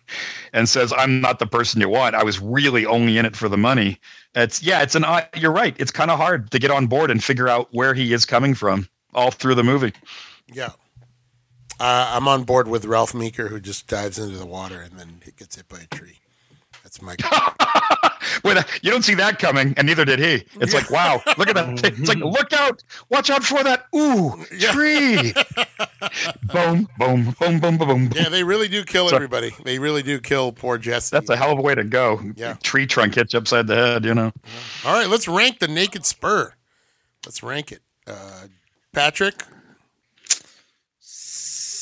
and 0.53 0.69
says, 0.69 0.93
"I'm 0.95 1.19
not 1.19 1.39
the 1.39 1.47
person 1.47 1.81
you 1.81 1.89
want. 1.89 2.15
I 2.15 2.23
was 2.23 2.39
really 2.39 2.85
only 2.85 3.17
in 3.17 3.25
it 3.25 3.35
for 3.35 3.49
the 3.49 3.57
money." 3.57 3.99
It's 4.35 4.61
yeah, 4.61 4.83
it's 4.83 4.93
an 4.93 5.05
you're 5.35 5.51
right. 5.51 5.75
It's 5.79 5.91
kind 5.91 6.11
of 6.11 6.19
hard 6.19 6.51
to 6.51 6.59
get 6.59 6.69
on 6.69 6.85
board 6.87 7.09
and 7.09 7.23
figure 7.23 7.47
out 7.47 7.69
where 7.71 7.95
he 7.95 8.13
is 8.13 8.25
coming 8.25 8.53
from 8.53 8.87
all 9.15 9.31
through 9.31 9.55
the 9.55 9.63
movie. 9.63 9.93
Yeah. 10.53 10.71
Uh, 11.79 12.11
I'm 12.15 12.27
on 12.27 12.43
board 12.43 12.67
with 12.67 12.85
Ralph 12.85 13.13
Meeker, 13.13 13.49
who 13.49 13.59
just 13.59 13.87
dives 13.87 14.17
into 14.17 14.37
the 14.37 14.45
water 14.45 14.79
and 14.81 14.97
then 14.97 15.21
he 15.25 15.31
gets 15.31 15.55
hit 15.57 15.67
by 15.67 15.79
a 15.81 15.95
tree. 15.95 16.19
That's 16.83 17.01
my. 17.01 17.15
Wait, 18.43 18.57
you 18.81 18.91
don't 18.91 19.03
see 19.03 19.15
that 19.15 19.39
coming, 19.39 19.73
and 19.77 19.87
neither 19.87 20.03
did 20.05 20.19
he. 20.19 20.43
It's 20.59 20.73
like, 20.73 20.89
wow, 20.91 21.21
look 21.37 21.47
at 21.47 21.55
that. 21.55 21.83
It's 21.99 22.07
like, 22.09 22.17
look 22.19 22.53
out, 22.53 22.83
watch 23.09 23.29
out 23.29 23.43
for 23.43 23.63
that. 23.63 23.85
Ooh, 23.95 24.33
tree. 24.59 25.33
boom, 26.53 26.87
boom, 26.97 27.35
boom, 27.39 27.59
boom, 27.59 27.77
boom, 27.77 27.87
boom. 27.87 28.11
yeah, 28.15 28.29
they 28.29 28.43
really 28.43 28.67
do 28.67 28.83
kill 28.83 29.09
So- 29.09 29.15
everybody. 29.15 29.51
They 29.63 29.79
really 29.79 30.03
do 30.03 30.19
kill 30.19 30.51
poor 30.51 30.77
Jesse. 30.77 31.15
That's 31.15 31.29
a 31.29 31.37
hell 31.37 31.51
of 31.51 31.59
a 31.59 31.61
way 31.61 31.75
to 31.75 31.83
go. 31.83 32.19
Yeah. 32.35 32.55
Tree 32.63 32.85
trunk 32.87 33.15
hits 33.15 33.33
you 33.33 33.39
upside 33.39 33.67
the 33.67 33.75
head, 33.75 34.05
you 34.05 34.13
know. 34.13 34.31
All 34.85 34.93
right, 34.93 35.07
let's 35.07 35.27
rank 35.27 35.59
the 35.59 35.67
Naked 35.67 36.05
Spur. 36.05 36.53
Let's 37.25 37.41
rank 37.43 37.71
it. 37.71 37.81
Uh, 38.07 38.47
Patrick. 38.91 39.41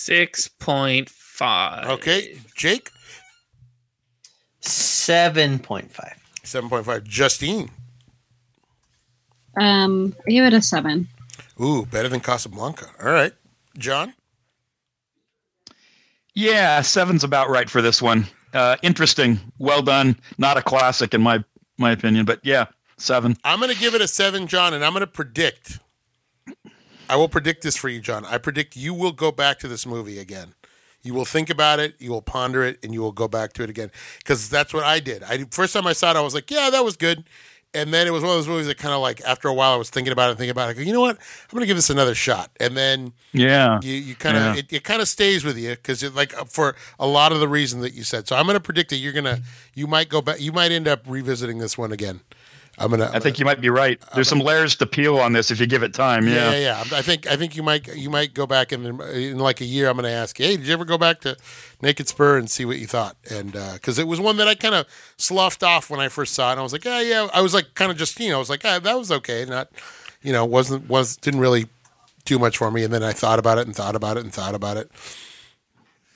Six 0.04 0.50
point 0.50 1.10
five. 1.10 1.88
Okay. 1.88 2.38
Jake. 2.58 2.92
Seven 4.60 5.60
point 5.60 5.94
five. 5.94 6.22
Seven 6.44 6.70
point 6.70 6.86
five. 6.86 7.06
Justine. 7.06 7.72
Um, 9.58 10.14
I 10.28 10.32
give 10.32 10.44
it 10.44 10.54
a 10.54 10.62
seven. 10.62 11.08
Ooh, 11.62 11.86
better 11.86 12.10
than 12.10 12.20
Casablanca. 12.20 12.88
All 13.02 13.14
right. 13.14 13.32
John. 13.78 14.14
Yeah, 16.34 16.82
seven's 16.82 17.24
about 17.24 17.50
right 17.50 17.70
for 17.70 17.82
this 17.82 18.02
one. 18.02 18.28
Uh, 18.54 18.76
interesting, 18.82 19.40
well 19.58 19.82
done. 19.82 20.20
Not 20.38 20.58
a 20.58 20.62
classic 20.62 21.14
in 21.14 21.22
my 21.22 21.46
my 21.78 21.94
opinion, 21.94 22.26
but 22.26 22.42
yeah, 22.44 22.66
seven. 22.98 23.38
I'm 23.46 23.60
going 23.60 23.72
to 23.74 23.80
give 23.80 23.96
it 23.96 24.02
a 24.02 24.10
seven, 24.10 24.48
John, 24.48 24.74
and 24.74 24.84
I'm 24.84 24.92
going 24.92 25.00
to 25.00 25.08
predict. 25.08 25.80
I 27.14 27.16
will 27.16 27.30
predict 27.30 27.62
this 27.62 27.78
for 27.78 27.90
you, 27.90 28.02
John. 28.02 28.26
I 28.26 28.40
predict 28.40 28.76
you 28.76 28.92
will 28.92 29.12
go 29.12 29.32
back 29.32 29.60
to 29.60 29.68
this 29.68 29.86
movie 29.86 30.18
again. 30.18 30.56
You 31.04 31.14
will 31.14 31.26
think 31.26 31.52
about 31.52 31.80
it, 31.80 31.94
you 32.00 32.10
will 32.10 32.24
ponder 32.24 32.64
it, 32.64 32.80
and 32.82 32.92
you 32.92 33.02
will 33.02 33.12
go 33.12 33.28
back 33.28 33.54
to 33.54 33.64
it 33.64 33.70
again. 33.70 33.92
Because 34.18 34.50
that's 34.50 34.74
what 34.74 34.84
I 34.84 35.00
did. 35.00 35.22
I 35.22 35.46
first 35.52 35.74
time 35.76 35.86
I 35.86 35.94
saw 35.94 36.10
it, 36.10 36.18
I 36.18 36.22
was 36.22 36.34
like, 36.34 36.50
"Yeah, 36.50 36.72
that 36.72 36.84
was 36.84 36.98
good," 36.98 37.26
and 37.72 37.94
then 37.94 38.08
it 38.08 38.10
was 38.10 38.24
one 38.24 38.32
of 38.32 38.38
those 38.38 38.48
movies 38.48 38.66
that 38.66 38.80
kind 38.80 38.96
of 38.96 39.02
like 39.02 39.22
after 39.22 39.48
a 39.48 39.54
while, 39.54 39.74
I 39.74 39.76
was 39.76 39.92
thinking 39.92 40.12
about 40.12 40.32
it, 40.32 40.38
thinking 40.38 40.50
about 40.50 40.70
it. 40.70 40.72
I 40.72 40.74
go, 40.74 40.82
you 40.82 40.92
know 40.92 41.02
what? 41.02 41.18
I'm 41.18 41.52
going 41.52 41.62
to 41.62 41.68
give 41.68 41.78
this 41.78 41.92
another 41.92 42.16
shot, 42.16 42.50
and 42.60 42.76
then 42.76 43.14
Yeah, 43.32 43.80
you 43.84 43.94
you 43.94 44.16
kind 44.16 44.38
of 44.38 44.44
Yeah. 44.44 44.60
it, 44.62 44.74
it 44.74 44.84
kind 44.84 45.04
of 45.04 45.08
stays 45.08 45.44
with 45.44 45.58
you 45.60 45.70
because 45.72 46.02
it 46.02 46.16
like 46.16 46.36
uh, 46.36 46.46
for 46.46 46.76
a 47.00 47.06
lot 47.06 47.32
of 47.32 47.40
the 47.40 47.48
reason 47.48 47.82
that 47.82 47.94
you 47.94 48.04
said. 48.04 48.28
So 48.28 48.36
I'm 48.36 48.48
going 48.48 48.56
to 48.56 48.60
predict 48.60 48.90
that 48.90 48.98
you're 48.98 49.14
gonna 49.14 49.42
you 49.76 49.86
might 49.86 50.10
go 50.10 50.20
back, 50.20 50.42
you 50.42 50.52
might 50.52 50.72
end 50.72 50.88
up 50.88 51.02
revisiting 51.06 51.60
this 51.60 51.78
one 51.78 51.92
again. 51.92 52.22
I'm 52.80 52.90
gonna. 52.90 53.10
I 53.14 53.20
think 53.20 53.38
you 53.38 53.46
might 53.46 53.62
be 53.62 53.70
right. 53.70 54.02
There's 54.16 54.28
some 54.28 54.40
layers 54.40 54.76
to 54.78 54.88
peel 54.88 55.20
on 55.20 55.34
this 55.34 55.52
if 55.52 55.60
you 55.60 55.68
give 55.68 55.84
it 55.84 55.94
time. 55.94 56.28
Yeah, 56.28 56.34
Yeah, 56.34 56.52
yeah, 56.52 56.60
yeah. 56.60 56.98
I 56.98 57.02
think 57.04 57.28
I 57.28 57.36
think 57.36 57.56
you 57.56 57.62
might 57.62 57.94
you 57.96 58.10
might 58.10 58.34
go 58.34 58.48
back 58.48 58.72
and 58.72 58.86
in, 58.86 59.02
in 59.02 59.40
like 59.40 59.62
a 59.62 59.66
year. 59.66 59.90
I'm 59.90 59.96
going 59.96 60.06
to 60.06 60.10
ask 60.10 60.40
you, 60.40 60.48
hey, 60.48 60.58
did 60.58 60.66
you 60.66 60.74
ever 60.74 60.86
go 60.86 60.98
back 60.98 61.22
to 61.22 61.38
Naked 61.82 62.08
Spur 62.08 62.38
and 62.38 62.50
see 62.50 62.66
what 62.66 62.80
you 62.80 62.88
thought? 62.88 63.16
And 63.30 63.52
because 63.74 64.00
it 64.00 64.08
was 64.08 64.20
one 64.20 64.38
that 64.38 64.48
I 64.48 64.56
kind 64.56 64.74
of 64.74 64.88
sloughed 65.18 65.62
off 65.62 65.92
when 65.92 66.00
I 66.00 66.10
first 66.10 66.34
saw 66.34 66.50
it. 66.50 66.54
And 66.54 66.60
I 66.62 66.64
was 66.64 66.74
like, 66.74 66.86
yeah, 66.86 67.02
yeah. 67.02 67.28
I 67.32 67.42
was 67.42 67.54
like 67.54 67.76
kind 67.76 67.92
of 67.92 67.98
just 67.98 68.20
you 68.20 68.30
know, 68.30 68.38
I 68.38 68.40
was 68.40 68.50
like, 68.50 68.66
ah, 68.66 68.80
that 68.80 68.98
was 68.98 69.12
okay. 69.12 69.46
Not, 69.46 69.70
you 70.24 70.34
know, 70.34 70.44
wasn't 70.44 70.90
was 70.90 71.16
didn't 71.18 71.42
really 71.42 71.68
do 72.26 72.40
much 72.40 72.58
for 72.58 72.72
me. 72.72 72.84
And 72.84 72.94
then 72.94 73.04
I 73.04 73.12
thought 73.12 73.38
about 73.38 73.60
it 73.60 73.68
and 73.68 73.76
thought 73.76 73.96
about 73.96 74.18
it 74.18 74.24
and 74.24 74.34
thought 74.34 74.56
about 74.56 74.78
it. 74.78 74.90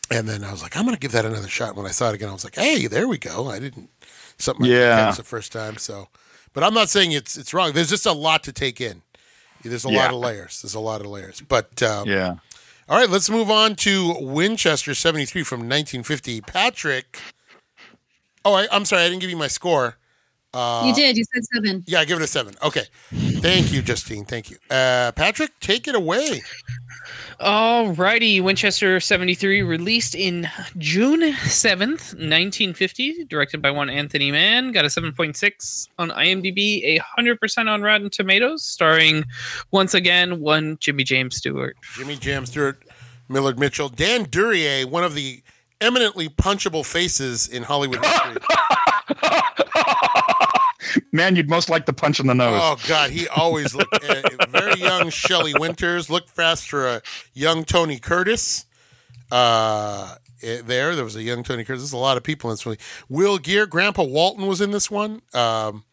And 0.09 0.27
then 0.27 0.43
I 0.43 0.51
was 0.51 0.61
like, 0.63 0.77
I'm 0.77 0.83
going 0.83 0.95
to 0.95 0.99
give 0.99 1.11
that 1.11 1.25
another 1.25 1.49
shot. 1.49 1.75
When 1.75 1.85
I 1.85 1.91
saw 1.91 2.09
it 2.09 2.15
again, 2.15 2.29
I 2.29 2.33
was 2.33 2.43
like, 2.43 2.55
hey, 2.55 2.87
there 2.87 3.07
we 3.07 3.17
go. 3.17 3.49
I 3.49 3.59
didn't 3.59 3.89
something. 4.37 4.65
Yeah. 4.65 5.07
catch 5.07 5.17
the 5.17 5.23
first 5.23 5.51
time. 5.51 5.77
So, 5.77 6.07
but 6.53 6.63
I'm 6.63 6.73
not 6.73 6.89
saying 6.89 7.11
it's 7.11 7.37
it's 7.37 7.53
wrong. 7.53 7.73
There's 7.73 7.89
just 7.89 8.05
a 8.05 8.11
lot 8.11 8.43
to 8.43 8.51
take 8.51 8.81
in. 8.81 9.01
There's 9.63 9.83
a 9.83 9.89
lot 9.89 10.11
of 10.11 10.19
layers. 10.19 10.61
There's 10.61 10.75
a 10.75 10.79
lot 10.79 11.01
of 11.01 11.07
layers. 11.07 11.41
But 11.41 11.81
um, 11.83 12.07
yeah. 12.07 12.35
all 12.87 12.97
right, 12.97 13.09
let's 13.09 13.29
move 13.29 13.49
on 13.49 13.75
to 13.77 14.15
Winchester 14.19 14.93
73 14.93 15.43
from 15.43 15.59
1950. 15.59 16.41
Patrick. 16.41 17.19
Oh, 18.45 18.53
I, 18.53 18.67
I'm 18.71 18.85
sorry. 18.85 19.03
I 19.03 19.09
didn't 19.09 19.21
give 19.21 19.29
you 19.29 19.37
my 19.37 19.47
score. 19.47 19.97
Uh, 20.53 20.85
you 20.87 20.93
did. 20.93 21.17
You 21.17 21.25
said 21.33 21.43
seven. 21.53 21.83
Yeah, 21.85 21.99
I 21.99 22.05
give 22.05 22.19
it 22.19 22.23
a 22.23 22.27
seven. 22.27 22.55
Okay. 22.63 22.83
Thank 23.11 23.71
you, 23.71 23.81
Justine. 23.81 24.25
Thank 24.25 24.49
you. 24.49 24.57
Uh, 24.69 25.11
Patrick, 25.11 25.51
take 25.59 25.87
it 25.87 25.95
away. 25.95 26.41
Alrighty, 27.39 28.41
Winchester 28.41 28.99
73, 28.99 29.61
released 29.61 30.15
in 30.15 30.49
June 30.79 31.21
7th, 31.21 32.15
1950, 32.15 33.25
directed 33.25 33.61
by 33.61 33.69
one 33.69 33.91
Anthony 33.91 34.31
Mann, 34.31 34.71
got 34.71 34.85
a 34.85 34.87
7.6 34.87 35.87
on 35.99 36.09
IMDb, 36.09 36.81
a 36.83 36.99
100% 37.19 37.67
on 37.67 37.83
Rotten 37.83 38.09
Tomatoes, 38.09 38.63
starring 38.63 39.23
once 39.69 39.93
again 39.93 40.41
one 40.41 40.77
Jimmy 40.79 41.03
James 41.03 41.35
Stewart. 41.35 41.77
Jimmy 41.93 42.15
James 42.15 42.49
Stewart, 42.49 42.81
Millard 43.29 43.59
Mitchell, 43.59 43.89
Dan 43.89 44.23
Duryea, 44.23 44.87
one 44.87 45.03
of 45.03 45.13
the 45.13 45.43
eminently 45.79 46.29
punchable 46.29 46.83
faces 46.83 47.47
in 47.47 47.61
Hollywood 47.61 48.03
history. 48.03 48.37
Man, 51.11 51.35
you'd 51.35 51.49
most 51.49 51.69
like 51.69 51.85
the 51.85 51.93
punch 51.93 52.19
in 52.19 52.27
the 52.27 52.33
nose. 52.33 52.59
Oh 52.61 52.77
God, 52.87 53.11
he 53.11 53.27
always 53.27 53.75
looked 53.75 54.03
uh, 54.03 54.21
very 54.49 54.66
young. 54.77 55.09
Shelley 55.09 55.53
Winters 55.53 56.09
Look 56.09 56.29
fast 56.29 56.69
for 56.69 56.87
a 56.87 57.01
young 57.33 57.63
Tony 57.63 57.99
Curtis. 57.99 58.65
Uh, 59.31 60.15
eh, 60.41 60.61
there, 60.63 60.95
there 60.95 61.03
was 61.03 61.15
a 61.15 61.23
young 61.23 61.43
Tony 61.43 61.63
Curtis. 61.63 61.81
There's 61.83 61.93
a 61.93 61.97
lot 61.97 62.17
of 62.17 62.23
people 62.23 62.49
in 62.49 62.53
this 62.53 62.65
movie. 62.65 62.79
Will 63.09 63.37
Geer, 63.37 63.65
Grandpa 63.65 64.03
Walton 64.03 64.47
was 64.47 64.61
in 64.61 64.71
this 64.71 64.89
one. 64.89 65.21
Um, 65.33 65.83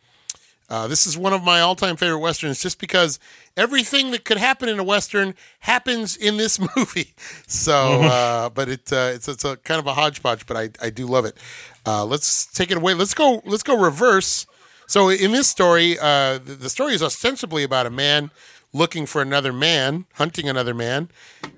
uh, 0.70 0.88
this 0.88 1.06
is 1.06 1.16
one 1.16 1.32
of 1.32 1.44
my 1.44 1.60
all-time 1.60 1.96
favorite 1.96 2.20
westerns, 2.20 2.62
just 2.62 2.78
because 2.80 3.18
everything 3.56 4.12
that 4.12 4.24
could 4.24 4.38
happen 4.38 4.68
in 4.68 4.78
a 4.78 4.84
western 4.84 5.34
happens 5.60 6.16
in 6.16 6.36
this 6.38 6.58
movie. 6.76 7.14
So, 7.46 8.02
uh, 8.02 8.48
but 8.54 8.68
it 8.68 8.92
uh, 8.92 9.10
it's 9.14 9.28
it's 9.28 9.44
a 9.44 9.56
kind 9.58 9.78
of 9.78 9.86
a 9.86 9.94
hodgepodge, 9.94 10.46
but 10.46 10.56
I 10.56 10.70
I 10.80 10.90
do 10.90 11.06
love 11.06 11.26
it. 11.26 11.36
Uh, 11.84 12.04
let's 12.04 12.46
take 12.46 12.70
it 12.70 12.78
away. 12.78 12.94
Let's 12.94 13.14
go. 13.14 13.42
Let's 13.44 13.62
go 13.62 13.78
reverse. 13.78 14.46
So 14.86 15.08
in 15.08 15.32
this 15.32 15.48
story, 15.48 15.98
uh, 15.98 16.38
the, 16.38 16.56
the 16.60 16.70
story 16.70 16.94
is 16.94 17.02
ostensibly 17.02 17.62
about 17.62 17.86
a 17.86 17.90
man 17.90 18.30
looking 18.74 19.06
for 19.06 19.22
another 19.22 19.52
man, 19.52 20.04
hunting 20.14 20.48
another 20.48 20.74
man, 20.74 21.08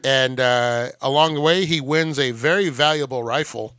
and 0.05 0.39
uh, 0.39 0.91
along 1.01 1.35
the 1.35 1.41
way 1.41 1.65
he 1.65 1.81
wins 1.81 2.19
a 2.19 2.31
very 2.31 2.69
valuable 2.69 3.25
rifle, 3.25 3.75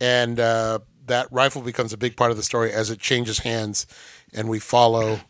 and 0.00 0.40
uh, 0.40 0.80
that 1.06 1.30
rifle 1.30 1.62
becomes 1.62 1.92
a 1.92 1.98
big 1.98 2.16
part 2.16 2.30
of 2.30 2.36
the 2.36 2.42
story 2.42 2.72
as 2.72 2.90
it 2.90 2.98
changes 2.98 3.40
hands, 3.40 3.86
and 4.32 4.48
we 4.48 4.58
follow 4.58 5.20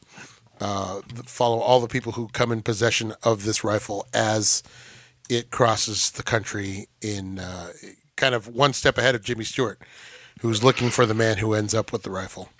uh, 0.60 1.00
follow 1.26 1.58
all 1.58 1.80
the 1.80 1.88
people 1.88 2.12
who 2.12 2.28
come 2.28 2.52
in 2.52 2.62
possession 2.62 3.12
of 3.24 3.44
this 3.44 3.64
rifle 3.64 4.06
as 4.14 4.62
it 5.28 5.50
crosses 5.50 6.12
the 6.12 6.22
country 6.22 6.86
in 7.02 7.40
uh, 7.40 7.72
kind 8.16 8.34
of 8.34 8.46
one 8.46 8.72
step 8.72 8.96
ahead 8.96 9.16
of 9.16 9.24
Jimmy 9.24 9.44
Stewart, 9.44 9.82
who's 10.40 10.62
looking 10.62 10.90
for 10.90 11.06
the 11.06 11.14
man 11.14 11.38
who 11.38 11.54
ends 11.54 11.74
up 11.74 11.92
with 11.92 12.04
the 12.04 12.10
rifle. 12.10 12.50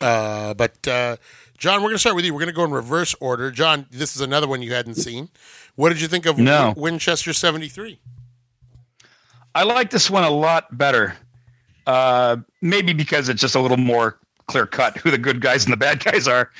Uh, 0.00 0.54
but 0.54 0.86
uh, 0.86 1.16
John, 1.58 1.76
we're 1.80 1.88
going 1.88 1.94
to 1.94 1.98
start 1.98 2.16
with 2.16 2.24
you. 2.24 2.32
We're 2.34 2.40
going 2.40 2.48
to 2.48 2.54
go 2.54 2.64
in 2.64 2.70
reverse 2.70 3.14
order. 3.20 3.50
John, 3.50 3.86
this 3.90 4.14
is 4.14 4.20
another 4.22 4.46
one 4.46 4.62
you 4.62 4.72
hadn't 4.72 4.94
seen. 4.96 5.28
What 5.74 5.88
did 5.90 6.00
you 6.00 6.08
think 6.08 6.26
of 6.26 6.38
No. 6.38 6.74
Win- 6.76 6.94
Winchester 6.94 7.32
73? 7.32 7.98
I 9.54 9.62
like 9.62 9.90
this 9.90 10.10
one 10.10 10.24
a 10.24 10.30
lot 10.30 10.76
better. 10.76 11.16
Uh, 11.86 12.38
maybe 12.62 12.92
because 12.92 13.28
it's 13.28 13.40
just 13.40 13.54
a 13.54 13.60
little 13.60 13.76
more 13.76 14.18
clear 14.48 14.66
cut 14.66 14.96
who 14.98 15.10
the 15.10 15.18
good 15.18 15.40
guys 15.40 15.64
and 15.64 15.72
the 15.72 15.76
bad 15.76 16.02
guys 16.04 16.28
are. 16.28 16.50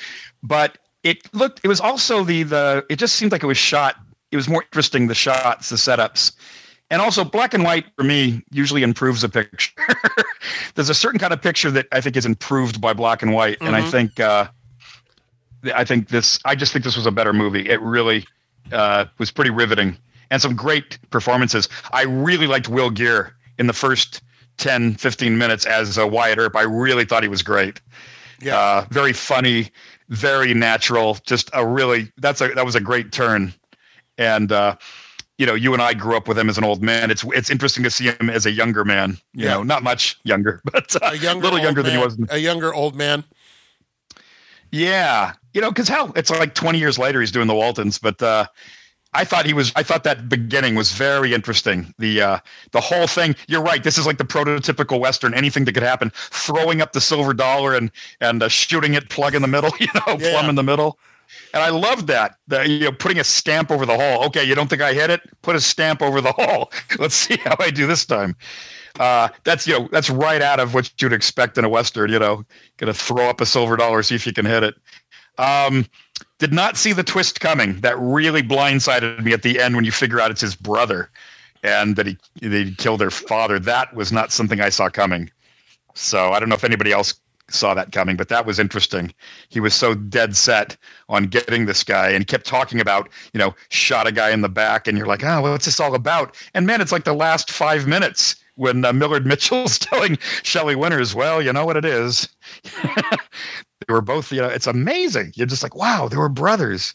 But 0.42 0.78
it 1.02 1.32
looked. 1.34 1.60
It 1.62 1.68
was 1.68 1.80
also 1.80 2.24
the 2.24 2.42
the. 2.44 2.84
It 2.88 2.96
just 2.96 3.16
seemed 3.16 3.32
like 3.32 3.42
it 3.42 3.46
was 3.46 3.58
shot. 3.58 3.96
It 4.30 4.36
was 4.36 4.48
more 4.48 4.62
interesting 4.62 5.06
the 5.08 5.14
shots, 5.14 5.68
the 5.68 5.76
setups. 5.76 6.32
And 6.90 7.02
also, 7.02 7.24
black 7.24 7.52
and 7.54 7.64
white 7.64 7.86
for 7.96 8.04
me 8.04 8.42
usually 8.52 8.82
improves 8.84 9.24
a 9.24 9.28
picture. 9.28 9.72
There's 10.76 10.88
a 10.88 10.94
certain 10.94 11.18
kind 11.18 11.32
of 11.32 11.42
picture 11.42 11.70
that 11.72 11.86
I 11.90 12.00
think 12.00 12.16
is 12.16 12.24
improved 12.26 12.80
by 12.80 12.92
black 12.92 13.22
and 13.22 13.32
white, 13.32 13.58
and 13.60 13.74
I 13.74 13.80
Mhm. 13.82 13.90
think 13.90 14.20
uh, 14.20 14.46
I 15.74 15.84
think 15.84 16.08
this. 16.08 16.38
I 16.44 16.54
just 16.54 16.72
think 16.72 16.84
this 16.84 16.96
was 16.96 17.06
a 17.06 17.10
better 17.10 17.32
movie. 17.32 17.68
It 17.68 17.80
really 17.80 18.26
uh, 18.72 19.06
was 19.18 19.30
pretty 19.30 19.50
riveting, 19.50 19.96
and 20.30 20.40
some 20.40 20.54
great 20.56 20.98
performances. 21.10 21.68
I 21.92 22.02
really 22.02 22.46
liked 22.46 22.68
Will 22.68 22.90
Geer 22.90 23.34
in 23.58 23.66
the 23.66 23.72
first 23.72 24.22
10, 24.58 24.94
15 24.96 25.38
minutes 25.38 25.66
as 25.66 25.98
uh, 25.98 26.06
Wyatt 26.06 26.38
Earp. 26.38 26.56
I 26.56 26.62
really 26.62 27.04
thought 27.04 27.22
he 27.22 27.28
was 27.28 27.42
great. 27.42 27.80
Yeah. 28.40 28.58
Uh, 28.58 28.86
very 28.90 29.12
funny, 29.14 29.70
very 30.10 30.52
natural. 30.54 31.18
Just 31.26 31.48
a 31.52 31.66
really 31.66 32.12
that's 32.18 32.40
a 32.40 32.48
that 32.48 32.64
was 32.64 32.74
a 32.74 32.80
great 32.80 33.12
turn, 33.12 33.52
and. 34.18 34.52
Uh, 34.52 34.76
you 35.38 35.44
know, 35.44 35.52
you 35.52 35.74
and 35.74 35.82
I 35.82 35.92
grew 35.92 36.16
up 36.16 36.28
with 36.28 36.38
him 36.38 36.48
as 36.48 36.56
an 36.56 36.64
old 36.64 36.82
man. 36.82 37.10
It's 37.10 37.22
it's 37.34 37.50
interesting 37.50 37.84
to 37.84 37.90
see 37.90 38.06
him 38.06 38.30
as 38.30 38.46
a 38.46 38.50
younger 38.50 38.86
man. 38.86 39.18
You 39.34 39.44
Yeah. 39.44 39.50
know, 39.56 39.62
not 39.64 39.82
much 39.82 40.18
younger, 40.24 40.62
but 40.72 40.96
uh, 40.96 41.10
a 41.12 41.16
younger, 41.18 41.42
little 41.44 41.58
younger 41.58 41.82
than 41.82 41.92
he 41.92 41.98
was. 41.98 42.16
A 42.30 42.38
younger 42.38 42.72
old 42.72 42.96
man. 42.96 43.22
Yeah, 44.72 45.32
you 45.56 45.62
know, 45.62 45.70
because 45.70 45.88
hell, 45.88 46.12
it's 46.14 46.28
like 46.30 46.54
twenty 46.54 46.78
years 46.78 46.98
later 46.98 47.18
he's 47.20 47.32
doing 47.32 47.46
the 47.48 47.54
Waltons. 47.54 47.98
But 47.98 48.22
uh, 48.22 48.46
I 49.14 49.24
thought 49.24 49.46
he 49.46 49.54
was. 49.54 49.72
I 49.74 49.82
thought 49.82 50.04
that 50.04 50.28
beginning 50.28 50.74
was 50.74 50.92
very 50.92 51.32
interesting. 51.32 51.94
The 51.98 52.20
uh, 52.20 52.38
the 52.72 52.80
whole 52.82 53.06
thing. 53.06 53.34
You're 53.48 53.62
right. 53.62 53.82
This 53.82 53.96
is 53.96 54.04
like 54.06 54.18
the 54.18 54.24
prototypical 54.24 55.00
western. 55.00 55.32
Anything 55.32 55.64
that 55.64 55.72
could 55.72 55.82
happen. 55.82 56.12
Throwing 56.14 56.82
up 56.82 56.92
the 56.92 57.00
silver 57.00 57.32
dollar 57.32 57.74
and 57.74 57.90
and 58.20 58.42
uh, 58.42 58.48
shooting 58.48 58.92
it 58.92 59.08
plug 59.08 59.34
in 59.34 59.40
the 59.40 59.48
middle. 59.48 59.70
You 59.80 59.88
know, 59.94 60.18
Yeah. 60.18 60.32
plumb 60.32 60.50
in 60.50 60.56
the 60.56 60.62
middle. 60.62 60.98
And 61.54 61.62
I 61.62 61.70
loved 61.70 62.06
that. 62.08 62.36
The, 62.48 62.68
you 62.68 62.80
know, 62.80 62.92
putting 62.92 63.18
a 63.18 63.24
stamp 63.24 63.70
over 63.70 63.86
the 63.86 63.96
hole. 63.96 64.24
Okay, 64.26 64.44
you 64.44 64.54
don't 64.54 64.68
think 64.68 64.82
I 64.82 64.92
hit 64.92 65.10
it? 65.10 65.22
Put 65.42 65.56
a 65.56 65.60
stamp 65.60 66.02
over 66.02 66.20
the 66.20 66.32
hole. 66.38 66.70
Let's 66.98 67.14
see 67.14 67.36
how 67.38 67.56
I 67.58 67.70
do 67.70 67.86
this 67.86 68.04
time. 68.04 68.36
Uh, 69.00 69.28
that's 69.44 69.66
you 69.66 69.78
know 69.78 69.88
that's 69.92 70.08
right 70.10 70.40
out 70.42 70.60
of 70.60 70.72
what 70.74 70.90
you'd 71.00 71.12
expect 71.12 71.58
in 71.58 71.64
a 71.64 71.68
western. 71.68 72.10
You 72.10 72.18
know, 72.18 72.44
gonna 72.76 72.94
throw 72.94 73.28
up 73.28 73.40
a 73.40 73.46
silver 73.46 73.76
dollar, 73.76 74.02
see 74.02 74.14
if 74.14 74.26
you 74.26 74.32
can 74.32 74.46
hit 74.46 74.62
it. 74.62 74.74
Um, 75.38 75.86
did 76.38 76.52
not 76.52 76.76
see 76.76 76.92
the 76.92 77.02
twist 77.02 77.40
coming. 77.40 77.80
That 77.80 77.98
really 77.98 78.42
blindsided 78.42 79.22
me 79.22 79.32
at 79.32 79.42
the 79.42 79.60
end 79.60 79.74
when 79.74 79.84
you 79.84 79.92
figure 79.92 80.20
out 80.20 80.30
it's 80.30 80.40
his 80.40 80.54
brother, 80.54 81.10
and 81.62 81.96
that 81.96 82.06
he 82.06 82.18
they 82.40 82.70
killed 82.72 83.00
their 83.00 83.10
father. 83.10 83.58
That 83.58 83.94
was 83.94 84.12
not 84.12 84.32
something 84.32 84.60
I 84.60 84.68
saw 84.68 84.88
coming. 84.88 85.30
So 85.94 86.32
I 86.32 86.40
don't 86.40 86.48
know 86.48 86.54
if 86.54 86.64
anybody 86.64 86.92
else 86.92 87.14
saw 87.48 87.74
that 87.74 87.92
coming, 87.92 88.16
but 88.16 88.28
that 88.28 88.44
was 88.44 88.58
interesting. 88.58 89.14
He 89.48 89.60
was 89.60 89.72
so 89.72 89.94
dead 89.94 90.36
set 90.36 90.76
on 91.08 91.24
getting 91.24 91.66
this 91.66 91.84
guy, 91.84 92.10
and 92.10 92.26
kept 92.26 92.46
talking 92.46 92.80
about 92.80 93.08
you 93.32 93.38
know 93.38 93.54
shot 93.70 94.06
a 94.06 94.12
guy 94.12 94.30
in 94.30 94.42
the 94.42 94.48
back, 94.48 94.86
and 94.86 94.98
you're 94.98 95.06
like, 95.06 95.24
oh, 95.24 95.42
what's 95.42 95.64
this 95.64 95.80
all 95.80 95.94
about? 95.94 96.34
And 96.54 96.66
man, 96.66 96.80
it's 96.80 96.92
like 96.92 97.04
the 97.04 97.14
last 97.14 97.50
five 97.50 97.86
minutes 97.86 98.36
when 98.56 98.84
uh, 98.84 98.92
Millard 98.92 99.26
Mitchell's 99.30 99.78
telling 99.78 100.18
Shelley 100.42 100.74
Winters, 100.74 101.14
well, 101.14 101.40
you 101.40 101.52
know 101.52 101.64
what 101.64 101.76
it 101.76 101.84
is. 101.84 102.28
they 103.86 103.94
were 103.94 104.02
both, 104.02 104.32
you 104.32 104.40
know, 104.40 104.48
it's 104.48 104.66
amazing. 104.66 105.32
You're 105.34 105.46
just 105.46 105.62
like, 105.62 105.74
wow, 105.74 106.08
they 106.08 106.16
were 106.16 106.28
brothers. 106.28 106.94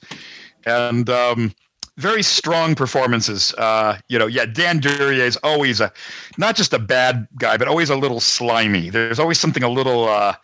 And 0.66 1.10
um, 1.10 1.54
very 1.98 2.24
strong 2.24 2.76
performances. 2.76 3.54
Uh, 3.58 3.98
you 4.10 4.20
know, 4.20 4.28
yeah, 4.28 4.46
Dan 4.46 4.80
Duryea 4.80 5.24
is 5.24 5.38
always 5.38 5.80
a, 5.80 5.92
not 6.38 6.56
just 6.56 6.74
a 6.74 6.80
bad 6.80 7.28
guy, 7.38 7.58
but 7.58 7.68
always 7.68 7.90
a 7.90 7.96
little 7.96 8.20
slimy. 8.20 8.90
There's 8.90 9.20
always 9.20 9.40
something 9.40 9.64
a 9.64 9.70
little, 9.70 10.08
uh, 10.08 10.36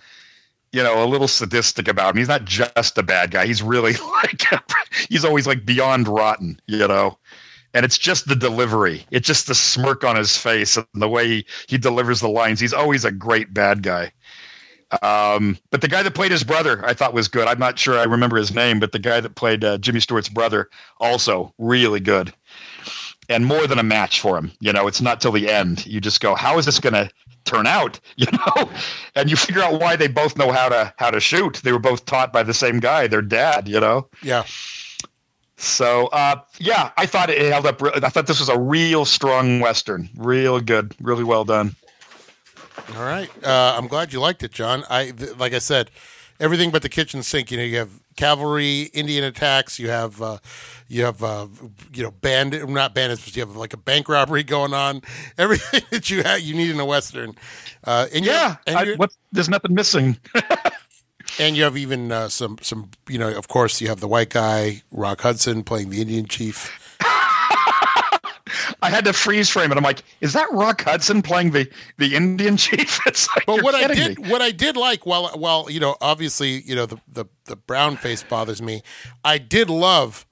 you 0.71 0.83
know, 0.83 1.03
a 1.03 1.07
little 1.07 1.27
sadistic 1.27 1.87
about 1.87 2.11
him. 2.11 2.17
He's 2.17 2.27
not 2.27 2.45
just 2.45 2.97
a 2.97 3.03
bad 3.03 3.31
guy. 3.31 3.45
He's 3.45 3.61
really 3.61 3.93
like, 4.23 4.43
he's 5.09 5.25
always 5.25 5.47
like 5.47 5.65
beyond 5.65 6.07
rotten, 6.07 6.59
you 6.67 6.87
know 6.87 7.17
and 7.73 7.85
it's 7.85 7.97
just 7.97 8.27
the 8.27 8.35
delivery. 8.35 9.05
It's 9.11 9.27
just 9.27 9.45
the 9.45 9.53
smirk 9.53 10.03
on 10.03 10.15
his 10.15 10.35
face 10.35 10.77
and 10.77 10.87
the 10.95 11.07
way 11.07 11.27
he, 11.27 11.47
he 11.67 11.77
delivers 11.77 12.21
the 12.21 12.27
lines. 12.27 12.59
He's 12.59 12.73
always 12.73 13.05
a 13.05 13.11
great 13.11 13.53
bad 13.53 13.83
guy. 13.83 14.11
Um, 15.01 15.57
but 15.69 15.81
the 15.81 15.87
guy 15.87 16.01
that 16.03 16.15
played 16.15 16.31
his 16.31 16.43
brother, 16.43 16.85
I 16.85 16.93
thought 16.93 17.13
was 17.13 17.27
good. 17.27 17.47
I'm 17.47 17.59
not 17.59 17.77
sure 17.77 17.97
I 17.97 18.03
remember 18.03 18.37
his 18.37 18.53
name, 18.53 18.79
but 18.79 18.91
the 18.91 18.99
guy 18.99 19.19
that 19.19 19.35
played 19.35 19.63
uh, 19.63 19.77
Jimmy 19.79 19.99
Stewart's 19.99 20.29
brother, 20.29 20.69
also 20.99 21.53
really 21.57 21.99
good, 21.99 22.33
and 23.29 23.45
more 23.45 23.67
than 23.67 23.79
a 23.79 23.83
match 23.83 24.21
for 24.21 24.37
him. 24.37 24.51
You 24.61 24.71
know, 24.71 24.87
it's 24.87 25.01
not 25.01 25.19
till 25.19 25.33
the 25.33 25.49
end. 25.49 25.85
You 25.85 25.99
just 25.99 26.21
go, 26.21 26.35
how 26.35 26.57
is 26.57 26.65
this 26.65 26.79
going 26.79 26.93
to 26.93 27.09
turn 27.45 27.67
out? 27.67 27.99
You 28.17 28.25
know, 28.31 28.69
and 29.15 29.29
you 29.29 29.35
figure 29.35 29.61
out 29.61 29.79
why 29.79 29.95
they 29.95 30.07
both 30.07 30.37
know 30.37 30.51
how 30.51 30.69
to 30.69 30.91
how 30.97 31.11
to 31.11 31.19
shoot. 31.19 31.61
They 31.63 31.71
were 31.71 31.79
both 31.79 32.05
taught 32.05 32.33
by 32.33 32.41
the 32.41 32.53
same 32.53 32.79
guy, 32.79 33.07
their 33.07 33.21
dad. 33.21 33.67
You 33.67 33.79
know. 33.79 34.07
Yeah. 34.23 34.43
So 35.57 36.07
uh, 36.07 36.37
yeah, 36.59 36.91
I 36.97 37.05
thought 37.05 37.29
it 37.29 37.39
held 37.51 37.65
up. 37.65 37.81
re- 37.81 37.91
I 37.95 38.09
thought 38.09 38.25
this 38.27 38.39
was 38.39 38.49
a 38.49 38.57
real 38.57 39.05
strong 39.05 39.59
western, 39.59 40.09
real 40.15 40.59
good, 40.61 40.95
really 40.99 41.23
well 41.23 41.45
done. 41.45 41.75
All 42.95 43.03
right. 43.03 43.29
Uh, 43.43 43.75
I'm 43.77 43.87
glad 43.87 44.13
you 44.13 44.19
liked 44.19 44.43
it, 44.43 44.51
John. 44.51 44.83
I 44.89 45.11
th- 45.11 45.37
like 45.37 45.53
I 45.53 45.59
said, 45.59 45.91
everything 46.39 46.71
but 46.71 46.81
the 46.81 46.89
kitchen 46.89 47.23
sink. 47.23 47.51
You 47.51 47.57
know, 47.57 47.63
you 47.63 47.77
have 47.77 47.89
cavalry, 48.15 48.83
Indian 48.93 49.23
attacks. 49.23 49.77
You 49.79 49.89
have 49.89 50.21
uh, 50.21 50.37
you 50.87 51.03
have 51.03 51.23
uh, 51.23 51.47
you 51.93 52.03
know 52.03 52.11
bandit, 52.11 52.67
not 52.69 52.93
bandits, 52.93 53.23
but 53.25 53.35
you 53.35 53.41
have 53.45 53.55
like 53.55 53.73
a 53.73 53.77
bank 53.77 54.07
robbery 54.09 54.43
going 54.43 54.73
on. 54.73 55.01
Everything 55.37 55.81
that 55.91 56.09
you 56.09 56.23
have, 56.23 56.39
you 56.41 56.53
need 56.55 56.69
in 56.71 56.79
a 56.79 56.85
western. 56.85 57.33
Uh, 57.83 58.07
and 58.13 58.25
you- 58.25 58.31
Yeah, 58.31 58.55
and, 58.65 58.77
I, 58.77 58.93
what, 58.95 59.11
there's 59.31 59.49
nothing 59.49 59.73
missing. 59.73 60.17
and 61.39 61.57
you 61.57 61.63
have 61.63 61.77
even 61.77 62.11
uh, 62.11 62.29
some 62.29 62.57
some 62.61 62.91
you 63.09 63.17
know, 63.17 63.35
of 63.35 63.47
course, 63.47 63.81
you 63.81 63.87
have 63.89 63.99
the 63.99 64.07
white 64.07 64.29
guy 64.29 64.81
Rock 64.91 65.21
Hudson 65.21 65.63
playing 65.63 65.89
the 65.89 66.01
Indian 66.01 66.25
chief. 66.25 66.86
I 68.81 68.89
had 68.89 69.05
to 69.05 69.13
freeze 69.13 69.49
frame 69.49 69.71
it. 69.71 69.77
I'm 69.77 69.83
like, 69.83 70.03
is 70.21 70.33
that 70.33 70.51
Rock 70.51 70.81
Hudson 70.83 71.21
playing 71.21 71.51
the 71.51 71.69
the 71.97 72.15
Indian 72.15 72.57
chief? 72.65 72.99
It's 73.05 73.27
like, 73.35 73.45
But 73.45 73.63
what 73.63 73.75
I 73.75 73.93
did, 73.93 74.19
me. 74.19 74.29
what 74.29 74.41
I 74.41 74.51
did 74.51 74.75
like, 74.77 75.05
while 75.05 75.29
while 75.35 75.69
you 75.69 75.79
know, 75.79 75.95
obviously, 76.01 76.61
you 76.61 76.75
know, 76.75 76.85
the 76.85 76.97
the 77.11 77.25
the 77.45 77.55
brown 77.55 77.97
face 77.97 78.23
bothers 78.23 78.61
me. 78.61 78.81
I 79.23 79.37
did 79.37 79.69
love 79.69 80.25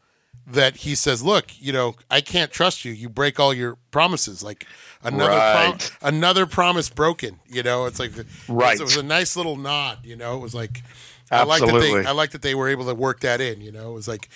that 0.48 0.78
he 0.78 0.94
says, 0.96 1.24
"Look, 1.24 1.48
you 1.60 1.74
know, 1.74 1.96
I 2.12 2.22
can't 2.22 2.52
trust 2.52 2.86
you. 2.86 2.92
You 2.92 3.10
break 3.10 3.40
all 3.40 3.54
your 3.54 3.78
promises. 3.92 4.44
Like 4.44 4.66
another 5.04 5.32
prom- 5.40 5.72
Right. 5.72 5.92
another 6.04 6.46
promise 6.46 6.90
broken. 6.90 7.40
You 7.48 7.64
know, 7.64 7.86
it's 7.86 8.00
like 8.00 8.12
Right. 8.48 8.80
It 8.80 8.84
was 8.84 8.96
a 8.98 9.04
nice 9.04 9.36
little 9.36 9.56
nod. 9.56 10.06
You 10.06 10.16
know, 10.16 10.36
it 10.36 10.42
was 10.42 10.54
like 10.54 10.84
I 11.32 11.44
like 11.44 11.62
that 11.62 11.70
Absolutely. 11.74 12.04
they 12.04 12.08
I 12.08 12.12
like 12.12 12.30
that 12.32 12.44
they 12.44 12.54
were 12.54 12.70
able 12.70 12.86
to 12.86 12.94
work 12.94 13.22
that 13.22 13.42
in. 13.42 13.60
You 13.62 13.72
know, 13.72 13.90
it 13.90 13.94
was 13.94 14.08
like 14.08 14.30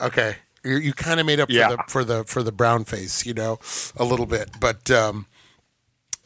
okay. 0.00 0.36
You, 0.64 0.76
you 0.78 0.92
kind 0.94 1.20
of 1.20 1.26
made 1.26 1.40
up 1.40 1.50
Yeah. 1.50 1.68
for 1.68 1.76
the 1.76 1.82
for 1.88 2.04
the 2.04 2.24
for 2.24 2.42
the 2.42 2.52
brown 2.52 2.84
face, 2.84 3.26
you 3.26 3.34
know, 3.34 3.58
a 3.96 4.04
little 4.04 4.26
bit, 4.26 4.50
but 4.60 4.90
um, 4.90 5.26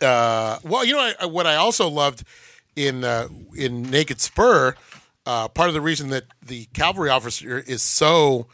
uh, 0.01 0.59
well, 0.63 0.85
you 0.85 0.95
know 0.95 1.13
I, 1.21 1.27
what 1.27 1.47
I 1.47 1.57
also 1.57 1.89
loved 1.89 2.25
in 2.77 3.05
uh, 3.05 3.29
in 3.57 3.83
Naked 3.83 4.21
Spur. 4.21 4.75
Uh, 5.27 5.47
part 5.49 5.69
of 5.69 5.75
the 5.75 5.81
reason 5.81 6.09
that 6.11 6.25
the 6.41 6.67
cavalry 6.73 7.11
officer 7.11 7.59
is 7.67 7.83
so 7.83 8.47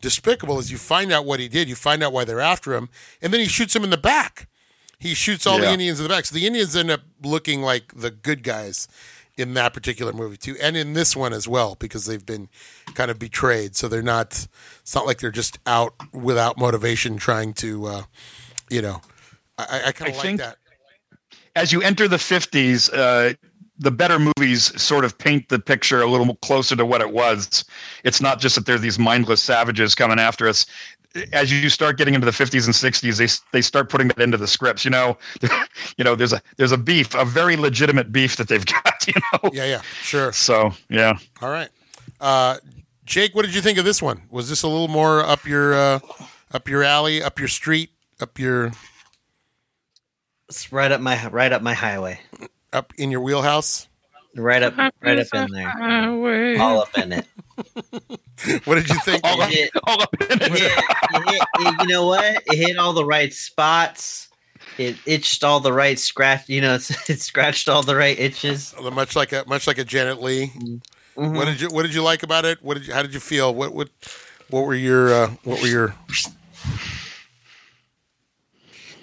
despicable 0.00 0.58
is 0.58 0.72
you 0.72 0.78
find 0.78 1.12
out 1.12 1.26
what 1.26 1.40
he 1.40 1.48
did. 1.48 1.68
You 1.68 1.74
find 1.74 2.02
out 2.02 2.12
why 2.12 2.24
they're 2.24 2.40
after 2.40 2.72
him, 2.74 2.88
and 3.20 3.32
then 3.32 3.40
he 3.40 3.46
shoots 3.46 3.74
him 3.76 3.84
in 3.84 3.90
the 3.90 3.98
back. 3.98 4.48
He 4.98 5.14
shoots 5.14 5.46
all 5.48 5.58
the 5.58 5.68
Indians 5.70 5.98
in 5.98 6.04
the 6.04 6.08
back. 6.08 6.24
So 6.26 6.34
the 6.36 6.46
Indians 6.46 6.76
end 6.76 6.88
up 6.90 7.00
looking 7.24 7.60
like 7.60 7.92
the 7.96 8.12
good 8.12 8.44
guys 8.44 8.86
in 9.42 9.54
that 9.54 9.74
particular 9.74 10.12
movie 10.12 10.36
too, 10.36 10.56
and 10.62 10.76
in 10.76 10.94
this 10.94 11.14
one 11.14 11.32
as 11.32 11.46
well 11.46 11.76
because 11.78 12.06
they've 12.06 12.24
been 12.24 12.48
kind 12.94 13.10
of 13.10 13.18
betrayed. 13.18 13.76
So 13.76 13.88
they're 13.88 14.02
not. 14.02 14.46
It's 14.80 14.94
not 14.94 15.06
like 15.06 15.18
they're 15.18 15.30
just 15.30 15.58
out 15.66 15.94
without 16.12 16.56
motivation 16.56 17.16
trying 17.16 17.52
to, 17.54 17.86
uh, 17.86 18.02
you 18.70 18.80
know. 18.80 19.00
I, 19.58 19.82
I 19.86 19.92
kind 19.92 20.10
of 20.10 20.16
like 20.16 20.24
think- 20.24 20.40
that. 20.40 20.56
As 21.54 21.70
you 21.70 21.82
enter 21.82 22.08
the 22.08 22.16
50s, 22.16 22.88
uh, 22.94 23.34
the 23.78 23.90
better 23.90 24.18
movies 24.18 24.80
sort 24.80 25.04
of 25.04 25.18
paint 25.18 25.48
the 25.50 25.58
picture 25.58 26.00
a 26.00 26.06
little 26.06 26.34
closer 26.36 26.74
to 26.76 26.86
what 26.86 27.02
it 27.02 27.12
was. 27.12 27.64
It's 28.04 28.22
not 28.22 28.40
just 28.40 28.54
that 28.54 28.64
there's 28.64 28.80
these 28.80 28.98
mindless 28.98 29.42
savages 29.42 29.94
coming 29.94 30.18
after 30.18 30.48
us. 30.48 30.64
As 31.32 31.52
you 31.52 31.68
start 31.68 31.98
getting 31.98 32.14
into 32.14 32.24
the 32.24 32.30
50s 32.32 32.64
and 32.64 32.74
60s, 32.74 33.18
they 33.18 33.28
they 33.56 33.60
start 33.62 33.88
putting 33.90 34.08
that 34.08 34.20
into 34.20 34.36
the 34.38 34.46
scripts. 34.46 34.84
You 34.84 34.90
know, 34.90 35.18
you 35.96 36.04
know, 36.04 36.14
there's 36.14 36.32
a 36.32 36.40
there's 36.56 36.72
a 36.72 36.78
beef, 36.78 37.14
a 37.14 37.24
very 37.24 37.56
legitimate 37.56 38.10
beef 38.12 38.36
that 38.36 38.48
they've 38.48 38.64
got. 38.84 39.06
You 39.06 39.14
know, 39.32 39.50
Yeah, 39.52 39.64
yeah, 39.66 39.80
sure. 40.02 40.32
so 40.32 40.72
yeah. 40.88 41.18
All 41.42 41.50
right, 41.50 41.68
uh, 42.20 42.58
Jake, 43.04 43.34
what 43.34 43.44
did 43.44 43.54
you 43.54 43.60
think 43.60 43.78
of 43.78 43.84
this 43.84 44.00
one? 44.00 44.22
Was 44.30 44.48
this 44.48 44.62
a 44.62 44.68
little 44.68 44.88
more 44.88 45.20
up 45.20 45.44
your 45.46 45.74
uh, 45.74 45.98
up 46.52 46.68
your 46.68 46.82
alley, 46.82 47.22
up 47.22 47.38
your 47.38 47.48
street, 47.48 47.90
up 48.20 48.38
your 48.38 48.72
It's 50.48 50.72
right 50.72 50.90
up 50.92 51.00
my 51.00 51.26
right 51.28 51.52
up 51.52 51.62
my 51.62 51.74
highway. 51.74 52.20
up 52.72 52.92
in 52.96 53.10
your 53.10 53.20
wheelhouse? 53.20 53.88
Right 54.34 54.62
up 54.62 54.74
right 55.02 55.18
up 55.18 55.26
in 55.34 55.50
there. 55.52 56.58
All 56.58 56.80
up 56.80 56.96
in 56.96 57.12
it. 57.12 57.26
What 58.64 58.74
did 58.74 58.88
you 58.88 58.98
think? 59.04 59.20
It 59.24 59.50
hit, 59.50 59.70
All 59.84 60.02
up 60.02 60.08
in 60.20 60.26
it 60.32 60.42
it. 60.42 60.52
hit, 60.52 60.60
it 60.62 61.30
hit, 61.30 61.42
it- 61.60 61.80
you 61.82 61.86
know 61.86 62.06
what? 62.06 62.24
It 62.46 62.56
hit 62.56 62.76
all 62.76 62.92
the 62.92 63.04
right 63.04 63.32
spots. 63.32 64.28
it 64.78 64.96
itched 65.06 65.44
all 65.44 65.60
the 65.60 65.72
right 65.72 65.98
scratch. 65.98 66.48
You 66.48 66.60
know, 66.60 66.74
it's, 66.74 66.90
it 67.10 67.20
scratched 67.20 67.68
all 67.68 67.82
the 67.82 67.94
right 67.94 68.18
itches. 68.18 68.74
Much 68.80 69.14
like 69.14 69.32
a 69.32 69.44
much 69.46 69.66
like 69.68 69.78
a 69.78 69.84
Janet 69.84 70.20
Leigh. 70.20 70.48
Mhm. 70.56 70.80
What 71.36 71.44
did 71.44 71.60
you 71.60 71.68
What 71.68 71.82
did 71.82 71.94
you 71.94 72.02
like 72.02 72.22
about 72.24 72.44
it? 72.44 72.62
What 72.62 72.74
did 72.74 72.86
you, 72.88 72.94
How 72.94 73.02
did 73.02 73.14
you 73.14 73.20
feel? 73.20 73.54
What 73.54 73.72
what 73.74 73.90
What 74.50 74.62
were 74.66 74.74
your 74.74 75.12
uh, 75.14 75.28
What 75.44 75.60
were 75.62 75.68
your 75.68 75.94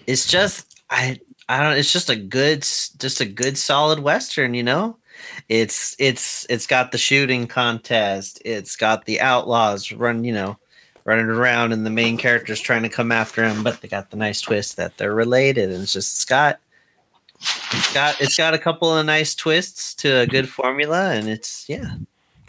it's 0.08 0.26
just 0.28 0.82
I 0.90 1.20
I 1.48 1.64
don't. 1.64 1.78
It's 1.78 1.92
just 1.92 2.10
a 2.12 2.16
good, 2.16 2.62
just 2.62 3.22
a 3.22 3.26
good 3.26 3.58
solid 3.58 4.00
western. 4.00 4.54
You 4.54 4.64
know, 4.64 4.98
it's 5.48 5.96
it's 6.00 6.46
it's 6.50 6.68
got 6.68 6.92
the 6.92 6.98
shooting 6.98 7.48
contest. 7.48 8.42
It's 8.46 8.76
got 8.76 9.06
the 9.06 9.22
outlaws 9.22 9.92
run. 9.92 10.24
You 10.24 10.34
know, 10.34 10.58
running 11.06 11.26
around, 11.26 11.72
and 11.72 11.86
the 11.86 11.92
main 11.92 12.18
characters 12.18 12.60
trying 12.60 12.84
to 12.84 12.90
come 12.90 13.12
after 13.12 13.44
him, 13.44 13.64
but 13.64 13.82
they 13.82 13.88
got 13.88 14.12
the 14.12 14.18
nice 14.18 14.42
twist 14.42 14.78
that 14.78 14.98
they're 14.98 15.14
related, 15.14 15.72
and 15.72 15.84
it's 15.84 15.94
just 15.94 16.16
it's 16.16 16.26
got. 16.26 16.60
It's 17.72 17.94
got 17.94 18.20
it's 18.20 18.36
got 18.36 18.54
a 18.54 18.58
couple 18.58 18.94
of 18.94 19.06
nice 19.06 19.34
twists 19.34 19.94
to 19.96 20.20
a 20.20 20.28
good 20.28 20.50
formula, 20.50 21.12
and 21.12 21.30
it's 21.30 21.70
yeah, 21.70 21.96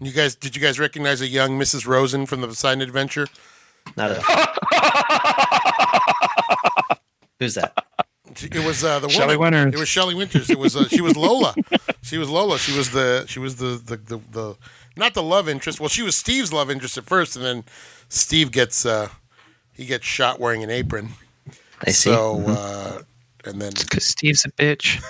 You 0.00 0.10
guys 0.10 0.34
Did 0.34 0.56
you 0.56 0.62
guys 0.62 0.80
recognize 0.80 1.20
a 1.20 1.28
young 1.28 1.60
Mrs. 1.60 1.86
Rosen 1.86 2.26
from 2.26 2.40
the 2.40 2.48
Poseidon 2.48 2.82
Adventure? 2.82 3.28
not 3.96 4.10
a 4.10 4.20
who's 7.38 7.54
that? 7.54 7.72
It 8.36 8.64
was 8.64 8.84
uh, 8.84 9.00
the 9.00 9.08
Shelley. 9.08 9.36
Winters. 9.36 9.74
It 9.74 9.78
was 9.78 9.88
Shelley 9.88 10.14
Winters. 10.14 10.50
It 10.50 10.58
was 10.58 10.76
uh, 10.76 10.88
she 10.88 11.00
was 11.00 11.16
Lola. 11.16 11.54
She 12.02 12.16
was 12.16 12.30
Lola. 12.30 12.58
She 12.58 12.76
was 12.76 12.90
the 12.90 13.26
she 13.28 13.38
was 13.38 13.56
the, 13.56 13.80
the 13.84 13.96
the 13.96 14.20
the 14.30 14.56
not 14.96 15.14
the 15.14 15.22
love 15.22 15.48
interest. 15.48 15.80
Well, 15.80 15.88
she 15.88 16.02
was 16.02 16.16
Steve's 16.16 16.52
love 16.52 16.70
interest 16.70 16.96
at 16.96 17.04
first, 17.04 17.36
and 17.36 17.44
then 17.44 17.64
Steve 18.08 18.50
gets 18.50 18.86
uh 18.86 19.08
he 19.74 19.84
gets 19.84 20.06
shot 20.06 20.40
wearing 20.40 20.64
an 20.64 20.70
apron. 20.70 21.10
I 21.86 21.90
see. 21.90 22.10
So 22.10 22.42
uh, 22.48 23.02
and 23.44 23.60
then 23.60 23.72
Because 23.78 24.06
Steve's 24.06 24.44
a 24.44 24.50
bitch. 24.52 25.02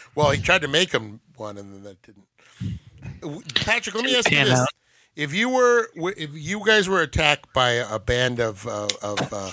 well, 0.14 0.30
he 0.30 0.40
tried 0.40 0.62
to 0.62 0.68
make 0.68 0.92
him 0.92 1.20
one, 1.36 1.58
and 1.58 1.72
then 1.72 1.82
that 1.84 2.02
didn't. 2.02 3.54
Patrick, 3.54 3.94
let 3.94 4.04
me 4.04 4.16
ask 4.16 4.30
you 4.30 4.44
this: 4.44 4.58
out. 4.58 4.68
If 5.16 5.34
you 5.34 5.48
were 5.48 5.88
if 5.94 6.30
you 6.34 6.64
guys 6.64 6.88
were 6.88 7.02
attacked 7.02 7.52
by 7.52 7.70
a 7.72 7.98
band 7.98 8.40
of 8.40 8.66
uh, 8.66 8.88
of 9.02 9.32
uh, 9.32 9.50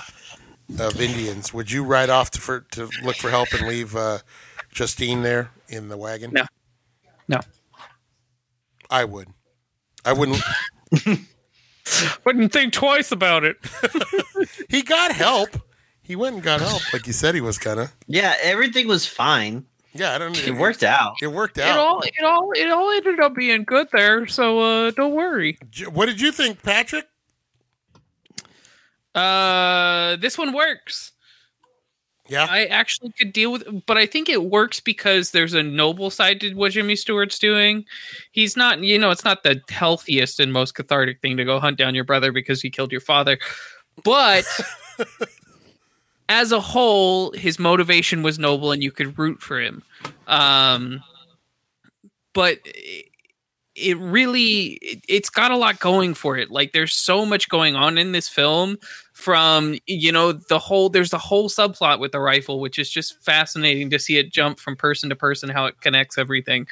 of 0.79 0.99
Indians, 0.99 1.53
would 1.53 1.71
you 1.71 1.83
ride 1.83 2.09
off 2.09 2.31
to 2.31 2.41
for 2.41 2.61
to 2.71 2.89
look 3.03 3.15
for 3.15 3.29
help 3.29 3.53
and 3.53 3.67
leave 3.67 3.95
uh, 3.95 4.19
Justine 4.71 5.23
there 5.23 5.51
in 5.69 5.89
the 5.89 5.97
wagon? 5.97 6.31
No. 6.33 6.45
No. 7.27 7.39
I 8.89 9.03
would. 9.05 9.29
I 10.05 10.13
wouldn't. 10.13 10.41
Wouldn't 12.25 12.51
think 12.51 12.73
twice 12.73 13.11
about 13.11 13.43
it. 13.43 13.57
He 14.69 14.81
got 14.81 15.11
help. 15.13 15.49
He 16.01 16.15
went 16.15 16.35
and 16.35 16.43
got 16.43 16.59
help, 16.61 16.93
like 16.93 17.07
you 17.07 17.13
said 17.13 17.35
he 17.35 17.41
was 17.41 17.57
gonna. 17.57 17.91
yeah, 18.07 18.35
everything 18.41 18.87
was 18.87 19.05
fine. 19.05 19.65
Yeah, 19.93 20.13
I 20.13 20.17
don't. 20.17 20.37
It 20.47 20.55
worked 20.55 20.83
out. 20.83 21.15
It 21.21 21.27
worked 21.27 21.57
out. 21.57 21.75
It 21.75 21.79
all, 21.79 22.01
it 22.01 22.23
all, 22.23 22.51
it 22.51 22.69
all 22.69 22.91
ended 22.91 23.19
up 23.19 23.33
being 23.33 23.63
good 23.63 23.87
there. 23.91 24.27
So 24.27 24.59
uh, 24.59 24.91
don't 24.91 25.13
worry. 25.13 25.57
What 25.91 26.05
did 26.07 26.21
you 26.21 26.31
think, 26.31 26.61
Patrick? 26.63 27.07
Uh, 29.17 30.15
this 30.17 30.37
one 30.37 30.53
works. 30.53 31.13
Yeah. 32.29 32.45
I 32.49 32.65
actually 32.65 33.13
could 33.17 33.31
deal 33.31 33.51
with, 33.53 33.85
but 33.85 33.97
I 33.97 34.05
think 34.05 34.27
it 34.27 34.43
works 34.43 34.79
because 34.79 35.31
there's 35.31 35.53
a 35.53 35.63
noble 35.63 36.09
side 36.09 36.41
to 36.41 36.53
what 36.55 36.73
Jimmy 36.73 36.95
Stewart's 36.95 37.39
doing. 37.39 37.85
He's 38.31 38.57
not, 38.57 38.83
you 38.83 38.99
know, 38.99 39.11
it's 39.11 39.23
not 39.23 39.43
the 39.43 39.61
healthiest 39.69 40.39
and 40.39 40.51
most 40.51 40.75
cathartic 40.75 41.21
thing 41.21 41.37
to 41.37 41.45
go 41.45 41.59
hunt 41.59 41.77
down 41.77 41.95
your 41.95 42.03
brother 42.03 42.31
because 42.31 42.61
he 42.61 42.69
killed 42.69 42.91
your 42.91 43.01
father, 43.01 43.39
but 44.03 44.45
as 46.29 46.51
a 46.51 46.59
whole, 46.59 47.31
his 47.31 47.59
motivation 47.59 48.23
was 48.23 48.37
noble 48.37 48.71
and 48.71 48.83
you 48.83 48.91
could 48.91 49.17
root 49.17 49.41
for 49.41 49.61
him. 49.61 49.83
Um, 50.27 51.01
but 52.33 52.59
it, 53.75 53.97
really, 53.97 54.79
it, 54.81 55.03
it's 55.07 55.29
got 55.29 55.51
a 55.51 55.57
lot 55.57 55.79
going 55.79 56.13
for 56.13 56.37
it. 56.37 56.51
Like 56.51 56.73
there's 56.73 56.93
so 56.93 57.25
much 57.25 57.47
going 57.47 57.75
on 57.75 57.97
in 57.97 58.11
this 58.11 58.27
film 58.27 58.77
from 59.17 59.75
you 59.87 60.11
know 60.11 60.31
the 60.31 60.59
whole 60.59 60.89
there's 60.89 61.09
the 61.09 61.17
whole 61.17 61.49
subplot 61.49 61.99
with 61.99 62.11
the 62.11 62.19
rifle 62.19 62.59
which 62.59 62.77
is 62.77 62.87
just 62.87 63.19
fascinating 63.19 63.89
to 63.89 63.97
see 63.97 64.17
it 64.17 64.31
jump 64.31 64.59
from 64.59 64.75
person 64.75 65.09
to 65.09 65.15
person 65.15 65.49
how 65.49 65.65
it 65.65 65.81
connects 65.81 66.19
everything. 66.19 66.67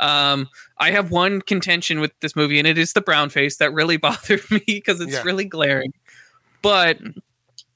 Um 0.00 0.48
i 0.78 0.90
have 0.90 1.10
one 1.10 1.42
contention 1.42 2.00
with 2.00 2.12
this 2.20 2.34
movie 2.34 2.58
and 2.58 2.66
it 2.66 2.78
is 2.78 2.94
the 2.94 3.02
brown 3.02 3.28
face 3.28 3.58
that 3.58 3.74
really 3.74 3.96
bothered 4.08 4.40
me 4.50 4.62
because 4.66 5.02
it's 5.02 5.12
Yeah. 5.12 5.22
really 5.22 5.44
glaring. 5.44 5.92
But 6.62 6.98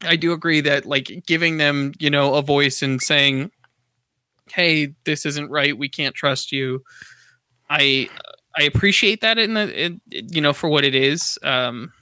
i 0.03 0.17
do 0.17 0.33
agree 0.33 0.63
that 0.63 0.87
like 0.87 1.25
giving 1.27 1.59
them 1.59 1.93
you 1.99 2.09
know 2.09 2.35
a 2.37 2.43
voice 2.43 2.81
and 2.81 3.03
saying 3.03 3.51
hey 4.51 4.95
this 5.05 5.27
isn't 5.27 5.51
right 5.51 5.77
we 5.77 5.91
can't 5.91 6.15
trust 6.15 6.53
you 6.53 6.83
i 7.69 8.09
i 8.57 8.63
appreciate 8.63 9.21
that 9.21 9.37
in 9.37 9.53
the 9.53 9.85
in, 9.85 10.01
you 10.11 10.41
know 10.41 10.55
for 10.55 10.71
what 10.71 10.85
it 10.85 10.95
is. 10.95 11.39
Um 11.43 11.93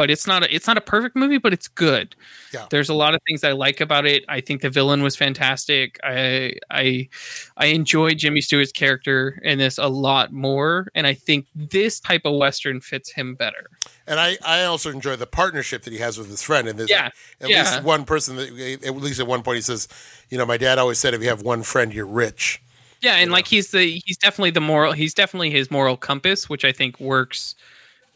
but 0.00 0.10
it's 0.10 0.26
not 0.26 0.42
a, 0.42 0.54
it's 0.54 0.66
not 0.66 0.78
a 0.78 0.80
perfect 0.80 1.14
movie, 1.14 1.36
but 1.36 1.52
it's 1.52 1.68
good. 1.68 2.16
Yeah. 2.54 2.64
There's 2.70 2.88
a 2.88 2.94
lot 2.94 3.14
of 3.14 3.20
things 3.28 3.44
I 3.44 3.52
like 3.52 3.82
about 3.82 4.06
it. 4.06 4.24
I 4.30 4.40
think 4.40 4.62
the 4.62 4.70
villain 4.70 5.02
was 5.02 5.14
fantastic. 5.14 6.00
I 6.02 6.54
I 6.70 7.10
I 7.58 7.66
enjoy 7.66 8.14
Jimmy 8.14 8.40
Stewart's 8.40 8.72
character 8.72 9.38
in 9.44 9.58
this 9.58 9.76
a 9.76 9.88
lot 9.88 10.32
more, 10.32 10.88
and 10.94 11.06
I 11.06 11.12
think 11.12 11.48
this 11.54 12.00
type 12.00 12.22
of 12.24 12.34
western 12.38 12.80
fits 12.80 13.12
him 13.12 13.34
better. 13.34 13.66
And 14.06 14.18
I, 14.18 14.38
I 14.42 14.64
also 14.64 14.88
enjoy 14.90 15.16
the 15.16 15.26
partnership 15.26 15.82
that 15.82 15.92
he 15.92 15.98
has 15.98 16.16
with 16.16 16.30
his 16.30 16.42
friend. 16.42 16.66
And 16.66 16.78
there's 16.78 16.88
Yeah, 16.88 17.10
at 17.42 17.50
yeah. 17.50 17.58
least 17.58 17.82
one 17.82 18.06
person 18.06 18.36
that, 18.36 18.80
at 18.82 18.96
least 18.96 19.20
at 19.20 19.26
one 19.26 19.42
point, 19.42 19.56
he 19.56 19.62
says, 19.62 19.86
you 20.30 20.38
know, 20.38 20.46
my 20.46 20.56
dad 20.56 20.78
always 20.78 20.98
said, 20.98 21.12
if 21.12 21.20
you 21.20 21.28
have 21.28 21.42
one 21.42 21.62
friend, 21.62 21.92
you're 21.92 22.06
rich. 22.06 22.62
Yeah, 23.02 23.16
and 23.16 23.30
like 23.30 23.46
he's 23.46 23.70
the 23.70 24.00
he's 24.06 24.16
definitely 24.16 24.52
the 24.52 24.62
moral 24.62 24.92
he's 24.92 25.12
definitely 25.12 25.50
his 25.50 25.70
moral 25.70 25.98
compass, 25.98 26.48
which 26.48 26.64
I 26.64 26.72
think 26.72 26.98
works 27.00 27.54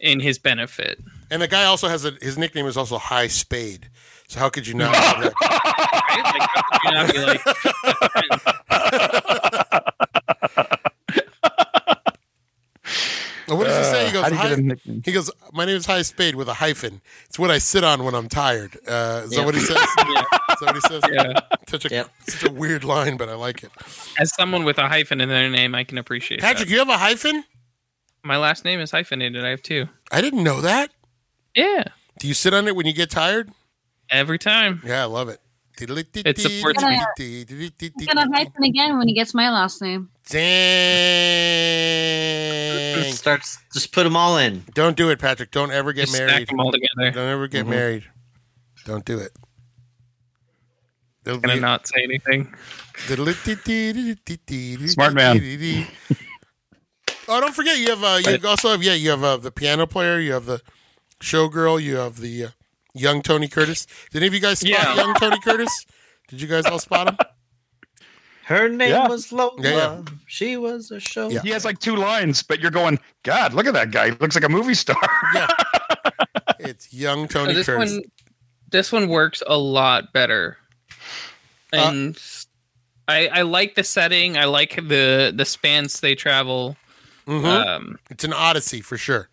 in 0.01 0.21
his 0.21 0.39
benefit. 0.39 0.99
And 1.31 1.41
the 1.43 1.49
guy 1.49 1.65
also 1.65 1.89
has 1.89 2.05
a, 2.05 2.13
his 2.23 2.37
nickname 2.39 2.67
is 2.67 2.77
also 2.77 2.99
High 2.99 3.29
Spade. 3.29 3.89
So 4.29 4.41
how 4.41 4.49
could 4.49 4.67
you 4.67 4.75
not? 4.75 4.95
have 4.95 5.23
that? 5.23 5.33
Right? 5.41 5.51
Like, 6.15 6.49
how 6.51 6.63
could 6.71 6.81
you 6.85 6.93
not 6.95 7.13
be 7.13 7.19
like, 7.19 8.45
what 13.49 13.65
does 13.65 13.77
he 13.87 13.93
say? 13.93 14.07
He 14.07 14.13
goes, 14.13 14.25
Uh, 14.25 14.25
How 14.25 14.29
do 14.31 14.35
you 14.35 14.41
"High-" 14.41 14.49
get 14.51 14.59
a 14.59 14.63
nickname? 14.63 15.03
he 15.05 15.13
goes, 15.13 15.31
my 15.53 15.65
name 15.65 15.77
is 15.77 15.87
High 15.87 16.03
Spade 16.03 16.35
with 16.35 16.49
a 16.49 16.55
hyphen. 16.55 17.01
It's 17.27 17.39
what 17.39 17.51
I 17.51 17.59
sit 17.59 17.85
on 17.85 18.05
when 18.05 18.15
I'm 18.15 18.29
tired. 18.29 18.77
Uh, 18.87 19.23
is 19.25 19.31
that 19.31 19.45
what 19.45 19.55
he 19.55 19.61
says? 19.61 19.77
Yeah. 19.99 20.23
Is 20.51 20.61
that 20.61 20.67
what 20.67 20.75
he 20.77 20.81
says? 20.83 21.03
yeah. 21.13 21.33
Such 21.69 21.85
a 21.87 21.89
Yep. 21.91 22.11
such 22.29 22.45
a 22.49 22.53
weird 22.53 22.85
line, 22.85 23.17
but 23.17 23.29
I 23.29 23.35
like 23.35 23.63
it. 23.65 23.71
As 24.19 24.33
someone 24.35 24.65
with 24.65 24.79
a 24.79 24.89
hyphen 24.89 25.21
in 25.21 25.29
their 25.29 25.51
name, 25.51 25.75
I 25.75 25.83
can 25.85 25.99
appreciate 25.99 26.41
Patrick, 26.41 26.69
that. 26.69 26.73
you 26.73 26.79
have 26.79 26.89
a 26.89 26.97
hyphen? 26.99 27.45
My 28.23 28.37
last 28.37 28.65
name 28.65 28.81
is 28.81 28.91
hyphenated. 28.93 29.45
I 29.45 29.49
have 29.51 29.63
two. 29.63 29.89
I 30.13 30.21
didn't 30.21 30.43
know 30.45 30.61
that. 30.61 30.91
Yeah, 31.55 31.85
Do 32.19 32.27
you 32.29 32.35
sit 32.35 32.53
on 32.55 32.67
it 32.69 32.75
when 32.77 32.87
you 32.87 32.93
get 32.93 33.11
tired? 33.11 33.51
every 34.11 34.39
time. 34.39 34.81
Yeah, 34.85 35.03
I 35.03 35.05
love 35.07 35.29
it. 35.29 35.41
It 35.81 36.39
supports 36.39 36.83
me. 36.85 37.01
He's 37.19 37.45
gonna 38.07 38.29
hyphen 38.33 38.63
again 38.63 38.97
when 38.97 39.09
he 39.09 39.15
gets 39.15 39.35
my 39.35 39.51
last 39.51 39.83
name. 39.83 40.09
Dang. 42.95 43.13
Starts 43.13 43.59
just 43.73 43.91
put 43.93 44.05
them 44.05 44.15
all 44.17 44.39
in. 44.39 44.65
Don't 44.75 44.97
do 44.97 45.11
it, 45.11 45.19
Patrick. 45.19 45.51
Don't 45.51 45.73
ever 45.73 45.93
get 45.93 46.03
Just 46.03 46.15
stack 46.15 46.29
married. 46.29 46.49
them 46.49 46.61
all 46.61 46.71
together. 46.71 47.11
Don't 47.11 47.29
ever 47.29 47.49
get 47.49 47.67
Mhm. 47.67 47.71
married. 47.71 48.05
Don't 48.85 49.05
do 49.05 49.19
it. 49.19 49.33
There'll 51.25 51.41
Gonna 51.41 51.55
be- 51.55 51.61
not 51.61 51.89
say 51.89 52.03
anything. 52.05 52.55
Smart 54.89 55.15
man. 55.15 55.87
Oh, 57.27 57.41
don't 57.41 57.55
forget 57.55 57.79
you 57.79 57.89
have 57.91 58.05
uh, 58.05 58.21
you 58.25 58.39
also 58.49 58.71
have 58.71 58.83
yeah 58.83 58.93
you 58.93 59.11
have 59.11 59.25
uh, 59.25 59.39
the 59.39 59.51
piano 59.51 59.87
player, 59.87 60.21
you 60.21 60.33
have 60.35 60.45
the 60.47 60.61
showgirl, 61.25 61.83
you 61.83 61.97
have 61.97 62.19
the 62.21 62.45
uh, 62.45 62.49
young 62.95 63.23
Tony 63.23 63.49
Curtis. 63.49 63.87
Did 64.11 64.19
any 64.19 64.29
of 64.29 64.35
you 64.35 64.41
guys 64.41 64.61
spot 64.61 64.71
Yeah. 64.71 64.95
young 64.95 65.15
Tony 65.15 65.41
Curtis? 65.41 65.87
Did 66.29 66.41
you 66.41 66.47
guys 66.49 66.67
all 66.67 66.79
spot 66.79 67.09
him? 67.09 67.17
Her 68.45 68.69
name 68.69 68.91
Yeah. 68.91 69.09
was 69.09 69.33
Lola. 69.33 69.55
Yeah, 69.59 69.71
yeah. 69.73 70.03
She 70.27 70.57
was 70.59 70.91
a 70.91 71.01
show. 71.01 71.31
Yeah. 71.31 71.41
He 71.41 71.49
has 71.51 71.65
like 71.65 71.79
two 71.79 71.97
lines, 71.97 72.43
but 72.43 72.61
you're 72.61 72.71
going, 72.71 72.99
God, 73.23 73.55
look 73.55 73.67
at 73.67 73.73
that 73.75 73.91
guy. 73.91 74.11
He 74.11 74.17
looks 74.17 74.35
like 74.35 74.45
a 74.45 74.49
movie 74.51 74.75
star. 74.75 74.97
Yeah, 75.35 75.49
it's 76.59 76.93
young 76.93 77.29
So 77.29 77.41
Tony 77.41 77.55
this 77.55 77.67
Curtis. 77.67 77.93
one, 77.95 78.03
this 78.71 78.93
one 78.93 79.09
works 79.09 79.43
a 79.47 79.57
lot 79.57 80.13
better, 80.13 80.59
Uh, 81.73 81.77
and 81.77 82.23
I 83.09 83.29
I 83.29 83.43
like 83.43 83.75
the 83.77 83.83
setting. 83.85 84.37
I 84.37 84.45
like 84.45 84.77
the 84.77 85.33
the 85.35 85.45
spans 85.45 86.01
they 86.01 86.15
travel. 86.15 86.77
Mhm. 87.27 87.45
Um, 87.67 87.99
it's 88.11 88.25
an 88.25 88.33
odyssey 88.35 88.83
for 88.83 88.99
sure. 88.99 89.29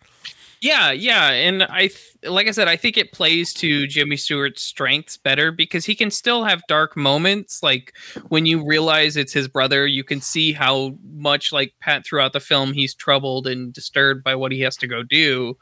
Yeah, 0.62 0.92
yeah, 0.92 1.30
and 1.30 1.64
I 1.64 1.88
th- 1.88 2.18
like 2.22 2.46
I 2.46 2.52
said, 2.52 2.68
I 2.68 2.76
think 2.76 2.96
it 2.96 3.10
plays 3.10 3.52
to 3.54 3.84
Jimmy 3.88 4.16
Stewart's 4.16 4.62
strengths 4.62 5.16
better 5.16 5.50
because 5.50 5.84
he 5.86 5.96
can 5.96 6.12
still 6.12 6.44
have 6.44 6.62
dark 6.68 6.96
moments. 6.96 7.64
Like 7.64 7.92
when 8.28 8.46
you 8.46 8.64
realize 8.64 9.16
it's 9.16 9.32
his 9.32 9.48
brother, 9.48 9.88
you 9.88 10.04
can 10.04 10.20
see 10.20 10.52
how 10.52 10.94
much 11.12 11.52
like 11.52 11.74
Pat 11.80 12.06
throughout 12.06 12.32
the 12.32 12.38
film 12.38 12.72
he's 12.74 12.94
troubled 12.94 13.48
and 13.48 13.72
disturbed 13.72 14.22
by 14.22 14.36
what 14.36 14.52
he 14.52 14.60
has 14.60 14.76
to 14.76 14.86
go 14.86 15.02
do. 15.02 15.58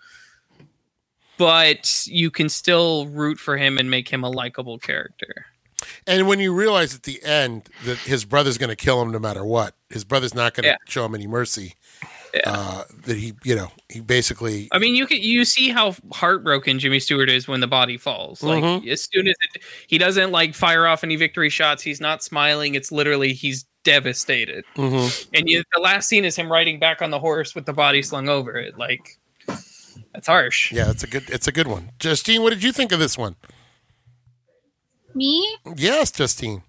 But 1.39 2.07
you 2.07 2.31
can 2.31 2.51
still 2.51 3.07
root 3.07 3.39
for 3.39 3.57
him 3.57 3.79
and 3.79 3.91
make 3.91 4.11
him 4.11 4.23
a 4.23 4.29
likable 4.29 4.79
character. 4.79 5.47
And 6.07 6.29
when 6.29 6.41
you 6.41 6.53
realize 6.53 6.95
at 6.95 7.05
the 7.05 7.23
end 7.25 7.71
that 7.87 7.97
his 7.99 8.27
brother's 8.27 8.59
going 8.59 8.69
to 8.69 8.77
kill 8.77 9.01
him 9.01 9.11
no 9.11 9.19
matter 9.19 9.47
what, 9.47 9.75
his 9.89 10.05
brother's 10.05 10.35
not 10.35 10.53
going 10.53 10.65
to 10.65 10.69
Yeah. 10.71 10.77
show 10.87 11.07
him 11.07 11.15
any 11.15 11.27
mercy. 11.27 11.75
Yeah. 12.35 12.41
Uh, 12.45 12.85
that 13.07 13.17
he, 13.17 13.33
you 13.45 13.57
know, 13.57 13.73
he 13.89 14.01
basically, 14.01 14.69
I 14.73 14.79
mean, 14.79 14.95
you 14.95 15.07
can 15.07 15.21
you 15.21 15.45
see 15.45 15.69
how 15.71 15.97
heartbroken 16.13 16.79
Jimmy 16.79 17.01
Stewart 17.01 17.29
is 17.29 17.49
when 17.49 17.59
the 17.61 17.67
body 17.67 17.97
falls. 17.97 18.43
Like 18.43 18.63
Mhm. 18.63 18.87
as 18.89 19.09
soon 19.13 19.27
as 19.27 19.35
it, 19.55 19.63
he 19.89 19.99
doesn't 19.99 20.31
like 20.31 20.55
fire 20.55 20.87
off 20.87 21.03
any 21.03 21.17
victory 21.17 21.51
shots, 21.51 21.83
he's 21.83 22.01
not 22.01 22.23
smiling. 22.23 22.75
It's 22.77 22.93
literally 22.93 23.33
he's 23.33 23.65
devastated. 23.83 24.65
Mhm. 24.77 25.29
And 25.35 25.49
you, 25.49 25.65
the 25.75 25.81
last 25.81 26.09
scene 26.09 26.25
is 26.25 26.37
him 26.37 26.53
riding 26.53 26.79
back 26.79 27.03
on 27.03 27.11
the 27.11 27.19
horse 27.19 27.55
with 27.55 27.67
the 27.67 27.73
body 27.73 28.03
slung 28.03 28.29
over 28.29 28.57
it. 28.57 28.79
Like 28.79 29.19
that's 30.13 30.27
harsh. 30.29 30.71
yeah, 30.71 30.91
it's 30.91 31.03
a 31.03 31.09
good, 31.09 31.29
it's 31.31 31.49
a 31.49 31.53
good 31.53 31.67
one. 31.67 31.91
Justine, 31.99 32.43
what 32.43 32.51
did 32.51 32.63
you 32.63 32.71
think 32.73 32.93
of 32.93 33.01
this 33.01 33.19
one? 33.19 33.35
Me? 35.15 35.57
Yes, 35.77 36.13
Justine. 36.13 36.63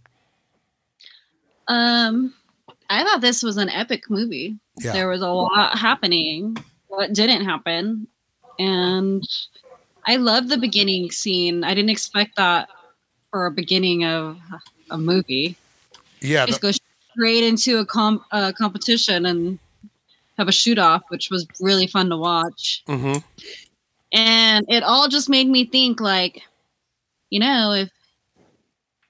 Um, 1.67 2.33
I 2.91 3.03
thought 3.03 3.21
this 3.21 3.41
was 3.41 3.57
an 3.57 3.69
epic 3.69 4.09
movie. 4.09 4.57
Yeah. 4.79 4.91
There 4.93 5.07
was 5.07 5.21
a 5.21 5.29
lot 5.29 5.77
happening. 5.77 6.57
What 6.87 7.13
didn't 7.13 7.45
happen, 7.45 8.07
and 8.59 9.23
I 10.05 10.17
love 10.17 10.49
the 10.49 10.57
beginning 10.57 11.09
scene. 11.11 11.63
I 11.63 11.73
didn't 11.73 11.89
expect 11.89 12.35
that 12.35 12.67
for 13.29 13.45
a 13.45 13.51
beginning 13.51 14.03
of 14.05 14.37
a 14.89 14.97
movie. 14.97 15.55
Yeah, 16.21 16.45
Just 16.45 16.61
the- 16.61 16.67
go 16.67 16.71
straight 17.13 17.43
into 17.43 17.77
a 17.79 17.85
com- 17.85 18.23
uh, 18.31 18.51
competition 18.57 19.25
and 19.25 19.57
have 20.37 20.47
a 20.47 20.51
shoot 20.51 20.77
off, 20.79 21.03
which 21.09 21.29
was 21.29 21.45
really 21.59 21.87
fun 21.87 22.09
to 22.09 22.17
watch. 22.17 22.83
mhm. 22.87 23.23
and 24.13 24.65
it 24.67 24.83
all 24.83 25.07
just 25.07 25.29
made 25.29 25.47
me 25.47 25.63
think 25.65 26.01
like 26.01 26.41
you 27.29 27.39
know 27.39 27.71
if 27.71 27.89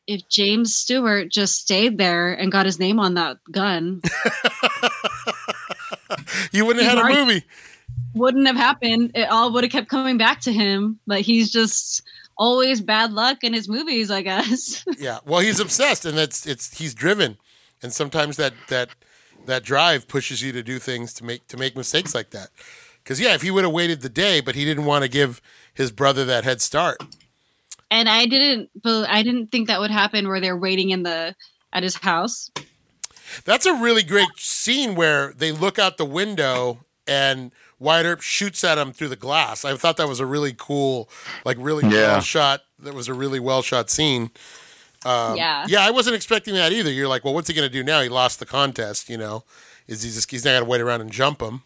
if 0.07 0.27
james 0.29 0.75
stewart 0.75 1.29
just 1.29 1.55
stayed 1.55 1.97
there 1.97 2.33
and 2.33 2.51
got 2.51 2.65
his 2.65 2.79
name 2.79 2.99
on 2.99 3.13
that 3.13 3.37
gun 3.51 4.01
you 6.51 6.65
wouldn't 6.65 6.85
have 6.85 6.97
had 6.97 7.11
a 7.11 7.25
movie. 7.25 7.43
wouldn't 8.13 8.47
have 8.47 8.55
happened 8.55 9.11
it 9.15 9.29
all 9.29 9.51
would 9.53 9.63
have 9.63 9.71
kept 9.71 9.89
coming 9.89 10.17
back 10.17 10.41
to 10.41 10.51
him 10.51 10.99
but 11.07 11.21
he's 11.21 11.51
just 11.51 12.01
always 12.37 12.81
bad 12.81 13.11
luck 13.13 13.43
in 13.43 13.53
his 13.53 13.69
movies 13.69 14.11
i 14.11 14.21
guess 14.21 14.83
Yeah. 14.97 15.19
Well, 15.25 15.39
he's 15.39 15.59
obsessed, 15.59 16.05
and 16.05 16.17
that's 16.17 16.45
it's 16.45 16.77
he's 16.77 16.93
driven, 16.93 17.37
and 17.81 17.93
sometimes 17.93 18.37
that 18.37 18.53
that 18.69 18.89
that 19.45 19.63
drive 19.63 20.07
pushes 20.07 20.41
you 20.41 20.51
to 20.51 20.61
do 20.63 20.79
things 20.79 21.13
to 21.15 21.23
make 21.25 21.47
to 21.47 21.57
make 21.57 21.75
mistakes 21.75 22.13
like 22.13 22.31
that. 22.31 22.49
Because 23.03 23.19
yeah, 23.19 23.33
if 23.33 23.41
he 23.41 23.51
would 23.51 23.63
have 23.63 23.73
waited 23.73 24.01
the 24.01 24.09
day, 24.09 24.41
but 24.41 24.55
he 24.55 24.65
didn't 24.65 24.85
want 24.85 25.03
to 25.03 25.09
give 25.09 25.41
his 25.73 25.91
brother 25.91 26.25
that 26.25 26.43
head 26.43 26.61
start. 26.61 26.97
And 27.91 28.09
i 28.09 28.25
didn't 28.25 28.69
i 28.85 29.21
didn't 29.21 29.51
think 29.51 29.67
that 29.67 29.79
would 29.79 29.91
happen 29.91 30.27
where 30.27 30.39
they're 30.39 30.57
waiting 30.57 30.89
in 30.89 31.03
the 31.03 31.35
at 31.73 31.83
his 31.83 31.95
house 31.95 32.49
That's 33.45 33.65
a 33.67 33.73
really 33.73 34.03
great 34.03 34.27
scene 34.37 34.95
where 34.95 35.31
they 35.33 35.51
look 35.51 35.77
out 35.79 35.97
the 35.97 36.05
window 36.05 36.85
and 37.07 37.51
Wyatt 37.79 38.05
Earp 38.05 38.21
shoots 38.21 38.63
at 38.63 38.77
him 38.77 38.91
through 38.93 39.07
the 39.07 39.15
glass. 39.15 39.63
I 39.65 39.75
thought 39.75 39.97
that 39.97 40.07
was 40.07 40.19
a 40.19 40.25
really 40.25 40.53
cool, 40.55 41.09
like 41.45 41.57
really 41.59 41.83
Yeah. 41.85 42.11
well 42.13 42.21
shot. 42.21 42.61
That 42.77 42.93
was 42.93 43.07
a 43.07 43.13
really 43.13 43.39
well 43.39 43.61
shot 43.63 43.89
scene. 43.89 44.31
Um, 45.05 45.35
yeah 45.37 45.65
Yeah, 45.67 45.79
I 45.79 45.89
wasn't 45.91 46.15
expecting 46.17 46.53
that 46.55 46.71
either. 46.73 46.91
You're 46.91 47.07
like, 47.07 47.23
well, 47.23 47.33
what's 47.33 47.47
he 47.47 47.53
going 47.55 47.67
to 47.67 47.73
do 47.73 47.83
now? 47.83 48.01
He 48.01 48.09
lost 48.09 48.39
the 48.39 48.45
contest, 48.45 49.09
you 49.09 49.17
know. 49.17 49.45
Is 49.87 50.03
he 50.03 50.11
just 50.11 50.29
he's 50.29 50.45
not 50.45 50.51
going 50.51 50.63
to 50.63 50.69
wait 50.69 50.81
around 50.81 51.01
and 51.01 51.11
jump 51.11 51.41
him? 51.41 51.63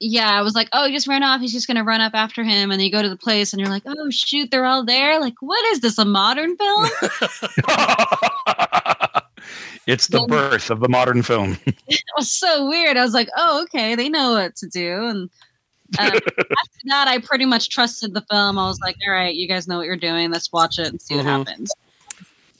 Yeah 0.00 0.38
i 0.38 0.42
was 0.42 0.54
like 0.54 0.68
oh 0.72 0.86
he 0.86 0.92
just 0.92 1.06
ran 1.06 1.22
off 1.22 1.40
he's 1.40 1.52
just 1.52 1.66
gonna 1.66 1.84
run 1.84 2.00
up 2.00 2.12
after 2.14 2.42
him 2.42 2.70
and 2.70 2.72
then 2.72 2.80
you 2.80 2.90
go 2.90 3.02
to 3.02 3.08
the 3.08 3.16
place 3.16 3.52
and 3.52 3.60
you're 3.60 3.68
like 3.68 3.82
oh 3.86 4.10
shoot 4.10 4.50
they're 4.50 4.64
all 4.64 4.84
there 4.84 5.20
like 5.20 5.34
what 5.40 5.64
is 5.72 5.80
this 5.80 5.98
a 5.98 6.04
modern 6.04 6.56
film 6.56 6.84
it's 9.86 10.08
the 10.08 10.18
Then- 10.20 10.28
birth 10.28 10.70
of 10.70 10.80
the 10.80 10.88
modern 10.88 11.22
film. 11.22 11.58
it 11.88 12.02
was 12.16 12.30
so 12.30 12.68
weird. 12.68 12.96
I 12.96 13.02
was 13.02 13.14
like, 13.14 13.28
oh, 13.36 13.62
okay, 13.64 13.94
they 13.94 14.08
know 14.08 14.32
what 14.32 14.54
to 14.56 14.68
do. 14.68 15.06
And 15.08 15.30
uh, 15.98 16.02
after 16.04 16.20
that, 16.84 17.08
I 17.08 17.18
pretty 17.18 17.46
much 17.46 17.70
trusted 17.70 18.14
the 18.14 18.20
film. 18.30 18.58
I 18.58 18.68
was 18.68 18.78
like, 18.80 18.96
all 19.06 19.12
right, 19.12 19.34
you 19.34 19.48
guys 19.48 19.66
know 19.66 19.78
what 19.78 19.86
you're 19.86 19.96
doing. 19.96 20.30
Let's 20.30 20.52
watch 20.52 20.78
it 20.78 20.88
and 20.88 21.00
see 21.00 21.14
Mhm. 21.14 21.18
what 21.18 21.26
happens. 21.26 21.70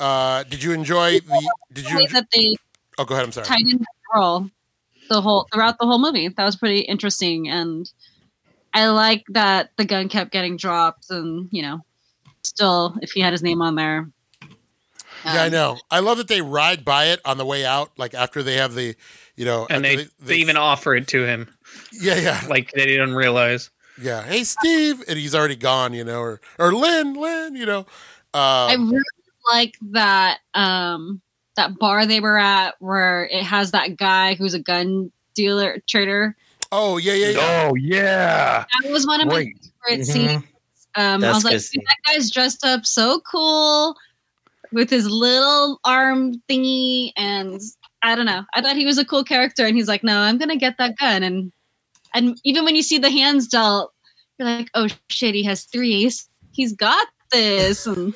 Uh, 0.00 0.42
did 0.44 0.62
you 0.62 0.72
enjoy 0.72 1.20
the? 1.20 1.50
Did 1.72 1.90
you? 1.90 1.96
way 1.96 2.06
that 2.06 2.26
they 2.34 2.56
Oh, 2.98 3.04
go 3.04 3.14
ahead. 3.14 3.26
I'm 3.26 3.32
sorry. 3.32 3.46
tied 3.46 3.60
in 3.60 3.78
the 3.78 3.86
girl 4.12 4.50
the 5.10 5.20
whole 5.20 5.46
throughout 5.52 5.76
the 5.78 5.86
whole 5.86 5.98
movie. 6.00 6.28
That 6.28 6.44
was 6.44 6.56
pretty 6.56 6.80
interesting, 6.80 7.48
and 7.50 7.90
I 8.72 8.88
like 8.88 9.24
that 9.30 9.70
the 9.76 9.84
gun 9.84 10.08
kept 10.08 10.32
getting 10.32 10.56
dropped, 10.56 11.10
and 11.10 11.48
you 11.52 11.62
know, 11.62 11.80
still, 12.42 12.96
if 13.02 13.10
he 13.12 13.20
had 13.20 13.32
his 13.34 13.42
name 13.42 13.60
on 13.60 13.74
there. 13.74 14.08
Yeah, 15.22 15.42
I 15.42 15.46
um, 15.46 15.50
know. 15.50 15.78
I 15.90 16.00
love 16.00 16.16
that 16.18 16.28
they 16.28 16.40
ride 16.40 16.84
by 16.84 17.06
it 17.08 17.20
on 17.26 17.36
the 17.36 17.44
way 17.44 17.64
out, 17.66 17.90
like 17.98 18.14
after 18.14 18.42
they 18.42 18.54
have 18.56 18.74
the, 18.74 18.96
you 19.36 19.44
know, 19.44 19.66
And 19.68 19.84
after 19.84 20.04
they, 20.04 20.10
they 20.20 20.36
even 20.36 20.56
offer 20.56 20.94
it 20.94 21.08
to 21.08 21.26
him. 21.26 21.48
yeah, 21.92 22.16
yeah, 22.16 22.40
Like 22.48 22.72
they 22.72 22.86
didn't 22.86 23.14
realize. 23.14 23.70
yeah. 24.00 24.22
Hey, 24.22 24.44
Steve, 24.44 25.02
and 25.08 25.18
he's 25.18 25.34
already 25.34 25.56
gone, 25.56 25.92
you 25.92 26.04
know, 26.04 26.20
or 26.20 26.40
or 26.58 26.72
Lin, 26.72 27.14
Lin, 27.14 27.54
you 27.54 27.66
know. 27.66 27.86
I 28.66 28.74
Um, 28.74 28.90
really 28.90 29.02
like 29.52 29.74
that 29.92 30.38
um 30.54 31.20
that 31.60 31.78
bar 31.78 32.06
they 32.06 32.20
were 32.20 32.38
at 32.38 32.74
where 32.80 33.24
it 33.26 33.42
has 33.42 33.70
that 33.72 33.96
guy 33.96 34.34
who's 34.34 34.54
a 34.54 34.58
gun 34.58 35.12
dealer 35.34 35.78
trader. 35.88 36.34
oh 36.72 36.96
yeah, 36.96 37.12
yeah, 37.14 37.28
yeah. 37.30 37.68
oh 37.68 37.74
yeah, 37.74 38.64
That 38.82 38.90
was 38.90 39.06
one 39.06 39.20
of 39.20 39.26
my 39.28 39.34
great. 39.44 39.56
favorite 39.88 40.06
Mhm. 40.06 40.12
scenes. 40.12 40.44
Um, 40.96 41.22
I 41.24 41.32
was 41.32 41.44
like, 41.44 41.52
good 41.54 41.82
that 41.86 41.96
guy's 42.12 42.30
dressed 42.30 42.64
up 42.64 42.84
so 42.84 43.20
cool 43.20 43.96
with 44.72 44.90
his 44.90 45.08
little 45.08 45.78
arm 45.84 46.34
thingy, 46.48 47.12
and 47.16 47.60
I 48.02 48.14
don't 48.16 48.26
know. 48.26 48.44
I 48.54 48.60
thought 48.62 48.76
he 48.76 48.86
was 48.86 48.98
a 48.98 49.04
cool 49.04 49.22
character, 49.24 49.66
and 49.66 49.76
he's 49.76 49.86
like, 49.88 50.02
"No, 50.02 50.18
I'm 50.18 50.36
gonna 50.38 50.56
get 50.56 50.78
that 50.78 50.96
gun." 50.96 51.22
And 51.22 51.52
and 52.14 52.40
even 52.44 52.64
when 52.64 52.74
you 52.74 52.82
see 52.82 52.98
the 52.98 53.10
hands 53.10 53.46
dealt, 53.46 53.92
you're 54.38 54.48
like, 54.48 54.70
"Oh 54.74 54.88
shit, 55.08 55.34
he 55.34 55.44
has 55.44 55.64
three. 55.64 56.00
He's- 56.02 56.26
He's 56.52 56.72
got 56.72 57.06
this." 57.30 57.86
And 57.86 58.14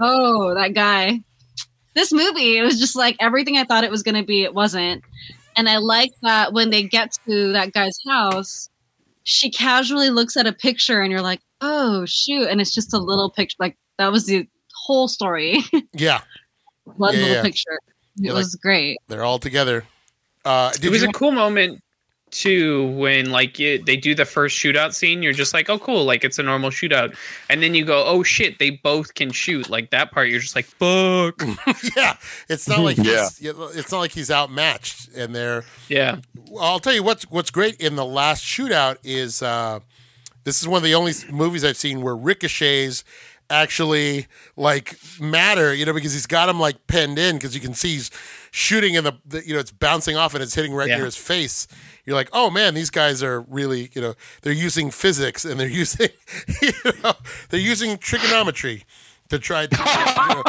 oh, 0.00 0.52
that 0.54 0.74
guy. 0.74 1.22
This 1.94 2.12
movie, 2.12 2.56
it 2.58 2.62
was 2.62 2.78
just 2.78 2.96
like 2.96 3.16
everything 3.20 3.56
I 3.56 3.64
thought 3.64 3.84
it 3.84 3.90
was 3.90 4.02
gonna 4.02 4.22
be. 4.24 4.42
It 4.44 4.54
wasn't. 4.54 5.02
And 5.56 5.68
I 5.68 5.78
like 5.78 6.12
that 6.22 6.52
when 6.52 6.70
they 6.70 6.82
get 6.84 7.16
to 7.26 7.52
that 7.52 7.72
guy's 7.72 7.98
house, 8.08 8.68
she 9.24 9.50
casually 9.50 10.10
looks 10.10 10.36
at 10.36 10.46
a 10.46 10.52
picture 10.52 11.00
and 11.02 11.10
you're 11.10 11.20
like, 11.22 11.40
oh 11.60 12.04
shoot. 12.06 12.46
And 12.48 12.60
it's 12.60 12.72
just 12.74 12.94
a 12.94 12.98
little 12.98 13.30
picture. 13.30 13.56
Like 13.58 13.76
that 13.98 14.12
was 14.12 14.26
the 14.26 14.48
whole 14.74 15.08
story. 15.08 15.58
yeah. 15.92 16.20
One 16.84 17.14
Yeah, 17.14 17.20
little 17.20 17.34
yeah. 17.36 17.42
picture. 17.42 17.72
It 17.72 17.80
Yeah, 18.16 18.32
like- 18.32 18.44
was 18.44 18.54
great. 18.56 18.98
They're 19.08 19.24
all 19.24 19.38
together. 19.38 19.84
Uh, 20.44 20.72
it 20.82 20.88
was 20.88 21.02
you? 21.02 21.08
a 21.08 21.12
cool 21.12 21.32
moment 21.32 21.82
too 22.30 22.88
when 22.92 23.30
like 23.30 23.58
you, 23.58 23.82
they 23.82 23.96
do 23.96 24.14
the 24.14 24.24
first 24.24 24.56
shootout 24.58 24.94
scene. 24.94 25.22
You're 25.22 25.32
just 25.32 25.52
like, 25.54 25.68
oh 25.70 25.78
cool, 25.78 26.04
like 26.04 26.24
it's 26.24 26.38
a 26.38 26.42
normal 26.42 26.70
shootout, 26.70 27.14
and 27.48 27.62
then 27.62 27.74
you 27.74 27.84
go, 27.84 28.04
oh 28.06 28.22
shit, 28.22 28.58
they 28.58 28.70
both 28.70 29.14
can 29.14 29.30
shoot. 29.32 29.68
Like 29.70 29.90
that 29.90 30.10
part, 30.12 30.28
you're 30.28 30.40
just 30.40 30.54
like, 30.56 30.64
fuck. 30.66 31.42
yeah, 31.96 32.16
it's 32.48 32.68
not 32.68 32.80
like 32.80 32.96
Yeah. 32.98 33.28
he's, 33.38 33.40
it's 33.76 33.92
not 33.92 33.98
like 34.00 34.12
he's 34.12 34.30
outmatched, 34.30 35.08
and 35.16 35.34
they're 35.34 35.64
yeah, 35.88 36.18
I'll 36.60 36.80
tell 36.80 36.94
you 36.94 37.02
what's 37.02 37.24
what's 37.30 37.50
great 37.50 37.76
in 37.80 37.96
the 37.96 38.04
last 38.06 38.44
shootout 38.44 38.96
is 39.04 39.42
uh, 39.42 39.80
this 40.44 40.60
is 40.62 40.68
one 40.68 40.78
of 40.78 40.84
the 40.84 40.94
only 40.94 41.12
movies 41.30 41.64
I've 41.64 41.76
seen 41.76 42.00
where 42.02 42.16
ricochets 42.16 43.04
actually 43.48 44.26
like 44.56 44.96
matter, 45.20 45.74
you 45.74 45.84
know, 45.84 45.92
because 45.92 46.12
he's 46.12 46.26
got 46.26 46.48
him 46.48 46.60
like 46.60 46.86
penned 46.86 47.18
in 47.18 47.36
because 47.36 47.54
you 47.54 47.60
can 47.60 47.74
see 47.74 47.94
he's 47.94 48.10
shooting 48.52 48.94
in 48.94 49.02
the, 49.04 49.12
the 49.26 49.44
you 49.46 49.54
know 49.54 49.60
it's 49.60 49.72
bouncing 49.72 50.16
off 50.16 50.34
and 50.34 50.42
it's 50.42 50.54
hitting 50.54 50.72
right 50.72 50.88
Yeah. 50.88 50.96
near 50.96 51.04
his 51.04 51.16
face. 51.16 51.66
You're 52.10 52.16
like, 52.16 52.30
oh 52.32 52.50
man, 52.50 52.74
these 52.74 52.90
guys 52.90 53.22
are 53.22 53.42
really 53.42 53.88
you 53.92 54.02
know 54.02 54.14
they're 54.42 54.52
using 54.52 54.90
physics 54.90 55.44
and 55.44 55.60
they're 55.60 55.68
using 55.84 56.08
you 56.60 56.72
know 57.04 57.12
they're 57.50 57.60
using 57.60 57.98
trigonometry 57.98 58.82
to 59.28 59.38
try 59.38 59.66
to. 59.66 59.76
You 59.76 60.34
know, 60.34 60.42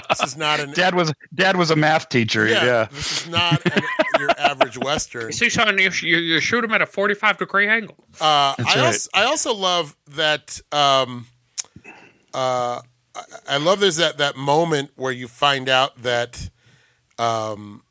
this 0.08 0.20
is 0.24 0.36
not 0.36 0.58
an 0.58 0.72
Dad 0.72 0.96
was 0.96 1.12
Dad 1.32 1.54
was 1.54 1.70
a 1.70 1.76
math 1.76 2.08
teacher. 2.08 2.48
yeah, 2.48 2.64
Yeah, 2.64 2.84
This 2.90 3.22
is 3.22 3.28
not 3.30 3.64
an, 3.72 3.84
your 4.18 4.30
average 4.36 4.76
western. 4.78 5.30
see, 5.30 5.48
Sean, 5.48 5.78
you, 5.78 5.90
you, 6.02 6.16
you 6.16 6.40
shoot 6.40 6.64
him 6.64 6.72
at 6.72 6.82
a 6.82 6.86
45 6.86 7.38
degree 7.38 7.68
angle. 7.68 7.94
Uh, 8.20 8.56
That's 8.58 8.76
I, 8.76 8.80
right. 8.80 8.86
also, 8.86 9.10
I 9.14 9.24
also 9.26 9.54
love 9.54 9.96
that. 10.08 10.60
Um, 10.72 11.26
uh, 12.34 12.80
I, 13.14 13.22
I 13.48 13.56
love 13.58 13.78
there's 13.78 13.98
that 13.98 14.18
that 14.18 14.36
moment 14.36 14.90
where 14.96 15.12
you 15.12 15.28
find 15.28 15.68
out 15.68 16.02
that 16.02 16.50
um, 17.16 17.84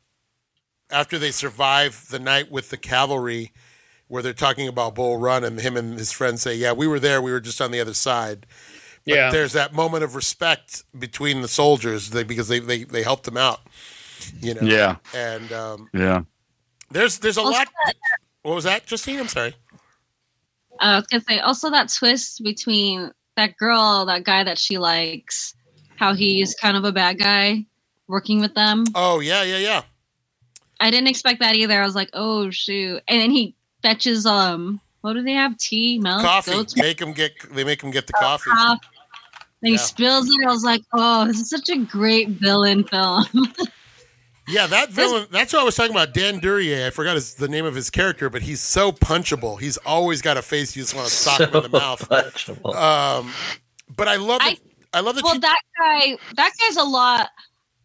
after 0.92 1.18
they 1.18 1.30
survive 1.30 2.06
the 2.10 2.18
night 2.18 2.50
with 2.50 2.70
the 2.70 2.76
cavalry, 2.76 3.52
where 4.08 4.22
they're 4.22 4.32
talking 4.34 4.68
about 4.68 4.94
Bull 4.94 5.16
Run, 5.18 5.42
and 5.44 5.60
him 5.60 5.76
and 5.76 5.98
his 5.98 6.12
friends 6.12 6.42
say, 6.42 6.54
"Yeah, 6.54 6.72
we 6.72 6.86
were 6.86 7.00
there. 7.00 7.22
We 7.22 7.32
were 7.32 7.40
just 7.40 7.60
on 7.60 7.70
the 7.70 7.80
other 7.80 7.94
side." 7.94 8.46
But 9.06 9.14
Yeah. 9.14 9.30
there's 9.30 9.52
that 9.54 9.72
moment 9.74 10.04
of 10.04 10.14
respect 10.14 10.84
between 10.98 11.42
the 11.42 11.48
soldiers 11.48 12.10
they, 12.10 12.22
because 12.22 12.48
they, 12.48 12.60
they 12.60 12.84
they 12.84 13.02
helped 13.02 13.24
them 13.24 13.36
out, 13.36 13.60
you 14.40 14.54
know. 14.54 14.60
yeah, 14.62 14.96
And 15.14 15.50
um, 15.52 15.88
yeah. 15.92 16.22
there's 16.90 17.18
there's 17.18 17.36
a 17.36 17.40
Also 17.42 17.52
lot. 17.58 17.68
What 18.42 18.54
was 18.54 18.64
that, 18.64 18.86
Justine? 18.86 19.18
I'm 19.20 19.28
sorry. 19.28 19.54
Uh, 20.80 20.84
I 20.84 20.96
was 20.96 21.06
gonna 21.06 21.24
say 21.28 21.38
also 21.40 21.70
that 21.70 21.88
twist 21.92 22.42
between 22.44 23.10
that 23.36 23.56
girl, 23.56 24.04
that 24.06 24.24
guy 24.24 24.44
that 24.44 24.58
she 24.58 24.78
likes, 24.78 25.54
how 25.96 26.14
he's 26.14 26.54
kind 26.54 26.76
of 26.76 26.84
a 26.84 26.92
bad 26.92 27.18
guy 27.18 27.64
working 28.08 28.40
with 28.40 28.54
them. 28.54 28.84
Oh 28.94 29.20
yeah, 29.20 29.42
yeah, 29.42 29.58
yeah. 29.58 29.82
I 30.82 30.90
didn't 30.90 31.08
expect 31.08 31.40
that 31.40 31.54
either. 31.54 31.80
I 31.80 31.84
was 31.84 31.94
like, 31.94 32.10
oh 32.12 32.50
shoot! 32.50 33.00
And 33.08 33.20
then 33.20 33.30
he 33.30 33.54
fetches 33.82 34.26
um, 34.26 34.80
what 35.00 35.14
do 35.14 35.22
they 35.22 35.32
have? 35.32 35.56
Tea, 35.58 35.98
milk, 35.98 36.22
Coffee. 36.22 36.50
goat's 36.52 36.76
Make 36.76 37.00
him 37.00 37.12
get. 37.12 37.32
They 37.54 37.64
make 37.64 37.82
him 37.82 37.90
get 37.90 38.06
the 38.06 38.12
coffee. 38.14 38.50
milk. 38.54 38.80
Then 39.62 39.68
he 39.68 39.72
Yeah. 39.72 39.76
spills 39.78 40.28
it. 40.28 40.44
I 40.46 40.50
was 40.50 40.64
like, 40.64 40.82
oh, 40.92 41.26
this 41.26 41.40
is 41.40 41.48
such 41.50 41.68
a 41.70 41.78
great 41.78 42.28
villain 42.30 42.84
film. 42.84 43.24
Yeah, 44.48 44.66
that 44.66 44.90
villain. 44.90 45.26
That's 45.30 45.52
what 45.52 45.62
I 45.62 45.64
was 45.64 45.76
talking 45.76 45.92
about. 45.92 46.14
Dan 46.14 46.40
Duryea. 46.40 46.86
I 46.88 46.90
forgot 46.90 47.14
his, 47.14 47.34
the 47.34 47.46
name 47.48 47.64
of 47.64 47.74
his 47.76 47.88
character, 47.90 48.28
but 48.28 48.42
he's 48.42 48.60
so 48.60 48.90
punchable. 48.92 49.60
He's 49.60 49.76
always 49.78 50.20
got 50.20 50.36
a 50.36 50.42
face 50.42 50.74
you 50.76 50.82
just 50.82 50.94
want 50.96 51.06
to 51.08 51.14
sock 51.14 51.40
him 51.40 51.54
in 51.54 51.62
the 51.62 51.68
mouth. 51.68 52.08
punchable. 52.08 52.74
Um, 52.74 53.32
but 53.96 54.08
I 54.08 54.16
love. 54.16 54.40
I- 54.42 54.52
it. 54.52 54.60
I 54.94 55.00
love 55.00 55.14
that. 55.14 55.24
well, 55.24 55.32
she, 55.34 55.38
that 55.40 55.60
guy, 55.78 56.18
that 56.36 56.50
guy's 56.60 56.76
a 56.76 56.82
lot. 56.84 57.30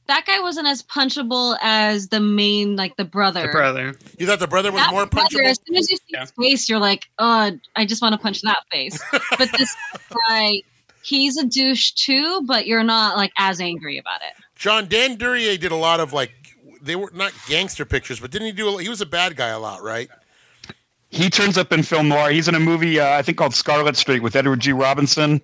That 0.08 0.26
guy 0.26 0.40
wasn't 0.40 0.68
as 0.68 0.84
punchable 0.84 1.58
as 1.62 2.08
the 2.10 2.20
main, 2.20 2.76
like 2.76 2.96
the 2.96 3.06
brother. 3.06 3.44
The 3.44 3.48
brother. 3.52 3.96
you 4.18 4.26
thought 4.26 4.40
the 4.40 4.48
brother 4.48 4.72
was 4.72 4.82
That 4.82 4.92
more 4.92 5.06
brother, 5.06 5.28
punchable. 5.40 5.46
as 5.50 5.60
soon 5.68 5.76
as 5.76 5.90
you 5.90 5.98
see 5.98 6.04
Yeah. 6.10 6.22
his 6.22 6.32
face, 6.32 6.70
you're 6.70 6.80
like, 6.80 7.10
oh, 7.20 7.52
I 7.76 7.86
just 7.86 8.02
want 8.02 8.14
to 8.14 8.20
punch 8.20 8.42
that 8.44 8.60
face. 8.72 9.00
but 9.38 9.50
this 9.58 9.76
guy, 10.28 10.62
he's 11.04 11.38
a 11.38 11.46
douche 11.46 11.92
too, 11.92 12.42
but 12.46 12.68
you're 12.68 12.84
not 12.84 13.18
like 13.18 13.32
as 13.38 13.60
angry 13.60 13.98
about 13.98 14.22
it. 14.22 14.42
John 14.56 14.88
Dan 14.88 15.16
Duryea 15.18 15.58
did 15.58 15.72
a 15.72 15.76
lot 15.76 16.00
of 16.00 16.14
like. 16.14 16.32
They 16.82 16.96
were 16.96 17.12
not 17.14 17.34
gangster 17.48 17.86
pictures, 17.86 18.20
but 18.20 18.32
didn't 18.32 18.46
he 18.48 18.54
do? 18.54 18.70
A, 18.78 18.82
he 18.82 18.88
was 18.88 19.02
a 19.02 19.06
bad 19.06 19.36
guy 19.36 19.50
a 19.50 19.60
lot, 19.60 19.82
right? 19.84 20.10
He 21.10 21.30
turns 21.30 21.58
up 21.58 21.72
in 21.74 21.84
film 21.84 22.08
noir. 22.08 22.30
He's 22.30 22.48
in 22.48 22.56
a 22.56 22.60
movie 22.60 23.00
uh, 23.00 23.18
I 23.18 23.22
think 23.24 23.38
called 23.38 23.54
Scarlet 23.56 23.96
Street 23.98 24.22
with 24.22 24.36
Edward 24.36 24.60
G. 24.60 24.74
Robinson. 24.74 25.42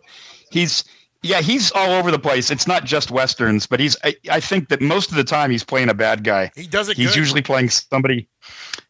He's 0.51 0.83
yeah, 1.23 1.41
he's 1.41 1.71
all 1.71 1.91
over 1.91 2.11
the 2.11 2.19
place. 2.19 2.51
It's 2.51 2.67
not 2.67 2.85
just 2.85 3.09
westerns, 3.09 3.65
but 3.65 3.79
he's 3.79 3.95
I, 4.03 4.15
I 4.29 4.39
think 4.39 4.69
that 4.69 4.81
most 4.81 5.09
of 5.09 5.17
the 5.17 5.23
time 5.23 5.49
he's 5.49 5.63
playing 5.63 5.89
a 5.89 5.93
bad 5.93 6.23
guy. 6.23 6.51
He 6.55 6.67
does 6.67 6.89
it 6.89 6.97
He's 6.97 7.09
good. 7.09 7.15
usually 7.17 7.41
playing 7.41 7.69
somebody. 7.69 8.27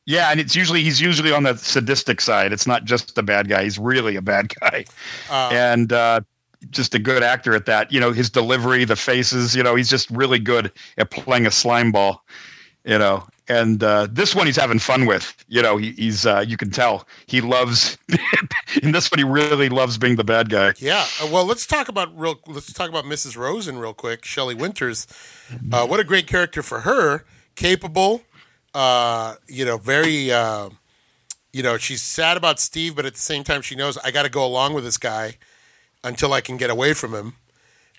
Yeah, 0.05 0.31
and 0.31 0.39
it's 0.39 0.55
usually 0.55 0.81
he's 0.84 0.99
usually 0.99 1.31
on 1.31 1.43
the 1.43 1.55
sadistic 1.55 2.19
side. 2.19 2.51
It's 2.51 2.68
not 2.68 2.84
just 2.84 3.18
a 3.18 3.23
bad 3.23 3.47
guy. 3.47 3.64
He's 3.64 3.80
really 3.80 4.15
a 4.18 4.22
bad 4.22 4.53
guy, 4.60 4.84
Uh, 5.30 5.49
and 5.53 5.93
uh, 5.93 6.22
just 6.72 6.93
a 6.95 6.99
good 6.99 7.23
actor 7.23 7.53
at 7.55 7.65
that. 7.68 7.91
You 7.91 7.99
know, 8.01 8.11
his 8.11 8.30
delivery, 8.30 8.84
the 8.84 8.95
faces. 8.97 9.55
You 9.55 9.64
know, 9.64 9.76
he's 9.76 9.89
just 9.89 10.10
really 10.10 10.39
good 10.39 10.72
at 10.97 11.11
playing 11.11 11.45
a 11.45 11.51
slime 11.51 11.91
ball. 11.91 12.23
You 12.84 12.97
know, 12.97 13.26
and 13.47 13.83
uh, 13.83 14.07
this 14.09 14.33
one 14.35 14.45
he's 14.45 14.55
having 14.55 14.79
fun 14.79 15.05
with. 15.05 15.35
You 15.47 15.61
know, 15.61 15.77
he, 15.77 15.91
he's 15.91 16.25
uh, 16.25 16.43
you 16.47 16.57
can 16.57 16.69
tell 16.71 17.07
he 17.27 17.41
loves. 17.41 17.97
in 18.81 18.91
this 18.91 19.11
one, 19.11 19.19
he 19.19 19.23
really 19.23 19.69
loves 19.69 19.97
being 19.97 20.15
the 20.15 20.23
bad 20.23 20.49
guy. 20.49 20.73
Yeah. 20.77 21.05
Uh, 21.21 21.27
Well, 21.31 21.45
let's 21.45 21.65
talk 21.65 21.87
about 21.89 22.17
real. 22.17 22.39
Let's 22.47 22.71
talk 22.71 22.89
about 22.89 23.05
Mrs. 23.05 23.37
Rosen 23.37 23.77
real 23.77 23.93
quick. 23.93 24.25
Shelley 24.25 24.55
Winters. 24.55 25.07
Uh, 25.71 25.85
what 25.85 25.99
a 25.99 26.03
great 26.03 26.27
character 26.27 26.63
for 26.63 26.81
her. 26.81 27.25
Capable. 27.55 28.23
Uh, 28.73 29.35
you 29.47 29.65
know, 29.65 29.77
very. 29.77 30.31
Uh, 30.31 30.69
you 31.51 31.61
know, 31.61 31.77
she's 31.77 32.01
sad 32.01 32.35
about 32.35 32.59
Steve, 32.59 32.95
but 32.95 33.05
at 33.05 33.13
the 33.13 33.19
same 33.19 33.43
time, 33.43 33.61
she 33.61 33.75
knows 33.75 33.95
I 33.99 34.09
got 34.09 34.23
to 34.23 34.29
go 34.29 34.43
along 34.43 34.73
with 34.73 34.83
this 34.83 34.97
guy 34.97 35.37
until 36.03 36.33
I 36.33 36.41
can 36.41 36.57
get 36.57 36.71
away 36.71 36.93
from 36.93 37.13
him. 37.13 37.35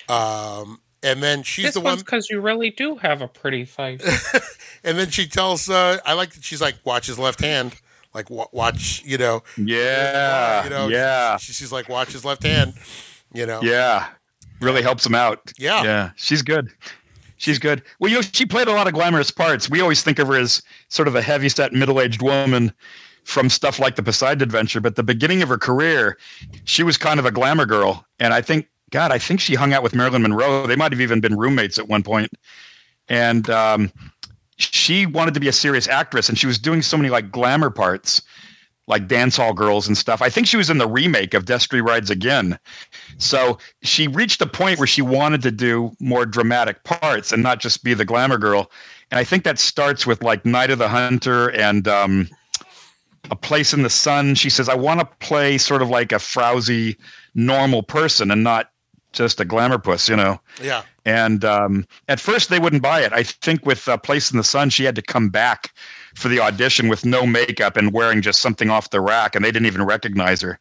Um, 0.08 0.80
and 1.05 1.22
then 1.22 1.43
she's 1.44 1.66
This 1.66 1.74
the 1.74 1.81
one. 1.81 1.98
because 1.98 2.28
you 2.31 2.40
really 2.40 2.70
do 2.70 2.97
have 2.97 3.22
a 3.22 3.28
pretty 3.28 3.64
face. 3.64 4.02
And 4.86 4.98
then 4.98 5.09
she 5.09 5.26
tells. 5.26 5.70
Uh, 5.70 5.97
I 6.05 6.12
like 6.12 6.35
that 6.35 6.44
she's 6.44 6.60
like, 6.60 6.74
watch 6.85 7.06
his 7.06 7.18
left 7.18 7.40
hand. 7.40 7.74
Like 8.12 8.28
wa- 8.28 8.48
watch, 8.52 9.02
you 9.06 9.16
know, 9.16 9.43
Yeah, 9.56 10.62
you 10.64 10.68
know, 10.70 10.89
yeah, 10.89 11.39
She, 11.39 11.52
she's 11.55 11.72
like, 11.72 11.89
watch 11.89 12.12
his 12.12 12.22
left 12.24 12.43
hand. 12.43 12.74
You 13.32 13.47
know, 13.47 13.60
yeah. 13.62 14.09
Really 14.60 14.82
helps 14.82 15.06
him 15.06 15.14
out. 15.14 15.52
Yeah. 15.59 15.82
Yeah, 15.85 16.10
she's 16.16 16.43
good. 16.43 16.68
She's 17.39 17.59
good. 17.59 17.82
Well, 17.98 18.10
you 18.10 18.18
know, 18.18 18.22
she 18.22 18.44
played 18.47 18.68
a 18.68 18.72
lot 18.72 18.86
of 18.86 18.93
glamorous 18.93 19.31
parts. 19.31 19.70
We 19.70 19.81
always 19.81 20.02
think 20.02 20.18
of 20.18 20.28
her 20.28 20.36
as 20.36 20.62
sort 20.89 21.09
of 21.09 21.14
a 21.16 21.22
heavy-set 21.22 21.72
middle-aged 21.72 22.20
woman 22.22 22.70
from 23.24 23.48
stuff 23.48 23.78
like 23.78 23.97
the 23.97 24.02
Poseidon 24.02 24.43
Adventure, 24.43 24.81
but 24.81 24.97
the 24.97 25.02
beginning 25.02 25.43
of 25.43 25.48
her 25.48 25.59
career, 25.59 26.18
she 26.64 26.82
was 26.82 26.97
kind 26.98 27.18
of 27.18 27.24
a 27.26 27.31
glamour 27.32 27.64
girl. 27.66 28.05
And 28.20 28.32
I 28.35 28.43
think, 28.43 28.68
God, 28.94 29.10
I 29.10 29.18
think 29.18 29.40
she 29.40 29.56
hung 29.56 29.72
out 29.72 29.82
with 29.82 29.92
Marilyn 29.92 30.22
Monroe. 30.22 30.68
They 30.68 30.76
might 30.76 30.92
have 30.92 31.00
even 31.00 31.18
been 31.18 31.36
roommates 31.36 31.80
at 31.80 31.88
one 31.88 32.04
point. 32.04 32.30
And 33.08 33.50
um, 33.50 33.90
she 34.56 35.04
wanted 35.04 35.34
to 35.34 35.40
be 35.40 35.48
a 35.48 35.52
serious 35.52 35.88
actress, 35.88 36.28
and 36.28 36.38
she 36.38 36.46
was 36.46 36.60
doing 36.60 36.80
so 36.80 36.96
many 36.96 37.10
like 37.10 37.32
glamour 37.32 37.70
parts, 37.70 38.22
like 38.86 39.08
dance 39.08 39.36
hall 39.36 39.52
girls 39.52 39.88
and 39.88 39.98
stuff. 39.98 40.22
I 40.22 40.30
think 40.30 40.46
she 40.46 40.56
was 40.56 40.70
in 40.70 40.78
the 40.78 40.86
remake 40.86 41.34
of 41.34 41.44
Destry 41.44 41.84
Rides 41.84 42.08
Again. 42.08 42.56
So 43.18 43.58
she 43.82 44.06
reached 44.06 44.40
a 44.40 44.46
point 44.46 44.78
where 44.78 44.86
she 44.86 45.02
wanted 45.02 45.42
to 45.42 45.50
do 45.50 45.90
more 45.98 46.24
dramatic 46.24 46.84
parts 46.84 47.32
and 47.32 47.42
not 47.42 47.58
just 47.58 47.82
be 47.82 47.94
the 47.94 48.04
glamour 48.04 48.38
girl. 48.38 48.70
And 49.10 49.18
I 49.18 49.24
think 49.24 49.42
that 49.42 49.58
starts 49.58 50.06
with 50.06 50.22
like 50.22 50.46
Night 50.46 50.70
of 50.70 50.78
the 50.78 50.88
Hunter 50.88 51.50
and 51.50 51.88
um, 51.88 52.28
A 53.32 53.34
Place 53.34 53.74
in 53.74 53.82
the 53.82 53.90
Sun. 53.90 54.36
She 54.36 54.50
says, 54.50 54.68
I 54.68 54.76
want 54.76 55.00
to 55.00 55.06
play 55.18 55.58
sort 55.58 55.82
of 55.82 55.88
like 55.88 56.12
a 56.12 56.20
frowsy, 56.20 56.96
normal 57.34 57.82
person 57.82 58.30
and 58.30 58.44
not 58.44 58.70
just 59.15 59.41
a 59.41 59.45
glamour 59.45 59.78
puss, 59.78 60.09
you 60.09 60.16
know? 60.16 60.41
yeah. 60.62 60.82
And 61.05 61.45
um, 61.45 61.86
at 62.09 62.19
first, 62.19 62.49
they 62.49 62.59
wouldn't 62.59 62.82
buy 62.82 63.03
it. 63.03 63.12
I 63.12 63.23
think 63.23 63.66
with 63.66 63.89
uh, 63.89 63.97
Place 63.99 64.31
in 64.31 64.39
the 64.39 64.45
Sun, 64.45 64.70
she 64.70 64.85
had 64.85 64.97
to 64.97 65.03
come 65.03 65.28
back 65.28 65.74
for 66.15 66.28
the 66.28 66.41
audition 66.41 66.89
with 66.89 67.05
no 67.05 67.27
makeup 67.27 67.77
and 67.77 67.93
wearing 67.93 68.23
just 68.23 68.41
something 68.41 68.70
off 68.70 68.91
the 68.91 69.01
rack, 69.01 69.35
and 69.35 69.45
they 69.45 69.51
didn't 69.51 69.66
even 69.66 69.85
recognize 69.85 70.41
her. 70.41 70.59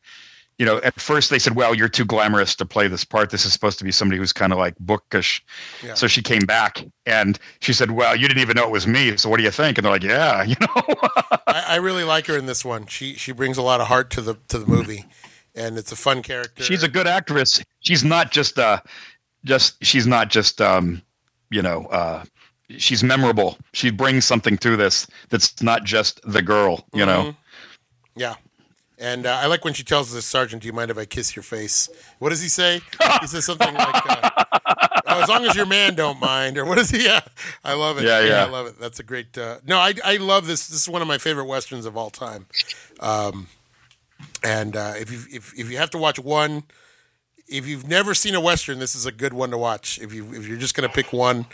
You 0.59 0.67
know, 0.67 0.77
at 0.83 0.99
first 0.99 1.29
they 1.29 1.39
said, 1.39 1.55
"Well, 1.55 1.73
you're 1.73 1.89
too 1.89 2.05
glamorous 2.05 2.55
to 2.57 2.65
play 2.65 2.87
this 2.87 3.03
part. 3.03 3.31
This 3.31 3.43
is 3.43 3.51
supposed 3.53 3.79
to 3.79 3.83
be 3.83 3.91
somebody 3.91 4.19
who's 4.19 4.33
kind 4.33 4.53
of 4.53 4.59
like 4.59 4.75
bookish." 4.79 5.43
Yeah. 5.83 5.95
So 5.95 6.05
she 6.05 6.21
came 6.21 6.45
back 6.45 6.85
and 7.07 7.39
she 7.59 7.73
said, 7.73 7.91
"Well, 7.91 8.15
you 8.15 8.27
didn't 8.27 8.41
even 8.41 8.55
know 8.55 8.65
it 8.65 8.71
was 8.71 8.85
me. 8.85 9.17
So 9.17 9.29
what 9.29 9.37
do 9.37 9.43
you 9.43 9.51
think?" 9.51 9.77
And 9.77 9.85
they're 9.85 9.91
like, 9.91 10.03
"Yeah, 10.03 10.43
you 10.51 10.55
know." 10.59 10.83
I, 11.47 11.63
I 11.69 11.75
really 11.77 12.03
like 12.03 12.27
her 12.27 12.37
in 12.37 12.45
this 12.45 12.63
one. 12.63 12.85
She 12.85 13.15
she 13.15 13.31
brings 13.31 13.57
a 13.57 13.63
lot 13.63 13.81
of 13.81 13.87
heart 13.87 14.11
to 14.11 14.21
the 14.21 14.35
to 14.49 14.59
the 14.59 14.67
movie, 14.67 15.05
and 15.55 15.77
it's 15.77 15.91
a 15.91 15.95
fun 15.95 16.21
character. 16.21 16.63
she's 16.63 16.83
a 16.83 16.87
good 16.89 17.07
actress. 17.07 17.63
She's 17.81 18.03
not 18.03 18.31
just 18.31 18.57
uh 18.59 18.79
just 19.45 19.83
she's 19.83 20.07
not 20.07 20.29
just 20.29 20.61
um 20.61 21.01
you 21.49 21.61
know 21.61 21.85
uh 21.87 22.23
she's 22.77 23.03
memorable. 23.03 23.57
She 23.73 23.91
brings 23.91 24.25
something 24.25 24.57
to 24.59 24.75
this 24.77 25.07
that's 25.29 25.61
not 25.61 25.83
just 25.83 26.19
the 26.23 26.41
girl, 26.41 26.85
you 26.93 27.05
know. 27.05 27.23
Mhm. 27.23 27.35
Yeah. 28.15 28.35
And 28.99 29.25
uh, 29.25 29.33
I 29.41 29.47
like 29.47 29.65
when 29.65 29.73
she 29.73 29.83
tells 29.83 30.13
the 30.13 30.21
sergeant, 30.21 30.61
"Do 30.61 30.67
you 30.67 30.71
mind 30.73 30.89
if 30.91 30.97
I 30.97 31.03
kiss 31.05 31.35
your 31.35 31.43
face?" 31.43 31.89
What 32.19 32.29
does 32.29 32.41
he 32.41 32.47
say? 32.47 32.79
He 33.21 33.27
says 33.27 33.43
something 33.43 33.73
like, 33.73 34.09
uh, 34.09 34.29
oh, 35.07 35.21
"As 35.21 35.27
long 35.27 35.43
as 35.45 35.55
your 35.55 35.65
man 35.65 35.95
don't 35.95 36.19
mind," 36.21 36.57
or 36.57 36.63
what 36.63 36.77
is 36.77 36.91
he? 36.91 37.03
Yeah, 37.03 37.19
I 37.65 37.73
love 37.73 37.97
it. 37.97 38.05
Yeah, 38.05 38.21
yeah. 38.21 38.45
I 38.45 38.49
love 38.49 38.67
it. 38.67 38.79
That's 38.79 38.99
a 38.99 39.03
great. 39.03 39.35
Uh, 39.37 39.57
no, 39.65 39.77
I 39.77 39.95
I 40.05 40.17
love 40.17 40.45
this. 40.47 40.67
This 40.67 40.83
is 40.83 40.87
one 40.89 41.01
of 41.01 41.07
my 41.07 41.17
favorite 41.17 41.45
westerns 41.45 41.85
of 41.85 41.97
all 41.97 42.11
time. 42.11 42.45
Um, 43.01 43.47
and 44.43 44.75
uh, 44.75 44.93
if 44.97 45.11
you 45.11 45.19
if 45.31 45.53
if 45.57 45.69
you 45.71 45.77
have 45.77 45.89
to 45.91 45.97
watch 45.97 46.19
one, 46.19 46.63
if 47.47 47.67
you've 47.67 47.87
never 47.87 48.13
seen 48.13 48.35
a 48.35 48.41
western, 48.41 48.79
this 48.79 48.95
is 48.95 49.05
a 49.05 49.11
good 49.11 49.33
one 49.33 49.51
to 49.51 49.57
watch. 49.57 49.99
If 49.99 50.13
you 50.13 50.33
if 50.33 50.47
you're 50.47 50.57
just 50.57 50.75
going 50.75 50.87
to 50.87 50.93
pick 50.93 51.13
one, 51.13 51.45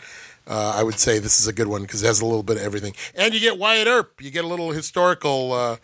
uh, 0.46 0.74
I 0.76 0.82
would 0.82 0.98
say 0.98 1.18
this 1.18 1.40
is 1.40 1.46
a 1.46 1.52
good 1.52 1.68
one 1.68 1.82
because 1.82 2.02
it 2.02 2.06
has 2.06 2.20
a 2.20 2.26
little 2.26 2.42
bit 2.42 2.56
of 2.56 2.62
everything, 2.62 2.94
and 3.14 3.32
you 3.34 3.40
get 3.40 3.58
Wyatt 3.58 3.86
Earp. 3.86 4.20
You 4.22 4.30
get 4.30 4.44
a 4.44 4.48
little 4.48 4.70
historical, 4.70 5.52
uh, 5.52 5.76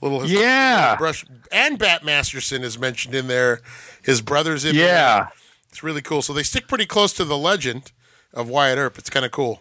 little 0.00 0.24
Yeah. 0.26 0.96
brush, 0.96 1.24
and 1.50 1.78
Bat 1.78 2.04
Masterson 2.04 2.62
is 2.62 2.78
mentioned 2.78 3.14
in 3.14 3.26
there. 3.26 3.60
His 4.02 4.20
brothers 4.20 4.64
in 4.64 4.76
there. 4.76 4.86
Yeah. 4.86 5.28
It's 5.70 5.82
really 5.82 6.02
cool. 6.02 6.22
So 6.22 6.32
they 6.32 6.44
stick 6.44 6.68
pretty 6.68 6.86
close 6.86 7.12
to 7.14 7.24
the 7.24 7.36
legend 7.38 7.90
of 8.32 8.48
Wyatt 8.48 8.78
Earp. 8.78 8.96
It's 8.98 9.10
kind 9.10 9.26
of 9.26 9.32
cool. 9.32 9.60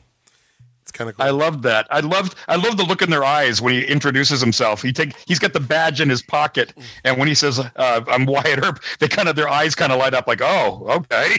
It's 0.93 0.97
kind 0.99 1.09
of 1.09 1.17
cool. 1.17 1.25
I 1.25 1.31
loved 1.31 1.63
that. 1.63 1.87
I 1.89 2.01
loved 2.01 2.35
I 2.47 2.55
love 2.55 2.77
the 2.77 2.83
look 2.83 3.01
in 3.01 3.09
their 3.09 3.23
eyes 3.23 3.61
when 3.63 3.73
he 3.73 3.83
introduces 3.83 4.39
himself. 4.39 4.83
He 4.83 4.93
take 4.93 5.15
he's 5.25 5.39
got 5.39 5.53
the 5.53 5.59
badge 5.59 5.99
in 6.01 6.07
his 6.07 6.21
pocket, 6.21 6.71
and 7.03 7.17
when 7.17 7.27
he 7.27 7.33
says 7.33 7.57
uh, 7.59 8.01
"I'm 8.07 8.25
Wyatt 8.27 8.63
Earp," 8.63 8.79
they 8.99 9.07
kind 9.07 9.27
of 9.27 9.35
their 9.35 9.49
eyes 9.49 9.73
kind 9.73 9.91
of 9.91 9.97
light 9.97 10.13
up 10.13 10.27
like, 10.27 10.41
"Oh, 10.43 10.85
okay," 10.97 11.35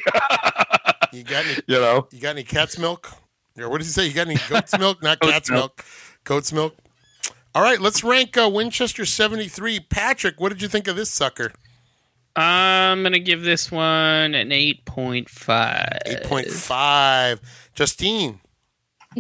you 1.12 1.22
got 1.22 1.44
any? 1.47 1.55
you 1.68 1.78
know. 1.78 2.09
You 2.10 2.20
got 2.20 2.31
any 2.31 2.43
cat's 2.43 2.78
milk? 2.78 3.12
Or 3.56 3.68
what 3.68 3.78
did 3.78 3.85
he 3.85 3.90
say? 3.93 4.06
You 4.06 4.12
got 4.12 4.26
any 4.26 4.39
goat's 4.48 4.76
milk? 4.78 5.01
Not 5.02 5.20
Goat's 5.20 5.32
cat's 5.32 5.51
milk. 5.51 5.76
milk. 5.78 5.85
Goat's 6.24 6.52
milk. 6.52 6.76
All 7.55 7.62
right, 7.62 7.81
let's 7.81 8.02
rank 8.02 8.36
uh, 8.36 8.51
Winchester 8.52 9.05
73. 9.05 9.78
Patrick, 9.89 10.40
what 10.40 10.48
did 10.48 10.60
you 10.60 10.66
think 10.66 10.89
of 10.89 10.97
this 10.97 11.12
sucker? 11.12 11.52
I'm 12.35 13.05
gonna 13.05 13.20
give 13.20 13.43
this 13.43 13.70
one 13.70 14.35
an 14.35 14.51
eight 14.51 14.85
point 14.85 15.31
five. 15.31 16.01
8.5. 16.05 17.39
Justine, 17.74 18.31
I'm 18.31 18.43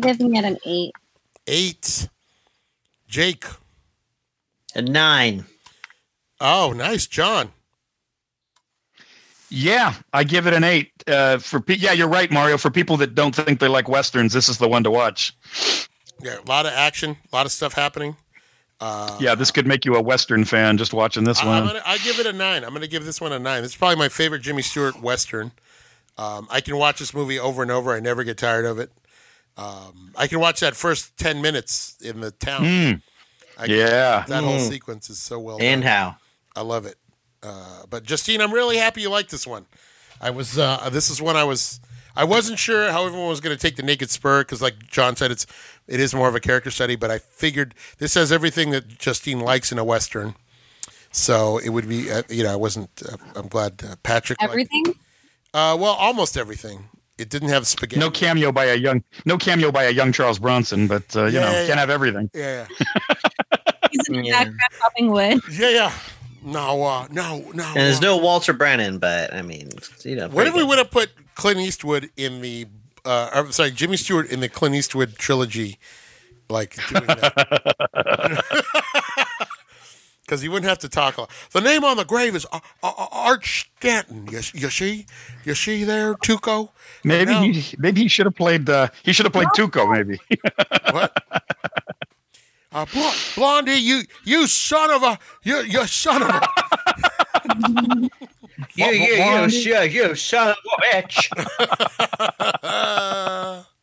giving 0.00 0.36
it 0.36 0.44
an 0.44 0.58
eight. 0.64 0.92
8. 1.46 2.08
Jake. 3.08 3.44
A 4.74 4.82
nine. 4.82 5.44
Oh, 6.40 6.72
nice. 6.76 7.06
John. 7.06 7.52
Yeah, 9.50 9.94
I 10.12 10.24
give 10.24 10.46
it 10.46 10.54
an 10.54 10.64
eight. 10.64 10.90
Uh, 11.06 11.38
for 11.38 11.60
pe- 11.60 11.76
yeah, 11.76 11.92
you're 11.92 12.08
right, 12.08 12.30
Mario. 12.30 12.56
For 12.58 12.70
people 12.70 12.96
that 12.96 13.14
don't 13.14 13.34
think 13.34 13.60
they 13.60 13.68
like 13.68 13.88
westerns, 13.88 14.32
this 14.32 14.48
is 14.48 14.58
the 14.58 14.68
one 14.68 14.82
to 14.84 14.90
watch. 14.90 15.36
Yeah, 16.20 16.38
a 16.44 16.48
lot 16.48 16.66
of 16.66 16.72
action, 16.72 17.16
a 17.32 17.36
lot 17.36 17.46
of 17.46 17.52
stuff 17.52 17.74
happening. 17.74 18.16
Uh, 18.80 19.16
Yeah, 19.20 19.34
this 19.36 19.50
could 19.52 19.66
make 19.66 19.84
you 19.84 19.94
a 19.94 20.02
western 20.02 20.44
fan 20.44 20.76
just 20.76 20.92
watching 20.92 21.22
this 21.24 21.38
I, 21.40 21.42
I'm 21.42 21.48
one. 21.64 21.66
gonna, 21.74 21.82
I 21.86 21.98
give 21.98 22.18
it 22.18 22.26
a 22.26 22.32
9. 22.32 22.64
I'm 22.64 22.70
going 22.70 22.82
to 22.82 22.88
give 22.88 23.04
this 23.04 23.20
one 23.20 23.32
a 23.32 23.38
9. 23.38 23.62
It's 23.64 23.76
probably 23.76 23.96
my 23.96 24.08
favorite 24.08 24.42
Jimmy 24.42 24.62
Stewart 24.62 25.00
Western. 25.00 25.52
Um, 26.18 26.48
I 26.50 26.60
can 26.60 26.76
watch 26.76 26.98
this 26.98 27.14
movie 27.14 27.38
over 27.38 27.62
and 27.62 27.70
over. 27.70 27.92
I 27.94 28.00
never 28.00 28.24
get 28.24 28.38
tired 28.38 28.64
of 28.64 28.78
it. 28.80 28.90
Um, 29.56 30.12
I 30.16 30.26
can 30.26 30.40
watch 30.40 30.60
that 30.60 30.74
first 30.76 31.16
ten 31.16 31.40
minutes 31.42 31.96
in 32.00 32.20
the 32.20 32.30
town. 32.32 32.62
Mm, 32.64 33.02
I, 33.58 33.64
yeah. 33.66 34.24
that 34.26 34.42
whole 34.42 34.58
Mm. 34.58 34.68
sequence 34.68 35.08
is 35.10 35.18
so 35.18 35.38
well 35.38 35.58
And 35.60 35.82
done. 35.82 35.90
how? 35.90 36.16
I 36.56 36.62
love 36.62 36.86
it. 36.86 36.96
Uh, 37.42 37.84
but 37.88 38.02
Justine, 38.04 38.40
I'm 38.40 38.52
really 38.52 38.76
happy 38.78 39.02
you 39.02 39.10
like 39.10 39.28
this 39.28 39.46
one. 39.46 39.66
I 40.20 40.30
was. 40.30 40.58
Uh, 40.58 40.88
this 40.90 41.10
is 41.10 41.20
one 41.22 41.36
I 41.36 41.44
was. 41.44 41.80
I 42.16 42.24
wasn't 42.24 42.58
sure 42.60 42.90
how 42.92 43.06
everyone 43.06 43.28
was 43.28 43.40
going 43.40 43.54
to 43.56 43.60
take 43.60 43.74
the 43.76 43.82
Naked 43.82 44.08
Spur 44.08 44.42
because, 44.42 44.62
like 44.62 44.86
John 44.88 45.16
said, 45.16 45.30
it's 45.30 45.46
it 45.86 46.00
is 46.00 46.14
more 46.14 46.28
of 46.28 46.34
a 46.34 46.40
character 46.40 46.70
study. 46.70 46.96
But 46.96 47.10
I 47.10 47.18
figured 47.18 47.74
this 47.98 48.14
has 48.14 48.32
everything 48.32 48.70
that 48.70 48.98
Justine 48.98 49.40
likes 49.40 49.70
in 49.72 49.78
a 49.78 49.84
western. 49.84 50.34
So 51.12 51.58
it 51.58 51.68
would 51.70 51.88
be, 51.88 52.10
uh, 52.10 52.22
you 52.28 52.42
know, 52.44 52.52
I 52.52 52.56
wasn't. 52.56 52.90
Uh, 53.06 53.16
I'm 53.36 53.48
glad 53.48 53.82
uh, 53.88 53.96
Patrick. 54.02 54.40
liked 54.40 54.52
it. 54.52 54.68
Everything. 54.74 54.94
Uh, 55.52 55.76
well, 55.78 55.92
almost 55.94 56.36
everything. 56.36 56.88
It 57.18 57.28
didn't 57.28 57.50
have 57.50 57.66
spaghetti. 57.66 58.00
No 58.00 58.10
cameo 58.10 58.50
by 58.50 58.64
a 58.66 58.74
young, 58.74 59.02
no 59.24 59.38
cameo 59.38 59.70
by 59.70 59.84
a 59.84 59.90
young 59.90 60.10
Charles 60.12 60.38
Bronson, 60.38 60.88
but 60.88 61.14
uh, 61.16 61.26
you 61.26 61.32
Yeah, 61.34 61.40
know, 61.40 61.52
yeah, 61.52 61.66
can't 61.66 61.78
have 61.78 61.90
everything. 61.90 62.28
Yeah, 62.34 62.66
He's 63.90 64.08
in 64.08 64.16
the 64.16 64.22
Yeah. 64.24 64.32
background 64.32 64.58
chopping 64.80 65.10
wood. 65.12 65.40
yeah, 65.52 65.68
yeah. 65.70 65.92
No, 66.42 66.82
uh, 66.82 67.06
no, 67.10 67.38
no. 67.54 67.64
And 67.68 67.76
there's 67.76 67.98
uh, 67.98 68.02
no 68.02 68.16
Walter 68.18 68.52
Brennan, 68.52 68.98
but 68.98 69.32
I 69.32 69.42
mean, 69.42 69.70
you 70.02 70.16
know. 70.16 70.28
What 70.28 70.46
if 70.46 70.52
pretty 70.52 70.64
we 70.64 70.64
would 70.64 70.78
have 70.78 70.90
put 70.90 71.10
Clint 71.36 71.60
Eastwood 71.60 72.10
in 72.16 72.42
the? 72.42 72.66
Uh, 73.04 73.30
I'm 73.32 73.52
sorry, 73.52 73.70
Jimmy 73.70 73.96
Stewart 73.96 74.28
in 74.30 74.40
the 74.40 74.48
Clint 74.48 74.74
Eastwood 74.74 75.16
trilogy, 75.16 75.78
like 76.50 76.74
doing 76.88 77.06
that. 77.06 78.44
Because 80.24 80.40
he 80.40 80.48
wouldn't 80.48 80.68
have 80.68 80.78
to 80.78 80.88
talk. 80.88 81.16
The 81.52 81.60
name 81.60 81.84
on 81.84 81.96
the 81.98 82.04
grave 82.04 82.34
is 82.34 82.46
Ar- 82.46 82.62
Ar- 82.82 83.08
Arch 83.12 83.70
Stanton. 83.78 84.26
You, 84.30 84.40
you 84.54 84.70
see, 84.70 85.04
you 85.44 85.54
see 85.54 85.84
there, 85.84 86.14
Tuco. 86.14 86.70
Maybe 87.04 87.32
No. 87.32 87.42
he, 87.42 87.76
maybe 87.78 88.00
he 88.02 88.08
should 88.08 88.24
have 88.26 88.34
played. 88.34 88.68
Uh, 88.70 88.88
he 89.02 89.12
should 89.12 89.26
have 89.26 89.34
played 89.34 89.48
Tuco. 89.56 89.90
Maybe. 89.92 90.18
What? 90.92 91.12
Uh, 92.72 92.86
Bl- 92.86 93.08
Blondie, 93.36 93.72
you 93.74 94.02
you 94.24 94.46
son 94.46 94.90
of 94.90 95.02
a 95.02 95.18
you 95.44 95.60
you 95.60 95.86
son 95.86 96.22
of 96.22 96.28
a. 96.30 96.48
You, 98.76 98.86
you, 98.86 99.14
you, 99.14 99.50
sure, 99.50 99.84
you 99.84 100.14
son 100.14 100.48
of 100.50 100.56
a 100.56 101.02
bitch. 101.02 101.28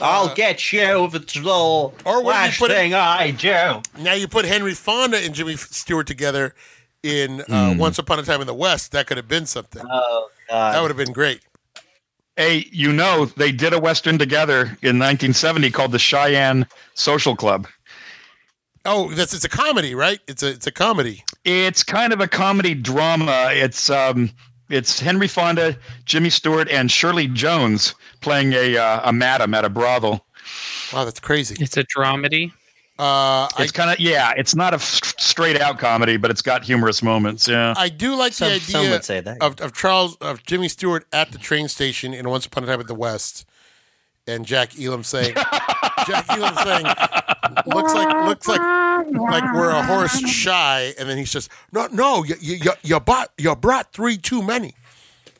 I'll 0.00 0.34
get 0.34 0.72
you 0.72 1.08
with 1.12 1.26
the 1.28 1.40
Or 1.44 1.92
what 2.04 2.16
if 2.16 2.24
you 2.24 2.24
last 2.24 2.58
put 2.58 2.70
it- 2.70 2.74
thing 2.74 2.94
I 2.94 3.30
do. 3.32 3.82
Now 4.02 4.12
you 4.14 4.28
put 4.28 4.44
Henry 4.44 4.74
Fonda 4.74 5.18
and 5.18 5.34
Jimmy 5.34 5.56
Stewart 5.56 6.06
together 6.06 6.54
in 7.02 7.42
uh, 7.42 7.72
Hmm. 7.72 7.78
Once 7.78 7.98
Upon 7.98 8.18
a 8.18 8.22
Time 8.22 8.40
in 8.40 8.46
the 8.46 8.54
West. 8.54 8.92
That 8.92 9.06
could 9.06 9.16
have 9.16 9.28
been 9.28 9.46
something. 9.46 9.82
Oh, 9.90 10.28
That 10.48 10.80
would 10.80 10.88
have 10.90 10.96
been 10.96 11.12
great. 11.12 11.40
Hey, 12.36 12.66
you 12.70 12.92
know, 12.92 13.24
they 13.26 13.50
did 13.50 13.72
a 13.72 13.78
western 13.80 14.16
together 14.18 14.60
in 14.82 14.98
1970 14.98 15.70
called 15.72 15.90
the 15.92 15.98
Cheyenne 15.98 16.66
Social 16.94 17.34
Club. 17.34 17.66
Oh, 18.84 19.10
that's 19.10 19.34
it's 19.34 19.44
a 19.44 19.48
comedy, 19.48 19.94
right? 19.94 20.20
It's 20.28 20.42
a 20.42 20.50
it's 20.50 20.66
a 20.66 20.70
comedy. 20.70 21.24
It's 21.44 21.82
kind 21.82 22.12
of 22.12 22.20
a 22.20 22.28
comedy 22.28 22.74
drama. 22.74 23.48
It's 23.52 23.90
um, 23.90 24.30
it's 24.68 25.00
Henry 25.00 25.28
Fonda, 25.28 25.76
Jimmy 26.04 26.30
Stewart, 26.30 26.68
and 26.68 26.90
Shirley 26.90 27.28
Jones 27.28 27.94
playing 28.20 28.52
a 28.52 28.76
uh, 28.76 29.08
a 29.08 29.12
madam 29.12 29.54
at 29.54 29.64
a 29.64 29.68
brothel. 29.68 30.24
Wow, 30.92 31.04
that's 31.04 31.20
crazy. 31.20 31.56
It's 31.60 31.76
a 31.76 31.84
dramedy. 31.84 32.52
Uh, 32.98 33.46
It's 33.60 33.70
kind 33.70 33.90
of 33.92 34.00
yeah. 34.00 34.32
It's 34.36 34.54
not 34.56 34.72
a 34.72 34.76
f- 34.76 35.14
straight 35.20 35.60
out 35.60 35.78
comedy, 35.78 36.16
but 36.16 36.30
it's 36.32 36.42
got 36.42 36.64
humorous 36.64 37.00
moments. 37.02 37.46
Yeah. 37.46 37.74
I 37.76 37.88
do 37.88 38.16
like 38.16 38.32
Some, 38.32 38.48
the 38.50 38.58
some 38.60 38.80
idea 38.80 38.90
would 38.92 39.04
say 39.04 39.20
that. 39.20 39.40
of, 39.40 39.60
of 39.60 39.72
Charles 39.72 40.16
of 40.16 40.42
Jimmy 40.44 40.68
Stewart 40.68 41.06
at 41.12 41.30
the 41.30 41.38
train 41.38 41.68
station 41.68 42.12
in 42.12 42.28
Once 42.28 42.44
Upon 42.46 42.64
a 42.64 42.66
Time 42.66 42.80
at 42.80 42.88
the 42.88 42.94
West, 42.96 43.46
and 44.26 44.44
Jack 44.44 44.78
Elam 44.80 45.04
saying, 45.04 45.34
Jack 46.06 46.26
Elam 46.30 46.54
saying, 46.56 46.86
looks 47.66 47.94
like 47.94 48.26
looks 48.26 48.48
like 48.48 48.60
like 48.60 49.54
we're 49.54 49.70
a 49.70 49.82
horse 49.82 50.18
shy, 50.28 50.92
and 50.98 51.08
then 51.08 51.16
he 51.18 51.24
says, 51.24 51.48
no 51.72 51.86
no 51.92 52.24
you 52.24 52.34
you 52.40 52.56
you, 52.56 52.72
you 52.82 53.00
bought 53.00 53.32
you 53.38 53.54
brought 53.56 53.92
three 53.92 54.16
too 54.16 54.42
many, 54.42 54.74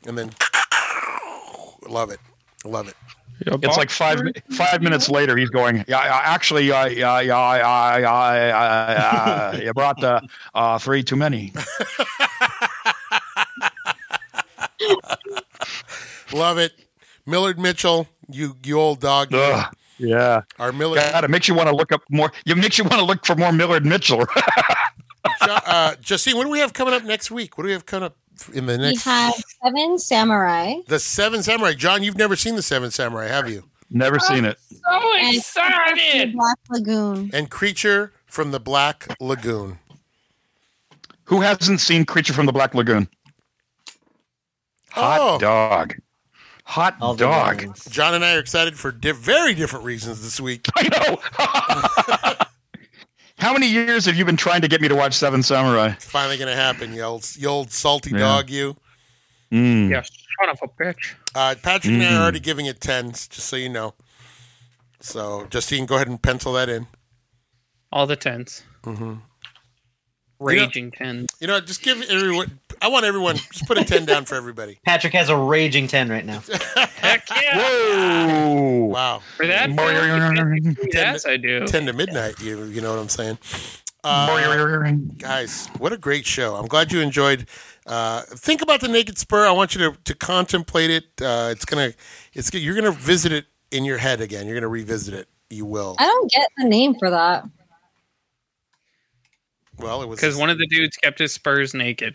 and 0.07 0.17
then 0.19 0.31
love 1.89 2.11
it, 2.11 2.21
love 2.65 2.89
it. 2.89 2.95
It's 3.47 3.77
like 3.77 3.91
five 3.91 4.21
five 4.51 4.83
minutes 4.83 5.09
later. 5.09 5.37
He's 5.37 5.51
going. 5.51 5.85
Yeah, 5.87 6.01
actually, 6.01 6.73
uh, 6.73 6.87
yeah, 6.87 7.21
yeah, 7.21 7.37
I, 7.37 7.59
I, 7.59 8.01
I, 8.03 8.49
I, 8.51 8.95
I, 9.55 9.61
you 9.63 9.73
brought 9.73 10.03
uh, 10.03 10.21
uh, 10.55 10.79
three 10.79 11.05
too 11.05 11.15
many. 11.17 11.53
Love 16.33 16.59
it. 16.59 16.73
Millard 17.27 17.59
Mitchell, 17.59 18.09
you 18.31 18.57
you 18.65 18.79
old 18.79 19.01
dog. 19.01 19.33
You. 19.99 20.15
Ugh, 20.15 20.21
yeah, 20.21 20.43
Our 20.65 20.73
Millard 20.73 20.99
God, 21.01 21.25
it 21.25 21.31
makes 21.31 21.49
you 21.49 21.55
want 21.55 21.69
to 21.69 21.75
look 21.75 21.93
up 21.93 22.03
more. 22.11 22.33
It 22.47 22.57
makes 22.57 22.79
you 22.79 22.85
want 22.85 22.97
to 22.97 23.05
look 23.05 23.25
for 23.27 23.35
more 23.37 23.53
Millard 23.53 23.85
Mitchell. 23.87 24.25
Uh, 25.41 25.95
Justine, 26.01 26.37
what 26.37 26.45
do 26.45 26.51
we 26.51 26.59
have 26.59 26.73
coming 26.73 26.93
up 26.95 27.05
next 27.05 27.31
week? 27.31 27.57
What 27.57 27.63
do 27.65 27.69
we 27.69 27.73
have 27.73 27.87
coming 27.87 28.07
up 28.07 28.17
in 28.53 28.67
the 28.67 28.77
next? 28.77 29.05
We 29.07 29.11
have 29.13 29.35
Seven 29.63 29.99
Samurai. 29.99 30.75
the 30.89 30.99
Seven 30.99 31.43
Samurai. 31.43 31.75
John, 31.75 32.03
you've 32.03 32.17
never 32.19 32.35
seen 32.37 32.55
the 32.57 32.63
Seven 32.63 32.91
Samurai, 32.91 33.27
have 33.29 33.49
you? 33.49 33.65
Never 33.91 34.19
seen 34.19 34.45
it. 34.45 34.59
So 34.69 35.17
and 35.19 35.37
excited! 35.37 36.33
Black 36.35 36.59
Lagoon. 36.71 37.31
And 37.33 37.51
Creature 37.51 38.13
from 38.27 38.51
the 38.51 38.61
Black 38.61 39.15
Lagoon. 39.21 39.79
Who 41.25 41.41
hasn't 41.41 41.81
seen 41.81 42.05
Creature 42.05 42.33
from 42.35 42.47
the 42.47 42.53
Black 42.53 42.75
Lagoon? 42.75 43.09
Hot 44.91 45.19
Oh. 45.21 45.39
dog. 45.39 45.95
Hot 46.69 46.97
All 47.01 47.15
dog. 47.15 47.65
John 47.89 48.13
and 48.15 48.23
I 48.23 48.35
are 48.37 48.39
excited 48.41 48.79
for 48.79 48.93
di- 48.93 49.13
very 49.13 49.55
different 49.55 49.87
reasons 49.87 50.21
this 50.23 50.39
week. 50.39 50.67
I 50.77 50.89
know. 52.39 52.45
How 53.39 53.55
many 53.55 53.69
years 53.69 54.05
have 54.05 54.17
you 54.17 54.25
been 54.27 54.37
trying 54.37 54.61
to 54.61 54.69
get 54.69 54.83
me 54.83 54.89
to 54.89 54.95
watch 54.95 55.15
Seven 55.15 55.43
Samurai? 55.43 55.93
It's 55.93 56.05
finally 56.05 56.37
going 56.37 56.51
to 56.51 56.57
happen, 56.57 56.93
you 56.93 57.01
old, 57.03 57.27
you 57.39 57.49
old 57.49 57.71
salty 57.71 58.11
Yeah. 58.11 58.19
dog, 58.19 58.51
you. 58.51 58.77
Mm. 59.51 59.89
Yeah, 59.91 60.03
son 60.03 60.51
of 60.51 60.59
a 60.63 60.69
bitch. 60.69 61.15
Uh, 61.35 61.55
Patrick 61.63 61.95
and 61.95 62.03
I 62.03 62.15
are 62.17 62.23
already 62.23 62.41
giving 62.41 62.67
it 62.67 62.83
tens, 62.83 63.27
just 63.29 63.47
so 63.49 63.57
you 63.57 63.71
know. 63.71 63.95
So, 65.01 65.47
Justine, 65.49 65.87
go 65.87 65.95
ahead 65.95 66.09
and 66.09 66.21
pencil 66.23 66.53
that 66.53 66.69
in. 66.69 66.87
All 67.91 68.07
the 68.07 68.17
tens. 68.17 68.63
Mm-hmm. 68.83 69.15
Raging 70.39 70.91
tens. 70.91 71.29
You 71.41 71.47
know, 71.47 71.61
just 71.61 71.83
give 71.83 72.03
everyone. 72.11 72.59
I 72.81 72.89
want 72.89 73.05
everyone 73.05 73.37
just 73.37 73.67
put 73.67 73.79
a 73.79 73.85
ten 73.85 74.05
down 74.05 74.25
for 74.25 74.35
everybody. 74.35 74.79
Patrick 74.85 75.13
has 75.15 75.29
a 75.29 75.37
raging 75.37 75.87
10 75.87 76.09
right 76.09 76.25
now. 76.25 76.43
Heck 76.97 77.29
yeah! 77.31 77.59
Whoa. 77.59 78.85
Wow, 78.87 79.23
For 79.37 79.47
that, 79.47 79.67
film, 79.75 80.89
yes, 80.93 81.27
I 81.27 81.37
do. 81.37 81.67
ten 81.67 81.87
to 81.87 81.93
midnight. 81.93 82.41
You 82.41 82.65
you 82.65 82.81
know 82.81 82.91
what 82.91 83.01
I'm 83.01 83.09
saying? 83.09 83.39
Uh, 84.05 84.93
guys, 85.19 85.67
what 85.79 85.93
a 85.93 85.99
great 85.99 86.25
show! 86.25 86.55
I'm 86.57 86.67
glad 86.67 86.93
you 86.93 87.01
enjoyed. 87.01 87.47
Uh, 87.87 88.23
think 88.23 88.63
about 88.63 88.81
the 88.81 88.89
Naked 88.89 89.19
Spur. 89.19 89.47
I 89.47 89.51
want 89.51 89.75
you 89.75 89.91
to, 89.91 89.99
to 90.05 90.15
contemplate 90.15 90.91
it. 90.91 91.05
Uh, 91.21 91.49
it's 91.51 91.65
gonna, 91.65 91.93
it's 92.35 92.53
you're 92.55 92.75
gonna 92.75 92.91
visit 92.93 93.33
it 93.33 93.47
in 93.71 93.85
your 93.85 93.99
head 93.99 94.21
again. 94.21 94.47
You're 94.47 94.57
gonna 94.57 94.69
revisit 94.69 95.15
it. 95.15 95.29
You 95.51 95.65
will. 95.65 95.97
I 95.99 96.05
don't 96.05 96.31
get 96.31 96.49
the 96.59 96.69
name 96.69 96.95
for 96.99 97.11
that. 97.11 97.45
Well, 99.79 100.03
it 100.03 100.09
was 100.09 100.19
Because 100.19 100.37
one 100.37 100.51
of 100.51 100.59
the 100.59 100.67
dudes 100.67 100.97
kept 100.97 101.19
his 101.19 101.33
spurs 101.33 101.73
naked. 101.73 102.15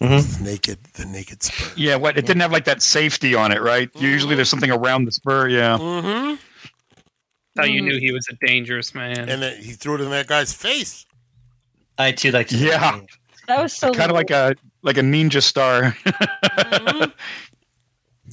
Naked. 0.00 0.78
The 0.94 1.04
Naked 1.06 1.42
Spur. 1.42 1.72
Yeah, 1.76 1.96
what? 1.96 2.16
It 2.16 2.26
didn't 2.26 2.40
have 2.40 2.52
like 2.52 2.64
that 2.64 2.82
safety 2.82 3.34
on 3.34 3.52
it, 3.52 3.60
right? 3.60 3.90
Usually 3.96 4.34
there's 4.34 4.48
something 4.48 4.70
around 4.70 5.04
the 5.04 5.12
spur. 5.12 5.48
Yeah. 5.48 5.76
Mm-hmm. 5.78 6.34
How 7.58 7.64
you 7.64 7.82
knew 7.82 7.98
he 7.98 8.12
was 8.12 8.26
a 8.30 8.46
dangerous 8.46 8.94
man. 8.94 9.28
And 9.28 9.42
then 9.42 9.60
he 9.60 9.72
threw 9.72 9.96
it 9.96 10.00
in 10.00 10.10
that 10.10 10.26
guy's 10.26 10.52
face. 10.52 11.04
I 11.98 12.12
too 12.12 12.30
like 12.30 12.48
to. 12.48 12.56
Yeah. 12.56 13.00
That 13.46 13.62
was 13.62 13.72
so 13.72 13.92
Kind 13.92 14.10
of 14.10 14.14
like 14.16 14.30
a 14.30 14.54
like 14.82 14.96
a 14.96 15.02
ninja 15.02 15.42
star. 15.42 15.94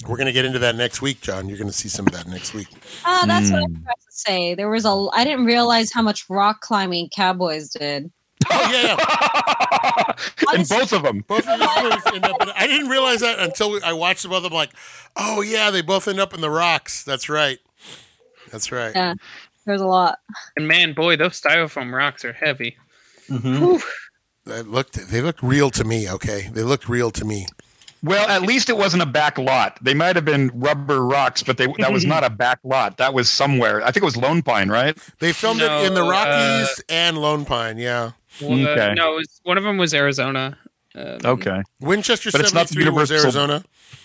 We're 0.06 0.16
gonna 0.16 0.32
get 0.32 0.44
into 0.44 0.60
that 0.60 0.76
next 0.76 1.02
week, 1.02 1.20
John. 1.20 1.48
You're 1.48 1.58
gonna 1.58 1.72
see 1.72 1.88
some 1.88 2.06
of 2.06 2.12
that 2.12 2.28
next 2.28 2.54
week. 2.54 2.68
Oh, 3.04 3.24
that's 3.26 3.50
what 3.50 3.58
I 3.58 3.64
Mm. 3.64 3.70
was 3.70 3.78
about 3.82 3.98
to 4.00 4.10
say. 4.12 4.54
There 4.54 4.70
was 4.70 4.84
a. 4.84 5.08
I 5.12 5.24
didn't 5.24 5.44
realize 5.44 5.92
how 5.92 6.02
much 6.02 6.24
rock 6.30 6.60
climbing 6.60 7.08
cowboys 7.14 7.70
did. 7.70 8.10
Oh 8.50 8.70
yeah, 8.72 8.96
yeah. 8.96 10.14
and 10.54 10.68
both 10.68 10.92
of 10.92 11.02
them. 11.02 11.24
both 11.26 11.46
of 11.48 11.58
these 11.58 11.82
movies 11.82 12.02
end 12.14 12.24
up. 12.24 12.40
In, 12.42 12.50
I 12.50 12.66
didn't 12.66 12.88
realize 12.88 13.20
that 13.20 13.38
until 13.40 13.72
we, 13.72 13.82
I 13.82 13.92
watched 13.92 14.22
them 14.22 14.30
both. 14.30 14.44
I'm 14.44 14.52
like, 14.52 14.70
oh 15.16 15.42
yeah, 15.42 15.70
they 15.70 15.82
both 15.82 16.06
end 16.08 16.20
up 16.20 16.32
in 16.34 16.40
the 16.40 16.50
rocks. 16.50 17.02
That's 17.04 17.28
right. 17.28 17.58
That's 18.52 18.70
right. 18.72 18.94
Yeah. 18.94 19.14
There's 19.66 19.80
a 19.80 19.86
lot. 19.86 20.20
and 20.56 20.66
man, 20.66 20.94
boy, 20.94 21.16
those 21.16 21.40
styrofoam 21.40 21.92
rocks 21.92 22.24
are 22.24 22.32
heavy. 22.32 22.76
Mhm. 23.28 23.82
They 24.46 24.62
looked. 24.62 24.94
They 25.10 25.20
looked 25.20 25.42
real 25.42 25.70
to 25.70 25.84
me. 25.84 26.08
Okay, 26.10 26.48
they 26.52 26.62
looked 26.62 26.88
real 26.88 27.10
to 27.10 27.24
me. 27.24 27.46
Well, 28.02 28.28
at 28.28 28.42
least 28.42 28.68
it 28.70 28.76
wasn't 28.76 29.02
a 29.02 29.06
back 29.06 29.38
lot. 29.38 29.78
They 29.82 29.94
might 29.94 30.14
have 30.16 30.24
been 30.24 30.50
rubber 30.54 31.04
rocks, 31.04 31.42
but 31.42 31.56
they 31.56 31.66
that 31.78 31.92
was 31.92 32.04
not 32.04 32.22
a 32.24 32.30
back 32.30 32.60
lot. 32.62 32.96
That 32.98 33.12
was 33.14 33.28
somewhere. 33.28 33.82
I 33.82 33.86
think 33.86 34.02
it 34.02 34.04
was 34.04 34.16
Lone 34.16 34.42
Pine, 34.42 34.68
right? 34.68 34.96
They 35.18 35.32
filmed 35.32 35.60
No, 35.60 35.82
it 35.82 35.86
in 35.86 35.94
the 35.94 36.04
uh, 36.04 36.10
Rockies 36.10 36.82
and 36.88 37.18
Lone 37.18 37.44
Pine. 37.44 37.76
Yeah. 37.78 38.12
Well, 38.40 38.52
Okay. 38.68 38.94
no, 38.94 39.14
it 39.14 39.16
was, 39.16 39.40
one 39.42 39.58
of 39.58 39.64
them 39.64 39.78
was 39.78 39.92
Arizona. 39.94 40.56
Um, 40.94 41.18
Okay. 41.24 41.62
Winchester 41.80 42.30
But 42.30 42.40
it's 42.42 42.54
not 42.54 42.68
the 42.68 42.74
73 42.74 42.90
was 42.96 43.10
Arizona, 43.10 43.64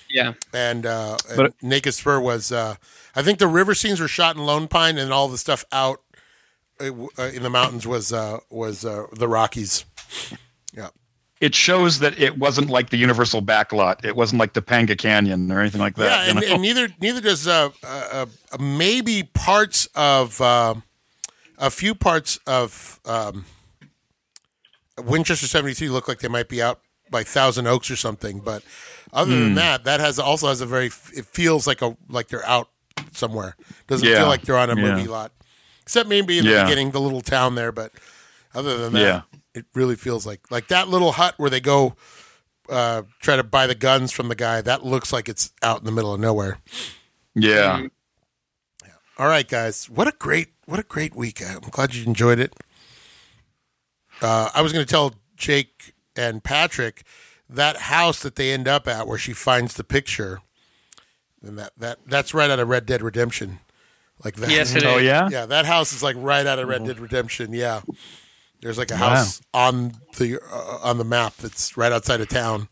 Yeah. 0.09 0.33
and, 0.53 0.85
uh, 0.85 1.17
and 1.29 1.37
But- 1.37 1.53
Naked 1.61 1.93
Spur 1.93 2.19
was. 2.19 2.51
Uh, 2.51 2.75
I 3.15 3.21
think 3.21 3.37
the 3.39 3.47
river 3.47 3.75
scenes 3.75 3.99
were 3.99 4.07
shot 4.07 4.35
in 4.35 4.43
Lone 4.43 4.67
Pine, 4.67 4.97
and 4.97 5.13
all 5.13 5.27
the 5.27 5.37
stuff 5.37 5.65
out 5.71 6.01
uh, 6.79 6.89
uh, 7.19 7.23
in 7.33 7.43
the 7.43 7.49
mountains 7.49 7.85
was 7.85 8.11
uh, 8.11 8.39
was 8.49 8.83
uh, 8.83 9.05
the 9.13 9.27
Rockies. 9.27 9.85
Yeah. 11.43 11.47
It 11.47 11.55
shows 11.55 11.99
that 11.99 12.17
it 12.19 12.37
wasn't 12.37 12.69
like 12.69 12.89
the 12.89 12.97
Universal 12.97 13.41
backlot. 13.41 14.05
It 14.05 14.15
wasn't 14.15 14.39
like 14.39 14.53
the 14.53 14.61
Panga 14.61 14.95
Canyon 14.97 15.51
or 15.51 15.59
anything 15.59 15.81
like 15.81 15.95
that. 15.95 16.05
yeah, 16.05 16.23
you 16.23 16.29
and, 16.31 16.39
know? 16.39 16.53
and 16.53 16.61
neither 16.61 16.87
neither 17.01 17.21
does 17.21 17.47
uh, 17.47 17.69
uh, 17.83 18.25
uh, 18.51 18.57
maybe 18.59 19.23
parts 19.23 19.87
of 19.95 20.39
uh, 20.41 20.75
a 21.57 21.69
few 21.69 21.95
parts 21.95 22.39
of 22.47 22.99
um, 23.05 23.45
Winchester 25.03 25.47
seventy 25.47 25.73
three 25.73 25.89
look 25.89 26.07
like 26.07 26.19
they 26.19 26.27
might 26.27 26.49
be 26.49 26.61
out 26.61 26.79
by 27.09 27.23
Thousand 27.23 27.67
Oaks 27.67 27.89
or 27.91 27.95
something. 27.95 28.39
But 28.39 28.63
other 29.11 29.33
Hmm. 29.33 29.41
than 29.41 29.55
that, 29.55 29.83
that 29.85 29.99
has 29.99 30.19
also 30.19 30.47
has 30.47 30.61
a 30.61 30.65
very 30.65 30.87
it 30.87 31.25
feels 31.25 31.67
like 31.67 31.81
a 31.81 31.97
like 32.09 32.27
they're 32.27 32.45
out 32.45 32.69
somewhere. 33.11 33.55
Doesn't 33.87 34.07
Yeah. 34.07 34.19
feel 34.19 34.27
like 34.27 34.43
they're 34.43 34.57
on 34.57 34.69
a 34.69 34.75
Yeah. 34.75 34.95
movie 34.95 35.07
lot, 35.07 35.31
except 35.81 36.07
maybe 36.09 36.37
in 36.39 36.45
the 36.45 36.51
Yeah. 36.51 36.63
beginning, 36.63 36.91
the 36.91 37.01
little 37.01 37.21
town 37.21 37.55
there. 37.55 37.71
But 37.71 37.91
other 38.55 38.77
than 38.77 38.93
that, 38.93 38.99
Yeah. 39.01 39.21
It 39.55 39.65
really 39.73 39.95
feels 39.95 40.25
like 40.25 40.49
like 40.51 40.67
that 40.67 40.87
little 40.87 41.13
hut 41.13 41.35
where 41.37 41.49
they 41.49 41.59
go. 41.59 41.95
Uh, 42.69 43.03
try 43.19 43.35
to 43.35 43.43
buy 43.43 43.67
the 43.67 43.75
guns 43.75 44.11
from 44.11 44.29
the 44.29 44.35
guy. 44.35 44.61
That 44.61 44.85
looks 44.85 45.11
like 45.11 45.27
it's 45.27 45.51
out 45.61 45.79
in 45.79 45.85
the 45.85 45.91
middle 45.91 46.13
of 46.13 46.19
nowhere. 46.19 46.59
yeah. 47.35 47.87
All 49.17 49.27
right, 49.27 49.47
guys. 49.47 49.89
What 49.89 50.07
a 50.07 50.13
great 50.17 50.53
what 50.65 50.79
a 50.79 50.83
great 50.83 51.15
week. 51.15 51.41
I'm 51.45 51.59
glad 51.69 51.93
you 51.93 52.05
enjoyed 52.05 52.39
it. 52.39 52.53
Uh, 54.21 54.49
I 54.53 54.61
was 54.61 54.71
going 54.71 54.85
to 54.85 54.89
tell 54.89 55.15
Jake 55.35 55.93
and 56.15 56.43
Patrick 56.43 57.03
that 57.49 57.75
house 57.77 58.21
that 58.21 58.35
they 58.35 58.51
end 58.51 58.67
up 58.67 58.87
at, 58.87 59.07
where 59.07 59.17
she 59.17 59.33
finds 59.33 59.73
the 59.75 59.83
picture, 59.83 60.41
and 61.43 61.59
that 61.59 61.73
that 61.77 61.99
that's 62.07 62.33
right 62.33 62.49
out 62.49 62.59
of 62.59 62.67
Red 62.67 62.85
Dead 62.85 63.01
Redemption. 63.01 63.59
Like 64.23 64.35
that. 64.37 64.49
Yes, 64.49 64.73
it 64.73 64.85
Oh 64.85 64.97
yeah. 64.97 65.29
Yeah, 65.29 65.45
that 65.45 65.65
house 65.65 65.91
is 65.93 66.01
like 66.01 66.15
right 66.17 66.45
out 66.45 66.59
of 66.59 66.67
Red 66.67 66.85
Dead 66.85 66.99
Redemption. 66.99 67.53
Yeah, 67.53 67.81
there's 68.63 68.77
like 68.77 68.91
a 68.91 68.95
Wow. 68.95 69.09
house 69.15 69.41
on 69.53 69.93
the 70.17 70.39
uh, 70.41 70.79
on 70.83 70.97
the 70.97 71.03
map 71.03 71.35
that's 71.37 71.75
right 71.77 71.91
outside 71.91 72.21
of 72.21 72.29
town 72.29 72.69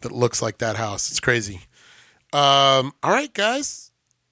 that 0.00 0.12
looks 0.12 0.40
like 0.40 0.58
that 0.58 0.76
house. 0.76 1.10
It's 1.10 1.20
crazy. 1.20 1.62
Um, 2.32 2.92
all 3.02 3.10
right, 3.10 3.32
guys. 3.32 3.90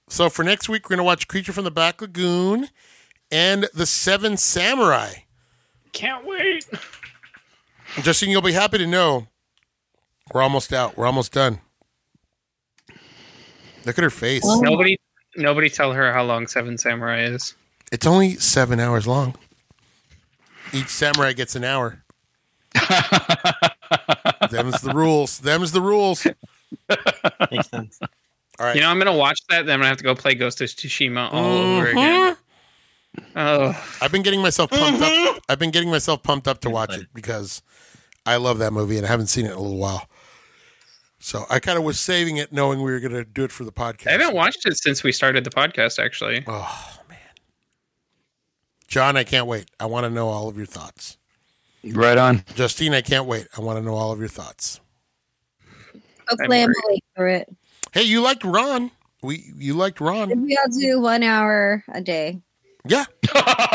So 0.09 0.29
for 0.31 0.45
next 0.45 0.69
week, 0.69 0.89
we're 0.89 0.97
gonna 0.97 1.05
watch 1.05 1.27
Creature 1.29 1.53
from 1.53 1.65
the 1.65 1.71
Black 1.71 2.01
Lagoon 2.01 2.69
and 3.31 3.69
The 3.75 3.87
Seven 3.87 4.37
Samurai. 4.37 5.13
Can't 5.93 6.25
wait. 6.27 6.67
Justine, 8.03 8.31
you'll 8.31 8.43
be 8.43 8.53
happy 8.53 8.79
to 8.79 8.87
know 8.87 9.29
we're 10.33 10.43
almost 10.43 10.73
out. 10.73 10.97
We're 10.97 11.07
almost 11.07 11.33
done. 11.33 11.61
Look 13.85 13.99
at 13.99 14.03
her 14.05 14.11
face. 14.11 14.43
Nobody, 14.45 14.99
nobody 15.37 15.69
tell 15.69 15.93
her 15.93 16.13
how 16.13 16.25
long 16.25 16.47
Seven 16.47 16.79
Samurai 16.79 17.23
is. 17.25 17.55
It's 17.93 18.07
only 18.07 18.37
seven 18.37 18.81
hours 18.81 19.07
long. 19.07 19.37
Each 20.75 20.89
samurai 20.89 21.33
gets 21.33 21.55
an 21.57 21.65
hour. 21.65 22.03
Them's 24.51 24.81
the 24.81 24.93
rules. 24.95 25.39
Them's 25.41 25.73
the 25.73 25.81
rules. 25.81 26.27
Makes 27.51 27.69
sense. 27.71 27.99
All 28.59 28.67
right. 28.67 28.75
You 28.75 28.81
know, 28.83 28.89
I'm 28.91 28.99
gonna 28.99 29.13
watch 29.17 29.39
that. 29.51 29.67
Then 29.67 29.75
I'm 29.75 29.81
gonna 29.81 29.89
have 29.89 29.99
to 29.99 30.05
go 30.05 30.15
play 30.15 30.35
Ghost 30.35 30.61
of 30.61 30.69
Tsushima 30.69 31.33
all 31.33 31.45
over 31.59 31.87
Mhm. 31.87 31.91
again. 31.93 32.37
Oh, 33.37 33.85
I've 34.01 34.11
been 34.13 34.23
getting 34.23 34.43
myself 34.43 34.71
pumped 34.71 35.01
up. 35.03 35.41
I've 35.49 35.59
been 35.59 35.71
getting 35.71 35.91
myself 35.91 36.23
pumped 36.23 36.49
up 36.49 36.61
to 36.63 36.71
watch 36.71 36.93
it 36.97 37.07
because 37.15 37.63
I 38.27 38.37
love 38.37 38.59
that 38.59 38.73
movie 38.73 38.97
and 38.97 39.07
I 39.07 39.09
haven't 39.09 39.29
seen 39.29 39.45
it 39.47 39.51
in 39.53 39.55
a 39.57 39.61
little 39.61 39.79
while. 39.79 40.09
So 41.21 41.47
I 41.49 41.59
kind 41.59 41.79
of 41.79 41.85
was 41.85 41.99
saving 41.99 42.37
it, 42.37 42.53
knowing 42.53 42.83
we 42.83 42.93
were 42.93 43.01
going 43.01 43.13
to 43.15 43.25
do 43.25 43.45
it 43.45 43.53
for 43.53 43.65
the 43.65 43.73
podcast. 43.73 44.09
I 44.09 44.13
haven't 44.13 44.35
watched 44.35 44.67
it 44.67 44.77
since 44.77 45.03
we 45.03 45.11
started 45.11 45.43
the 45.45 45.51
podcast. 45.51 45.99
Actually, 46.05 46.45
Oh 46.47 46.91
man, 46.99 47.04
John, 48.95 49.17
I 49.17 49.25
can't 49.25 49.49
wait. 49.49 49.65
I 49.81 49.87
want 49.87 50.05
to 50.05 50.11
know 50.11 50.29
all 50.29 50.49
of 50.49 50.57
your 50.57 50.67
thoughts. 50.67 51.19
Right 51.83 52.17
on. 52.17 52.45
Justine, 52.55 52.95
I 52.95 53.01
can't 53.01 53.27
wait. 53.27 53.49
I 53.59 53.61
want 53.61 53.77
to 53.77 53.85
know 53.85 53.95
all 53.97 54.13
of 54.13 54.21
your 54.21 54.29
thoughts. 54.29 54.79
Hopefully, 56.29 56.63
I'm 56.63 56.69
worried. 56.69 56.77
awake 56.89 57.05
for 57.17 57.27
it. 57.27 57.49
Hey, 57.91 58.05
you 58.05 58.21
liked 58.21 58.45
Ron. 58.45 58.93
We 59.21 59.51
you 59.59 59.75
liked 59.75 60.01
Ron. 60.01 60.29
Maybe 60.29 60.57
I'll 60.57 60.71
do 60.71 61.01
one 61.01 61.25
hour 61.25 61.83
a 61.93 62.01
day. 62.01 62.41
Yeah. 62.87 63.05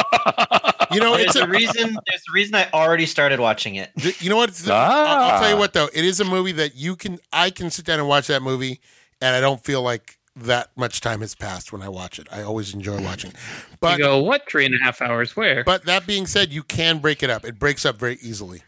You 0.91 0.99
know, 0.99 1.15
There's 1.17 1.27
it's 1.27 1.35
a 1.35 1.43
a 1.43 1.47
reason. 1.47 1.89
There's 2.07 2.23
a 2.29 2.33
reason 2.33 2.55
I 2.55 2.67
already 2.73 3.05
started 3.05 3.39
watching 3.39 3.75
it. 3.75 3.91
Th- 3.99 4.19
You 4.23 4.29
know 4.31 4.37
what? 4.37 4.59
I'll, 4.67 4.73
I'll 4.73 5.39
tell 5.39 5.49
you 5.49 5.55
Ah. 5.55 5.59
what, 5.59 5.73
though, 5.73 5.87
it 5.93 6.03
is 6.03 6.19
a 6.19 6.25
movie 6.25 6.51
that 6.53 6.75
you 6.75 6.95
can. 6.95 7.19
I 7.31 7.51
can 7.51 7.69
sit 7.69 7.85
down 7.85 7.99
and 7.99 8.07
watch 8.07 8.25
that 8.27 8.41
movie, 8.41 8.79
and 9.21 9.35
I 9.35 9.39
don't 9.39 9.63
feel 9.63 9.83
like 9.83 10.17
that 10.43 10.71
much 10.75 11.01
time 11.01 11.21
has 11.21 11.35
passed 11.35 11.71
when 11.71 11.81
I 11.81 11.89
watch 11.89 12.19
it. 12.19 12.27
I 12.31 12.41
always 12.41 12.73
enjoy 12.73 13.01
watching. 13.01 13.31
It. 13.31 13.37
But 13.79 13.97
you 13.97 14.05
go 14.05 14.21
what 14.21 14.49
three 14.49 14.65
and 14.65 14.75
a 14.75 14.79
half 14.79 15.01
hours? 15.01 15.35
Where? 15.35 15.63
but 15.63 15.85
that 15.85 16.07
being 16.07 16.25
said, 16.25 16.51
you 16.51 16.63
can 16.63 16.99
break 16.99 17.23
it 17.23 17.29
up. 17.29 17.45
It 17.45 17.59
breaks 17.59 17.85
up 17.85 17.97
very 17.97 18.17
easily. 18.21 18.63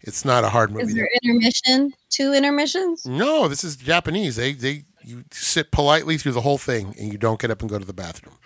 It's 0.00 0.24
not 0.24 0.44
a 0.44 0.48
hard 0.48 0.70
movie. 0.70 0.82
Is 0.82 0.88
movie. 0.88 1.00
there 1.00 1.08
intermission? 1.22 1.94
Two 2.10 2.32
intermissions? 2.32 3.06
No, 3.06 3.46
this 3.48 3.62
is 3.62 3.76
Japanese. 3.76 4.36
They 4.36 4.52
they 4.52 4.84
you 5.04 5.24
sit 5.30 5.70
politely 5.70 6.18
through 6.18 6.32
the 6.32 6.40
whole 6.40 6.58
thing, 6.58 6.94
and 6.98 7.12
you 7.12 7.18
don't 7.18 7.40
get 7.40 7.50
up 7.50 7.60
and 7.60 7.70
go 7.70 7.78
to 7.78 7.84
the 7.84 7.92
bathroom. 7.92 8.36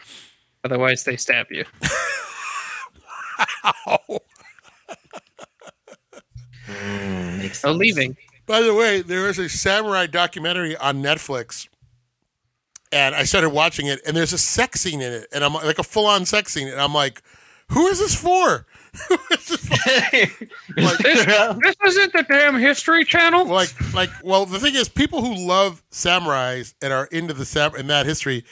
Otherwise, 0.64 1.04
they 1.04 1.16
stab 1.16 1.46
you. 1.50 1.64
Mm, 6.68 7.38
makes 7.38 7.64
Oh, 7.64 7.72
leaving. 7.72 8.16
By 8.46 8.60
the 8.60 8.74
way, 8.74 9.02
there 9.02 9.28
is 9.28 9.38
a 9.38 9.48
samurai 9.48 10.06
documentary 10.06 10.76
on 10.76 11.02
Netflix, 11.02 11.68
and 12.92 13.14
I 13.14 13.24
started 13.24 13.50
watching 13.50 13.86
it, 13.86 14.00
and 14.06 14.16
there's 14.16 14.32
a 14.32 14.38
sex 14.38 14.80
scene 14.80 15.00
in 15.00 15.12
it, 15.12 15.28
and 15.32 15.44
I'm 15.44 15.52
like 15.54 15.78
a 15.78 15.82
full 15.82 16.06
on 16.06 16.24
sex 16.26 16.52
scene, 16.52 16.68
and 16.68 16.80
I'm 16.80 16.94
like, 16.94 17.22
who 17.68 17.86
is 17.88 17.98
this 17.98 18.14
for? 18.14 18.66
This? 20.76 21.16
This 21.62 21.76
isn't 21.96 22.12
the 22.12 22.24
damn 22.28 22.58
History 22.58 23.04
Channel. 23.04 23.46
like, 23.46 23.72
like, 23.94 24.10
well, 24.22 24.46
the 24.46 24.58
thing 24.58 24.74
is, 24.74 24.88
people 24.88 25.22
who 25.24 25.46
love 25.46 25.82
samurais 25.90 26.74
and 26.80 26.92
are 26.92 27.06
into 27.06 27.34
the 27.34 27.44
sam 27.44 27.74
and 27.74 27.88
that 27.90 28.06
history, 28.06 28.44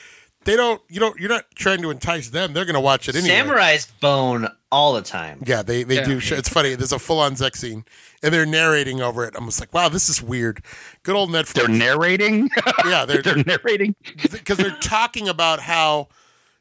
they 0.45 0.57
don't, 0.57 0.81
you 0.89 1.01
don't, 1.01 1.19
you're 1.19 1.29
not 1.29 1.45
trying 1.55 1.83
to 1.83 1.91
entice 1.91 2.29
them. 2.31 2.53
They're 2.53 2.65
going 2.65 2.75
to 2.75 2.81
watch 2.81 3.09
it 3.09 3.17
anyway. 3.17 3.35
Samurais 3.37 3.89
bone 4.01 4.49
all 4.73 4.93
the 4.95 5.03
time. 5.03 5.43
Yeah, 5.47 5.63
they 5.63 5.83
they 5.85 5.97
Yeah. 5.97 6.05
do. 6.05 6.21
Sh- 6.21 6.33
it's 6.33 6.49
funny. 6.49 6.75
There's 6.75 6.93
a 6.93 6.99
full 6.99 7.21
on 7.21 7.37
sex 7.37 7.61
scene, 7.61 7.85
and 8.23 8.33
they're 8.35 8.47
narrating 8.47 9.01
over 9.01 9.25
it. 9.25 9.35
I'm 9.37 9.45
just 9.47 9.61
like, 9.61 9.73
wow, 9.73 9.89
this 9.89 10.09
is 10.09 10.21
weird. 10.23 10.63
Good 11.03 11.15
old 11.15 11.31
Netflix. 11.31 11.55
They're 11.55 11.69
narrating. 11.69 12.51
yeah, 12.87 13.05
they're 13.05 13.23
They're 13.23 13.43
narrating. 13.45 13.95
because 14.33 14.59
they're 14.59 14.77
talking 14.81 15.29
about 15.29 15.61
how 15.61 16.09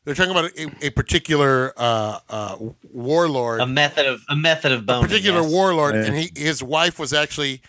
they're 0.06 0.16
talking 0.16 0.32
about 0.32 0.52
a, 0.58 0.88
a 0.88 0.90
particular 0.92 1.74
uh, 1.78 2.20
uh, 2.30 2.58
warlord, 2.92 3.62
A 3.62 3.66
method 3.66 4.06
of 4.06 4.22
a 4.30 4.36
method 4.36 4.72
of 4.72 4.86
boning. 4.86 5.04
particular 5.08 5.42
yes. 5.42 5.52
warlord, 5.52 5.96
Yeah. 5.96 6.04
and 6.06 6.16
he 6.18 6.30
his 6.36 6.62
wife 6.62 7.00
was 7.00 7.14
actually 7.14 7.62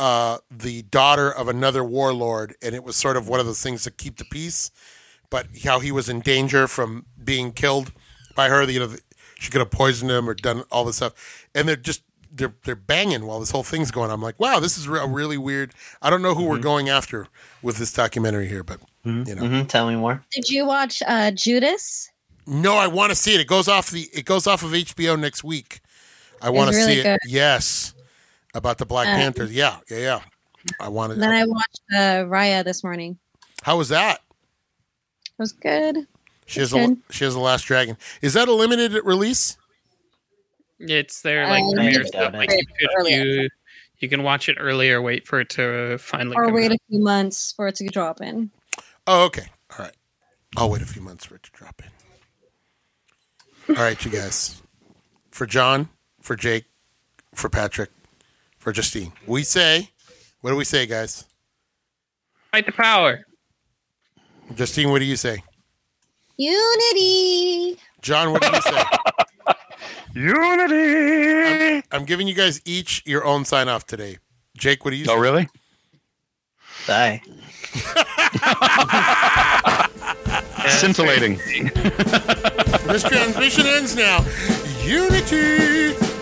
uh, 0.00 0.38
the 0.50 0.82
daughter 0.82 1.30
of 1.30 1.46
another 1.48 1.84
warlord, 1.84 2.56
and 2.62 2.74
it 2.74 2.82
was 2.82 2.96
sort 2.96 3.16
of 3.16 3.28
one 3.28 3.38
of 3.38 3.46
those 3.46 3.62
things 3.62 3.84
to 3.84 3.90
keep 3.90 4.16
the 4.16 4.24
peace. 4.24 4.70
But 5.30 5.46
how 5.64 5.80
he 5.80 5.90
was 5.92 6.08
in 6.08 6.20
danger 6.20 6.66
from 6.68 7.06
being 7.22 7.52
killed 7.52 7.92
by 8.36 8.48
her, 8.48 8.62
you 8.70 8.80
know, 8.80 8.94
she 9.36 9.50
could 9.50 9.60
have 9.60 9.70
poisoned 9.70 10.10
him 10.10 10.28
or 10.28 10.34
done 10.34 10.62
all 10.70 10.84
this 10.84 10.96
stuff, 10.96 11.46
and 11.54 11.68
they're 11.68 11.76
just. 11.76 12.02
They're, 12.36 12.52
they're 12.64 12.74
banging 12.74 13.26
while 13.26 13.38
this 13.38 13.52
whole 13.52 13.62
thing's 13.62 13.92
going. 13.92 14.10
I'm 14.10 14.20
like, 14.20 14.40
wow, 14.40 14.58
this 14.58 14.76
is 14.76 14.88
re- 14.88 15.06
really 15.06 15.38
weird. 15.38 15.72
I 16.02 16.10
don't 16.10 16.20
know 16.20 16.34
who 16.34 16.46
we're 16.46 16.58
going 16.58 16.88
after 16.88 17.28
with 17.62 17.76
this 17.76 17.92
documentary 17.92 18.48
here, 18.48 18.64
but 18.64 18.80
you 19.04 19.12
know, 19.36 19.42
Mhm, 19.42 19.68
Tell 19.68 19.86
me 19.88 19.94
more. 19.94 20.20
Did 20.32 20.50
you 20.50 20.66
watch 20.66 21.00
uh, 21.06 21.30
Judas? 21.30 22.10
No, 22.44 22.74
I 22.74 22.88
want 22.88 23.10
to 23.10 23.14
see 23.14 23.34
it. 23.36 23.40
It 23.40 23.46
goes 23.46 23.68
off 23.68 23.88
the. 23.92 24.08
It 24.12 24.24
goes 24.24 24.48
off 24.48 24.64
of 24.64 24.72
HBO 24.72 25.16
next 25.16 25.44
week. 25.44 25.78
I 26.42 26.50
want 26.50 26.72
to 26.72 26.76
really 26.76 26.94
see 26.94 27.00
it. 27.02 27.04
good. 27.04 27.18
Yes, 27.30 27.94
about 28.52 28.78
the 28.78 28.86
Black 28.86 29.06
Um, 29.06 29.14
Panthers. 29.14 29.52
Yeah, 29.52 29.76
yeah, 29.88 29.98
yeah. 29.98 30.20
I 30.80 30.88
wanted. 30.88 31.14
And 31.14 31.22
then. 31.22 31.30
I 31.34 31.44
watched 31.46 31.80
uh, 31.94 32.24
Raya 32.28 32.64
this 32.64 32.82
morning. 32.82 33.16
How 33.62 33.78
was 33.78 33.90
that? 33.90 34.22
It 35.38 35.42
was 35.42 35.52
good. 35.52 36.06
She 36.46 36.60
has 36.60 36.72
It's 36.72 36.92
a. 36.92 37.12
She 37.12 37.24
has 37.24 37.34
the 37.34 37.40
Last 37.40 37.62
Dragon. 37.64 37.96
Is 38.22 38.34
that 38.34 38.48
a 38.48 38.52
limited 38.52 38.92
release? 39.04 39.56
It's 40.78 41.22
there 41.22 41.46
like 41.48 41.62
Uh, 41.64 41.70
premiere 41.72 41.90
maybe 41.92 42.06
stuff. 42.06 42.34
Like 42.34 42.50
you, 42.52 42.58
could, 42.78 42.88
Earlier. 42.98 43.24
you, 43.24 43.48
you 43.98 44.08
can 44.08 44.22
watch 44.22 44.48
it 44.48 44.56
earlier. 44.60 45.00
Wait 45.00 45.26
for 45.26 45.40
it 45.40 45.48
to 45.50 45.96
finally 45.98 46.36
Or 46.36 46.44
come 46.46 46.54
wait 46.54 46.70
out. 46.72 46.76
a 46.76 46.78
few 46.88 47.00
months 47.00 47.52
for 47.52 47.68
it 47.68 47.76
to 47.76 47.86
drop 47.86 48.20
in. 48.20 48.50
Oh, 49.06 49.24
okay. 49.26 49.46
All 49.78 49.84
right. 49.86 49.94
I'll 50.56 50.70
wait 50.70 50.82
a 50.82 50.86
few 50.86 51.00
months 51.02 51.24
for 51.24 51.36
it 51.36 51.42
to 51.44 51.50
drop 51.52 51.80
in. 53.68 53.76
All 53.76 53.82
right, 53.82 54.02
you 54.04 54.10
guys. 54.10 54.60
For 55.30 55.46
John, 55.46 55.88
for 56.20 56.36
Jake, 56.36 56.66
for 57.34 57.48
Patrick, 57.48 57.90
for 58.58 58.72
Justine, 58.72 59.12
we 59.26 59.42
say. 59.42 59.88
What 60.42 60.50
do 60.50 60.56
we 60.56 60.64
say, 60.64 60.86
guys? 60.86 61.24
Fight 62.52 62.66
the 62.66 62.72
power. 62.72 63.24
Justine, 64.54 64.90
what 64.90 64.98
do 64.98 65.04
you 65.04 65.16
say? 65.16 65.42
Unity. 66.36 67.78
John, 68.02 68.32
what 68.32 68.42
do 68.42 68.48
you 68.48 68.60
say? 68.60 68.82
Unity. 70.14 71.76
I'm, 71.76 72.00
I'm, 72.00 72.04
giving 72.04 72.28
you 72.28 72.34
guys 72.34 72.60
each 72.64 73.02
your 73.06 73.24
own 73.24 73.44
sign 73.44 73.68
off 73.68 73.86
today. 73.86 74.18
Jake, 74.56 74.84
what 74.84 74.92
do 74.92 74.96
you? 74.96 75.06
Oh, 75.08 75.14
say? 75.14 75.20
really? 75.20 75.48
Bye. 76.86 77.20
Scintillating. 80.68 81.36
this 82.86 83.02
transmission 83.02 83.66
ends 83.66 83.96
now. 83.96 84.24
Unity. 84.84 86.13